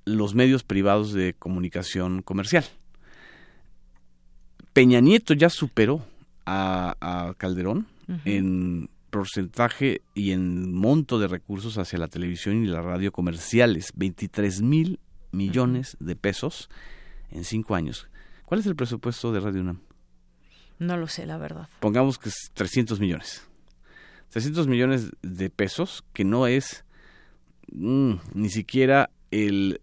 los 0.04 0.34
medios 0.34 0.64
privados 0.64 1.12
de 1.12 1.34
comunicación 1.34 2.22
comercial. 2.22 2.64
Peña 4.72 5.00
Nieto 5.00 5.34
ya 5.34 5.50
superó 5.50 6.04
a, 6.46 7.34
Calderón 7.38 7.86
en 8.24 8.90
porcentaje 9.12 10.00
y 10.14 10.32
en 10.32 10.72
monto 10.72 11.18
de 11.18 11.28
recursos 11.28 11.76
hacia 11.76 11.98
la 11.98 12.08
televisión 12.08 12.64
y 12.64 12.66
la 12.66 12.80
radio 12.80 13.12
comerciales, 13.12 13.92
23 13.94 14.62
mil 14.62 15.00
millones 15.32 15.98
de 16.00 16.16
pesos 16.16 16.70
en 17.30 17.44
cinco 17.44 17.74
años. 17.74 18.08
¿Cuál 18.46 18.60
es 18.60 18.66
el 18.66 18.74
presupuesto 18.74 19.30
de 19.30 19.40
Radio 19.40 19.60
UNAM? 19.60 19.80
No 20.78 20.96
lo 20.96 21.08
sé, 21.08 21.26
la 21.26 21.36
verdad. 21.36 21.68
Pongamos 21.78 22.18
que 22.18 22.30
es 22.30 22.50
300 22.54 23.00
millones. 23.00 23.46
300 24.30 24.66
millones 24.66 25.10
de 25.20 25.50
pesos, 25.50 26.04
que 26.14 26.24
no 26.24 26.46
es 26.46 26.86
mm, 27.70 28.14
ni 28.32 28.48
siquiera 28.48 29.10
el 29.30 29.82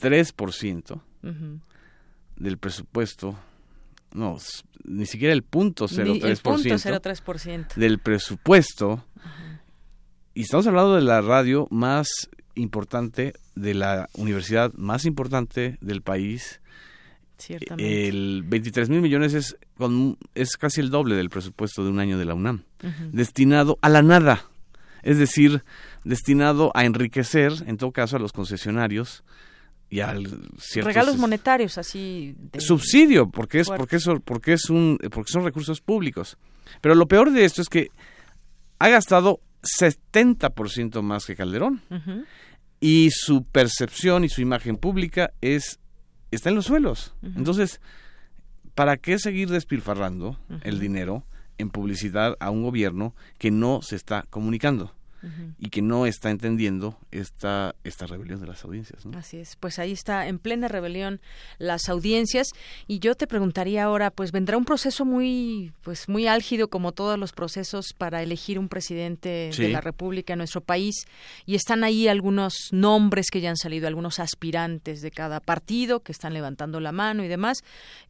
3% 0.00 1.02
del 2.36 2.58
presupuesto 2.58 3.36
no, 4.14 4.38
ni 4.84 5.06
siquiera 5.06 5.34
el 5.34 5.42
punto 5.42 5.86
0,3% 5.86 7.74
del 7.74 7.98
presupuesto. 7.98 9.04
Y 10.34 10.42
estamos 10.42 10.66
hablando 10.66 10.94
de 10.94 11.02
la 11.02 11.20
radio 11.20 11.66
más 11.70 12.08
importante, 12.54 13.34
de 13.56 13.74
la 13.74 14.08
universidad 14.14 14.72
más 14.74 15.04
importante 15.04 15.78
del 15.80 16.02
país. 16.02 16.60
Ciertamente. 17.38 18.08
El 18.08 18.44
23 18.46 18.88
mil 18.88 19.00
millones 19.00 19.34
es, 19.34 19.56
con, 19.76 20.16
es 20.34 20.56
casi 20.56 20.80
el 20.80 20.90
doble 20.90 21.16
del 21.16 21.28
presupuesto 21.28 21.82
de 21.82 21.90
un 21.90 21.98
año 21.98 22.16
de 22.16 22.24
la 22.24 22.34
UNAM, 22.34 22.62
destinado 23.10 23.78
a 23.82 23.88
la 23.88 24.02
nada, 24.02 24.44
es 25.02 25.18
decir, 25.18 25.64
destinado 26.04 26.70
a 26.74 26.84
enriquecer, 26.84 27.52
en 27.66 27.76
todo 27.76 27.90
caso, 27.90 28.16
a 28.16 28.20
los 28.20 28.32
concesionarios 28.32 29.24
y 29.94 30.00
al 30.00 30.26
ciertos 30.58 30.92
Regalos 30.92 31.16
monetarios, 31.18 31.78
así. 31.78 32.34
de- 32.52 32.60
subsidio, 32.60 33.30
porque 33.30 33.60
es 33.60 33.68
porque 33.68 33.94
es 33.96 34.06
porque 34.24 34.54
es 34.54 34.68
un 34.68 34.98
porque 35.12 35.30
son 35.30 35.44
recursos 35.44 35.80
públicos. 35.80 36.36
Pero 36.80 36.96
lo 36.96 37.06
peor 37.06 37.30
de 37.30 37.44
esto 37.44 37.62
es 37.62 37.68
que 37.68 37.90
ha 38.80 38.88
gastado 38.88 39.40
70% 39.78 41.00
más 41.02 41.26
que 41.26 41.36
Calderón 41.36 41.80
y 42.80 43.10
su 43.12 43.44
percepción 43.44 44.24
y 44.24 44.28
su 44.28 44.40
imagen 44.40 44.76
pública 44.76 45.32
es 45.40 45.78
está 46.32 46.48
en 46.48 46.56
los 46.56 46.64
suelos. 46.66 47.14
Entonces, 47.22 47.80
¿para 48.74 48.96
qué 48.96 49.20
seguir 49.20 49.48
despilfarrando 49.48 50.40
el 50.64 50.80
dinero 50.80 51.24
en 51.56 51.70
publicidad 51.70 52.34
a 52.40 52.50
un 52.50 52.64
gobierno 52.64 53.14
que 53.38 53.52
no 53.52 53.80
se 53.80 53.94
está 53.94 54.26
comunicando 54.28 54.92
Y 55.58 55.70
que 55.70 55.80
no 55.82 56.06
está 56.06 56.30
entendiendo 56.30 56.98
esta 57.10 57.74
esta 57.84 58.06
rebelión 58.06 58.40
de 58.40 58.46
las 58.46 58.64
audiencias? 58.64 59.06
¿no? 59.06 59.18
Así 59.18 59.38
es, 59.38 59.56
pues 59.56 59.78
ahí 59.78 59.92
está 59.92 60.26
en 60.28 60.38
plena 60.38 60.68
rebelión 60.68 61.20
las 61.58 61.88
audiencias 61.88 62.48
y 62.86 62.98
yo 62.98 63.14
te 63.14 63.26
preguntaría 63.26 63.84
ahora, 63.84 64.10
pues 64.10 64.32
vendrá 64.32 64.56
un 64.56 64.64
proceso 64.64 65.04
muy 65.04 65.72
pues 65.82 66.08
muy 66.08 66.26
álgido 66.26 66.68
como 66.68 66.92
todos 66.92 67.18
los 67.18 67.32
procesos 67.32 67.92
para 67.96 68.22
elegir 68.22 68.58
un 68.58 68.68
presidente 68.68 69.50
Sí. 69.52 69.62
de 69.62 69.68
la 69.70 69.80
República 69.80 70.34
en 70.34 70.38
nuestro 70.38 70.60
país 70.60 71.06
y 71.46 71.54
están 71.54 71.84
ahí 71.84 72.08
algunos 72.08 72.68
nombres 72.72 73.26
que 73.30 73.40
ya 73.40 73.50
han 73.50 73.56
salido, 73.56 73.86
algunos 73.88 74.18
aspirantes 74.18 75.00
de 75.00 75.10
cada 75.10 75.40
partido 75.40 76.00
que 76.00 76.12
están 76.12 76.34
levantando 76.34 76.80
la 76.80 76.92
mano 76.92 77.24
y 77.24 77.28
demás. 77.28 77.58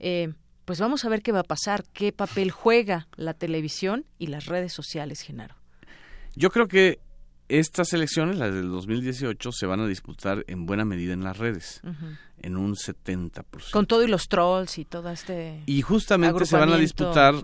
Eh, 0.00 0.32
pues 0.64 0.80
vamos 0.80 1.04
a 1.04 1.08
ver 1.10 1.22
qué 1.22 1.30
va 1.30 1.40
a 1.40 1.44
pasar, 1.44 1.84
qué 1.92 2.10
papel 2.12 2.50
juega 2.50 3.06
la 3.16 3.34
televisión 3.34 4.06
y 4.18 4.28
las 4.28 4.46
redes 4.46 4.72
sociales, 4.72 5.20
Genaro. 5.20 5.54
Yo 6.36 6.50
creo 6.50 6.68
que 6.68 6.98
estas 7.48 7.92
elecciones, 7.92 8.36
las 8.36 8.52
del 8.54 8.70
2018, 8.70 9.52
se 9.52 9.66
van 9.66 9.80
a 9.80 9.86
disputar 9.86 10.44
en 10.46 10.66
buena 10.66 10.84
medida 10.84 11.12
en 11.12 11.24
las 11.24 11.38
redes, 11.38 11.82
en 12.38 12.56
un 12.56 12.74
70%. 12.74 13.70
Con 13.70 13.86
todo 13.86 14.02
y 14.02 14.08
los 14.08 14.28
trolls 14.28 14.78
y 14.78 14.84
todo 14.84 15.10
este 15.10 15.62
Y 15.66 15.82
justamente 15.82 16.46
se 16.46 16.56
van 16.56 16.72
a 16.72 16.76
disputar 16.76 17.34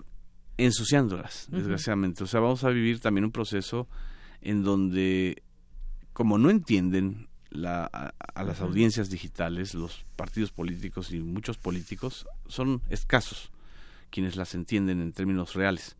ensuciándolas, 0.57 1.47
desgraciadamente. 1.49 2.23
O 2.23 2.27
sea, 2.27 2.39
vamos 2.39 2.63
a 2.63 2.69
vivir 2.69 2.99
también 2.99 3.25
un 3.25 3.31
proceso 3.31 3.87
en 4.41 4.63
donde, 4.63 5.43
como 6.13 6.37
no 6.37 6.49
entienden 6.49 7.29
la, 7.49 7.89
a, 7.91 8.13
a 8.33 8.43
las 8.43 8.61
audiencias 8.61 9.09
digitales, 9.09 9.73
los 9.73 10.05
partidos 10.15 10.51
políticos 10.51 11.11
y 11.11 11.19
muchos 11.19 11.57
políticos 11.57 12.25
son 12.47 12.81
escasos 12.89 13.51
quienes 14.11 14.35
las 14.35 14.53
entienden 14.53 15.01
en 15.01 15.13
términos 15.13 15.55
reales. 15.55 15.95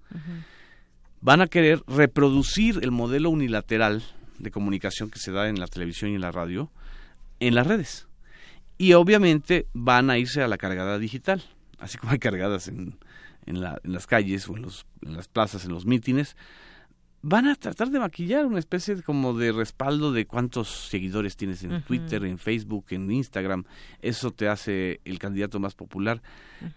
Van 1.22 1.41
a 1.41 1.48
querer 1.48 1.84
reproducir 1.88 2.80
el 2.81 2.91
modelo 2.91 3.30
unilateral 3.30 4.03
de 4.39 4.52
comunicación 4.52 5.10
que 5.11 5.19
se 5.19 5.31
da 5.31 5.48
en 5.49 5.60
la 5.60 5.68
televisión 5.68 6.11
y 6.11 6.15
en 6.15 6.22
la 6.22 6.31
radio 6.31 6.72
en 7.39 7.56
las 7.56 7.68
redes. 7.68 8.07
Y 8.77 8.93
obviamente 8.93 9.68
van 9.73 10.10
a 10.10 10.18
irse 10.18 10.41
a 10.41 10.48
la 10.48 10.57
cargada 10.57 10.98
digital, 10.98 11.43
así 11.80 11.98
como 11.99 12.11
hay 12.14 12.19
cargadas 12.19 12.68
en, 12.68 12.98
en, 13.45 13.61
la- 13.61 13.80
en 13.84 13.93
las 13.93 14.07
calles 14.07 14.49
o 14.49 14.56
en, 14.56 14.64
los, 14.64 14.85
en 15.03 15.15
las 15.15 15.27
plazas, 15.27 15.65
en 15.65 15.72
los 15.72 15.85
mítines. 15.85 16.35
Van 17.23 17.45
a 17.48 17.53
tratar 17.56 17.91
de 17.91 17.99
maquillar 17.99 18.48
una 18.48 18.57
especie 18.57 18.95
de, 18.95 19.03
como 19.03 19.35
de 19.38 19.52
respaldo 19.52 20.11
de 20.11 20.26
cuántos 20.26 20.69
seguidores 20.89 21.38
tienes 21.38 21.64
en. 21.64 21.84
Twitter, 21.84 22.26
en 22.26 22.39
Facebook, 22.39 22.85
en 22.89 23.11
Instagram. 23.11 23.64
Eso 24.02 24.31
te 24.31 24.48
hace 24.48 25.02
el 25.06 25.19
candidato 25.19 25.60
más 25.60 25.76
popular. 25.76 26.19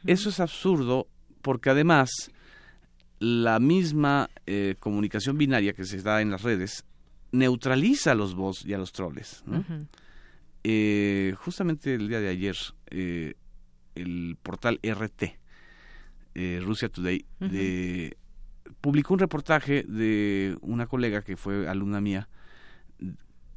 Eso 0.06 0.28
es 0.28 0.40
absurdo 0.40 1.08
porque 1.40 1.70
además 1.70 2.10
la 3.20 3.58
misma 3.60 4.28
eh, 4.46 4.76
comunicación 4.80 5.38
binaria 5.38 5.72
que 5.72 5.84
se 5.84 6.02
da 6.02 6.20
en 6.20 6.30
las 6.30 6.42
redes 6.42 6.84
neutraliza 7.32 8.12
a 8.12 8.14
los 8.14 8.34
bots 8.34 8.64
y 8.64 8.74
a 8.74 8.78
los 8.78 8.92
troles. 8.92 9.42
Eh, 10.62 11.34
justamente 11.38 11.94
el 11.94 12.08
día 12.08 12.20
de 12.20 12.28
ayer, 12.28 12.56
eh, 12.90 13.34
el 13.94 14.36
portal 14.42 14.78
RT, 14.82 15.38
eh, 16.34 16.60
Russia 16.64 16.88
Today, 16.88 17.24
de- 17.40 18.16
publicó 18.80 19.14
un 19.14 19.20
reportaje 19.20 19.82
de 19.84 20.56
una 20.60 20.86
colega 20.86 21.22
que 21.22 21.36
fue 21.36 21.68
alumna 21.68 22.00
mía, 22.00 22.28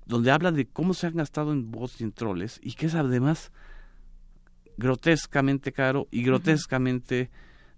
donde 0.06 0.32
habla 0.32 0.52
de 0.52 0.66
cómo 0.68 0.94
se 0.94 1.08
han 1.08 1.16
gastado 1.16 1.52
en 1.54 1.70
bots 1.72 2.00
y 2.02 2.04
en 2.04 2.12
troles, 2.14 2.60
y 2.64 2.74
que 2.74 2.86
es 2.88 2.96
además 2.96 3.52
grotescamente 4.78 5.72
caro 5.72 6.08
y 6.12 6.24
grotescamente, 6.24 7.30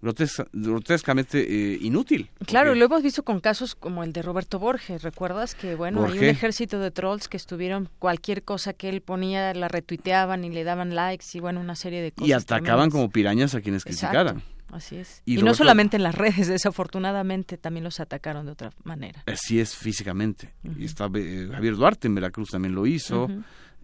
grotesca- 0.02 0.48
grotescamente 0.52 1.40
eh, 1.74 1.78
inútil. 1.80 2.30
Claro, 2.46 2.74
lo 2.74 2.84
hemos 2.84 3.02
visto 3.02 3.22
con 3.22 3.40
casos 3.40 3.74
como 3.74 4.02
el 4.04 4.12
de 4.12 4.22
Roberto 4.22 4.58
Borges. 4.58 5.02
¿Recuerdas 5.02 5.54
que, 5.54 5.74
bueno, 5.74 6.04
hay 6.06 6.18
un 6.18 6.24
ejército 6.24 6.78
de 6.80 6.90
trolls 6.90 7.28
que 7.28 7.36
estuvieron 7.36 7.88
cualquier 7.98 8.42
cosa 8.42 8.72
que 8.72 8.88
él 8.88 9.00
ponía, 9.02 9.52
la 9.54 9.68
retuiteaban 9.68 10.44
y 10.44 10.50
le 10.50 10.64
daban 10.64 10.94
likes 10.94 11.26
y, 11.34 11.40
bueno, 11.40 11.60
una 11.60 11.74
serie 11.76 12.00
de 12.02 12.12
cosas. 12.12 12.28
y 12.28 12.32
atacaban 12.32 12.62
tremendas. 12.64 12.92
como 12.92 13.10
pirañas 13.10 13.54
a 13.54 13.60
quienes 13.60 13.84
Exacto, 13.86 14.16
criticaran. 14.18 14.42
Así 14.72 14.96
es. 14.96 15.22
Y 15.26 15.40
Y, 15.40 15.42
no 15.42 15.52
solamente 15.54 15.96
en 15.96 16.04
las 16.04 16.14
redes, 16.14 16.46
desafortunadamente 16.48 17.56
también 17.58 17.82
los 17.84 17.98
atacaron 17.98 18.46
de 18.46 18.52
otra 18.52 18.70
manera. 18.84 19.24
Así 19.26 19.58
es 19.58 19.74
físicamente. 19.74 20.54
Y 20.78 20.84
está 20.84 21.10
eh, 21.14 21.48
Javier 21.52 21.74
Duarte 21.76 22.06
en 22.06 22.14
Veracruz 22.14 22.50
también 22.50 22.74
lo 22.74 22.86
hizo, 22.86 23.24
Ujú. 23.24 23.42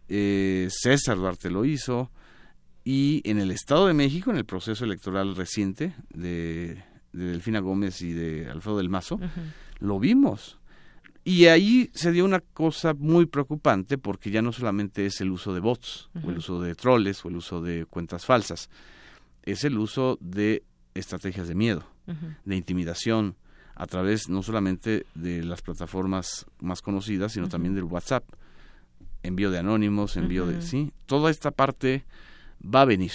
eh, 0.09 0.69
César 0.71 1.17
Duarte 1.17 1.51
lo 1.51 1.65
hizo, 1.65 2.11
y 2.89 3.21
en 3.29 3.41
el 3.41 3.51
Estado 3.51 3.89
de 3.89 3.95
México, 3.95 4.31
en 4.31 4.37
el 4.37 4.45
proceso 4.45 4.85
electoral 4.85 5.35
reciente 5.35 5.93
de, 6.11 6.85
de 7.13 7.25
Delfina 7.25 7.59
Gómez 7.59 8.01
y 8.01 8.13
de 8.13 8.49
Alfredo 8.49 8.79
del 8.79 8.89
Mazo, 8.89 9.19
lo 9.81 9.99
vimos. 9.99 10.61
Y 11.25 11.47
ahí 11.47 11.91
se 11.95 12.13
dio 12.13 12.25
una 12.25 12.39
cosa 12.39 12.95
muy 12.95 13.27
preocupante 13.27 13.99
porque 13.99 14.31
ya 14.31 14.41
no 14.41 14.53
solamente 14.53 15.05
es 15.05 15.21
el 15.21 15.33
uso 15.33 15.53
de 15.53 15.59
bots, 15.59 16.11
o 16.23 16.31
el 16.31 16.39
uso 16.39 16.61
de 16.63 16.77
troles, 16.77 17.25
o 17.25 17.29
el 17.29 17.35
uso 17.35 17.61
de 17.61 17.87
cuentas 17.87 18.25
falsas, 18.25 18.71
es 19.43 19.65
el 19.65 19.79
uso 19.79 20.17
de 20.21 20.63
estrategias 20.95 21.49
de 21.49 21.57
miedo 21.57 21.85
de 22.45 22.55
intimidación 22.55 23.35
a 23.75 23.89
través 23.89 24.29
no 24.29 24.45
solamente 24.45 25.07
de 25.17 25.43
las 25.43 25.61
plataformas 25.61 26.47
más 26.61 26.83
conocidas, 26.83 27.33
sino 27.33 27.49
también 27.49 27.75
del 27.75 27.83
WhatsApp, 27.83 28.23
envío 29.25 29.51
de 29.51 29.59
anónimos, 29.59 30.17
envío 30.17 30.47
de 30.47 30.63
sí, 30.63 30.93
toda 31.07 31.33
esta 31.33 31.51
parte 31.51 32.05
va 32.63 32.83
a 32.83 32.85
venir. 32.85 33.13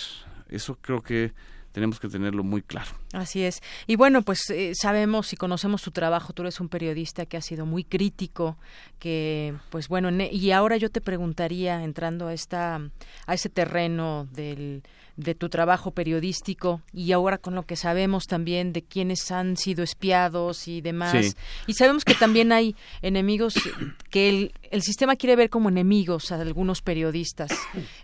Eso 0.50 0.78
creo 0.82 1.02
que 1.02 1.34
tenemos 1.72 2.00
que 2.00 2.10
tenerlo 2.10 2.44
muy 2.44 2.62
claro. 2.62 2.92
Así 3.14 3.44
es. 3.44 3.62
Y 3.88 3.96
bueno, 3.96 4.22
pues 4.24 4.50
eh, 4.50 4.74
sabemos 4.76 5.32
y 5.34 5.38
conocemos 5.38 5.82
tu 5.82 5.92
trabajo. 5.92 6.34
Tú 6.34 6.42
eres 6.42 6.60
un 6.60 6.70
periodista 6.70 7.26
que 7.26 7.38
ha 7.38 7.42
sido 7.42 7.66
muy 7.66 7.84
crítico, 7.84 8.58
que, 9.00 9.56
pues 9.70 9.88
bueno, 9.88 10.10
en 10.10 10.22
y 10.22 10.52
ahora 10.52 10.78
yo 10.78 10.90
te 10.90 11.02
preguntaría, 11.02 11.84
entrando 11.84 12.28
a 12.28 12.34
esta, 12.34 12.82
a 13.26 13.34
ese 13.34 13.50
terreno 13.50 14.28
del, 14.32 14.84
de 15.22 15.36
tu 15.36 15.50
trabajo 15.50 15.92
periodístico 15.92 16.82
y 16.94 17.12
ahora 17.12 17.38
con 17.38 17.56
lo 17.56 17.64
que 17.64 17.76
sabemos 17.76 18.26
también 18.26 18.74
de 18.74 18.84
quienes 18.84 19.32
han 19.32 19.58
sido 19.58 19.84
espiados 19.84 20.68
y 20.68 20.82
demás. 20.82 21.12
Sí. 21.12 21.34
Y 21.68 21.74
sabemos 21.74 22.06
que 22.06 22.14
también 22.14 22.52
hay 22.52 22.76
enemigos 23.02 23.56
que 24.10 24.30
el, 24.30 24.54
el 24.72 24.82
sistema 24.82 25.16
quiere 25.16 25.36
ver 25.36 25.50
como 25.50 25.70
enemigos 25.70 26.32
a 26.32 26.42
algunos 26.42 26.82
periodistas. 26.82 27.52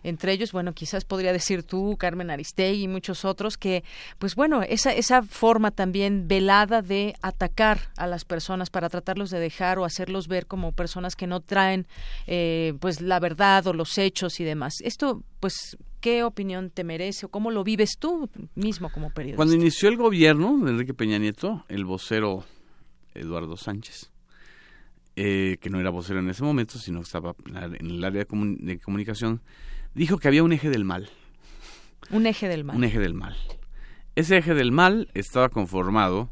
Entre 0.03 0.33
ellos, 0.33 0.51
bueno, 0.51 0.73
quizás 0.73 1.05
podría 1.05 1.33
decir 1.33 1.63
tú, 1.63 1.95
Carmen 1.97 2.29
Aristegui 2.29 2.83
y 2.83 2.87
muchos 2.87 3.25
otros, 3.25 3.57
que, 3.57 3.83
pues 4.19 4.35
bueno, 4.35 4.61
esa, 4.61 4.91
esa 4.93 5.23
forma 5.23 5.71
también 5.71 6.27
velada 6.27 6.81
de 6.81 7.15
atacar 7.21 7.89
a 7.97 8.05
las 8.07 8.25
personas 8.25 8.69
para 8.69 8.89
tratarlos 8.89 9.29
de 9.29 9.39
dejar 9.39 9.79
o 9.79 9.85
hacerlos 9.85 10.27
ver 10.27 10.45
como 10.45 10.73
personas 10.73 11.15
que 11.15 11.27
no 11.27 11.39
traen, 11.39 11.87
eh, 12.27 12.73
pues, 12.79 13.01
la 13.01 13.19
verdad 13.19 13.65
o 13.67 13.73
los 13.73 13.97
hechos 13.97 14.39
y 14.39 14.43
demás. 14.43 14.75
Esto, 14.81 15.23
pues, 15.39 15.77
¿qué 16.07 16.23
opinión 16.23 16.69
te 16.69 16.85
merece 16.85 17.25
o 17.25 17.29
cómo 17.29 17.51
lo 17.51 17.65
vives 17.65 17.97
tú 17.99 18.29
mismo 18.55 18.89
como 18.89 19.09
periodista? 19.09 19.35
Cuando 19.35 19.55
inició 19.55 19.89
el 19.89 19.97
gobierno 19.97 20.57
de 20.63 20.71
Enrique 20.71 20.93
Peña 20.93 21.17
Nieto, 21.17 21.65
el 21.67 21.83
vocero 21.83 22.45
Eduardo 23.13 23.57
Sánchez, 23.57 24.09
eh, 25.17 25.57
que 25.59 25.69
no 25.69 25.81
era 25.81 25.89
vocero 25.89 26.19
en 26.19 26.29
ese 26.29 26.43
momento, 26.43 26.79
sino 26.79 26.99
que 26.99 27.03
estaba 27.07 27.35
en 27.45 27.85
el 27.91 28.03
área 28.05 28.19
de, 28.19 28.25
comun- 28.27 28.57
de 28.59 28.79
comunicación, 28.79 29.41
dijo 29.95 30.17
que 30.17 30.29
había 30.29 30.43
un 30.43 30.53
eje 30.53 30.69
del 30.69 30.85
mal. 30.85 31.09
Un 32.09 32.25
eje 32.25 32.47
del 32.47 32.63
mal. 32.63 32.77
Un 32.77 32.85
eje 32.85 32.99
del 32.99 33.13
mal. 33.13 33.35
Ese 34.15 34.37
eje 34.37 34.53
del 34.53 34.71
mal 34.71 35.09
estaba 35.13 35.49
conformado 35.49 36.29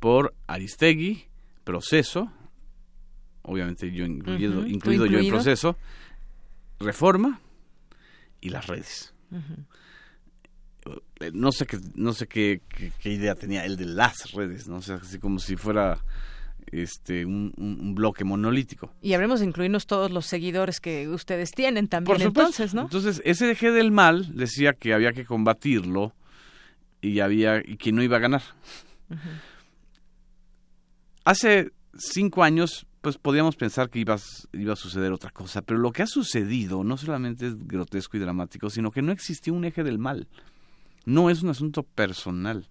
por 0.00 0.34
Aristegui, 0.48 1.24
Proceso, 1.62 2.32
obviamente 3.42 3.92
yo 3.92 4.04
incluido, 4.06 4.66
incluido 4.66 5.06
yo 5.06 5.20
en. 5.20 5.28
Proceso, 5.28 5.76
Reforma 6.80 7.40
y 8.44 8.50
las 8.50 8.66
redes. 8.68 9.12
Eh, 11.20 11.30
No 11.32 11.50
sé 11.50 11.66
qué, 11.66 11.78
no 11.94 12.12
sé 12.12 12.26
qué, 12.28 12.60
qué- 12.68 12.92
qué 13.00 13.10
idea 13.10 13.34
tenía 13.34 13.64
él 13.64 13.76
de 13.76 13.86
las 13.86 14.32
redes, 14.32 14.68
no 14.68 14.82
sé, 14.82 14.92
así 14.94 15.18
como 15.18 15.38
si 15.38 15.56
fuera 15.56 15.98
este 16.70 17.24
un, 17.24 17.52
un, 17.56 17.94
bloque 17.94 18.24
monolítico. 18.24 18.92
Y 19.00 19.14
habremos 19.14 19.40
de 19.40 19.46
incluirnos 19.46 19.86
todos 19.86 20.10
los 20.10 20.26
seguidores 20.26 20.80
que 20.80 21.08
ustedes 21.08 21.52
tienen 21.52 21.88
también 21.88 22.20
entonces, 22.20 22.74
¿no? 22.74 22.82
Entonces, 22.82 23.22
ese 23.24 23.50
eje 23.50 23.70
del 23.70 23.90
mal 23.92 24.34
decía 24.36 24.72
que 24.74 24.92
había 24.92 25.12
que 25.12 25.24
combatirlo 25.24 26.12
y 27.00 27.20
había 27.20 27.58
y 27.64 27.76
que 27.76 27.92
no 27.92 28.02
iba 28.02 28.16
a 28.16 28.20
ganar. 28.20 28.42
Hace 31.24 31.70
cinco 31.96 32.42
años, 32.44 32.86
pues 33.04 33.18
podíamos 33.18 33.54
pensar 33.54 33.90
que 33.90 33.98
iba, 33.98 34.16
iba 34.54 34.72
a 34.72 34.76
suceder 34.76 35.12
otra 35.12 35.30
cosa, 35.30 35.60
pero 35.60 35.78
lo 35.78 35.92
que 35.92 36.02
ha 36.02 36.06
sucedido 36.06 36.84
no 36.84 36.96
solamente 36.96 37.46
es 37.46 37.68
grotesco 37.68 38.16
y 38.16 38.20
dramático, 38.20 38.70
sino 38.70 38.90
que 38.90 39.02
no 39.02 39.12
existió 39.12 39.52
un 39.52 39.66
eje 39.66 39.84
del 39.84 39.98
mal. 39.98 40.26
No 41.04 41.28
es 41.28 41.42
un 41.42 41.50
asunto 41.50 41.82
personal. 41.82 42.66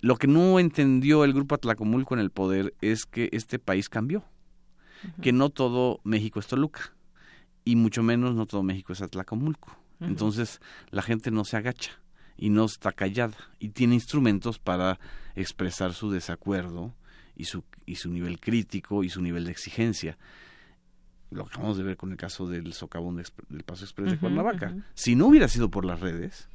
Lo 0.00 0.14
que 0.14 0.28
no 0.28 0.60
entendió 0.60 1.24
el 1.24 1.32
grupo 1.32 1.56
Atlacomulco 1.56 2.14
en 2.14 2.20
el 2.20 2.30
poder 2.30 2.72
es 2.80 3.04
que 3.04 3.28
este 3.32 3.58
país 3.58 3.88
cambió, 3.88 4.22
que 5.20 5.32
no 5.32 5.50
todo 5.50 5.98
México 6.04 6.38
es 6.38 6.46
Toluca 6.46 6.94
y 7.64 7.74
mucho 7.74 8.04
menos 8.04 8.36
no 8.36 8.46
todo 8.46 8.62
México 8.62 8.92
es 8.92 9.02
Atlacomulco. 9.02 9.76
Entonces 9.98 10.60
la 10.90 11.02
gente 11.02 11.32
no 11.32 11.44
se 11.44 11.56
agacha 11.56 12.00
y 12.36 12.50
no 12.50 12.64
está 12.64 12.92
callada 12.92 13.36
y 13.58 13.70
tiene 13.70 13.94
instrumentos 13.94 14.60
para 14.60 15.00
expresar 15.34 15.94
su 15.94 16.12
desacuerdo 16.12 16.94
y 17.36 17.44
su, 17.44 17.64
y 17.84 17.96
su 17.96 18.10
nivel 18.10 18.40
crítico 18.40 19.04
y 19.04 19.10
su 19.10 19.22
nivel 19.22 19.44
de 19.44 19.52
exigencia. 19.52 20.18
Lo 21.30 21.44
acabamos 21.44 21.76
de 21.76 21.82
ver 21.82 21.96
con 21.96 22.10
el 22.12 22.16
caso 22.16 22.48
del 22.48 22.72
socavón 22.72 23.16
del 23.16 23.62
Paso 23.64 23.84
Express 23.84 24.12
de 24.12 24.18
Cuernavaca. 24.18 24.74
Si 24.94 25.16
no 25.16 25.26
hubiera 25.26 25.48
sido 25.48 25.70
por 25.70 25.84
las 25.84 26.00
redes, 26.00 26.48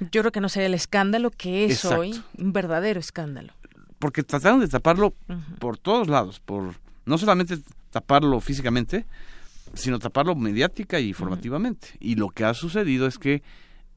yo 0.00 0.20
creo 0.22 0.32
que 0.32 0.40
no 0.40 0.48
sería 0.48 0.66
el 0.66 0.74
escándalo 0.74 1.30
que 1.30 1.64
es 1.64 1.84
hoy, 1.84 2.20
un 2.36 2.52
verdadero 2.52 3.00
escándalo. 3.00 3.52
Porque 3.98 4.22
trataron 4.22 4.60
de 4.60 4.68
taparlo 4.68 5.14
por 5.58 5.76
todos 5.76 6.08
lados, 6.08 6.40
por 6.40 6.74
no 7.04 7.18
solamente 7.18 7.58
taparlo 7.90 8.40
físicamente, 8.40 9.06
sino 9.74 9.98
taparlo 9.98 10.36
mediática 10.36 11.00
y 11.00 11.08
informativamente. 11.08 11.88
Y 11.98 12.14
lo 12.14 12.28
que 12.28 12.44
ha 12.44 12.54
sucedido 12.54 13.06
es 13.06 13.18
que 13.18 13.42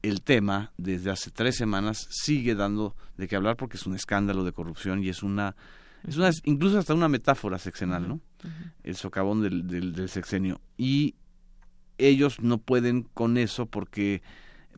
el 0.02 0.22
tema 0.22 0.72
desde 0.76 1.10
hace 1.10 1.30
tres 1.30 1.56
semanas 1.56 2.08
sigue 2.10 2.54
dando 2.54 2.96
de 3.16 3.28
qué 3.28 3.36
hablar 3.36 3.56
porque 3.56 3.76
es 3.76 3.86
un 3.86 3.94
escándalo 3.94 4.42
de 4.42 4.52
corrupción 4.52 5.04
y 5.04 5.08
es 5.08 5.22
una 5.22 5.54
es 6.06 6.16
una 6.16 6.30
incluso 6.44 6.78
hasta 6.78 6.94
una 6.94 7.08
metáfora 7.08 7.58
sexenal, 7.58 8.08
¿no? 8.08 8.20
El 8.82 8.96
socavón 8.96 9.42
del, 9.42 9.66
del, 9.66 9.92
del 9.92 10.08
sexenio. 10.08 10.60
Y 10.76 11.14
ellos 11.98 12.40
no 12.40 12.58
pueden 12.58 13.02
con 13.02 13.36
eso 13.36 13.66
porque 13.66 14.22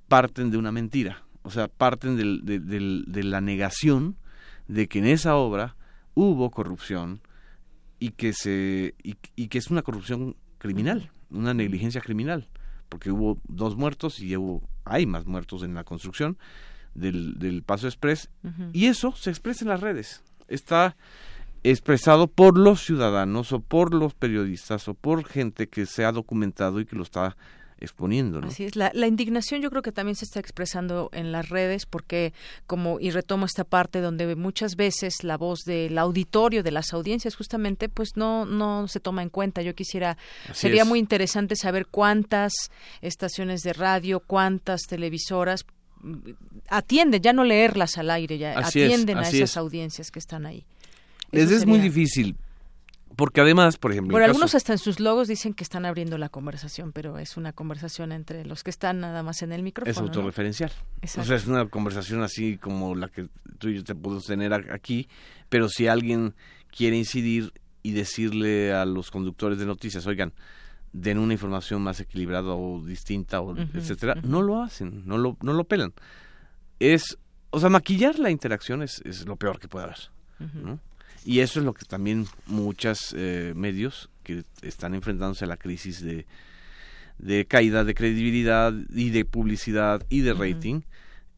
parten 0.08 0.50
de 0.50 0.58
una 0.58 0.72
mentira, 0.72 1.24
o 1.42 1.50
sea, 1.50 1.68
parten 1.68 2.16
de, 2.16 3.22
la 3.22 3.40
negación 3.40 4.16
de 4.68 4.88
que 4.88 4.98
en 4.98 5.06
esa 5.06 5.36
obra 5.36 5.76
hubo 6.14 6.50
corrupción 6.50 7.20
y 7.98 8.10
que, 8.10 8.32
se, 8.32 8.94
y, 9.02 9.48
que 9.48 9.58
es 9.58 9.70
una 9.70 9.82
corrupción 9.82 10.36
criminal, 10.58 11.10
una 11.30 11.54
negligencia 11.54 12.00
criminal, 12.00 12.48
porque 12.88 13.10
hubo 13.10 13.40
dos 13.48 13.76
muertos 13.76 14.20
y 14.20 14.36
hubo, 14.36 14.68
hay 14.84 15.06
más 15.06 15.26
muertos 15.26 15.62
en 15.62 15.74
la 15.74 15.84
construcción 15.84 16.38
del, 16.94 17.38
del 17.38 17.62
Paso 17.62 17.86
Express. 17.86 18.30
Y 18.72 18.86
eso 18.86 19.12
se 19.16 19.30
expresa 19.30 19.64
en 19.64 19.70
las 19.70 19.80
redes. 19.80 20.22
Está 20.54 20.96
expresado 21.64 22.26
por 22.26 22.58
los 22.58 22.84
ciudadanos 22.84 23.52
o 23.52 23.60
por 23.60 23.94
los 23.94 24.14
periodistas 24.14 24.86
o 24.86 24.94
por 24.94 25.24
gente 25.24 25.66
que 25.66 25.86
se 25.86 26.04
ha 26.04 26.12
documentado 26.12 26.78
y 26.78 26.84
que 26.84 26.94
lo 26.94 27.02
está 27.02 27.36
exponiendo. 27.80 28.40
Así 28.44 28.64
es, 28.64 28.76
la, 28.76 29.06
indignación 29.06 29.60
yo 29.60 29.70
creo 29.70 29.82
que 29.82 29.92
también 29.92 30.14
se 30.14 30.24
está 30.24 30.40
expresando 30.40 31.10
en 31.12 31.32
las 31.32 31.48
redes 31.48 31.86
porque 31.86 32.32
como, 32.66 33.00
y 33.00 33.10
retomo 33.10 33.46
esta 33.46 33.64
parte 33.64 34.00
donde 34.00 34.36
muchas 34.36 34.76
veces 34.76 35.22
la 35.22 35.36
voz 35.36 35.60
del 35.64 35.96
auditorio, 35.98 36.62
de 36.62 36.70
las 36.70 36.92
audiencias 36.92 37.36
justamente, 37.36 37.88
pues 37.88 38.16
no, 38.16 38.44
no 38.44 38.88
se 38.88 39.00
toma 39.00 39.22
en 39.22 39.30
cuenta. 39.30 39.62
Yo 39.62 39.74
quisiera, 39.74 40.16
sería 40.52 40.84
muy 40.84 40.98
interesante 40.98 41.56
saber 41.56 41.86
cuántas 41.86 42.52
estaciones 43.00 43.62
de 43.62 43.72
radio, 43.72 44.20
cuántas 44.20 44.82
televisoras 44.82 45.64
atienden, 46.68 47.22
ya 47.22 47.32
no 47.32 47.44
leerlas 47.44 47.98
al 47.98 48.10
aire, 48.10 48.38
ya 48.38 48.58
atienden 48.58 49.18
a 49.18 49.28
esas 49.28 49.56
audiencias 49.56 50.10
que 50.10 50.18
están 50.18 50.46
ahí. 50.46 50.64
es 51.32 51.66
muy 51.66 51.78
difícil, 51.78 52.36
porque 53.16 53.40
además, 53.40 53.76
por 53.76 53.92
ejemplo... 53.92 54.12
Por 54.12 54.22
algunos 54.22 54.54
hasta 54.54 54.72
en 54.72 54.78
sus 54.78 55.00
logos 55.00 55.28
dicen 55.28 55.54
que 55.54 55.62
están 55.62 55.84
abriendo 55.84 56.18
la 56.18 56.28
conversación, 56.28 56.92
pero 56.92 57.18
es 57.18 57.36
una 57.36 57.52
conversación 57.52 58.12
entre 58.12 58.44
los 58.44 58.64
que 58.64 58.70
están 58.70 59.00
nada 59.00 59.22
más 59.22 59.42
en 59.42 59.52
el 59.52 59.62
micrófono. 59.62 59.90
Es 59.90 59.98
autorreferencial. 59.98 60.72
O 61.02 61.24
sea, 61.24 61.36
es 61.36 61.46
una 61.46 61.66
conversación 61.66 62.22
así 62.22 62.58
como 62.58 62.94
la 62.94 63.08
que 63.08 63.28
tú 63.58 63.68
y 63.68 63.76
yo 63.76 63.84
te 63.84 63.94
podemos 63.94 64.24
tener 64.24 64.52
aquí, 64.52 65.08
pero 65.48 65.68
si 65.68 65.86
alguien 65.86 66.34
quiere 66.70 66.96
incidir 66.96 67.52
y 67.82 67.92
decirle 67.92 68.72
a 68.72 68.84
los 68.84 69.10
conductores 69.10 69.58
de 69.58 69.66
noticias, 69.66 70.06
oigan, 70.06 70.32
den 70.94 71.18
una 71.18 71.32
información 71.32 71.82
más 71.82 72.00
equilibrada 72.00 72.54
o 72.54 72.80
distinta, 72.80 73.40
o 73.40 73.54
etcétera, 73.56 74.14
no 74.22 74.42
lo 74.42 74.62
hacen, 74.62 75.02
no 75.06 75.18
lo, 75.18 75.36
no 75.42 75.52
lo 75.52 75.64
pelan. 75.64 75.92
Es, 76.78 77.18
o 77.50 77.58
sea, 77.58 77.68
maquillar 77.68 78.18
la 78.20 78.30
interacción 78.30 78.80
es, 78.80 79.02
es 79.04 79.26
lo 79.26 79.36
peor 79.36 79.58
que 79.58 79.68
puede 79.68 79.86
haber, 79.86 79.98
¿no? 80.54 80.78
Y 81.24 81.40
eso 81.40 81.58
es 81.58 81.66
lo 81.66 81.74
que 81.74 81.84
también 81.84 82.26
muchos 82.46 83.14
eh, 83.16 83.54
medios 83.56 84.08
que 84.22 84.44
están 84.62 84.94
enfrentándose 84.94 85.44
a 85.44 85.48
la 85.48 85.56
crisis 85.56 86.00
de, 86.00 86.26
de 87.18 87.44
caída 87.46 87.82
de 87.82 87.94
credibilidad 87.94 88.72
y 88.94 89.10
de 89.10 89.24
publicidad 89.24 90.06
y 90.10 90.20
de 90.20 90.32
rating, 90.32 90.82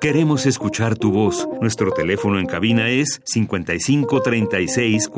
Queremos 0.00 0.46
escuchar 0.46 0.98
tu 0.98 1.12
voz. 1.12 1.48
Nuestro 1.60 1.92
teléfono 1.92 2.40
en 2.40 2.46
cabina 2.46 2.90
es 2.90 3.20
55 3.24 4.20
36 4.20 5.08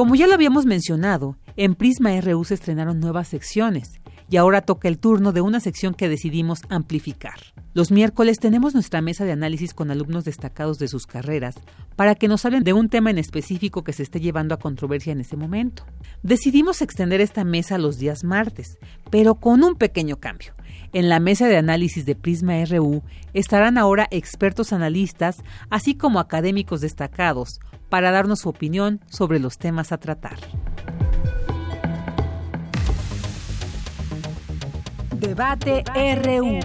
Como 0.00 0.14
ya 0.14 0.26
lo 0.26 0.32
habíamos 0.32 0.64
mencionado, 0.64 1.36
en 1.56 1.74
Prisma 1.74 2.18
RU 2.22 2.42
se 2.44 2.54
estrenaron 2.54 3.00
nuevas 3.00 3.28
secciones 3.28 4.00
y 4.30 4.38
ahora 4.38 4.62
toca 4.62 4.88
el 4.88 4.98
turno 4.98 5.32
de 5.32 5.42
una 5.42 5.60
sección 5.60 5.92
que 5.92 6.08
decidimos 6.08 6.62
amplificar. 6.70 7.38
Los 7.74 7.90
miércoles 7.90 8.38
tenemos 8.38 8.72
nuestra 8.72 9.02
mesa 9.02 9.26
de 9.26 9.32
análisis 9.32 9.74
con 9.74 9.90
alumnos 9.90 10.24
destacados 10.24 10.78
de 10.78 10.88
sus 10.88 11.06
carreras 11.06 11.56
para 11.96 12.14
que 12.14 12.28
nos 12.28 12.46
hablen 12.46 12.64
de 12.64 12.72
un 12.72 12.88
tema 12.88 13.10
en 13.10 13.18
específico 13.18 13.84
que 13.84 13.92
se 13.92 14.02
esté 14.02 14.20
llevando 14.20 14.54
a 14.54 14.58
controversia 14.58 15.12
en 15.12 15.20
ese 15.20 15.36
momento. 15.36 15.84
Decidimos 16.22 16.80
extender 16.80 17.20
esta 17.20 17.44
mesa 17.44 17.76
los 17.76 17.98
días 17.98 18.24
martes, 18.24 18.78
pero 19.10 19.34
con 19.34 19.62
un 19.62 19.74
pequeño 19.74 20.16
cambio. 20.16 20.54
En 20.94 21.10
la 21.10 21.20
mesa 21.20 21.46
de 21.46 21.58
análisis 21.58 22.06
de 22.06 22.16
Prisma 22.16 22.64
RU 22.64 23.02
estarán 23.34 23.76
ahora 23.76 24.08
expertos 24.10 24.72
analistas, 24.72 25.42
así 25.68 25.94
como 25.94 26.20
académicos 26.20 26.80
destacados, 26.80 27.60
para 27.90 28.10
darnos 28.10 28.40
su 28.40 28.48
opinión 28.48 29.00
sobre 29.10 29.38
los 29.38 29.58
temas 29.58 29.92
a 29.92 29.98
tratar. 29.98 30.38
Debate 35.16 35.84
RU. 36.22 36.60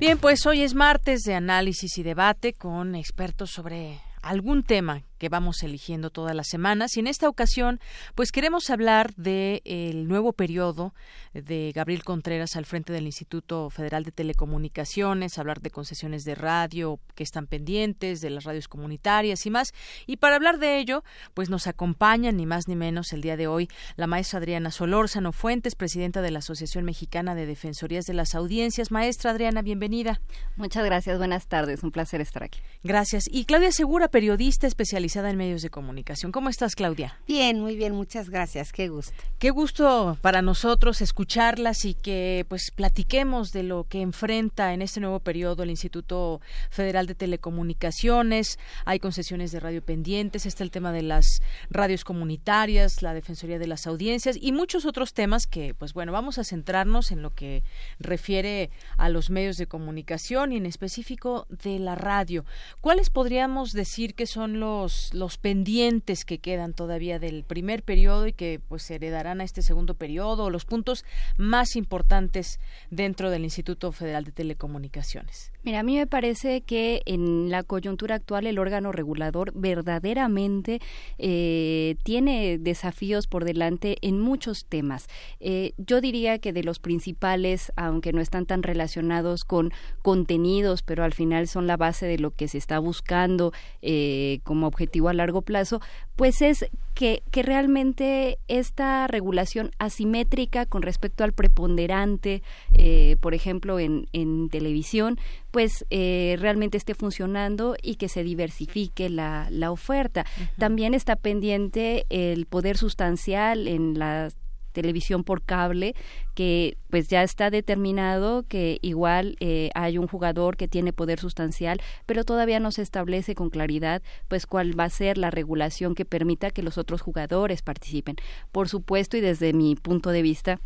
Bien, 0.00 0.18
pues 0.18 0.46
hoy 0.46 0.62
es 0.62 0.74
martes 0.74 1.20
de 1.20 1.34
análisis 1.34 1.96
y 1.98 2.02
debate 2.02 2.54
con 2.54 2.96
expertos 2.96 3.50
sobre 3.50 4.00
algún 4.22 4.62
tema 4.64 5.02
que 5.20 5.28
vamos 5.28 5.62
eligiendo 5.62 6.08
todas 6.10 6.34
las 6.34 6.48
semanas. 6.48 6.96
Y 6.96 7.00
en 7.00 7.06
esta 7.06 7.28
ocasión, 7.28 7.78
pues 8.14 8.32
queremos 8.32 8.70
hablar 8.70 9.14
del 9.16 9.60
el 9.66 10.08
nuevo 10.08 10.32
periodo 10.32 10.94
de 11.34 11.72
Gabriel 11.74 12.02
Contreras 12.02 12.56
al 12.56 12.64
frente 12.64 12.92
del 12.92 13.04
Instituto 13.04 13.68
Federal 13.68 14.02
de 14.02 14.12
Telecomunicaciones, 14.12 15.38
hablar 15.38 15.60
de 15.60 15.70
concesiones 15.70 16.24
de 16.24 16.34
radio 16.34 16.98
que 17.14 17.22
están 17.22 17.46
pendientes, 17.46 18.22
de 18.22 18.30
las 18.30 18.44
radios 18.44 18.66
comunitarias 18.66 19.44
y 19.44 19.50
más. 19.50 19.74
Y 20.06 20.16
para 20.16 20.36
hablar 20.36 20.58
de 20.58 20.78
ello, 20.78 21.04
pues 21.34 21.50
nos 21.50 21.66
acompaña 21.66 22.32
ni 22.32 22.46
más 22.46 22.66
ni 22.66 22.74
menos 22.74 23.12
el 23.12 23.20
día 23.20 23.36
de 23.36 23.46
hoy 23.46 23.68
la 23.96 24.06
maestra 24.06 24.38
Adriana 24.38 24.70
Solórzano 24.70 25.32
Fuentes, 25.32 25.74
presidenta 25.74 26.22
de 26.22 26.30
la 26.30 26.38
Asociación 26.38 26.86
Mexicana 26.86 27.34
de 27.34 27.44
Defensorías 27.44 28.06
de 28.06 28.14
las 28.14 28.34
Audiencias. 28.34 28.90
Maestra 28.90 29.32
Adriana, 29.32 29.60
bienvenida. 29.60 30.22
Muchas 30.56 30.82
gracias, 30.86 31.18
buenas 31.18 31.46
tardes, 31.46 31.82
un 31.82 31.90
placer 31.90 32.22
estar 32.22 32.42
aquí. 32.42 32.60
Gracias. 32.82 33.24
Y 33.30 33.44
Claudia 33.44 33.70
Segura, 33.70 34.08
periodista 34.08 34.66
especializada 34.66 35.09
en 35.16 35.36
medios 35.36 35.62
de 35.62 35.70
comunicación. 35.70 36.30
¿Cómo 36.30 36.48
estás, 36.48 36.76
Claudia? 36.76 37.18
Bien, 37.26 37.60
muy 37.60 37.76
bien, 37.76 37.94
muchas 37.94 38.30
gracias, 38.30 38.72
qué 38.72 38.88
gusto. 38.88 39.12
Qué 39.40 39.50
gusto 39.50 40.16
para 40.20 40.40
nosotros 40.40 41.00
escucharlas 41.00 41.84
y 41.84 41.94
que 41.94 42.46
pues 42.48 42.70
platiquemos 42.70 43.50
de 43.50 43.64
lo 43.64 43.88
que 43.88 44.02
enfrenta 44.02 44.72
en 44.72 44.82
este 44.82 45.00
nuevo 45.00 45.18
periodo 45.18 45.64
el 45.64 45.70
Instituto 45.70 46.40
Federal 46.70 47.06
de 47.06 47.16
Telecomunicaciones. 47.16 48.58
Hay 48.84 49.00
concesiones 49.00 49.50
de 49.50 49.58
radio 49.58 49.82
pendientes, 49.82 50.46
está 50.46 50.62
el 50.62 50.70
tema 50.70 50.92
de 50.92 51.02
las 51.02 51.42
radios 51.70 52.04
comunitarias, 52.04 53.02
la 53.02 53.12
Defensoría 53.12 53.58
de 53.58 53.66
las 53.66 53.88
Audiencias 53.88 54.38
y 54.40 54.52
muchos 54.52 54.86
otros 54.86 55.12
temas 55.12 55.46
que 55.48 55.74
pues 55.74 55.92
bueno, 55.92 56.12
vamos 56.12 56.38
a 56.38 56.44
centrarnos 56.44 57.10
en 57.10 57.22
lo 57.22 57.34
que 57.34 57.64
refiere 57.98 58.70
a 58.96 59.08
los 59.08 59.28
medios 59.28 59.56
de 59.56 59.66
comunicación 59.66 60.52
y 60.52 60.56
en 60.56 60.66
específico 60.66 61.46
de 61.48 61.80
la 61.80 61.96
radio. 61.96 62.44
¿Cuáles 62.80 63.10
podríamos 63.10 63.72
decir 63.72 64.14
que 64.14 64.26
son 64.26 64.60
los, 64.60 64.99
los 65.12 65.38
pendientes 65.38 66.24
que 66.24 66.38
quedan 66.38 66.72
todavía 66.72 67.18
del 67.18 67.44
primer 67.44 67.82
periodo 67.82 68.26
y 68.26 68.32
que 68.32 68.60
pues 68.68 68.82
se 68.82 68.96
heredarán 68.96 69.40
a 69.40 69.44
este 69.44 69.62
segundo 69.62 69.94
periodo, 69.94 70.50
los 70.50 70.64
puntos 70.64 71.04
más 71.36 71.76
importantes 71.76 72.60
dentro 72.90 73.30
del 73.30 73.44
Instituto 73.44 73.92
Federal 73.92 74.24
de 74.24 74.32
Telecomunicaciones? 74.32 75.52
Mira, 75.62 75.80
a 75.80 75.82
mí 75.82 75.96
me 75.96 76.06
parece 76.06 76.62
que 76.62 77.02
en 77.06 77.50
la 77.50 77.62
coyuntura 77.62 78.14
actual 78.14 78.46
el 78.46 78.58
órgano 78.58 78.92
regulador 78.92 79.52
verdaderamente 79.54 80.80
eh, 81.18 81.96
tiene 82.02 82.58
desafíos 82.58 83.26
por 83.26 83.44
delante 83.44 83.98
en 84.00 84.20
muchos 84.20 84.64
temas. 84.64 85.06
Eh, 85.38 85.72
yo 85.76 86.00
diría 86.00 86.38
que 86.38 86.52
de 86.52 86.62
los 86.62 86.78
principales, 86.78 87.72
aunque 87.76 88.12
no 88.12 88.20
están 88.20 88.46
tan 88.46 88.62
relacionados 88.62 89.44
con 89.44 89.72
contenidos, 90.02 90.82
pero 90.82 91.04
al 91.04 91.12
final 91.12 91.46
son 91.46 91.66
la 91.66 91.76
base 91.76 92.06
de 92.06 92.18
lo 92.18 92.30
que 92.30 92.48
se 92.48 92.58
está 92.58 92.78
buscando 92.78 93.52
eh, 93.82 94.40
como 94.44 94.66
objetivo 94.66 94.89
a 95.08 95.12
largo 95.14 95.42
plazo, 95.42 95.80
pues 96.16 96.42
es 96.42 96.66
que, 96.94 97.22
que, 97.30 97.42
realmente 97.42 98.38
esta 98.48 99.06
regulación 99.06 99.70
asimétrica 99.78 100.66
con 100.66 100.82
respecto 100.82 101.24
al 101.24 101.32
preponderante, 101.32 102.42
eh, 102.76 103.16
por 103.20 103.34
ejemplo, 103.34 103.78
en, 103.78 104.06
en 104.12 104.48
televisión, 104.50 105.18
pues 105.50 105.86
eh, 105.90 106.36
realmente 106.38 106.76
esté 106.76 106.94
funcionando 106.94 107.76
y 107.80 107.96
que 107.96 108.08
se 108.08 108.22
diversifique 108.22 109.08
la, 109.08 109.48
la 109.50 109.70
oferta. 109.70 110.26
También 110.58 110.94
está 110.94 111.16
pendiente 111.16 112.06
el 112.10 112.46
poder 112.46 112.76
sustancial 112.76 113.66
en 113.66 113.98
las 113.98 114.36
televisión 114.72 115.24
por 115.24 115.42
cable 115.42 115.94
que 116.34 116.76
pues 116.88 117.08
ya 117.08 117.22
está 117.22 117.50
determinado 117.50 118.44
que 118.48 118.78
igual 118.82 119.36
eh, 119.40 119.70
hay 119.74 119.98
un 119.98 120.06
jugador 120.06 120.56
que 120.56 120.68
tiene 120.68 120.92
poder 120.92 121.18
sustancial 121.18 121.80
pero 122.06 122.24
todavía 122.24 122.60
no 122.60 122.70
se 122.72 122.82
establece 122.82 123.34
con 123.34 123.50
claridad 123.50 124.02
pues 124.28 124.46
cuál 124.46 124.78
va 124.78 124.84
a 124.84 124.90
ser 124.90 125.18
la 125.18 125.30
regulación 125.30 125.94
que 125.94 126.04
permita 126.04 126.50
que 126.50 126.62
los 126.62 126.78
otros 126.78 127.00
jugadores 127.00 127.62
participen. 127.62 128.16
Por 128.52 128.68
supuesto 128.68 129.16
y 129.16 129.20
desde 129.20 129.52
mi 129.52 129.76
punto 129.76 130.10
de 130.10 130.22
vista 130.22 130.60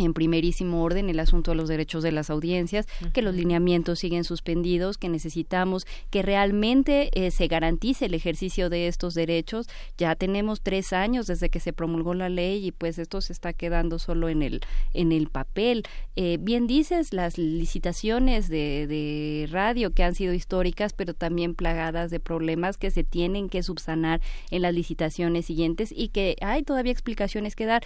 en 0.00 0.14
primerísimo 0.14 0.82
orden 0.82 1.08
el 1.08 1.20
asunto 1.20 1.50
de 1.50 1.56
los 1.56 1.68
derechos 1.68 2.02
de 2.02 2.12
las 2.12 2.30
audiencias, 2.30 2.86
que 3.12 3.22
los 3.22 3.34
lineamientos 3.34 3.98
siguen 3.98 4.24
suspendidos, 4.24 4.98
que 4.98 5.08
necesitamos 5.08 5.86
que 6.10 6.22
realmente 6.22 7.10
eh, 7.14 7.30
se 7.30 7.46
garantice 7.46 8.06
el 8.06 8.14
ejercicio 8.14 8.70
de 8.70 8.88
estos 8.88 9.14
derechos. 9.14 9.68
Ya 9.98 10.14
tenemos 10.14 10.60
tres 10.60 10.92
años 10.92 11.26
desde 11.26 11.48
que 11.50 11.60
se 11.60 11.72
promulgó 11.72 12.14
la 12.14 12.28
ley 12.28 12.66
y 12.66 12.72
pues 12.72 12.98
esto 12.98 13.20
se 13.20 13.32
está 13.32 13.52
quedando 13.52 13.98
solo 13.98 14.28
en 14.28 14.42
el 14.42 14.60
en 14.94 15.12
el 15.12 15.28
papel. 15.28 15.84
Eh, 16.16 16.38
bien 16.40 16.66
dices 16.66 17.12
las 17.12 17.38
licitaciones 17.38 18.48
de, 18.48 18.86
de 18.86 19.48
radio 19.50 19.92
que 19.92 20.02
han 20.02 20.14
sido 20.14 20.34
históricas, 20.34 20.92
pero 20.92 21.14
también 21.14 21.54
plagadas 21.54 22.10
de 22.10 22.20
problemas 22.20 22.76
que 22.76 22.90
se 22.90 23.04
tienen 23.04 23.48
que 23.48 23.62
subsanar 23.62 24.20
en 24.50 24.62
las 24.62 24.74
licitaciones 24.74 25.46
siguientes 25.46 25.92
y 25.94 26.08
que 26.08 26.36
hay 26.40 26.62
todavía 26.62 26.92
explicaciones 26.92 27.56
que 27.56 27.66
dar 27.66 27.84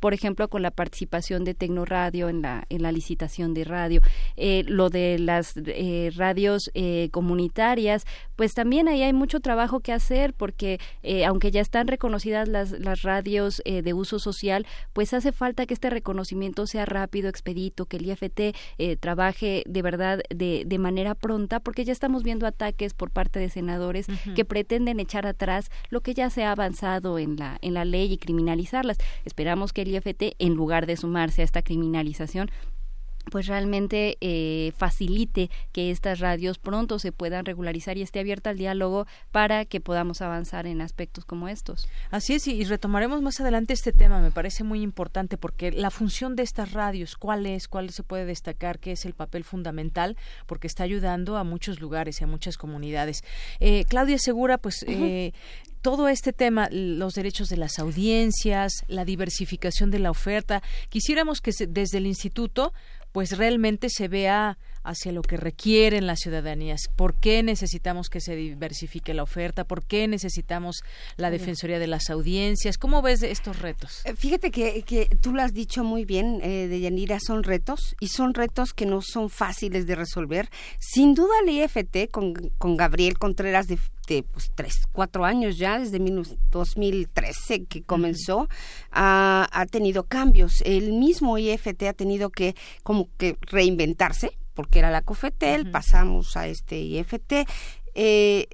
por 0.00 0.14
ejemplo, 0.14 0.48
con 0.48 0.62
la 0.62 0.70
participación 0.70 1.44
de 1.44 1.54
Tecnoradio 1.54 2.28
en 2.28 2.42
la, 2.42 2.64
en 2.70 2.82
la 2.82 2.90
licitación 2.90 3.54
de 3.54 3.64
radio. 3.64 4.00
Eh, 4.36 4.64
lo 4.66 4.88
de 4.88 5.18
las 5.18 5.54
eh, 5.56 6.10
radios 6.16 6.70
eh, 6.74 7.10
comunitarias, 7.12 8.06
pues 8.36 8.54
también 8.54 8.88
ahí 8.88 9.02
hay 9.02 9.12
mucho 9.12 9.40
trabajo 9.40 9.80
que 9.80 9.92
hacer 9.92 10.32
porque 10.32 10.80
aunque 11.26 11.50
ya 11.50 11.60
están 11.60 11.88
reconocidas 11.88 12.48
las, 12.48 12.70
las 12.70 13.02
radios 13.02 13.62
de 13.64 13.92
uso 13.92 14.18
social, 14.18 14.66
pues 14.94 15.12
hace 15.12 15.32
falta 15.32 15.66
que 15.66 15.74
este 15.74 15.90
reconocimiento 15.90 16.66
sea 16.66 16.86
rápido, 16.86 17.28
expedito, 17.28 17.84
que 17.84 17.98
el 17.98 18.06
IFT 18.06 18.56
trabaje 19.00 19.62
de 19.66 19.82
verdad 19.82 20.20
de, 20.30 20.64
de 20.66 20.78
manera 20.78 21.14
pronta, 21.14 21.60
porque 21.60 21.84
ya 21.84 21.92
estamos 21.92 22.22
viendo 22.22 22.46
ataques 22.46 22.94
por 22.94 23.10
parte 23.10 23.38
de 23.38 23.50
senadores 23.50 24.06
que 24.34 24.44
pretenden 24.46 25.00
echar 25.00 25.26
atrás 25.26 25.70
lo 25.90 26.00
que 26.00 26.14
ya 26.14 26.30
se 26.30 26.44
ha 26.44 26.52
avanzado 26.52 27.18
en 27.18 27.36
la, 27.36 27.58
en 27.60 27.74
la 27.74 27.84
ley 27.84 28.12
y 28.12 28.16
criminalizarlas. 28.16 28.96
Esperamos 29.24 29.72
que 29.72 29.82
el 29.82 29.89
IFT, 29.90 30.36
en 30.38 30.54
lugar 30.54 30.86
de 30.86 30.96
sumarse 30.96 31.42
a 31.42 31.44
esta 31.44 31.62
criminalización, 31.62 32.50
pues 33.30 33.46
realmente 33.46 34.16
eh, 34.20 34.72
facilite 34.76 35.50
que 35.72 35.90
estas 35.90 36.20
radios 36.20 36.58
pronto 36.58 36.98
se 36.98 37.12
puedan 37.12 37.44
regularizar 37.44 37.96
y 37.96 38.02
esté 38.02 38.20
abierta 38.20 38.50
al 38.50 38.58
diálogo 38.58 39.06
para 39.30 39.64
que 39.64 39.80
podamos 39.80 40.22
avanzar 40.22 40.66
en 40.66 40.80
aspectos 40.80 41.24
como 41.24 41.48
estos. 41.48 41.88
Así 42.10 42.34
es, 42.34 42.46
y 42.48 42.64
retomaremos 42.64 43.22
más 43.22 43.40
adelante 43.40 43.72
este 43.72 43.92
tema, 43.92 44.20
me 44.20 44.30
parece 44.30 44.64
muy 44.64 44.82
importante 44.82 45.36
porque 45.36 45.70
la 45.70 45.90
función 45.90 46.34
de 46.34 46.42
estas 46.42 46.72
radios, 46.72 47.16
¿cuál 47.16 47.46
es? 47.46 47.68
¿Cuál 47.68 47.90
se 47.90 48.02
puede 48.02 48.24
destacar? 48.24 48.78
¿Qué 48.78 48.92
es 48.92 49.04
el 49.04 49.14
papel 49.14 49.44
fundamental? 49.44 50.16
Porque 50.46 50.66
está 50.66 50.84
ayudando 50.84 51.36
a 51.36 51.44
muchos 51.44 51.80
lugares 51.80 52.20
y 52.20 52.24
a 52.24 52.26
muchas 52.26 52.56
comunidades. 52.56 53.22
Eh, 53.60 53.84
Claudia 53.88 54.18
Segura, 54.18 54.58
pues 54.58 54.84
eh, 54.88 55.32
todo 55.82 56.08
este 56.08 56.32
tema, 56.32 56.68
los 56.70 57.14
derechos 57.14 57.48
de 57.48 57.56
las 57.56 57.78
audiencias, 57.78 58.84
la 58.88 59.04
diversificación 59.04 59.90
de 59.90 59.98
la 59.98 60.10
oferta, 60.10 60.62
quisiéramos 60.88 61.40
que 61.40 61.52
desde 61.68 61.98
el 61.98 62.06
instituto 62.06 62.72
pues 63.12 63.36
realmente 63.36 63.88
se 63.90 64.08
vea 64.08 64.58
hacia 64.82 65.12
lo 65.12 65.22
que 65.22 65.36
requieren 65.36 66.06
las 66.06 66.20
ciudadanías. 66.20 66.88
¿Por 66.96 67.14
qué 67.14 67.42
necesitamos 67.42 68.08
que 68.08 68.20
se 68.20 68.36
diversifique 68.36 69.14
la 69.14 69.22
oferta? 69.22 69.64
¿Por 69.64 69.84
qué 69.84 70.08
necesitamos 70.08 70.82
la 71.16 71.30
Defensoría 71.30 71.78
de 71.78 71.86
las 71.86 72.10
Audiencias? 72.10 72.78
¿Cómo 72.78 73.02
ves 73.02 73.22
estos 73.22 73.60
retos? 73.60 74.02
Eh, 74.04 74.14
fíjate 74.14 74.50
que, 74.50 74.82
que 74.82 75.06
tú 75.20 75.32
lo 75.32 75.42
has 75.42 75.52
dicho 75.52 75.84
muy 75.84 76.04
bien, 76.04 76.40
eh, 76.42 76.68
Deyanira, 76.68 77.18
son 77.20 77.42
retos 77.42 77.94
y 78.00 78.08
son 78.08 78.34
retos 78.34 78.72
que 78.72 78.86
no 78.86 79.00
son 79.02 79.30
fáciles 79.30 79.86
de 79.86 79.94
resolver. 79.94 80.48
Sin 80.78 81.14
duda 81.14 81.34
el 81.44 81.50
IFT 81.50 82.10
con, 82.10 82.34
con 82.58 82.76
Gabriel 82.76 83.18
Contreras 83.18 83.66
de, 83.66 83.78
pues, 84.22 84.50
tres, 84.54 84.86
cuatro 84.92 85.24
años 85.24 85.56
ya, 85.56 85.78
desde 85.78 85.98
2013 86.50 87.64
que 87.66 87.82
comenzó, 87.82 88.48
ha, 88.90 89.48
ha 89.52 89.66
tenido 89.66 90.04
cambios. 90.04 90.62
El 90.64 90.92
mismo 90.92 91.38
IFT 91.38 91.82
ha 91.84 91.92
tenido 91.92 92.30
que 92.30 92.56
como 92.82 93.08
que 93.16 93.36
reinventarse 93.42 94.32
porque 94.60 94.78
era 94.78 94.90
la 94.90 95.00
COFETEL, 95.00 95.70
pasamos 95.70 96.36
a 96.36 96.46
este 96.46 96.78
IFT. 96.78 97.48
Eh, 97.94 98.46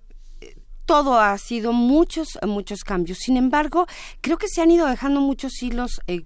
todo 0.84 1.18
ha 1.18 1.36
sido 1.36 1.72
muchos, 1.72 2.38
muchos 2.46 2.84
cambios. 2.84 3.18
Sin 3.18 3.36
embargo, 3.36 3.86
creo 4.20 4.38
que 4.38 4.46
se 4.46 4.62
han 4.62 4.70
ido 4.70 4.86
dejando 4.86 5.20
muchos 5.20 5.60
hilos 5.60 6.00
eh, 6.06 6.22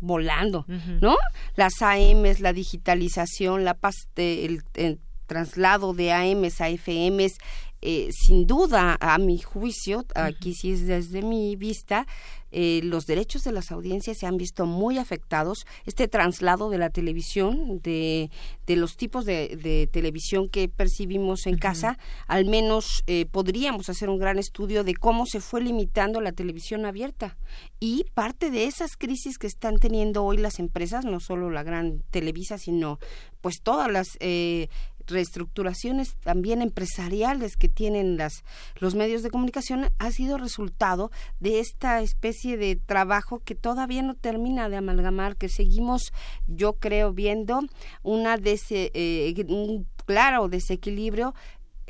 volando, 0.00 0.64
¿no? 1.02 1.18
Las 1.54 1.82
AMs, 1.82 2.40
la 2.40 2.54
digitalización, 2.54 3.66
la 3.66 3.76
el, 4.16 4.62
el, 4.72 5.00
traslado 5.26 5.92
de 5.92 6.12
AMs 6.12 6.62
a 6.62 6.70
FMs, 6.70 7.36
eh, 7.82 8.08
sin 8.10 8.46
duda, 8.46 8.96
a 9.00 9.18
mi 9.18 9.36
juicio, 9.36 10.06
aquí 10.14 10.54
sí 10.54 10.72
es 10.72 10.86
desde 10.86 11.20
mi 11.20 11.56
vista, 11.56 12.06
eh, 12.50 12.80
los 12.82 13.06
derechos 13.06 13.44
de 13.44 13.52
las 13.52 13.70
audiencias 13.70 14.18
se 14.18 14.26
han 14.26 14.36
visto 14.36 14.66
muy 14.66 14.98
afectados. 14.98 15.66
Este 15.84 16.08
traslado 16.08 16.70
de 16.70 16.78
la 16.78 16.90
televisión, 16.90 17.80
de, 17.82 18.30
de 18.66 18.76
los 18.76 18.96
tipos 18.96 19.24
de, 19.24 19.56
de, 19.56 19.86
televisión 19.86 20.48
que 20.48 20.68
percibimos 20.68 21.46
en 21.46 21.58
casa, 21.58 21.98
al 22.26 22.46
menos 22.46 23.02
eh, 23.06 23.26
podríamos 23.26 23.88
hacer 23.88 24.08
un 24.08 24.18
gran 24.18 24.38
estudio 24.38 24.84
de 24.84 24.94
cómo 24.94 25.26
se 25.26 25.40
fue 25.40 25.60
limitando 25.60 26.20
la 26.20 26.32
televisión 26.32 26.84
abierta. 26.84 27.36
Y 27.80 28.04
parte 28.14 28.50
de 28.50 28.64
esas 28.64 28.96
crisis 28.96 29.38
que 29.38 29.46
están 29.46 29.78
teniendo 29.78 30.24
hoy 30.24 30.38
las 30.38 30.58
empresas, 30.58 31.04
no 31.04 31.20
solo 31.20 31.50
la 31.50 31.62
gran 31.62 32.02
Televisa, 32.10 32.58
sino 32.58 32.98
pues 33.40 33.60
todas 33.62 33.90
las... 33.90 34.16
Eh, 34.20 34.68
reestructuraciones 35.08 36.14
también 36.16 36.62
empresariales 36.62 37.56
que 37.56 37.68
tienen 37.68 38.16
las, 38.16 38.44
los 38.76 38.94
medios 38.94 39.22
de 39.22 39.30
comunicación 39.30 39.90
ha 39.98 40.10
sido 40.10 40.38
resultado 40.38 41.10
de 41.40 41.60
esta 41.60 42.00
especie 42.00 42.56
de 42.56 42.76
trabajo 42.76 43.40
que 43.40 43.54
todavía 43.54 44.02
no 44.02 44.14
termina 44.14 44.68
de 44.68 44.76
amalgamar, 44.76 45.36
que 45.36 45.48
seguimos, 45.48 46.12
yo 46.46 46.74
creo, 46.74 47.12
viendo 47.12 47.60
una 48.02 48.36
eh, 48.44 49.44
un 49.48 49.86
claro 50.08 50.48
desequilibrio 50.48 51.34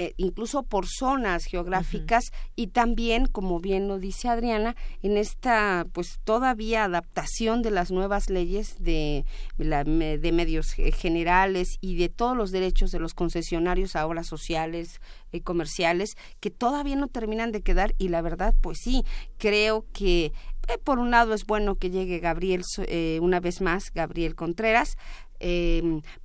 eh, 0.00 0.14
incluso 0.16 0.62
por 0.62 0.86
zonas 0.86 1.44
geográficas 1.44 2.30
y 2.54 2.68
también, 2.68 3.26
como 3.26 3.58
bien 3.58 3.88
lo 3.88 3.98
dice 3.98 4.28
Adriana, 4.28 4.76
en 5.02 5.16
esta 5.16 5.88
pues 5.92 6.20
todavía 6.22 6.84
adaptación 6.84 7.62
de 7.62 7.72
las 7.72 7.90
nuevas 7.90 8.30
leyes 8.30 8.76
de, 8.78 9.24
de 9.56 10.32
medios 10.32 10.70
generales 10.72 11.78
y 11.80 11.96
de 11.96 12.08
todos 12.08 12.36
los 12.36 12.52
derechos 12.52 12.92
de 12.92 13.00
los 13.00 13.12
concesionarios 13.12 13.96
ahora 13.96 14.22
sociales 14.22 15.00
y 15.32 15.40
comerciales 15.40 16.16
que 16.38 16.50
todavía 16.50 16.94
no 16.94 17.08
terminan 17.08 17.50
de 17.50 17.62
quedar 17.62 17.96
y 17.98 18.10
la 18.10 18.22
verdad 18.22 18.54
pues 18.60 18.78
sí, 18.80 19.04
creo 19.36 19.84
que 19.92 20.26
eh, 20.68 20.78
por 20.84 21.00
un 21.00 21.10
lado 21.10 21.34
es 21.34 21.44
bueno 21.44 21.74
que 21.74 21.90
llegue 21.90 22.20
Gabriel 22.20 22.62
eh, 22.86 23.18
una 23.20 23.40
vez 23.40 23.60
más, 23.60 23.92
Gabriel 23.92 24.36
Contreras, 24.36 24.96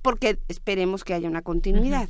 porque 0.00 0.38
esperemos 0.46 1.02
que 1.02 1.14
haya 1.14 1.28
una 1.28 1.42
continuidad 1.42 2.08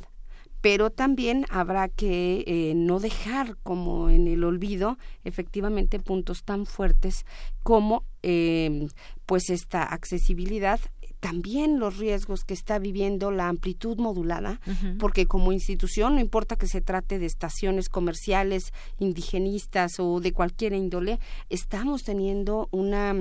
pero 0.65 0.89
también 0.89 1.45
habrá 1.51 1.89
que 1.89 2.43
eh, 2.47 2.73
no 2.75 2.99
dejar 2.99 3.55
como 3.61 4.09
en 4.09 4.27
el 4.27 4.43
olvido 4.43 4.97
efectivamente 5.23 5.99
puntos 5.99 6.41
tan 6.43 6.65
fuertes 6.65 7.23
como 7.61 8.03
eh, 8.23 8.87
pues 9.27 9.51
esta 9.51 9.83
accesibilidad 9.83 10.79
también 11.19 11.79
los 11.79 11.97
riesgos 11.97 12.43
que 12.43 12.55
está 12.55 12.77
viviendo 12.77 13.31
la 13.31 13.47
amplitud 13.47 13.97
modulada, 13.97 14.59
porque 14.99 15.25
como 15.25 15.51
institución, 15.51 16.15
no 16.15 16.21
importa 16.21 16.55
que 16.55 16.67
se 16.67 16.81
trate 16.81 17.17
de 17.17 17.25
estaciones 17.25 17.89
comerciales, 17.89 18.73
indigenistas 18.99 19.99
o 19.99 20.19
de 20.19 20.33
cualquier 20.33 20.73
índole, 20.73 21.19
estamos 21.49 22.03
teniendo 22.03 22.69
una, 22.71 23.15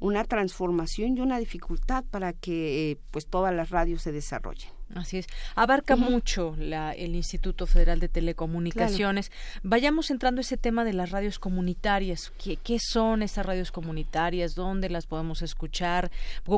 una 0.00 0.24
transformación 0.24 1.16
y 1.16 1.20
una 1.20 1.38
dificultad 1.38 2.04
para 2.10 2.32
que 2.32 2.90
eh, 2.90 2.98
pues 3.12 3.28
todas 3.28 3.54
las 3.54 3.70
radios 3.70 4.02
se 4.02 4.10
desarrollen. 4.10 4.70
Así 4.94 5.18
es. 5.18 5.26
Abarca 5.56 5.96
mucho 5.96 6.54
la, 6.58 6.92
el 6.92 7.16
Instituto 7.16 7.66
Federal 7.66 7.98
de 7.98 8.08
Telecomunicaciones. 8.08 9.32
Vayamos 9.62 10.10
entrando 10.10 10.40
a 10.40 10.42
ese 10.42 10.56
tema 10.56 10.84
de 10.84 10.92
las 10.92 11.10
radios 11.10 11.38
comunitarias. 11.38 12.32
¿Qué, 12.42 12.56
¿Qué, 12.56 12.78
son 12.78 13.22
esas 13.22 13.44
radios 13.44 13.72
comunitarias? 13.72 14.54
¿Dónde 14.54 14.88
las 14.88 15.06
podemos 15.06 15.42
escuchar? 15.42 16.10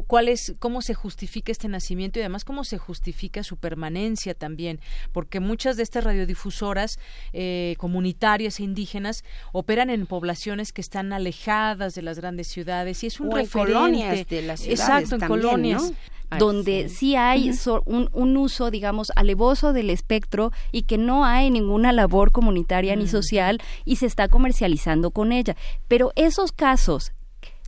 ¿Cuál 0.07 0.29
es, 0.29 0.55
¿Cómo 0.59 0.83
se 0.83 0.95
justifica 0.95 1.51
este 1.51 1.69
nacimiento? 1.69 2.19
Y 2.19 2.23
además, 2.23 2.45
¿cómo 2.45 2.65
se 2.65 2.79
justifica 2.79 3.43
su 3.43 3.57
permanencia 3.57 4.35
también? 4.35 4.81
Porque 5.13 5.41
muchas 5.41 5.77
de 5.77 5.83
estas 5.83 6.05
radiodifusoras 6.05 6.99
eh, 7.33 7.75
comunitarias 7.79 8.61
e 8.61 8.65
indígenas 8.65 9.25
operan 9.53 9.89
en 9.89 10.07
poblaciones 10.07 10.73
que 10.73 10.83
están 10.83 11.13
alejadas 11.13 11.95
de 11.95 12.03
las 12.03 12.19
grandes 12.19 12.49
ciudades 12.49 13.03
y 13.03 13.07
es 13.07 13.19
un 13.19 13.31
referente. 13.31 13.73
colonias 13.73 14.27
de 14.27 14.43
las 14.43 14.61
ciudades 14.61 14.81
Exacto, 14.81 15.15
en 15.17 15.27
colonias 15.27 15.93
donde 16.39 16.89
sí, 16.89 17.17
hay 17.17 17.53
un, 17.85 18.37
uso, 18.37 18.71
digamos, 18.71 19.13
alevoso 19.17 19.73
del 19.73 19.91
espectro 19.91 20.53
y 20.73 20.83
que 20.83 20.99
no 20.99 21.25
hay 21.25 21.51
ninguna 21.51 21.93
labor 21.93 22.33
comunitaria 22.33 22.97
ni 22.97 23.09
social 23.09 23.61
y 23.85 23.97
se 23.97 24.07
está 24.07 24.29
comercializando 24.29 25.11
con 25.11 25.33
ella. 25.33 25.57
Pero 25.89 26.13
esos 26.17 26.53
casos 26.53 27.13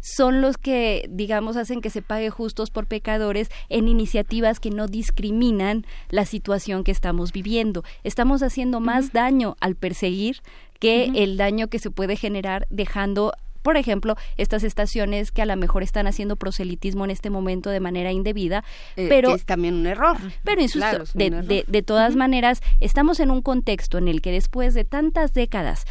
son 0.01 0.40
los 0.40 0.56
que, 0.56 1.09
digamos, 1.10 1.56
hacen 1.56 1.80
que 1.80 1.90
se 1.90 2.02
pague 2.02 2.30
justos 2.30 2.70
por 2.70 2.86
pecadores 2.86 3.48
en 3.68 3.89
iniciativas 3.89 4.60
que 4.60 4.70
no 4.70 4.86
discriminan 4.86 5.85
la 6.09 6.24
situación 6.24 6.85
que 6.85 6.93
estamos 6.93 7.32
viviendo. 7.32 7.85
Estamos 8.05 8.43
haciendo 8.43 8.80
más 8.80 9.12
daño 9.12 9.56
al 9.60 9.74
perseguir 9.74 10.40
que 10.78 11.10
el 11.14 11.36
daño 11.36 11.68
que 11.68 11.78
se 11.78 11.90
puede 11.90 12.16
generar 12.16 12.66
dejando 12.70 13.32
por 13.69 13.77
ejemplo, 13.77 14.16
estas 14.39 14.65
estaciones 14.65 15.31
que 15.31 15.43
a 15.43 15.45
lo 15.45 15.55
mejor 15.55 15.82
están 15.82 16.07
haciendo 16.07 16.36
proselitismo 16.36 17.05
en 17.05 17.11
este 17.11 17.28
momento 17.28 17.69
de 17.69 17.81
manera 17.81 18.12
indebida, 18.12 18.65
eh, 18.97 19.09
pero 19.11 19.35
es 19.35 19.45
también 19.45 19.74
un 19.74 19.86
error. 19.86 20.16
Pero 20.43 20.62
insisto, 20.62 21.05
de, 21.12 21.65
de, 21.69 21.82
todas 21.82 22.16
maneras, 22.16 22.62
estamos 22.81 23.20
en 23.20 23.31
un 23.31 23.43
contexto 23.43 23.99
en 23.99 24.09
el 24.09 24.23
que 24.23 24.32
después 24.32 24.73
de 24.73 24.85
tantas 24.85 25.35
décadas 25.35 25.85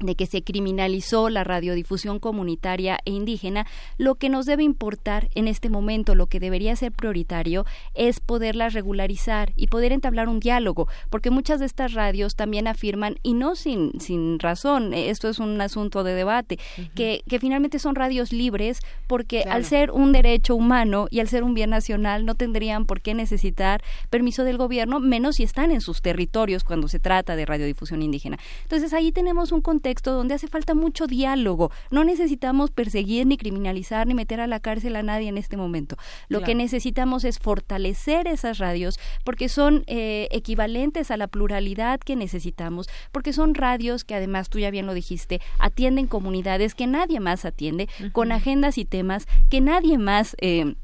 de 0.00 0.14
que 0.14 0.26
se 0.26 0.42
criminalizó 0.42 1.28
la 1.28 1.44
radiodifusión 1.44 2.18
comunitaria 2.18 2.98
e 3.04 3.10
indígena, 3.10 3.66
lo 3.96 4.14
que 4.14 4.28
nos 4.28 4.46
debe 4.46 4.62
importar 4.62 5.28
en 5.34 5.48
este 5.48 5.70
momento, 5.70 6.14
lo 6.14 6.26
que 6.26 6.40
debería 6.40 6.76
ser 6.76 6.92
prioritario, 6.92 7.66
es 7.94 8.20
poderlas 8.20 8.74
regularizar 8.74 9.52
y 9.56 9.66
poder 9.66 9.92
entablar 9.92 10.28
un 10.28 10.40
diálogo, 10.40 10.88
porque 11.10 11.30
muchas 11.30 11.60
de 11.60 11.66
estas 11.66 11.94
radios 11.94 12.36
también 12.36 12.66
afirman, 12.66 13.16
y 13.22 13.34
no 13.34 13.56
sin, 13.56 13.98
sin 14.00 14.38
razón, 14.38 14.94
esto 14.94 15.28
es 15.28 15.38
un 15.38 15.60
asunto 15.60 16.04
de 16.04 16.14
debate, 16.14 16.58
que, 16.94 17.22
que 17.28 17.38
finalmente 17.38 17.78
son 17.78 17.94
radios 17.94 18.32
libres, 18.32 18.80
porque 19.06 19.42
al 19.42 19.64
ser 19.64 19.90
un 19.90 20.12
derecho 20.12 20.54
humano 20.54 21.08
y 21.10 21.20
al 21.20 21.28
ser 21.28 21.42
un 21.42 21.54
bien 21.54 21.70
nacional, 21.70 22.24
no 22.24 22.34
tendrían 22.34 22.86
por 22.86 23.00
qué 23.00 23.14
necesitar 23.14 23.82
permiso 24.10 24.44
del 24.44 24.58
gobierno, 24.58 25.00
menos 25.00 25.36
si 25.36 25.42
están 25.42 25.70
en 25.70 25.80
sus 25.80 26.02
territorios 26.02 26.64
cuando 26.64 26.88
se 26.88 26.98
trata 26.98 27.36
de 27.36 27.46
radiodifusión 27.46 28.02
indígena. 28.02 28.38
Entonces 28.62 28.92
ahí 28.92 29.12
tenemos 29.12 29.52
un 29.52 29.60
contexto 29.60 29.87
donde 29.94 30.34
hace 30.34 30.48
falta 30.48 30.74
mucho 30.74 31.06
diálogo. 31.06 31.70
No 31.90 32.04
necesitamos 32.04 32.70
perseguir 32.70 33.26
ni 33.26 33.36
criminalizar 33.36 34.06
ni 34.06 34.14
meter 34.14 34.40
a 34.40 34.46
la 34.46 34.60
cárcel 34.60 34.96
a 34.96 35.02
nadie 35.02 35.28
en 35.28 35.38
este 35.38 35.56
momento. 35.56 35.96
Lo 36.28 36.42
que 36.42 36.54
necesitamos 36.54 37.24
es 37.24 37.38
fortalecer 37.38 38.26
esas 38.26 38.58
radios 38.58 38.98
porque 39.24 39.48
son 39.48 39.84
eh, 39.86 40.28
equivalentes 40.30 41.10
a 41.10 41.16
la 41.16 41.26
pluralidad 41.26 42.00
que 42.00 42.16
necesitamos, 42.16 42.88
porque 43.12 43.32
son 43.32 43.54
radios 43.54 44.04
que 44.04 44.14
además 44.14 44.48
tú 44.48 44.58
ya 44.58 44.70
bien 44.70 44.86
lo 44.86 44.94
dijiste, 44.94 45.40
atienden 45.58 46.06
comunidades 46.06 46.74
que 46.74 46.86
nadie 46.86 47.20
más 47.20 47.44
atiende, 47.44 47.88
con 48.12 48.32
agendas 48.32 48.78
y 48.78 48.84
temas 48.84 49.26
que 49.48 49.60
nadie 49.60 49.98
más 49.98 50.36
eh, 50.40 50.74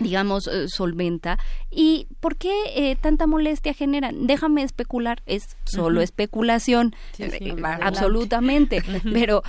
digamos, 0.00 0.46
eh, 0.46 0.68
solventa. 0.68 1.38
¿Y 1.70 2.08
por 2.20 2.36
qué 2.36 2.52
eh, 2.74 2.96
tanta 2.96 3.26
molestia 3.26 3.74
generan? 3.74 4.26
Déjame 4.26 4.62
especular, 4.62 5.22
es 5.26 5.56
solo 5.64 6.00
especulación, 6.00 6.94
eh, 7.18 7.54
absolutamente, 7.80 8.82
pero 9.12 9.42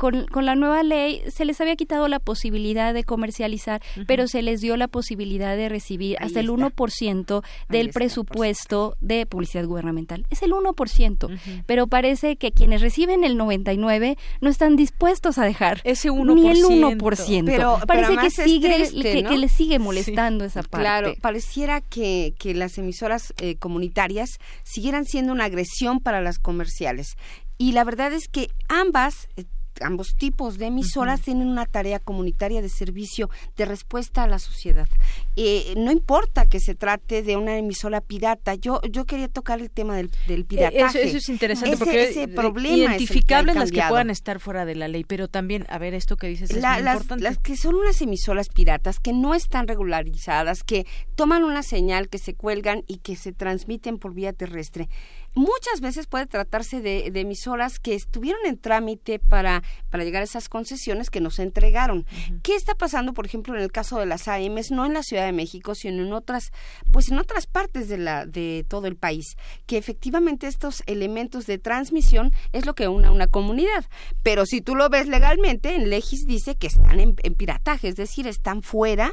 con, 0.00 0.24
con, 0.28 0.46
la 0.46 0.54
nueva 0.54 0.82
ley 0.82 1.22
se 1.28 1.44
les 1.44 1.60
había 1.60 1.76
quitado 1.76 2.08
la 2.08 2.20
posibilidad 2.20 2.94
de 2.94 3.04
comercializar, 3.04 3.82
pero 4.06 4.28
se 4.28 4.40
les 4.40 4.62
dio 4.62 4.78
la 4.78 4.88
posibilidad 4.88 5.54
de 5.58 5.68
recibir 5.68 6.16
hasta 6.20 6.40
el 6.40 6.48
1% 6.48 7.44
del 7.68 7.90
presupuesto 7.90 8.96
de 9.02 9.26
publicidad 9.26 9.66
gubernamental. 9.66 10.24
Es 10.30 10.40
el 10.40 10.52
1%, 10.52 11.38
pero 11.66 11.86
parece 11.86 12.36
que 12.36 12.50
quienes 12.50 12.80
reciben 12.80 13.24
el 13.24 13.36
99 13.36 14.16
no 14.40 14.48
están 14.48 14.74
dispuestos 14.74 15.36
a 15.36 15.44
dejar 15.44 15.82
ese 15.84 16.10
1%. 16.10 16.34
ni 16.34 16.48
el 16.48 16.64
1%. 16.64 17.44
Pero, 17.44 17.78
parece 17.86 18.16
que 18.16 18.30
sigue 18.30 18.88
que, 19.02 19.36
les 19.36 19.52
sigue 19.52 19.78
molestando 19.78 20.46
esa 20.46 20.62
parte. 20.62 20.82
Claro, 20.82 21.14
pareciera 21.20 21.82
que, 21.82 22.32
que 22.38 22.54
las 22.54 22.78
emisoras 22.78 23.34
eh, 23.36 23.56
comunitarias 23.56 24.38
siguieran 24.62 25.04
siendo 25.04 25.34
una 25.34 25.44
agresión 25.44 26.00
para 26.00 26.22
las 26.22 26.38
comerciales. 26.38 27.18
Y 27.58 27.72
la 27.72 27.84
verdad 27.84 28.14
es 28.14 28.28
que 28.28 28.48
ambas 28.70 29.28
eh, 29.36 29.44
ambos 29.80 30.14
tipos 30.16 30.58
de 30.58 30.66
emisoras 30.66 31.20
tienen 31.20 31.48
una 31.48 31.66
tarea 31.66 31.98
comunitaria 31.98 32.62
de 32.62 32.68
servicio 32.68 33.30
de 33.56 33.64
respuesta 33.64 34.22
a 34.22 34.26
la 34.26 34.38
sociedad. 34.38 34.88
Eh, 35.36 35.74
no 35.76 35.90
importa 35.90 36.46
que 36.46 36.60
se 36.60 36.74
trate 36.74 37.22
de 37.22 37.36
una 37.36 37.56
emisora 37.56 38.00
pirata, 38.00 38.54
yo 38.54 38.80
yo 38.90 39.04
quería 39.04 39.28
tocar 39.28 39.60
el 39.60 39.70
tema 39.70 39.96
del, 39.96 40.10
del 40.26 40.44
pirataje. 40.44 41.08
Eso, 41.08 41.18
es 41.18 41.28
interesante 41.28 41.76
porque 41.76 42.04
ese 42.04 42.28
problema 42.28 42.96
identificables 42.96 43.56
las 43.56 43.70
que 43.70 43.82
puedan 43.88 44.10
estar 44.10 44.40
fuera 44.40 44.64
de 44.64 44.74
la 44.74 44.88
ley, 44.88 45.04
pero 45.04 45.28
también, 45.28 45.66
a 45.68 45.78
ver, 45.78 45.94
esto 45.94 46.16
que 46.16 46.28
dices 46.28 46.50
es 46.50 46.56
muy 46.56 46.62
las, 46.62 46.94
importante. 46.94 47.24
Las 47.24 47.38
que 47.38 47.56
son 47.56 47.74
unas 47.74 48.00
emisoras 48.00 48.48
piratas 48.48 48.98
que 49.00 49.12
no 49.12 49.34
están 49.34 49.68
regularizadas, 49.68 50.62
que 50.62 50.86
toman 51.14 51.44
una 51.44 51.62
señal, 51.62 52.08
que 52.08 52.18
se 52.18 52.34
cuelgan 52.34 52.84
y 52.86 52.98
que 52.98 53.16
se 53.16 53.32
transmiten 53.32 53.98
por 53.98 54.14
vía 54.14 54.32
terrestre 54.32 54.88
muchas 55.34 55.80
veces 55.80 56.06
puede 56.06 56.26
tratarse 56.26 56.80
de, 56.80 57.10
emisoras 57.20 57.78
que 57.78 57.94
estuvieron 57.94 58.40
en 58.46 58.58
trámite 58.58 59.18
para, 59.18 59.62
para 59.90 60.04
llegar 60.04 60.22
a 60.22 60.24
esas 60.24 60.48
concesiones 60.48 61.10
que 61.10 61.20
nos 61.20 61.38
entregaron. 61.38 62.06
¿Qué 62.42 62.54
está 62.54 62.74
pasando, 62.74 63.12
por 63.12 63.26
ejemplo, 63.26 63.54
en 63.54 63.62
el 63.62 63.72
caso 63.72 63.98
de 63.98 64.06
las 64.06 64.28
AMs, 64.28 64.70
no 64.70 64.86
en 64.86 64.94
la 64.94 65.02
Ciudad 65.02 65.26
de 65.26 65.32
México, 65.32 65.74
sino 65.74 66.02
en 66.02 66.12
otras, 66.12 66.50
pues 66.92 67.10
en 67.10 67.18
otras 67.18 67.46
partes 67.46 67.88
de 67.88 67.98
la, 67.98 68.26
de 68.26 68.64
todo 68.68 68.86
el 68.86 68.96
país? 68.96 69.36
Que 69.66 69.76
efectivamente 69.76 70.46
estos 70.46 70.82
elementos 70.86 71.46
de 71.46 71.58
transmisión 71.58 72.32
es 72.52 72.66
lo 72.66 72.74
que 72.74 72.88
une 72.88 73.06
a 73.06 73.12
una 73.12 73.26
comunidad. 73.26 73.84
Pero 74.22 74.46
si 74.46 74.60
tú 74.60 74.74
lo 74.74 74.88
ves 74.88 75.08
legalmente, 75.08 75.74
en 75.74 75.90
Legis 75.90 76.26
dice 76.26 76.54
que 76.56 76.68
están 76.68 77.00
en, 77.00 77.16
en 77.22 77.34
pirataje, 77.34 77.88
es 77.88 77.96
decir, 77.96 78.26
están 78.26 78.62
fuera 78.62 79.12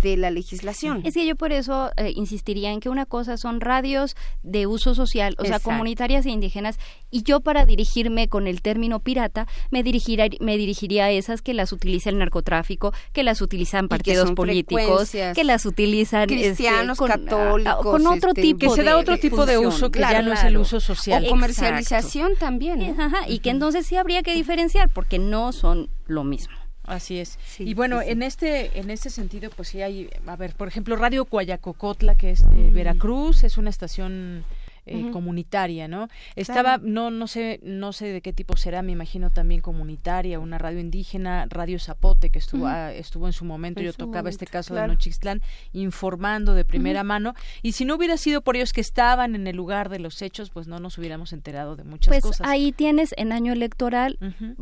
de 0.00 0.16
la 0.16 0.30
legislación. 0.30 1.02
Es 1.04 1.14
que 1.14 1.26
yo 1.26 1.36
por 1.36 1.52
eso 1.52 1.90
eh, 1.96 2.12
insistiría 2.14 2.72
en 2.72 2.80
que 2.80 2.88
una 2.88 3.06
cosa 3.06 3.36
son 3.36 3.60
radios 3.60 4.16
de 4.42 4.66
uso 4.66 4.94
social, 4.94 5.36
o 5.38 5.44
sea, 5.44 5.60
comunitarias 5.60 6.26
e 6.26 6.30
indígenas, 6.30 6.78
y 7.10 7.22
yo 7.22 7.40
para 7.40 7.66
dirigirme 7.66 8.28
con 8.28 8.46
el 8.46 8.62
término 8.62 9.00
pirata 9.00 9.46
me 9.70 9.82
dirigiría, 9.82 10.28
me 10.40 10.56
dirigiría 10.56 11.06
a 11.06 11.10
esas 11.10 11.42
que 11.42 11.54
las 11.54 11.72
utiliza 11.72 12.10
el 12.10 12.18
narcotráfico, 12.18 12.92
que 13.12 13.22
las 13.22 13.40
utilizan 13.40 13.88
partidos 13.88 14.32
políticos, 14.32 15.10
que 15.10 15.44
las 15.44 15.66
utilizan 15.66 16.22
este, 16.22 16.34
cristianos, 16.34 16.98
católicos, 16.98 17.82
con 17.82 18.06
otro 18.06 18.30
este, 18.30 18.42
tipo 18.42 18.58
que 18.58 18.70
se 18.70 18.82
da 18.82 18.96
otro 18.96 19.18
tipo 19.18 19.46
de 19.46 19.58
uso 19.58 19.90
que 19.90 20.00
ya 20.00 20.22
no 20.22 20.32
es 20.32 20.44
el 20.44 20.56
uso 20.56 20.80
social. 20.80 21.24
O 21.26 21.30
comercialización 21.30 22.32
también. 22.38 23.00
Ajá, 23.00 23.28
y 23.28 23.40
que 23.40 23.50
entonces 23.50 23.86
sí 23.86 23.96
habría 23.96 24.22
que 24.22 24.34
diferenciar 24.34 24.88
porque 24.88 25.18
no 25.18 25.52
son 25.52 25.90
lo 26.06 26.24
mismo. 26.24 26.59
Así 26.90 27.20
es. 27.20 27.38
y 27.60 27.74
bueno, 27.74 28.02
en 28.02 28.22
este 28.22 28.78
en 28.78 28.90
este 28.90 29.10
sentido, 29.10 29.48
pues 29.54 29.68
sí 29.68 29.80
hay, 29.80 30.10
a 30.26 30.34
ver, 30.34 30.54
por 30.54 30.66
ejemplo, 30.66 30.96
Radio 30.96 31.24
Coayacocotla, 31.24 32.16
que 32.16 32.32
es 32.32 32.48
de 32.50 32.68
Veracruz, 32.70 33.44
es 33.44 33.58
una 33.58 33.70
estación 33.70 34.44
eh, 34.90 35.10
comunitaria, 35.12 35.88
¿no? 35.88 36.08
Estaba, 36.34 36.78
no, 36.82 37.10
no 37.10 37.26
sé, 37.26 37.60
no 37.62 37.92
sé 37.92 38.08
de 38.08 38.20
qué 38.20 38.32
tipo 38.32 38.56
será, 38.56 38.82
me 38.82 38.92
imagino 38.92 39.30
también 39.30 39.60
comunitaria, 39.60 40.40
una 40.40 40.58
radio 40.58 40.80
indígena, 40.80 41.46
Radio 41.48 41.78
Zapote, 41.78 42.30
que 42.30 42.40
estuvo, 42.40 42.68
estuvo 42.68 43.26
en 43.26 43.32
su 43.32 43.44
momento, 43.44 43.80
yo 43.80 43.92
tocaba 43.92 44.28
este 44.28 44.46
caso 44.46 44.74
de 44.74 44.86
Nochixtlán, 44.86 45.42
informando 45.72 46.54
de 46.54 46.64
primera 46.64 47.04
mano, 47.04 47.34
y 47.62 47.72
si 47.72 47.84
no 47.84 47.94
hubiera 47.94 48.16
sido 48.16 48.42
por 48.42 48.56
ellos 48.56 48.72
que 48.72 48.80
estaban 48.80 49.34
en 49.34 49.46
el 49.46 49.56
lugar 49.56 49.88
de 49.88 50.00
los 50.00 50.22
hechos, 50.22 50.50
pues 50.50 50.66
no 50.66 50.80
nos 50.80 50.98
hubiéramos 50.98 51.32
enterado 51.32 51.76
de 51.76 51.84
muchas 51.84 52.12
pues 52.12 52.22
cosas. 52.22 52.46
ahí 52.46 52.72
tienes 52.72 53.14
en 53.16 53.32
año 53.32 53.52
electoral, 53.52 54.18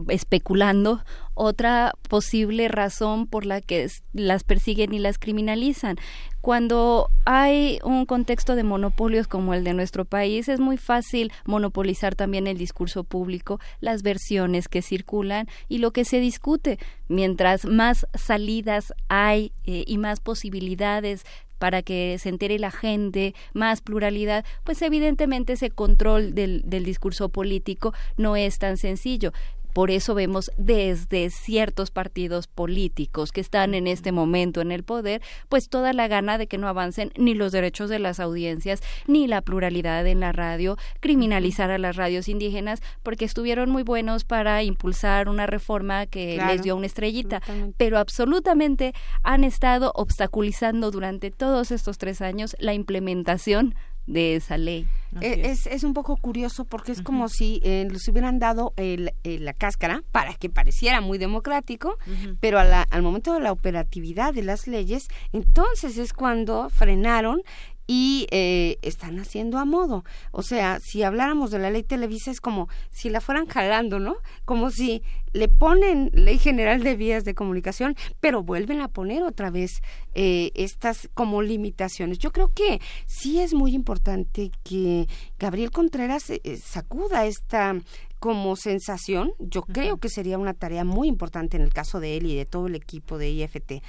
especulando, 0.08 1.02
otra 1.34 1.94
posible 2.08 2.68
razón 2.68 3.26
por 3.26 3.46
la 3.46 3.60
que 3.60 3.88
las 4.12 4.44
persiguen 4.44 4.92
y 4.92 4.98
las 4.98 5.18
criminalizan 5.18 5.96
cuando 6.40 7.10
hay 7.24 7.78
un 7.82 8.06
contexto 8.06 8.54
de 8.54 8.62
monopolios 8.62 9.26
como 9.26 9.54
el 9.54 9.64
de 9.64 9.74
nuestro 9.74 10.04
país, 10.04 10.48
es 10.48 10.60
muy 10.60 10.76
fácil 10.76 11.32
monopolizar 11.44 12.14
también 12.14 12.46
el 12.46 12.58
discurso 12.58 13.04
público, 13.04 13.60
las 13.80 14.02
versiones 14.02 14.68
que 14.68 14.82
circulan 14.82 15.48
y 15.68 15.78
lo 15.78 15.92
que 15.92 16.04
se 16.04 16.20
discute. 16.20 16.78
Mientras 17.08 17.64
más 17.64 18.06
salidas 18.14 18.94
hay 19.08 19.52
eh, 19.64 19.84
y 19.86 19.98
más 19.98 20.20
posibilidades 20.20 21.24
para 21.58 21.82
que 21.82 22.16
se 22.18 22.28
entere 22.28 22.58
la 22.58 22.70
gente, 22.70 23.34
más 23.52 23.80
pluralidad, 23.80 24.44
pues 24.64 24.80
evidentemente 24.82 25.54
ese 25.54 25.70
control 25.70 26.34
del, 26.34 26.62
del 26.64 26.84
discurso 26.84 27.28
político 27.28 27.92
no 28.16 28.36
es 28.36 28.58
tan 28.58 28.76
sencillo. 28.76 29.32
Por 29.78 29.92
eso 29.92 30.16
vemos 30.16 30.50
desde 30.56 31.30
ciertos 31.30 31.92
partidos 31.92 32.48
políticos 32.48 33.30
que 33.30 33.40
están 33.40 33.74
en 33.74 33.86
este 33.86 34.10
momento 34.10 34.60
en 34.60 34.72
el 34.72 34.82
poder, 34.82 35.22
pues 35.48 35.68
toda 35.68 35.92
la 35.92 36.08
gana 36.08 36.36
de 36.36 36.48
que 36.48 36.58
no 36.58 36.66
avancen 36.66 37.12
ni 37.16 37.32
los 37.34 37.52
derechos 37.52 37.88
de 37.88 38.00
las 38.00 38.18
audiencias, 38.18 38.82
ni 39.06 39.28
la 39.28 39.40
pluralidad 39.40 40.04
en 40.08 40.18
la 40.18 40.32
radio, 40.32 40.76
criminalizar 40.98 41.70
a 41.70 41.78
las 41.78 41.94
radios 41.94 42.28
indígenas, 42.28 42.82
porque 43.04 43.24
estuvieron 43.24 43.70
muy 43.70 43.84
buenos 43.84 44.24
para 44.24 44.64
impulsar 44.64 45.28
una 45.28 45.46
reforma 45.46 46.06
que 46.06 46.42
les 46.44 46.62
dio 46.62 46.74
una 46.74 46.86
estrellita, 46.86 47.40
pero 47.76 47.98
absolutamente 47.98 48.94
han 49.22 49.44
estado 49.44 49.92
obstaculizando 49.94 50.90
durante 50.90 51.30
todos 51.30 51.70
estos 51.70 51.98
tres 51.98 52.20
años 52.20 52.56
la 52.58 52.74
implementación 52.74 53.76
de 54.08 54.36
esa 54.36 54.58
ley. 54.58 54.86
Eh, 55.20 55.42
es. 55.44 55.66
Es, 55.66 55.84
un 55.84 55.94
poco 55.94 56.16
curioso 56.16 56.64
porque 56.64 56.92
es 56.92 57.02
como 57.02 57.28
si 57.28 57.60
eh, 57.62 57.86
les 57.90 58.08
hubieran 58.08 58.38
dado 58.38 58.72
el, 58.76 59.12
la 59.22 59.52
cáscara 59.52 60.02
para 60.12 60.34
que 60.34 60.50
pareciera 60.50 61.00
muy 61.00 61.18
democrático, 61.18 61.98
pero 62.40 62.58
al 62.58 63.02
momento 63.02 63.32
de 63.34 63.40
la 63.40 63.52
operatividad 63.52 64.34
de 64.34 64.42
las 64.42 64.66
leyes, 64.66 65.08
entonces 65.32 65.96
es 65.98 66.12
cuando 66.12 66.68
frenaron 66.70 67.42
y 67.90 68.26
eh, 68.30 68.78
están 68.82 69.18
haciendo 69.18 69.58
a 69.58 69.64
modo. 69.64 70.04
O 70.30 70.42
sea, 70.42 70.78
si 70.78 71.02
habláramos 71.02 71.50
de 71.50 71.58
la 71.58 71.70
ley 71.70 71.82
Televisa 71.82 72.30
es 72.30 72.40
como 72.40 72.68
si 72.90 73.08
la 73.08 73.22
fueran 73.22 73.46
jalando, 73.46 73.98
¿no? 73.98 74.18
Como 74.44 74.70
si 74.70 75.02
le 75.32 75.48
ponen 75.48 76.10
ley 76.12 76.38
general 76.38 76.82
de 76.84 76.96
vías 76.96 77.24
de 77.24 77.34
comunicación, 77.34 77.96
pero 78.20 78.42
vuelven 78.42 78.82
a 78.82 78.88
poner 78.88 79.22
otra 79.22 79.50
vez 79.50 79.80
eh, 80.14 80.50
estas 80.54 81.08
como 81.14 81.40
limitaciones. 81.40 82.18
Yo 82.18 82.30
creo 82.30 82.52
que 82.52 82.78
sí 83.06 83.40
es 83.40 83.54
muy 83.54 83.74
importante 83.74 84.50
que 84.62 85.08
Gabriel 85.38 85.70
Contreras 85.70 86.28
eh, 86.28 86.40
sacuda 86.62 87.24
esta 87.24 87.74
como 88.18 88.56
sensación. 88.56 89.32
Yo 89.38 89.62
creo 89.62 89.96
que 89.96 90.10
sería 90.10 90.36
una 90.36 90.52
tarea 90.52 90.84
muy 90.84 91.08
importante 91.08 91.56
en 91.56 91.62
el 91.62 91.72
caso 91.72 92.00
de 92.00 92.18
él 92.18 92.26
y 92.26 92.36
de 92.36 92.44
todo 92.44 92.66
el 92.66 92.74
equipo 92.74 93.16
de 93.16 93.30
IFT 93.30 93.82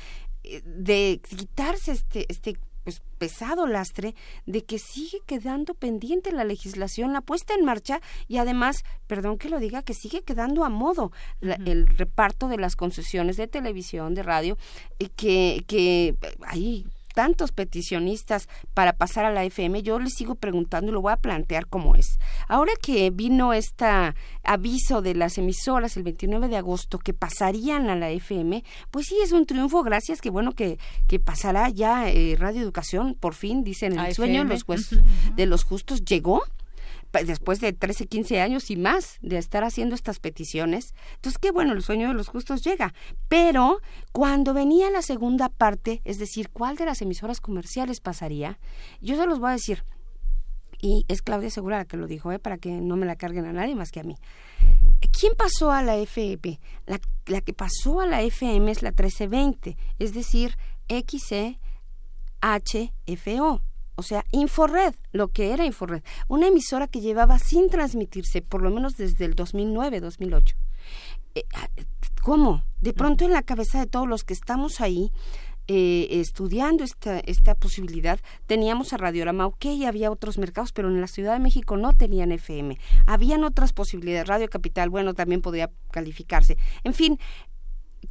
de 0.63 1.21
quitarse 1.27 1.91
este, 1.91 2.25
este 2.29 2.57
pues, 2.83 3.01
pesado 3.17 3.67
lastre 3.67 4.15
de 4.45 4.63
que 4.63 4.79
sigue 4.79 5.19
quedando 5.25 5.73
pendiente 5.73 6.31
la 6.31 6.43
legislación, 6.43 7.13
la 7.13 7.21
puesta 7.21 7.53
en 7.53 7.65
marcha 7.65 8.01
y 8.27 8.37
además, 8.37 8.83
perdón 9.07 9.37
que 9.37 9.49
lo 9.49 9.59
diga, 9.59 9.83
que 9.83 9.93
sigue 9.93 10.23
quedando 10.23 10.63
a 10.63 10.69
modo 10.69 11.11
el 11.41 11.87
reparto 11.87 12.47
de 12.47 12.57
las 12.57 12.75
concesiones 12.75 13.37
de 13.37 13.47
televisión, 13.47 14.13
de 14.13 14.23
radio, 14.23 14.57
y 14.97 15.07
que, 15.07 15.63
que 15.67 16.15
ahí 16.45 16.85
tantos 17.19 17.51
peticionistas 17.51 18.47
para 18.73 18.93
pasar 18.93 19.25
a 19.25 19.33
la 19.33 19.43
FM, 19.43 19.83
yo 19.83 19.99
les 19.99 20.13
sigo 20.13 20.35
preguntando 20.35 20.89
y 20.89 20.93
lo 20.93 21.01
voy 21.01 21.11
a 21.11 21.17
plantear 21.17 21.67
como 21.67 21.97
es. 21.97 22.17
Ahora 22.47 22.71
que 22.81 23.09
vino 23.09 23.51
este 23.51 23.85
aviso 24.41 25.01
de 25.01 25.15
las 25.15 25.37
emisoras 25.37 25.97
el 25.97 26.03
29 26.03 26.47
de 26.47 26.55
agosto 26.55 26.97
que 26.97 27.13
pasarían 27.13 27.89
a 27.89 27.97
la 27.97 28.09
FM, 28.09 28.63
pues 28.89 29.07
sí 29.07 29.17
es 29.21 29.33
un 29.33 29.45
triunfo, 29.45 29.83
gracias, 29.83 30.21
que 30.21 30.29
bueno 30.29 30.53
que, 30.53 30.79
que 31.09 31.19
pasará 31.19 31.67
ya 31.67 32.09
eh, 32.09 32.37
Radio 32.39 32.61
Educación, 32.61 33.17
por 33.19 33.33
fin, 33.33 33.65
dicen 33.65 33.99
el 33.99 34.15
sueño 34.15 34.45
los 34.45 34.63
de 35.35 35.45
los 35.45 35.65
justos, 35.65 36.05
llegó 36.05 36.41
después 37.11 37.59
de 37.59 37.73
13, 37.73 38.05
15 38.07 38.39
años 38.41 38.69
y 38.69 38.75
más 38.75 39.17
de 39.21 39.37
estar 39.37 39.63
haciendo 39.63 39.95
estas 39.95 40.19
peticiones. 40.19 40.93
Entonces, 41.15 41.39
qué 41.39 41.51
bueno, 41.51 41.73
el 41.73 41.81
sueño 41.81 42.09
de 42.09 42.13
los 42.13 42.27
justos 42.27 42.63
llega. 42.63 42.93
Pero 43.27 43.79
cuando 44.11 44.53
venía 44.53 44.89
la 44.89 45.01
segunda 45.01 45.49
parte, 45.49 46.01
es 46.05 46.19
decir, 46.19 46.49
¿cuál 46.49 46.75
de 46.75 46.85
las 46.85 47.01
emisoras 47.01 47.41
comerciales 47.41 47.99
pasaría? 47.99 48.59
Yo 49.01 49.15
se 49.15 49.25
los 49.25 49.39
voy 49.39 49.49
a 49.49 49.53
decir, 49.53 49.83
y 50.81 51.05
es 51.07 51.21
Claudia 51.21 51.49
Segura 51.49 51.77
la 51.77 51.85
que 51.85 51.97
lo 51.97 52.07
dijo, 52.07 52.31
¿eh? 52.31 52.39
para 52.39 52.57
que 52.57 52.71
no 52.71 52.95
me 52.95 53.05
la 53.05 53.15
carguen 53.15 53.45
a 53.45 53.53
nadie 53.53 53.75
más 53.75 53.91
que 53.91 53.99
a 53.99 54.03
mí. 54.03 54.15
¿Quién 55.11 55.33
pasó 55.37 55.71
a 55.71 55.81
la 55.81 55.97
FM? 55.97 56.59
La, 56.85 56.99
la 57.25 57.41
que 57.41 57.53
pasó 57.53 57.99
a 58.01 58.07
la 58.07 58.21
FM 58.21 58.71
es 58.71 58.81
la 58.81 58.91
1320, 58.91 59.77
es 59.97 60.13
decir, 60.13 60.57
XCHFO 60.87 61.59
o 63.99 64.03
sea, 64.03 64.25
Inforred, 64.31 64.95
lo 65.11 65.27
que 65.27 65.53
era 65.53 65.65
Inforred, 65.65 66.01
una 66.27 66.47
emisora 66.47 66.87
que 66.87 67.01
llevaba 67.01 67.37
sin 67.37 67.69
transmitirse 67.69 68.41
por 68.41 68.61
lo 68.61 68.71
menos 68.71 68.97
desde 68.97 69.25
el 69.25 69.35
2009-2008. 69.35 70.55
Eh, 71.35 71.43
ah, 71.53 71.69
¿Cómo? 72.21 72.63
De 72.81 72.93
pronto 72.93 73.25
en 73.25 73.31
la 73.31 73.43
cabeza 73.43 73.79
de 73.79 73.87
todos 73.87 74.07
los 74.07 74.23
que 74.23 74.33
estamos 74.33 74.81
ahí 74.81 75.11
eh, 75.67 76.07
estudiando 76.19 76.83
esta, 76.83 77.19
esta 77.19 77.53
posibilidad, 77.53 78.19
teníamos 78.47 78.91
a 78.91 78.97
Radiorama, 78.97 79.45
ok, 79.45 79.65
había 79.85 80.09
otros 80.09 80.37
mercados, 80.37 80.71
pero 80.71 80.89
en 80.89 80.99
la 80.99 81.07
Ciudad 81.07 81.33
de 81.33 81.39
México 81.39 81.77
no 81.77 81.93
tenían 81.93 82.31
FM. 82.31 82.77
Habían 83.05 83.43
otras 83.43 83.73
posibilidades, 83.73 84.27
Radio 84.27 84.49
Capital, 84.49 84.89
bueno, 84.89 85.13
también 85.13 85.41
podría 85.41 85.69
calificarse. 85.91 86.57
En 86.83 86.93
fin, 86.93 87.19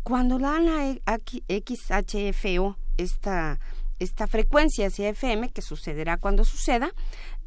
cuando 0.02 0.39
dan 0.39 0.69
a 0.69 1.16
XHFO 1.16 2.77
esta 2.97 3.59
esta 3.99 4.27
frecuencia 4.27 4.87
hacia 4.87 5.09
FM, 5.09 5.51
que 5.51 5.62
sucederá 5.62 6.16
cuando 6.16 6.45
suceda, 6.45 6.93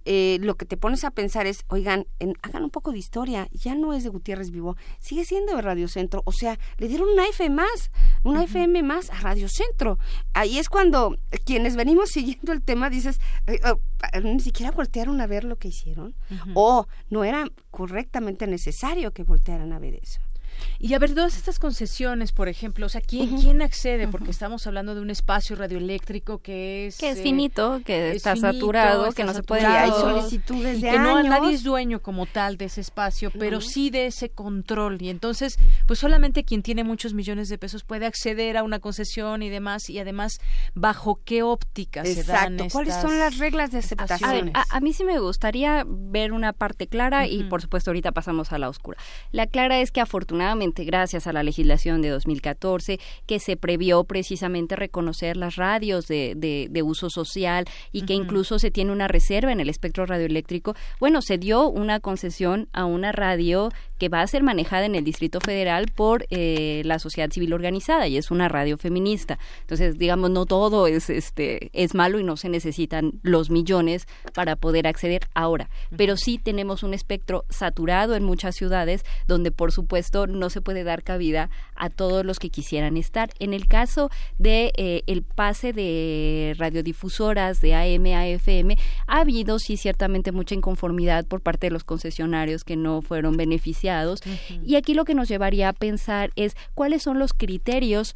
eh, 0.03 0.39
lo 0.41 0.55
que 0.55 0.65
te 0.65 0.77
pones 0.77 1.03
a 1.03 1.11
pensar 1.11 1.45
es, 1.45 1.63
oigan, 1.67 2.07
hagan 2.41 2.63
un 2.63 2.71
poco 2.71 2.91
de 2.91 2.97
historia, 2.97 3.47
ya 3.51 3.75
no 3.75 3.93
es 3.93 4.03
de 4.03 4.09
Gutiérrez 4.09 4.49
Vivo, 4.49 4.75
sigue 4.99 5.25
siendo 5.25 5.55
de 5.55 5.61
Radio 5.61 5.87
Centro, 5.87 6.23
o 6.25 6.31
sea, 6.31 6.57
le 6.77 6.87
dieron 6.87 7.09
una 7.09 7.27
F 7.27 7.47
más, 7.51 7.91
una 8.23 8.43
FM 8.43 8.81
más 8.81 9.11
a 9.11 9.19
Radio 9.19 9.47
Centro. 9.47 9.99
Ahí 10.33 10.57
es 10.57 10.69
cuando 10.69 11.17
quienes 11.45 11.75
venimos 11.75 12.09
siguiendo 12.13 12.51
el 12.51 12.63
tema 12.63 12.89
dices, 12.89 13.19
oh, 13.65 13.79
ni 14.23 14.39
siquiera 14.39 14.71
voltearon 14.71 15.21
a 15.21 15.27
ver 15.27 15.43
lo 15.43 15.57
que 15.57 15.67
hicieron, 15.67 16.15
o 16.55 16.87
no 17.09 17.23
era 17.23 17.45
correctamente 17.69 18.47
necesario 18.47 19.11
que 19.11 19.23
voltearan 19.23 19.71
a 19.71 19.79
ver 19.79 19.95
eso. 20.01 20.19
Y 20.79 20.93
a 20.93 20.99
ver, 20.99 21.13
todas 21.13 21.37
estas 21.37 21.59
concesiones, 21.59 22.31
por 22.31 22.49
ejemplo, 22.49 22.85
o 22.85 22.89
sea, 22.89 23.01
¿quién, 23.01 23.37
¿quién 23.37 23.61
accede? 23.61 24.07
Porque 24.07 24.31
estamos 24.31 24.65
hablando 24.67 24.95
de 24.95 25.01
un 25.01 25.09
espacio 25.09 25.55
radioeléctrico 25.55 26.39
que 26.39 26.87
es... 26.87 26.97
Que 26.97 27.11
es 27.11 27.21
finito, 27.21 27.81
que 27.85 28.11
está 28.11 28.35
saturado, 28.35 29.11
que 29.11 29.23
no 29.23 29.33
se 29.33 29.43
puede... 29.43 29.65
Hay 29.65 29.91
solicitudes 29.91 30.79
y 30.79 30.81
de 30.81 30.89
que 30.89 30.97
años. 30.97 31.23
no 31.23 31.23
nadie 31.23 31.53
es 31.53 31.63
dueño 31.63 32.01
como 32.01 32.25
tal 32.25 32.57
de 32.57 32.65
ese 32.65 32.81
espacio, 32.81 33.31
pero 33.37 33.61
sí 33.61 33.89
de 33.89 34.07
ese 34.07 34.29
control. 34.29 35.01
Y 35.01 35.09
entonces, 35.09 35.57
pues 35.87 35.99
solamente 35.99 36.43
quien 36.43 36.63
tiene 36.63 36.83
muchos 36.83 37.13
millones 37.13 37.49
de 37.49 37.57
pesos 37.57 37.83
puede 37.83 38.05
acceder 38.05 38.57
a 38.57 38.63
una 38.63 38.79
concesión 38.79 39.43
y 39.43 39.49
demás, 39.49 39.89
y 39.89 39.99
además, 39.99 40.39
¿bajo 40.73 41.21
qué 41.23 41.43
óptica 41.43 42.03
se 42.05 42.23
dan 42.23 42.55
estas 42.55 42.73
¿Cuáles 42.73 42.95
son 42.95 43.19
las 43.19 43.37
reglas 43.37 43.71
de 43.71 43.79
aceptación? 43.79 44.51
A, 44.53 44.65
a, 44.69 44.79
mí 44.79 44.93
sí 44.93 45.03
me 45.03 45.19
gustaría 45.19 45.83
ver 45.87 46.33
una 46.33 46.53
parte 46.53 46.87
clara 46.87 47.27
y, 47.27 47.43
por 47.43 47.61
supuesto, 47.61 47.91
ahorita 47.91 48.11
pasamos 48.11 48.51
a 48.51 48.57
la 48.57 48.69
oscura. 48.69 48.97
La 49.31 49.47
clara 49.47 49.79
es 49.79 49.91
que 49.91 50.01
afortunadamente 50.01 50.50
afortunadamente 50.51 50.83
gracias 50.83 51.27
a 51.27 51.33
la 51.33 51.43
legislación 51.43 52.01
de 52.01 52.09
2014 52.09 52.99
que 53.25 53.39
se 53.39 53.55
previó 53.55 54.03
precisamente 54.03 54.75
reconocer 54.75 55.37
las 55.37 55.55
radios 55.55 56.07
de, 56.07 56.35
de, 56.35 56.83
uso 56.83 57.09
social 57.09 57.65
y 57.91 58.03
que 58.03 58.13
incluso 58.13 58.59
se 58.59 58.71
tiene 58.71 58.91
una 58.91 59.07
reserva 59.07 59.51
en 59.51 59.59
el 59.59 59.69
espectro 59.69 60.05
radioeléctrico, 60.05 60.75
bueno, 60.99 61.21
se 61.21 61.37
dio 61.37 61.69
una 61.69 61.99
concesión 61.99 62.67
a 62.73 62.85
una 62.85 63.11
radio 63.11 63.69
que 64.01 64.09
va 64.09 64.23
a 64.23 64.27
ser 64.27 64.41
manejada 64.41 64.87
en 64.87 64.95
el 64.95 65.03
Distrito 65.03 65.39
Federal 65.39 65.85
por 65.93 66.25
eh, 66.31 66.81
la 66.85 66.97
sociedad 66.97 67.29
civil 67.29 67.53
organizada 67.53 68.07
y 68.07 68.17
es 68.17 68.31
una 68.31 68.49
radio 68.49 68.75
feminista. 68.79 69.37
Entonces, 69.59 69.99
digamos, 69.99 70.31
no 70.31 70.47
todo 70.47 70.87
es, 70.87 71.11
este, 71.11 71.69
es 71.73 71.93
malo 71.93 72.17
y 72.17 72.23
no 72.23 72.35
se 72.35 72.49
necesitan 72.49 73.19
los 73.21 73.51
millones 73.51 74.07
para 74.33 74.55
poder 74.55 74.87
acceder 74.87 75.27
ahora. 75.35 75.69
Pero 75.95 76.17
sí 76.17 76.39
tenemos 76.39 76.81
un 76.81 76.95
espectro 76.95 77.45
saturado 77.49 78.15
en 78.15 78.23
muchas 78.23 78.55
ciudades 78.55 79.05
donde, 79.27 79.51
por 79.51 79.71
supuesto, 79.71 80.25
no 80.25 80.49
se 80.49 80.61
puede 80.61 80.83
dar 80.83 81.03
cabida 81.03 81.51
a 81.75 81.91
todos 81.91 82.25
los 82.25 82.39
que 82.39 82.49
quisieran 82.49 82.97
estar. 82.97 83.29
En 83.37 83.53
el 83.53 83.67
caso 83.67 84.09
de 84.39 84.73
eh, 84.77 85.03
el 85.05 85.21
pase 85.21 85.73
de 85.73 86.55
radiodifusoras 86.57 87.61
de 87.61 87.75
AM 87.75 88.07
a 88.07 88.25
FM, 88.25 88.79
ha 89.05 89.19
habido 89.19 89.59
sí 89.59 89.77
ciertamente 89.77 90.31
mucha 90.31 90.55
inconformidad 90.55 91.27
por 91.27 91.41
parte 91.41 91.67
de 91.67 91.71
los 91.71 91.83
concesionarios 91.83 92.63
que 92.63 92.75
no 92.75 93.03
fueron 93.03 93.37
beneficiados 93.37 93.90
y 94.65 94.75
aquí 94.75 94.93
lo 94.93 95.05
que 95.05 95.15
nos 95.15 95.27
llevaría 95.27 95.69
a 95.69 95.73
pensar 95.73 96.31
es 96.35 96.55
cuáles 96.73 97.03
son 97.03 97.19
los 97.19 97.33
criterios 97.33 98.13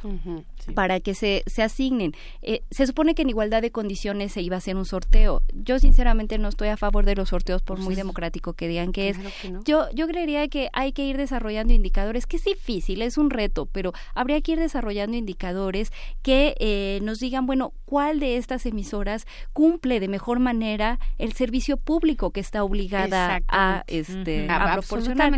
para 0.73 0.99
que 0.99 1.13
se, 1.13 1.43
se 1.45 1.61
asignen. 1.61 2.13
Eh, 2.41 2.63
se 2.71 2.87
supone 2.87 3.13
que 3.13 3.21
en 3.21 3.29
igualdad 3.29 3.61
de 3.61 3.71
condiciones 3.71 4.31
se 4.31 4.41
iba 4.41 4.55
a 4.55 4.57
hacer 4.57 4.75
un 4.75 4.85
sorteo. 4.85 5.43
Yo 5.53 5.79
sinceramente 5.79 6.37
no 6.37 6.49
estoy 6.49 6.69
a 6.69 6.77
favor 6.77 7.05
de 7.05 7.15
los 7.15 7.29
sorteos 7.29 7.61
por 7.61 7.77
pues 7.77 7.85
muy 7.85 7.95
democrático 7.95 8.53
que 8.53 8.67
digan 8.67 8.91
que 8.91 9.09
es. 9.09 9.17
Yo 9.65 9.87
yo 9.93 10.07
creería 10.07 10.47
que 10.47 10.69
hay 10.73 10.91
que 10.91 11.05
ir 11.05 11.17
desarrollando 11.17 11.73
indicadores, 11.73 12.25
que 12.25 12.37
es 12.37 12.43
difícil, 12.43 13.01
es 13.01 13.17
un 13.17 13.29
reto, 13.29 13.67
pero 13.67 13.93
habría 14.13 14.41
que 14.41 14.53
ir 14.53 14.59
desarrollando 14.59 15.17
indicadores 15.17 15.91
que 16.21 16.55
eh, 16.59 16.99
nos 17.03 17.19
digan, 17.19 17.45
bueno, 17.45 17.73
cuál 17.85 18.19
de 18.19 18.37
estas 18.37 18.65
emisoras 18.65 19.27
cumple 19.53 19.99
de 19.99 20.07
mejor 20.07 20.39
manera 20.39 20.99
el 21.17 21.33
servicio 21.33 21.77
público 21.77 22.31
que 22.31 22.39
está 22.39 22.63
obligada 22.63 23.41
a 23.47 23.83
este 23.87 24.47
a 24.49 24.73
proporcionar. 24.73 25.31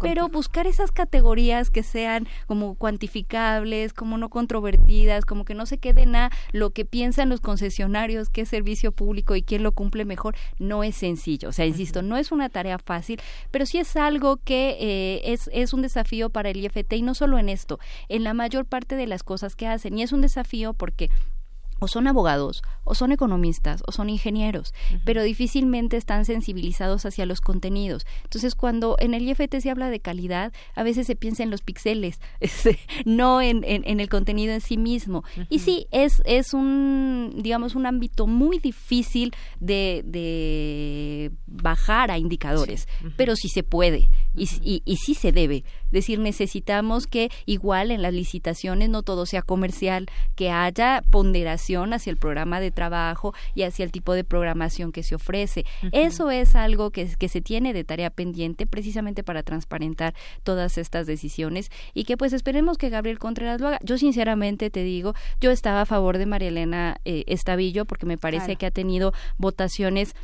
Pero 0.00 0.28
buscar 0.28 0.66
esas 0.66 0.90
categorías 0.90 1.70
que 1.70 1.82
sean 1.82 2.26
como 2.46 2.74
cuantificables, 2.74 3.92
como 3.92 4.18
no 4.18 4.28
controvertidas, 4.28 5.24
como 5.24 5.44
que 5.44 5.54
no 5.54 5.66
se 5.66 5.78
queden 5.78 6.16
a 6.16 6.30
lo 6.52 6.70
que 6.70 6.84
piensan 6.84 7.28
los 7.28 7.40
concesionarios, 7.40 8.28
qué 8.28 8.46
servicio 8.46 8.92
público 8.92 9.36
y 9.36 9.42
quién 9.42 9.62
lo 9.62 9.72
cumple 9.72 10.04
mejor, 10.04 10.34
no 10.58 10.84
es 10.84 10.96
sencillo. 10.96 11.48
O 11.48 11.52
sea, 11.52 11.66
insisto, 11.66 12.02
no 12.02 12.16
es 12.16 12.32
una 12.32 12.48
tarea 12.48 12.78
fácil, 12.78 13.20
pero 13.50 13.66
sí 13.66 13.78
es 13.78 13.96
algo 13.96 14.38
que 14.38 14.76
eh, 14.80 15.32
es, 15.32 15.50
es 15.52 15.72
un 15.72 15.82
desafío 15.82 16.30
para 16.30 16.50
el 16.50 16.64
IFT 16.64 16.92
y 16.94 17.02
no 17.02 17.14
solo 17.14 17.38
en 17.38 17.48
esto, 17.48 17.78
en 18.08 18.24
la 18.24 18.34
mayor 18.34 18.64
parte 18.66 18.96
de 18.96 19.06
las 19.06 19.22
cosas 19.22 19.56
que 19.56 19.66
hacen. 19.66 19.98
Y 19.98 20.02
es 20.02 20.12
un 20.12 20.20
desafío 20.20 20.74
porque 20.74 21.10
o 21.82 21.88
son 21.88 22.06
abogados, 22.06 22.62
o 22.84 22.94
son 22.94 23.10
economistas, 23.10 23.82
o 23.88 23.90
son 23.90 24.08
ingenieros, 24.08 24.72
pero 25.04 25.24
difícilmente 25.24 25.96
están 25.96 26.24
sensibilizados 26.24 27.04
hacia 27.04 27.26
los 27.26 27.40
contenidos. 27.40 28.06
Entonces, 28.22 28.54
cuando 28.54 28.94
en 29.00 29.14
el 29.14 29.28
IFT 29.28 29.56
se 29.58 29.68
habla 29.68 29.90
de 29.90 29.98
calidad, 29.98 30.52
a 30.76 30.84
veces 30.84 31.08
se 31.08 31.16
piensa 31.16 31.42
en 31.42 31.50
los 31.50 31.60
píxeles, 31.60 32.20
este, 32.40 32.78
no 33.04 33.42
en, 33.42 33.64
en, 33.64 33.98
el 33.98 34.08
contenido 34.08 34.54
en 34.54 34.60
sí 34.60 34.76
mismo. 34.76 35.24
Y 35.48 35.58
sí, 35.58 35.88
es, 35.90 36.22
es 36.24 36.54
un, 36.54 37.34
digamos, 37.38 37.74
un 37.74 37.86
ámbito 37.86 38.28
muy 38.28 38.60
difícil 38.60 39.34
de, 39.58 40.02
de 40.04 41.32
bajar 41.48 42.12
a 42.12 42.18
indicadores, 42.18 42.86
pero 43.16 43.34
sí 43.34 43.48
se 43.48 43.64
puede 43.64 44.08
y, 44.36 44.48
y, 44.62 44.82
y 44.84 44.98
sí 44.98 45.14
se 45.14 45.32
debe. 45.32 45.64
Es 45.86 45.90
decir, 45.90 46.20
necesitamos 46.20 47.08
que 47.08 47.30
igual 47.44 47.90
en 47.90 48.02
las 48.02 48.14
licitaciones 48.14 48.88
no 48.88 49.02
todo 49.02 49.26
sea 49.26 49.42
comercial, 49.42 50.06
que 50.36 50.52
haya 50.52 51.02
ponderación 51.10 51.71
hacia 51.76 52.10
el 52.10 52.16
programa 52.16 52.60
de 52.60 52.70
trabajo 52.70 53.34
y 53.54 53.62
hacia 53.62 53.84
el 53.84 53.92
tipo 53.92 54.12
de 54.14 54.24
programación 54.24 54.92
que 54.92 55.02
se 55.02 55.14
ofrece. 55.14 55.64
Eso 55.92 56.30
es 56.30 56.54
algo 56.54 56.90
que, 56.90 57.08
que 57.18 57.28
se 57.28 57.40
tiene 57.40 57.72
de 57.72 57.84
tarea 57.84 58.10
pendiente 58.10 58.66
precisamente 58.66 59.22
para 59.22 59.42
transparentar 59.42 60.14
todas 60.42 60.78
estas 60.78 61.06
decisiones 61.06 61.70
y 61.94 62.04
que 62.04 62.16
pues 62.16 62.32
esperemos 62.32 62.78
que 62.78 62.90
Gabriel 62.90 63.18
Contreras 63.18 63.60
lo 63.60 63.68
haga. 63.68 63.78
Yo 63.82 63.98
sinceramente 63.98 64.70
te 64.70 64.82
digo, 64.82 65.14
yo 65.40 65.50
estaba 65.50 65.82
a 65.82 65.86
favor 65.86 66.18
de 66.18 66.26
María 66.26 66.48
Elena 66.48 67.00
eh, 67.04 67.24
Estavillo 67.26 67.84
porque 67.84 68.06
me 68.06 68.18
parece 68.18 68.56
que 68.56 68.66
ha 68.66 68.70
tenido 68.70 69.12
votaciones 69.38 70.14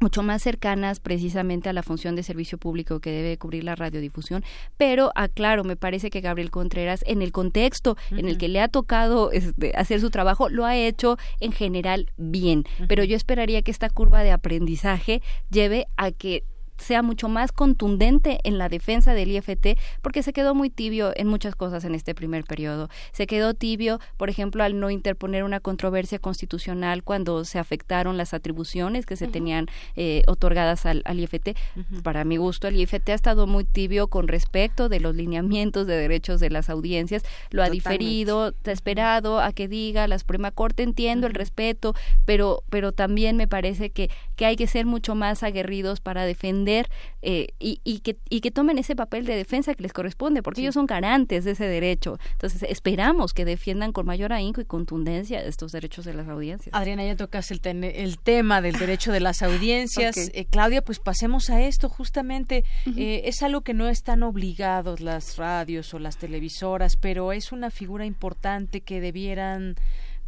mucho 0.00 0.22
más 0.22 0.42
cercanas 0.42 1.00
precisamente 1.00 1.68
a 1.68 1.72
la 1.72 1.82
función 1.82 2.16
de 2.16 2.22
servicio 2.22 2.58
público 2.58 3.00
que 3.00 3.10
debe 3.10 3.36
cubrir 3.38 3.64
la 3.64 3.74
radiodifusión, 3.74 4.44
pero 4.76 5.12
aclaro, 5.14 5.64
me 5.64 5.76
parece 5.76 6.10
que 6.10 6.20
Gabriel 6.20 6.50
Contreras 6.50 7.04
en 7.06 7.22
el 7.22 7.32
contexto 7.32 7.96
en 8.10 8.28
el 8.28 8.38
que 8.38 8.48
le 8.48 8.60
ha 8.60 8.68
tocado 8.68 9.32
este, 9.32 9.72
hacer 9.76 10.00
su 10.00 10.10
trabajo 10.10 10.48
lo 10.48 10.64
ha 10.64 10.76
hecho 10.76 11.16
en 11.40 11.52
general 11.52 12.10
bien, 12.16 12.64
pero 12.88 13.04
yo 13.04 13.16
esperaría 13.16 13.62
que 13.62 13.70
esta 13.70 13.90
curva 13.90 14.22
de 14.22 14.32
aprendizaje 14.32 15.22
lleve 15.50 15.86
a 15.96 16.10
que 16.10 16.44
sea 16.78 17.02
mucho 17.02 17.28
más 17.28 17.52
contundente 17.52 18.40
en 18.44 18.56
la 18.56 18.68
defensa 18.68 19.14
del 19.14 19.30
IFT, 19.32 19.78
porque 20.00 20.22
se 20.22 20.32
quedó 20.32 20.54
muy 20.54 20.70
tibio 20.70 21.12
en 21.16 21.26
muchas 21.26 21.54
cosas 21.54 21.84
en 21.84 21.94
este 21.94 22.14
primer 22.14 22.44
periodo. 22.44 22.88
Se 23.12 23.26
quedó 23.26 23.54
tibio, 23.54 24.00
por 24.16 24.30
ejemplo, 24.30 24.62
al 24.62 24.78
no 24.80 24.90
interponer 24.90 25.44
una 25.44 25.60
controversia 25.60 26.18
constitucional 26.18 27.02
cuando 27.02 27.44
se 27.44 27.58
afectaron 27.58 28.16
las 28.16 28.32
atribuciones 28.32 29.06
que 29.06 29.16
se 29.16 29.26
tenían 29.26 29.66
eh, 29.96 30.22
otorgadas 30.26 30.86
al, 30.86 31.02
IFT. 31.18 31.56
Para 32.02 32.24
mi 32.24 32.36
gusto, 32.36 32.68
el 32.68 32.76
IFT 32.76 33.08
ha 33.10 33.14
estado 33.14 33.46
muy 33.46 33.64
tibio 33.64 34.08
con 34.08 34.28
respecto 34.28 34.88
de 34.88 35.00
los 35.00 35.14
lineamientos 35.14 35.86
de 35.86 35.96
derechos 35.96 36.40
de 36.40 36.50
las 36.50 36.70
audiencias. 36.70 37.24
Lo 37.50 37.62
ha 37.62 37.70
diferido, 37.70 38.54
ha 38.64 38.70
esperado 38.70 39.40
a 39.40 39.52
que 39.52 39.66
diga 39.66 40.06
la 40.06 40.18
Suprema 40.18 40.52
Corte, 40.52 40.84
entiendo 40.84 41.26
el 41.26 41.34
respeto, 41.34 41.94
pero, 42.24 42.62
pero 42.70 42.92
también 42.92 43.36
me 43.36 43.48
parece 43.48 43.90
que, 43.90 44.10
que 44.36 44.46
hay 44.46 44.56
que 44.56 44.66
ser 44.66 44.86
mucho 44.86 45.14
más 45.14 45.42
aguerridos 45.42 46.00
para 46.00 46.24
defender 46.24 46.67
eh, 47.22 47.48
y, 47.58 47.80
y, 47.84 48.00
que, 48.00 48.16
y 48.28 48.40
que 48.40 48.50
tomen 48.50 48.78
ese 48.78 48.94
papel 48.94 49.26
de 49.26 49.34
defensa 49.36 49.74
que 49.74 49.82
les 49.82 49.92
corresponde, 49.92 50.42
porque 50.42 50.60
ellos 50.60 50.74
son 50.74 50.86
garantes 50.86 51.44
de 51.44 51.52
ese 51.52 51.64
derecho. 51.64 52.18
Entonces, 52.32 52.62
esperamos 52.68 53.32
que 53.32 53.44
defiendan 53.44 53.92
con 53.92 54.06
mayor 54.06 54.32
ahínco 54.32 54.60
y 54.60 54.64
contundencia 54.64 55.42
estos 55.42 55.72
derechos 55.72 56.04
de 56.04 56.14
las 56.14 56.28
audiencias. 56.28 56.74
Adriana, 56.74 57.04
ya 57.04 57.16
tocas 57.16 57.50
el, 57.50 57.60
el 57.84 58.18
tema 58.18 58.60
del 58.60 58.78
derecho 58.78 59.12
de 59.12 59.20
las 59.20 59.42
audiencias. 59.42 60.16
Eh, 60.16 60.46
Claudia, 60.50 60.82
pues 60.82 60.98
pasemos 60.98 61.50
a 61.50 61.62
esto. 61.62 61.88
Justamente 61.88 62.64
eh, 62.96 63.22
es 63.24 63.42
algo 63.42 63.62
que 63.62 63.74
no 63.74 63.88
están 63.88 64.22
obligados 64.22 65.00
las 65.00 65.36
radios 65.36 65.92
o 65.94 65.98
las 65.98 66.18
televisoras, 66.18 66.96
pero 66.96 67.32
es 67.32 67.52
una 67.52 67.70
figura 67.70 68.04
importante 68.04 68.80
que 68.80 69.00
debieran 69.00 69.76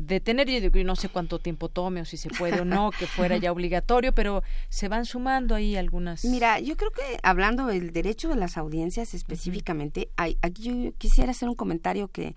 de 0.01 0.21
tener, 0.21 0.49
yo 0.49 0.85
no 0.85 0.97
sé 0.97 1.09
cuánto 1.09 1.39
tiempo 1.39 1.69
tome 1.69 2.01
o 2.01 2.05
si 2.05 2.17
se 2.17 2.31
puede 2.31 2.61
o 2.61 2.65
no, 2.65 2.91
que 2.91 3.07
fuera 3.07 3.37
ya 3.37 3.53
obligatorio, 3.53 4.15
pero 4.15 4.43
se 4.69 4.89
van 4.89 5.05
sumando 5.05 5.55
ahí 5.55 5.77
algunas. 5.77 6.25
Mira, 6.25 6.59
yo 6.61 6.77
creo 6.77 6.91
que 6.91 7.19
hablando 7.23 7.67
del 7.67 7.93
derecho 7.93 8.29
de 8.29 8.37
las 8.37 8.57
audiencias 8.57 9.15
específicamente, 9.15 10.09
hay, 10.17 10.39
aquí 10.43 10.63
yo 10.63 10.93
quisiera 10.99 11.33
hacer 11.33 11.49
un 11.49 11.55
comentario 11.55 12.09
que 12.09 12.35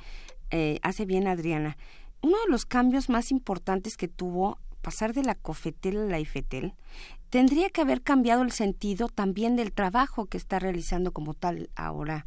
eh, 0.52 0.80
hace 0.84 1.06
bien 1.06 1.28
Adriana. 1.28 1.78
Uno 2.22 2.38
de 2.46 2.52
los 2.52 2.66
cambios 2.66 3.10
más 3.10 3.32
importantes 3.32 3.98
que 3.98 4.08
tuvo 4.08 4.60
pasar 4.84 5.14
de 5.14 5.24
la 5.24 5.34
COFETEL 5.34 5.98
a 5.98 6.06
la 6.06 6.20
IFETEL, 6.20 6.74
tendría 7.30 7.70
que 7.70 7.82
haber 7.82 8.04
cambiado 8.04 8.44
el 8.44 8.52
sentido 8.52 9.08
también 9.08 9.56
del 9.56 9.72
trabajo 9.72 10.26
que 10.26 10.38
está 10.38 10.60
realizando 10.60 11.14
como 11.14 11.34
tal 11.34 11.70
ahora 11.76 12.26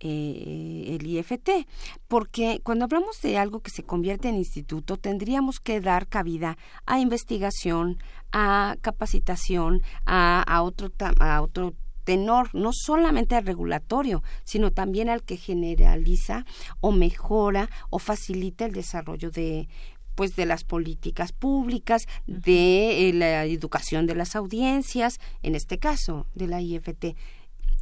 eh, 0.00 0.96
el 0.98 1.06
IFT, 1.06 1.66
porque 2.08 2.60
cuando 2.62 2.84
hablamos 2.84 3.20
de 3.22 3.38
algo 3.38 3.60
que 3.60 3.70
se 3.70 3.82
convierte 3.82 4.28
en 4.28 4.36
instituto, 4.36 4.96
tendríamos 4.96 5.60
que 5.60 5.80
dar 5.80 6.08
cabida 6.08 6.56
a 6.86 6.98
investigación, 6.98 7.98
a 8.32 8.76
capacitación, 8.80 9.82
a, 10.06 10.42
a 10.42 10.62
otro, 10.62 10.90
a 11.20 11.42
otro 11.42 11.74
tenor, 12.04 12.54
no 12.54 12.70
solamente 12.72 13.36
al 13.36 13.46
regulatorio, 13.46 14.22
sino 14.44 14.72
también 14.72 15.08
al 15.08 15.22
que 15.22 15.36
generaliza 15.36 16.44
o 16.80 16.92
mejora 16.92 17.68
o 17.90 17.98
facilita 17.98 18.64
el 18.64 18.72
desarrollo 18.72 19.30
de 19.30 19.68
pues 20.14 20.36
de 20.36 20.44
las 20.44 20.64
políticas 20.64 21.32
públicas, 21.32 22.06
de 22.26 23.08
eh, 23.08 23.12
la 23.14 23.46
educación 23.46 24.06
de 24.06 24.14
las 24.14 24.36
audiencias, 24.36 25.18
en 25.42 25.54
este 25.54 25.78
caso 25.78 26.26
de 26.34 26.46
la 26.46 26.60
IFT. 26.60 27.16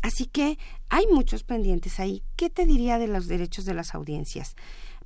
Así 0.03 0.27
que 0.27 0.59
hay 0.89 1.07
muchos 1.07 1.43
pendientes 1.43 2.01
ahí. 2.01 2.23
¿Qué 2.37 2.51
te 2.51 2.67
diría 2.67 2.99
de 2.99 3.09
los 3.09 3.27
derechos 3.27 3.65
de 3.65 3.75
las 3.75 3.95
audiencias? 3.95 4.55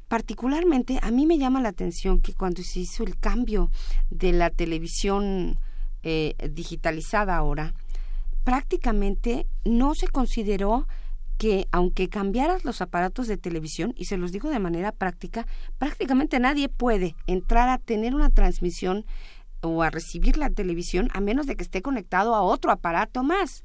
Particularmente 0.08 0.98
a 1.02 1.10
mí 1.10 1.26
me 1.26 1.38
llama 1.38 1.62
la 1.62 1.70
atención 1.70 2.20
que 2.20 2.34
cuando 2.34 2.62
se 2.62 2.80
hizo 2.80 3.02
el 3.02 3.18
cambio 3.18 3.70
de 4.10 4.32
la 4.32 4.50
televisión 4.50 5.58
eh, 6.02 6.34
digitalizada 6.50 7.36
ahora, 7.36 7.74
prácticamente 8.44 9.46
no 9.64 9.94
se 9.94 10.08
consideró 10.08 10.86
que 11.38 11.66
aunque 11.72 12.08
cambiaras 12.08 12.64
los 12.64 12.82
aparatos 12.82 13.26
de 13.26 13.36
televisión, 13.36 13.94
y 13.96 14.04
se 14.04 14.16
los 14.16 14.30
digo 14.32 14.50
de 14.50 14.58
manera 14.58 14.92
práctica, 14.92 15.46
prácticamente 15.78 16.38
nadie 16.38 16.68
puede 16.68 17.16
entrar 17.26 17.68
a 17.68 17.78
tener 17.78 18.14
una 18.14 18.30
transmisión 18.30 19.04
o 19.62 19.82
a 19.82 19.90
recibir 19.90 20.36
la 20.36 20.50
televisión 20.50 21.08
a 21.12 21.20
menos 21.20 21.46
de 21.46 21.56
que 21.56 21.62
esté 21.62 21.82
conectado 21.82 22.34
a 22.34 22.42
otro 22.42 22.70
aparato 22.70 23.22
más. 23.22 23.62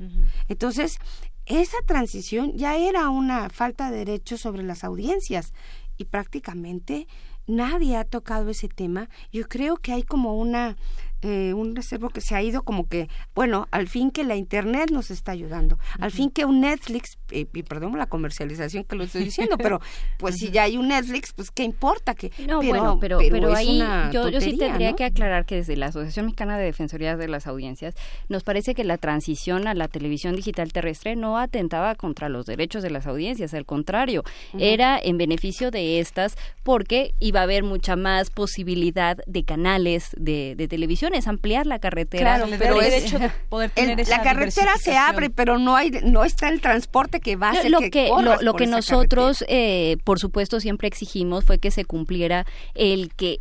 Entonces, 0.47 0.99
esa 1.45 1.77
transición 1.85 2.53
ya 2.55 2.77
era 2.77 3.09
una 3.09 3.49
falta 3.49 3.91
de 3.91 3.99
derechos 3.99 4.41
sobre 4.41 4.63
las 4.63 4.83
audiencias 4.83 5.53
y 5.97 6.05
prácticamente 6.05 7.07
nadie 7.47 7.97
ha 7.97 8.03
tocado 8.03 8.49
ese 8.49 8.67
tema. 8.67 9.09
Yo 9.31 9.47
creo 9.47 9.77
que 9.77 9.93
hay 9.93 10.03
como 10.03 10.37
una 10.37 10.77
eh, 11.23 11.53
un 11.53 11.75
reservo 11.75 12.09
que 12.09 12.21
se 12.21 12.35
ha 12.35 12.43
ido 12.43 12.61
como 12.61 12.87
que, 12.87 13.09
bueno, 13.33 13.67
al 13.71 13.87
fin 13.87 14.11
que 14.11 14.23
la 14.23 14.35
Internet 14.35 14.91
nos 14.91 15.09
está 15.09 15.31
ayudando, 15.31 15.79
al 15.99 16.11
fin 16.11 16.29
que 16.29 16.45
un 16.45 16.61
Netflix, 16.61 17.17
eh, 17.31 17.47
y 17.51 17.63
perdón 17.63 17.97
la 17.97 18.05
comercialización 18.05 18.83
que 18.83 18.95
lo 18.95 19.03
estoy 19.03 19.23
diciendo, 19.23 19.57
pero 19.57 19.79
pues 20.19 20.35
si 20.35 20.51
ya 20.51 20.63
hay 20.63 20.77
un 20.77 20.89
Netflix, 20.89 21.33
pues 21.33 21.49
qué 21.49 21.63
importa 21.63 22.13
que... 22.13 22.31
No, 22.47 22.59
pero, 22.59 22.69
bueno, 22.69 22.97
pero, 22.99 23.17
pero, 23.17 23.55
ahí 23.55 23.81
yo, 24.11 24.29
yo, 24.29 24.39
sí 24.41 24.57
tendría 24.57 24.93
que 24.93 25.05
aclarar 25.05 25.45
que 25.45 25.55
desde 25.55 25.75
la 25.75 25.87
Asociación 25.87 26.25
Mexicana 26.25 26.57
de 26.57 26.65
Defensoría 26.65 27.17
de 27.17 27.27
las 27.27 27.47
Audiencias 27.47 27.95
nos 28.29 28.43
parece 28.43 28.75
que 28.75 28.83
la 28.83 28.97
transición 28.97 29.67
a 29.67 29.73
la 29.73 29.87
televisión 29.87 30.35
digital 30.35 30.71
terrestre 30.71 31.15
no 31.15 31.37
atentaba 31.39 31.95
contra 31.95 32.29
los 32.29 32.45
derechos 32.45 32.83
de 32.83 32.91
las 32.91 33.07
audiencias, 33.07 33.53
al 33.55 33.65
contrario, 33.65 34.23
era 34.59 34.99
en 35.01 35.17
beneficio 35.17 35.71
de 35.71 35.99
estas 35.99 36.37
porque 36.63 37.13
iba 37.19 37.39
a 37.39 37.43
haber 37.43 37.63
mucha 37.63 37.95
más 37.95 38.29
posibilidad 38.29 39.17
de 39.25 39.43
canales 39.43 40.11
de, 40.17 40.53
de 40.55 40.67
televisión 40.67 41.06
es 41.13 41.27
ampliar 41.27 41.65
la 41.65 41.79
carretera. 41.79 42.37
Claro, 42.37 42.51
pero, 42.57 42.79
la 42.79 44.21
carretera 44.21 44.77
se 44.77 44.97
abre, 44.97 45.29
pero 45.29 45.57
no 45.57 45.75
hay, 45.75 45.91
no 46.03 46.23
está 46.23 46.49
el 46.49 46.61
transporte 46.61 47.19
que 47.19 47.35
va 47.35 47.49
a 47.49 47.51
hacer 47.51 47.71
lo 47.71 47.79
que, 47.79 48.09
lo, 48.41 48.53
que 48.55 48.67
nosotros, 48.67 49.43
eh, 49.47 49.97
por 50.03 50.19
supuesto, 50.19 50.59
siempre 50.59 50.87
exigimos 50.87 51.45
fue 51.45 51.59
que 51.59 51.71
se 51.71 51.85
cumpliera 51.85 52.45
el 52.75 53.13
que 53.15 53.39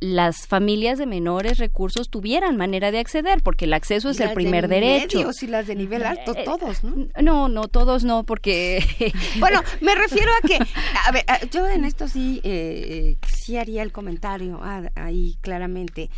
las 0.00 0.46
familias 0.46 0.98
de 0.98 1.06
menores 1.06 1.58
recursos 1.58 2.10
tuvieran 2.10 2.56
manera 2.56 2.90
de 2.90 2.98
acceder, 2.98 3.42
porque 3.42 3.64
el 3.64 3.72
acceso 3.72 4.10
es 4.10 4.20
el 4.20 4.32
primer 4.32 4.68
de 4.68 4.80
derecho. 4.80 5.18
Medios 5.18 5.42
y 5.42 5.46
las 5.46 5.66
de 5.66 5.74
nivel 5.74 6.04
alto, 6.04 6.36
eh, 6.36 6.42
todos, 6.44 6.84
¿no? 6.84 7.08
No, 7.22 7.48
no, 7.48 7.68
todos 7.68 8.04
no, 8.04 8.24
porque... 8.24 8.84
bueno, 9.38 9.62
me 9.80 9.94
refiero 9.94 10.30
a 10.32 10.46
que, 10.46 10.58
a 11.06 11.12
ver, 11.12 11.24
yo 11.50 11.66
en 11.66 11.84
esto 11.84 12.08
sí, 12.08 12.40
eh, 12.44 13.16
sí 13.26 13.56
haría 13.56 13.82
el 13.82 13.92
comentario 13.92 14.60
ah, 14.62 14.82
ahí 14.96 15.38
claramente 15.40 16.10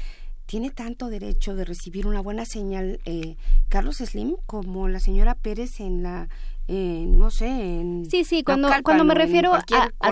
tiene 0.48 0.70
tanto 0.70 1.08
derecho 1.08 1.54
de 1.54 1.66
recibir 1.66 2.06
una 2.06 2.20
buena 2.20 2.46
señal 2.46 3.00
eh, 3.04 3.36
Carlos 3.68 3.98
Slim 3.98 4.36
como 4.46 4.88
la 4.88 4.98
señora 4.98 5.34
Pérez 5.34 5.78
en 5.78 6.02
la 6.02 6.30
eh, 6.68 7.04
no 7.06 7.30
sé 7.30 7.48
en 7.48 8.06
sí 8.10 8.24
sí 8.24 8.42
cuando 8.42 8.70
cuando 8.82 9.04
me 9.04 9.14
refiero 9.14 9.52
a, 9.54 9.62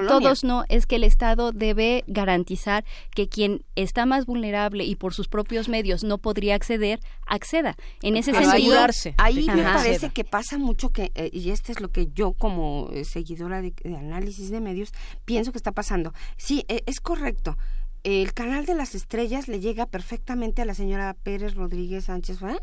todos 0.07 0.45
no 0.45 0.65
es 0.69 0.87
que 0.87 0.97
el 0.97 1.05
Estado 1.05 1.53
debe 1.53 2.05
garantizar 2.07 2.85
que 3.15 3.29
quien 3.29 3.63
está 3.77 4.05
más 4.05 4.27
vulnerable 4.27 4.85
y 4.85 4.97
por 4.97 5.15
sus 5.15 5.27
propios 5.27 5.71
medios 5.71 6.05
no 6.05 6.19
podría 6.19 6.55
acceder 6.55 7.01
acceda. 7.27 7.75
En 8.03 8.19
ese 8.19 8.33
sentido 8.33 8.79
ahí 9.17 9.47
me 9.47 9.63
parece 9.63 10.11
que 10.11 10.25
pasa 10.25 10.59
mucho 10.59 10.91
que 10.91 11.13
eh, 11.15 11.31
y 11.33 11.51
este 11.51 11.73
es 11.73 11.81
lo 11.81 11.89
que 11.89 12.09
yo 12.15 12.33
como 12.33 12.91
seguidora 13.05 13.63
de, 13.63 13.73
análisis 13.85 14.51
de 14.51 14.61
medios 14.61 14.93
pienso 15.25 15.51
que 15.51 15.59
está 15.59 15.73
pasando. 15.73 16.13
Sí 16.37 16.65
es 16.69 17.01
correcto 17.01 17.57
el 18.07 18.33
canal 18.35 18.67
de 18.67 18.75
las 18.77 18.95
estrellas 18.95 19.49
le 19.49 19.59
llega 19.59 19.87
perfectamente 19.87 20.63
a 20.63 20.65
la 20.65 20.75
señora 20.75 21.17
Pérez 21.25 21.57
Rodríguez 21.57 22.05
Sánchez, 22.05 22.39
¿verdad? 22.41 22.63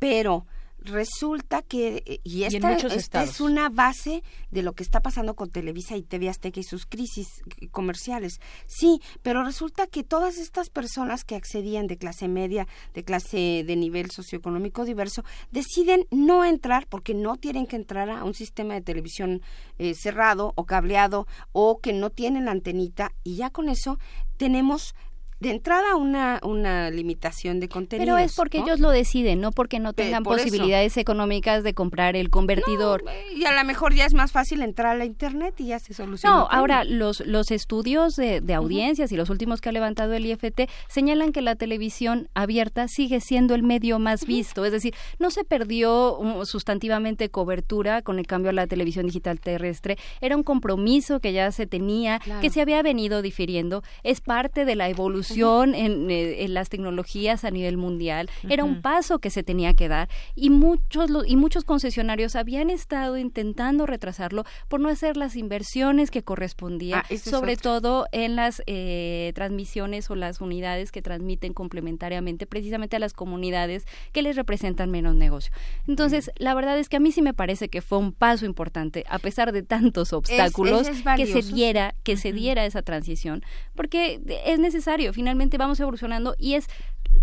pero 0.00 0.44
resulta 0.80 1.62
que 1.62 2.02
eh, 2.06 2.20
y 2.24 2.42
esta, 2.42 3.22
es 3.22 3.40
una 3.40 3.68
base 3.68 4.24
de 4.50 4.62
lo 4.62 4.72
que 4.72 4.82
está 4.82 4.98
pasando 4.98 5.36
con 5.36 5.50
Televisa 5.50 5.96
y 5.96 6.02
TV 6.02 6.28
Azteca 6.28 6.58
y 6.58 6.64
sus 6.64 6.86
crisis 6.86 7.28
comerciales. 7.70 8.40
Sí, 8.66 9.00
pero 9.22 9.44
resulta 9.44 9.86
que 9.86 10.02
todas 10.02 10.38
estas 10.38 10.70
personas 10.70 11.22
que 11.22 11.36
accedían 11.36 11.86
de 11.86 11.98
clase 11.98 12.26
media, 12.26 12.66
de 12.94 13.04
clase 13.04 13.62
de 13.64 13.76
nivel 13.76 14.10
socioeconómico 14.10 14.84
diverso, 14.84 15.24
deciden 15.52 16.08
no 16.10 16.44
entrar 16.44 16.88
porque 16.88 17.14
no 17.14 17.36
tienen 17.36 17.68
que 17.68 17.76
entrar 17.76 18.10
a 18.10 18.24
un 18.24 18.34
sistema 18.34 18.74
de 18.74 18.80
televisión 18.80 19.42
eh, 19.78 19.94
cerrado 19.94 20.52
o 20.56 20.64
cableado 20.64 21.28
o 21.52 21.78
que 21.78 21.92
no 21.92 22.10
tienen 22.10 22.46
la 22.46 22.50
antenita 22.50 23.12
y 23.22 23.36
ya 23.36 23.50
con 23.50 23.68
eso 23.68 24.00
tenemos 24.42 24.96
de 25.42 25.50
entrada 25.50 25.96
una, 25.96 26.38
una 26.44 26.88
limitación 26.90 27.58
de 27.58 27.68
contenido. 27.68 28.14
Pero 28.14 28.24
es 28.24 28.36
porque 28.36 28.58
ellos 28.58 28.78
lo 28.78 28.90
deciden, 28.90 29.40
no 29.40 29.50
porque 29.50 29.80
no 29.80 29.92
tengan 29.92 30.22
posibilidades 30.22 30.96
económicas 30.96 31.64
de 31.64 31.74
comprar 31.74 32.14
el 32.14 32.30
convertidor. 32.30 33.04
y 33.34 33.44
a 33.44 33.52
lo 33.52 33.64
mejor 33.64 33.92
ya 33.92 34.06
es 34.06 34.14
más 34.14 34.30
fácil 34.30 34.62
entrar 34.62 34.92
a 34.92 34.94
la 34.94 35.04
internet 35.04 35.54
y 35.58 35.66
ya 35.66 35.80
se 35.80 35.94
soluciona. 35.94 36.36
No, 36.36 36.48
ahora 36.48 36.84
los, 36.84 37.26
los 37.26 37.50
estudios 37.50 38.14
de, 38.14 38.54
audiencias 38.54 39.10
y 39.10 39.16
los 39.16 39.30
últimos 39.30 39.60
que 39.60 39.70
ha 39.70 39.72
levantado 39.72 40.12
el 40.12 40.26
IFT 40.26 40.70
señalan 40.86 41.32
que 41.32 41.42
la 41.42 41.56
televisión 41.56 42.28
abierta 42.34 42.86
sigue 42.86 43.20
siendo 43.20 43.56
el 43.56 43.64
medio 43.64 43.98
más 43.98 44.26
visto, 44.26 44.64
es 44.64 44.70
decir, 44.70 44.94
no 45.18 45.30
se 45.30 45.42
perdió 45.42 46.20
sustantivamente 46.44 47.30
cobertura 47.30 48.02
con 48.02 48.20
el 48.20 48.26
cambio 48.28 48.50
a 48.50 48.52
la 48.52 48.68
televisión 48.68 49.06
digital 49.06 49.40
terrestre, 49.40 49.96
era 50.20 50.36
un 50.36 50.44
compromiso 50.44 51.18
que 51.18 51.32
ya 51.32 51.50
se 51.50 51.66
tenía, 51.66 52.20
que 52.40 52.50
se 52.50 52.60
había 52.60 52.82
venido 52.82 53.22
difiriendo, 53.22 53.82
es 54.04 54.20
parte 54.20 54.64
de 54.64 54.76
la 54.76 54.88
evolución 54.88 55.31
eh, 55.36 56.44
en, 56.44 56.54
las 56.54 56.68
tecnologías 56.68 57.44
a 57.44 57.50
nivel 57.50 57.76
mundial. 57.76 58.28
Era 58.48 58.64
un 58.64 58.82
paso 58.82 59.18
que 59.18 59.30
se 59.30 59.42
tenía 59.42 59.74
que 59.74 59.88
dar 59.88 60.08
y 60.34 60.50
muchos, 60.50 61.10
y 61.26 61.36
muchos 61.36 61.64
concesionarios 61.64 62.36
habían 62.36 62.70
estado 62.70 63.16
intentando 63.18 63.86
retrasarlo 63.86 64.44
por 64.68 64.80
no 64.80 64.88
hacer 64.88 65.16
las 65.16 65.36
inversiones 65.36 66.10
que 66.10 66.22
correspondían, 66.22 67.02
ah, 67.08 67.16
sobre 67.16 67.56
todo 67.56 68.06
en 68.12 68.36
las 68.36 68.62
eh, 68.66 69.32
transmisiones 69.34 70.10
o 70.10 70.14
las 70.14 70.40
unidades 70.40 70.92
que 70.92 71.02
transmiten 71.02 71.52
complementariamente 71.52 72.46
precisamente 72.46 72.96
a 72.96 72.98
las 72.98 73.12
comunidades 73.12 73.86
que 74.12 74.22
les 74.22 74.36
representan 74.36 74.90
menos 74.90 75.14
negocio. 75.14 75.52
Entonces, 75.86 76.30
la 76.36 76.54
verdad 76.54 76.78
es 76.78 76.88
que 76.88 76.96
a 76.96 77.00
mí 77.00 77.12
sí 77.12 77.22
me 77.22 77.34
parece 77.34 77.68
que 77.68 77.82
fue 77.82 77.98
un 77.98 78.12
paso 78.12 78.46
importante, 78.46 79.04
a 79.08 79.18
pesar 79.18 79.52
de 79.52 79.62
tantos 79.62 80.12
obstáculos, 80.12 80.88
que 81.16 81.26
se 81.26 81.42
diera, 81.42 81.94
que 82.02 82.16
se 82.16 82.32
diera 82.32 82.64
esa 82.64 82.82
transición, 82.82 83.42
porque 83.74 84.20
es 84.44 84.58
necesario 84.58 85.12
finalmente 85.22 85.56
vamos 85.56 85.78
evolucionando 85.78 86.34
y 86.36 86.54
es 86.54 86.66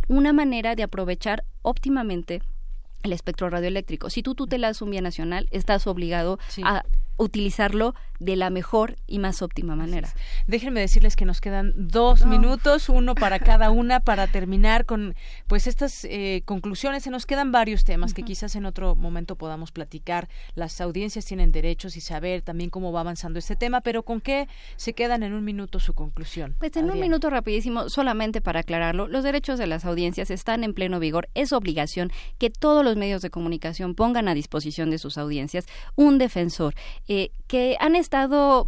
una 0.08 0.32
manera 0.32 0.74
de 0.76 0.84
aprovechar 0.84 1.44
óptimamente 1.64 2.42
el 3.04 3.12
espectro 3.12 3.50
radioeléctrico. 3.50 4.10
Si 4.10 4.24
tú 4.24 4.36
tutelas 4.36 4.82
un 4.82 4.92
bien 4.92 5.04
nacional, 5.04 5.50
estás 5.52 5.86
obligado 5.86 6.40
a 6.64 6.86
utilizarlo 7.18 7.96
de 8.20 8.36
la 8.36 8.50
mejor 8.50 8.98
y 9.08 9.20
más 9.20 9.42
óptima 9.42 9.76
manera. 9.76 10.10
Déjenme 10.48 10.82
decirles 10.82 11.16
que 11.16 11.26
nos 11.26 11.42
quedan 11.42 11.74
dos 11.76 12.26
minutos, 12.26 12.90
uno 12.90 13.16
para 13.16 13.40
cada 13.40 13.72
una, 13.72 14.00
para 14.02 14.28
terminar 14.28 14.86
con 14.86 15.16
pues 15.48 15.68
estas 15.68 16.06
eh, 16.06 16.44
conclusiones. 16.46 17.04
Se 17.04 17.10
nos 17.10 17.26
quedan 17.26 17.52
varios 17.52 17.86
temas 17.86 18.14
que 18.14 18.24
quizás 18.24 18.56
en 18.56 18.66
otro 18.66 18.96
momento 18.96 19.36
podamos 19.36 19.72
platicar. 19.72 20.28
Las 20.56 20.82
audiencias 20.82 21.26
tienen 21.26 21.52
derechos 21.52 21.96
y 21.98 22.02
saber 22.02 22.42
también 22.42 22.70
cómo 22.70 22.92
va 22.92 23.02
avanzando 23.02 23.40
este 23.40 23.56
tema, 23.56 23.82
pero 23.82 24.04
¿con 24.04 24.22
qué 24.22 24.48
se 24.76 24.94
quedan 24.94 25.24
en 25.24 25.34
un 25.34 25.44
minuto 25.44 25.80
su 25.80 25.94
conclusión? 25.94 26.56
Pues 26.60 26.76
en 26.76 26.92
un 26.92 27.00
minuto 27.00 27.30
rapidísimo, 27.30 27.90
solamente 27.90 28.42
para 28.42 28.62
aclararlo, 28.62 29.08
los 29.08 29.24
derechos 29.24 29.58
de 29.60 29.68
las 29.68 29.86
audiencias 29.86 30.30
están 30.30 30.64
en 30.64 30.74
pleno 30.74 31.00
vigor. 31.00 31.30
Es 31.34 31.54
obligación 31.54 32.12
que 32.38 32.50
todos 32.50 32.84
los 32.84 32.96
medios 32.98 33.22
de 33.22 33.30
comunicación 33.30 33.96
pongan 33.96 34.28
a 34.28 34.34
disposición 34.34 34.90
de 34.90 34.98
sus 34.98 35.18
audiencias 35.18 35.66
un 35.96 36.18
defensor 36.18 36.76
eh, 37.08 37.32
que 37.48 37.78
han 37.80 37.96
estado 37.96 38.09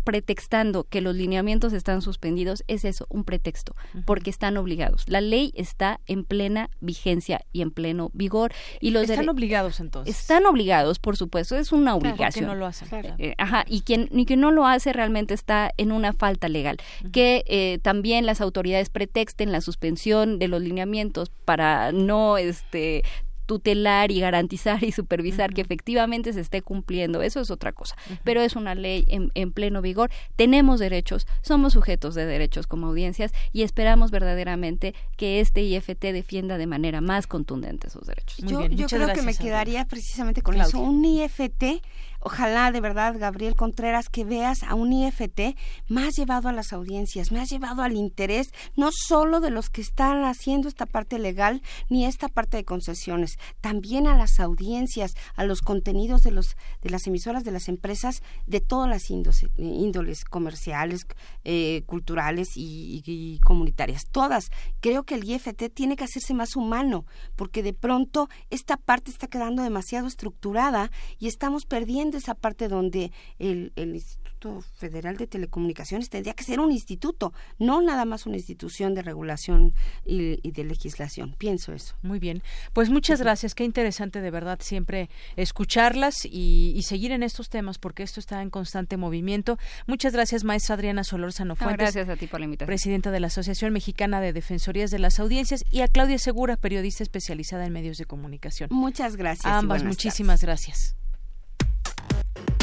pretextando 0.03 0.85
que 0.85 1.01
los 1.01 1.15
lineamientos 1.15 1.73
están 1.73 2.01
suspendidos, 2.01 2.63
es 2.67 2.85
eso, 2.85 3.05
un 3.09 3.23
pretexto, 3.23 3.75
porque 4.05 4.29
están 4.29 4.57
obligados. 4.57 5.03
La 5.07 5.21
ley 5.21 5.51
está 5.55 5.99
en 6.07 6.23
plena 6.23 6.69
vigencia 6.79 7.41
y 7.51 7.61
en 7.61 7.71
pleno 7.71 8.11
vigor. 8.13 8.53
Y 8.79 8.91
los 8.91 9.09
están 9.09 9.29
obligados 9.29 9.79
entonces. 9.79 10.17
Están 10.17 10.45
obligados, 10.45 10.99
por 10.99 11.17
supuesto, 11.17 11.57
es 11.57 11.71
una 11.71 11.95
obligación. 11.95 12.47
no 12.47 12.55
lo 12.55 12.65
hacen. 12.65 12.87
Eh, 13.17 13.35
ajá, 13.37 13.65
y 13.67 13.81
quien, 13.81 14.07
ni 14.11 14.25
que 14.25 14.37
no 14.37 14.51
lo 14.51 14.65
hace 14.65 14.93
realmente 14.93 15.33
está 15.33 15.71
en 15.77 15.91
una 15.91 16.13
falta 16.13 16.47
legal. 16.47 16.77
Que 17.11 17.43
eh, 17.47 17.79
también 17.81 18.25
las 18.25 18.41
autoridades 18.41 18.89
pretexten 18.89 19.51
la 19.51 19.61
suspensión 19.61 20.39
de 20.39 20.47
los 20.47 20.61
lineamientos 20.61 21.29
para 21.45 21.91
no 21.91 22.37
este 22.37 23.03
tutelar 23.45 24.11
y 24.11 24.19
garantizar 24.19 24.83
y 24.83 24.91
supervisar 24.91 25.53
que 25.53 25.61
efectivamente 25.61 26.33
se 26.33 26.41
esté 26.41 26.61
cumpliendo. 26.61 27.21
Eso 27.21 27.39
es 27.39 27.51
otra 27.51 27.71
cosa. 27.71 27.95
Pero 28.23 28.41
es 28.41 28.55
una 28.55 28.75
ley 28.75 29.05
en, 29.07 29.51
pleno 29.51 29.81
vigor. 29.81 30.09
Tenemos 30.35 30.79
derechos, 30.79 31.27
somos 31.41 31.73
sujetos 31.73 32.15
de 32.15 32.25
derechos 32.25 32.67
como 32.67 32.87
audiencias 32.87 33.33
y 33.51 33.63
esperamos 33.63 34.11
verdaderamente 34.11 34.95
que 35.17 35.39
este 35.41 35.61
IFT 35.61 36.01
defienda 36.13 36.57
de 36.57 36.67
manera 36.67 37.01
más 37.01 37.27
contundente 37.27 37.87
esos 37.87 38.07
derechos. 38.07 38.37
yo, 38.37 38.87
creo 38.87 39.13
que 39.13 39.21
me 39.21 39.35
quedaría 39.35 39.85
precisamente 39.85 40.41
con 40.41 40.59
eso. 40.59 40.79
Un 40.79 41.03
IFT 41.03 41.81
ojalá 42.21 42.71
de 42.71 42.81
verdad, 42.81 43.15
Gabriel 43.17 43.55
Contreras, 43.55 44.09
que 44.09 44.23
veas 44.23 44.63
a 44.63 44.75
un 44.75 44.93
IFT 44.93 45.55
más 45.87 46.15
llevado 46.15 46.49
a 46.49 46.53
las 46.53 46.73
audiencias, 46.73 47.31
más 47.31 47.49
llevado 47.49 47.81
al 47.81 47.93
interés, 47.93 48.51
no 48.75 48.89
solo 48.91 49.39
de 49.39 49.51
los 49.51 49.69
que 49.69 49.81
están 49.81 50.23
haciendo 50.23 50.67
esta 50.67 50.85
parte 50.85 51.19
legal 51.19 51.61
ni 51.89 52.05
esta 52.05 52.29
parte 52.29 52.57
de 52.57 52.65
concesiones, 52.65 53.37
también 53.59 54.07
a 54.07 54.15
las 54.15 54.39
audiencias, 54.39 55.13
a 55.35 55.43
los 55.43 55.61
contenidos 55.61 56.21
de, 56.21 56.31
los, 56.31 56.55
de 56.81 56.89
las 56.89 57.07
emisoras 57.07 57.43
de 57.43 57.51
las 57.51 57.67
empresas 57.67 58.21
de 58.45 58.61
todas 58.61 58.89
las 58.89 59.09
índoles, 59.09 60.25
comerciales, 60.25 61.05
eh, 61.43 61.83
culturales 61.85 62.49
y, 62.55 63.39
comunitarias, 63.43 64.03
todas. 64.11 64.51
Creo 64.79 65.03
que 65.03 65.15
el 65.15 65.29
IFT 65.29 65.71
tiene 65.73 65.95
que 65.95 66.03
hacerse 66.03 66.33
más 66.33 66.55
humano, 66.55 67.05
porque 67.35 67.63
de 67.63 67.73
pronto 67.73 68.29
esta 68.49 68.77
parte 68.77 69.11
está 69.11 69.27
quedando 69.27 69.63
demasiado 69.63 70.07
estructurada 70.07 70.91
y 71.19 71.27
estamos 71.27 71.65
perdiendo 71.65 72.10
esa 72.17 72.35
parte 72.35 72.67
donde 72.67 73.11
el, 73.39 73.71
el 73.75 73.95
Instituto 73.95 74.31
Federal 74.75 75.17
de 75.17 75.27
Telecomunicaciones 75.27 76.09
tendría 76.09 76.33
que 76.33 76.43
ser 76.43 76.59
un 76.59 76.71
instituto, 76.71 77.33
no 77.59 77.81
nada 77.81 78.05
más 78.05 78.25
una 78.25 78.37
institución 78.37 78.95
de 78.95 79.03
regulación 79.03 79.73
y, 80.03 80.51
de 80.51 80.63
legislación. 80.63 81.35
Pienso 81.37 81.73
eso. 81.73 81.95
Muy 82.01 82.19
bien. 82.19 82.41
Pues 82.73 82.89
muchas 82.89 83.21
gracias. 83.21 83.53
Qué 83.53 83.63
interesante 83.63 84.21
de 84.21 84.31
verdad 84.31 84.59
siempre 84.61 85.09
escucharlas 85.35 86.25
y, 86.25 86.79
seguir 86.81 87.11
en 87.11 87.23
estos 87.23 87.49
temas 87.49 87.77
porque 87.77 88.03
esto 88.03 88.19
está 88.19 88.41
en 88.41 88.49
constante 88.49 88.97
movimiento. 88.97 89.57
Muchas 89.85 90.13
gracias, 90.13 90.43
maestra 90.43 90.75
Adriana 90.75 91.03
Solórzano 91.03 91.55
Fuentes. 91.55 91.93
gracias 91.93 92.09
a 92.09 92.15
ti 92.17 92.27
por 92.27 92.39
la 92.39 92.45
invitación. 92.45 92.67
Presidenta 92.67 93.11
de 93.11 93.19
la 93.19 93.27
Asociación 93.27 93.71
Mexicana 93.71 94.19
de 94.19 94.33
Defensorías 94.33 94.89
de 94.91 94.99
las 94.99 95.19
Audiencias 95.19 95.63
y 95.69 95.81
a 95.81 95.87
Claudia 95.87 96.17
Segura, 96.17 96.57
periodista 96.57 97.03
especializada 97.03 97.65
en 97.65 97.73
medios 97.73 97.97
de 97.97 98.05
comunicación. 98.05 98.69
Muchas 98.71 99.15
gracias. 99.15 99.45
ambas, 99.45 99.83
muchísimas 99.83 100.41
gracias. 100.41 100.95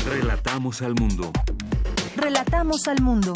Relatamos 0.07 0.83
al 0.83 0.95
mundo. 0.95 1.33
Relatamos 2.17 2.89
al 2.89 3.03
mundo. 3.03 3.33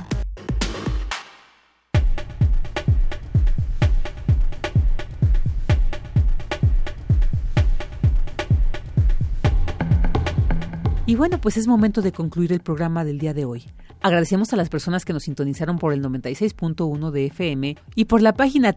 Y 11.04 11.14
bueno, 11.14 11.40
pues 11.40 11.56
es 11.56 11.66
momento 11.66 12.00
de 12.00 12.12
concluir 12.12 12.52
el 12.52 12.60
programa 12.60 13.04
del 13.04 13.18
día 13.18 13.34
de 13.34 13.44
hoy. 13.44 13.66
Agradecemos 14.00 14.52
a 14.52 14.56
las 14.56 14.68
personas 14.68 15.04
que 15.04 15.12
nos 15.12 15.24
sintonizaron 15.24 15.78
por 15.78 15.92
el 15.92 16.02
96.1 16.02 17.10
de 17.10 17.26
FM 17.26 17.76
y 17.94 18.04
por 18.06 18.22
la 18.22 18.32
página 18.32 18.72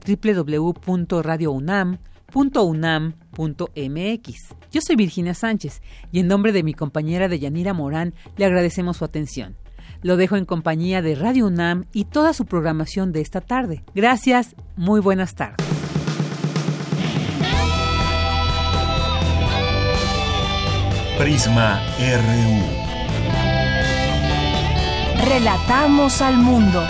www.radiounam.unam.mx. 2.36 4.56
Yo 4.72 4.82
soy 4.82 4.96
Virginia 4.96 5.34
Sánchez 5.34 5.82
y 6.12 6.20
en 6.20 6.28
nombre 6.28 6.52
de 6.52 6.64
mi 6.64 6.74
compañera 6.74 7.30
Deyanira 7.30 7.74
Morán 7.74 8.14
le 8.38 8.46
agradecemos 8.46 8.98
su 8.98 9.06
atención. 9.06 9.56
Lo 10.02 10.18
dejo 10.18 10.36
en 10.36 10.46
compañía 10.46 11.02
de 11.02 11.16
Radio 11.16 11.48
UNAM 11.48 11.86
y 11.94 12.06
toda 12.06 12.34
su 12.34 12.46
programación 12.46 13.12
de 13.12 13.22
esta 13.22 13.42
tarde. 13.42 13.84
Gracias, 13.96 14.56
muy 14.76 15.00
buenas 15.00 15.34
tardes. 15.36 15.66
Prisma 21.18 21.82
RU. 21.98 22.62
Relatamos 25.30 26.22
al 26.22 26.38
mundo. 26.38 26.84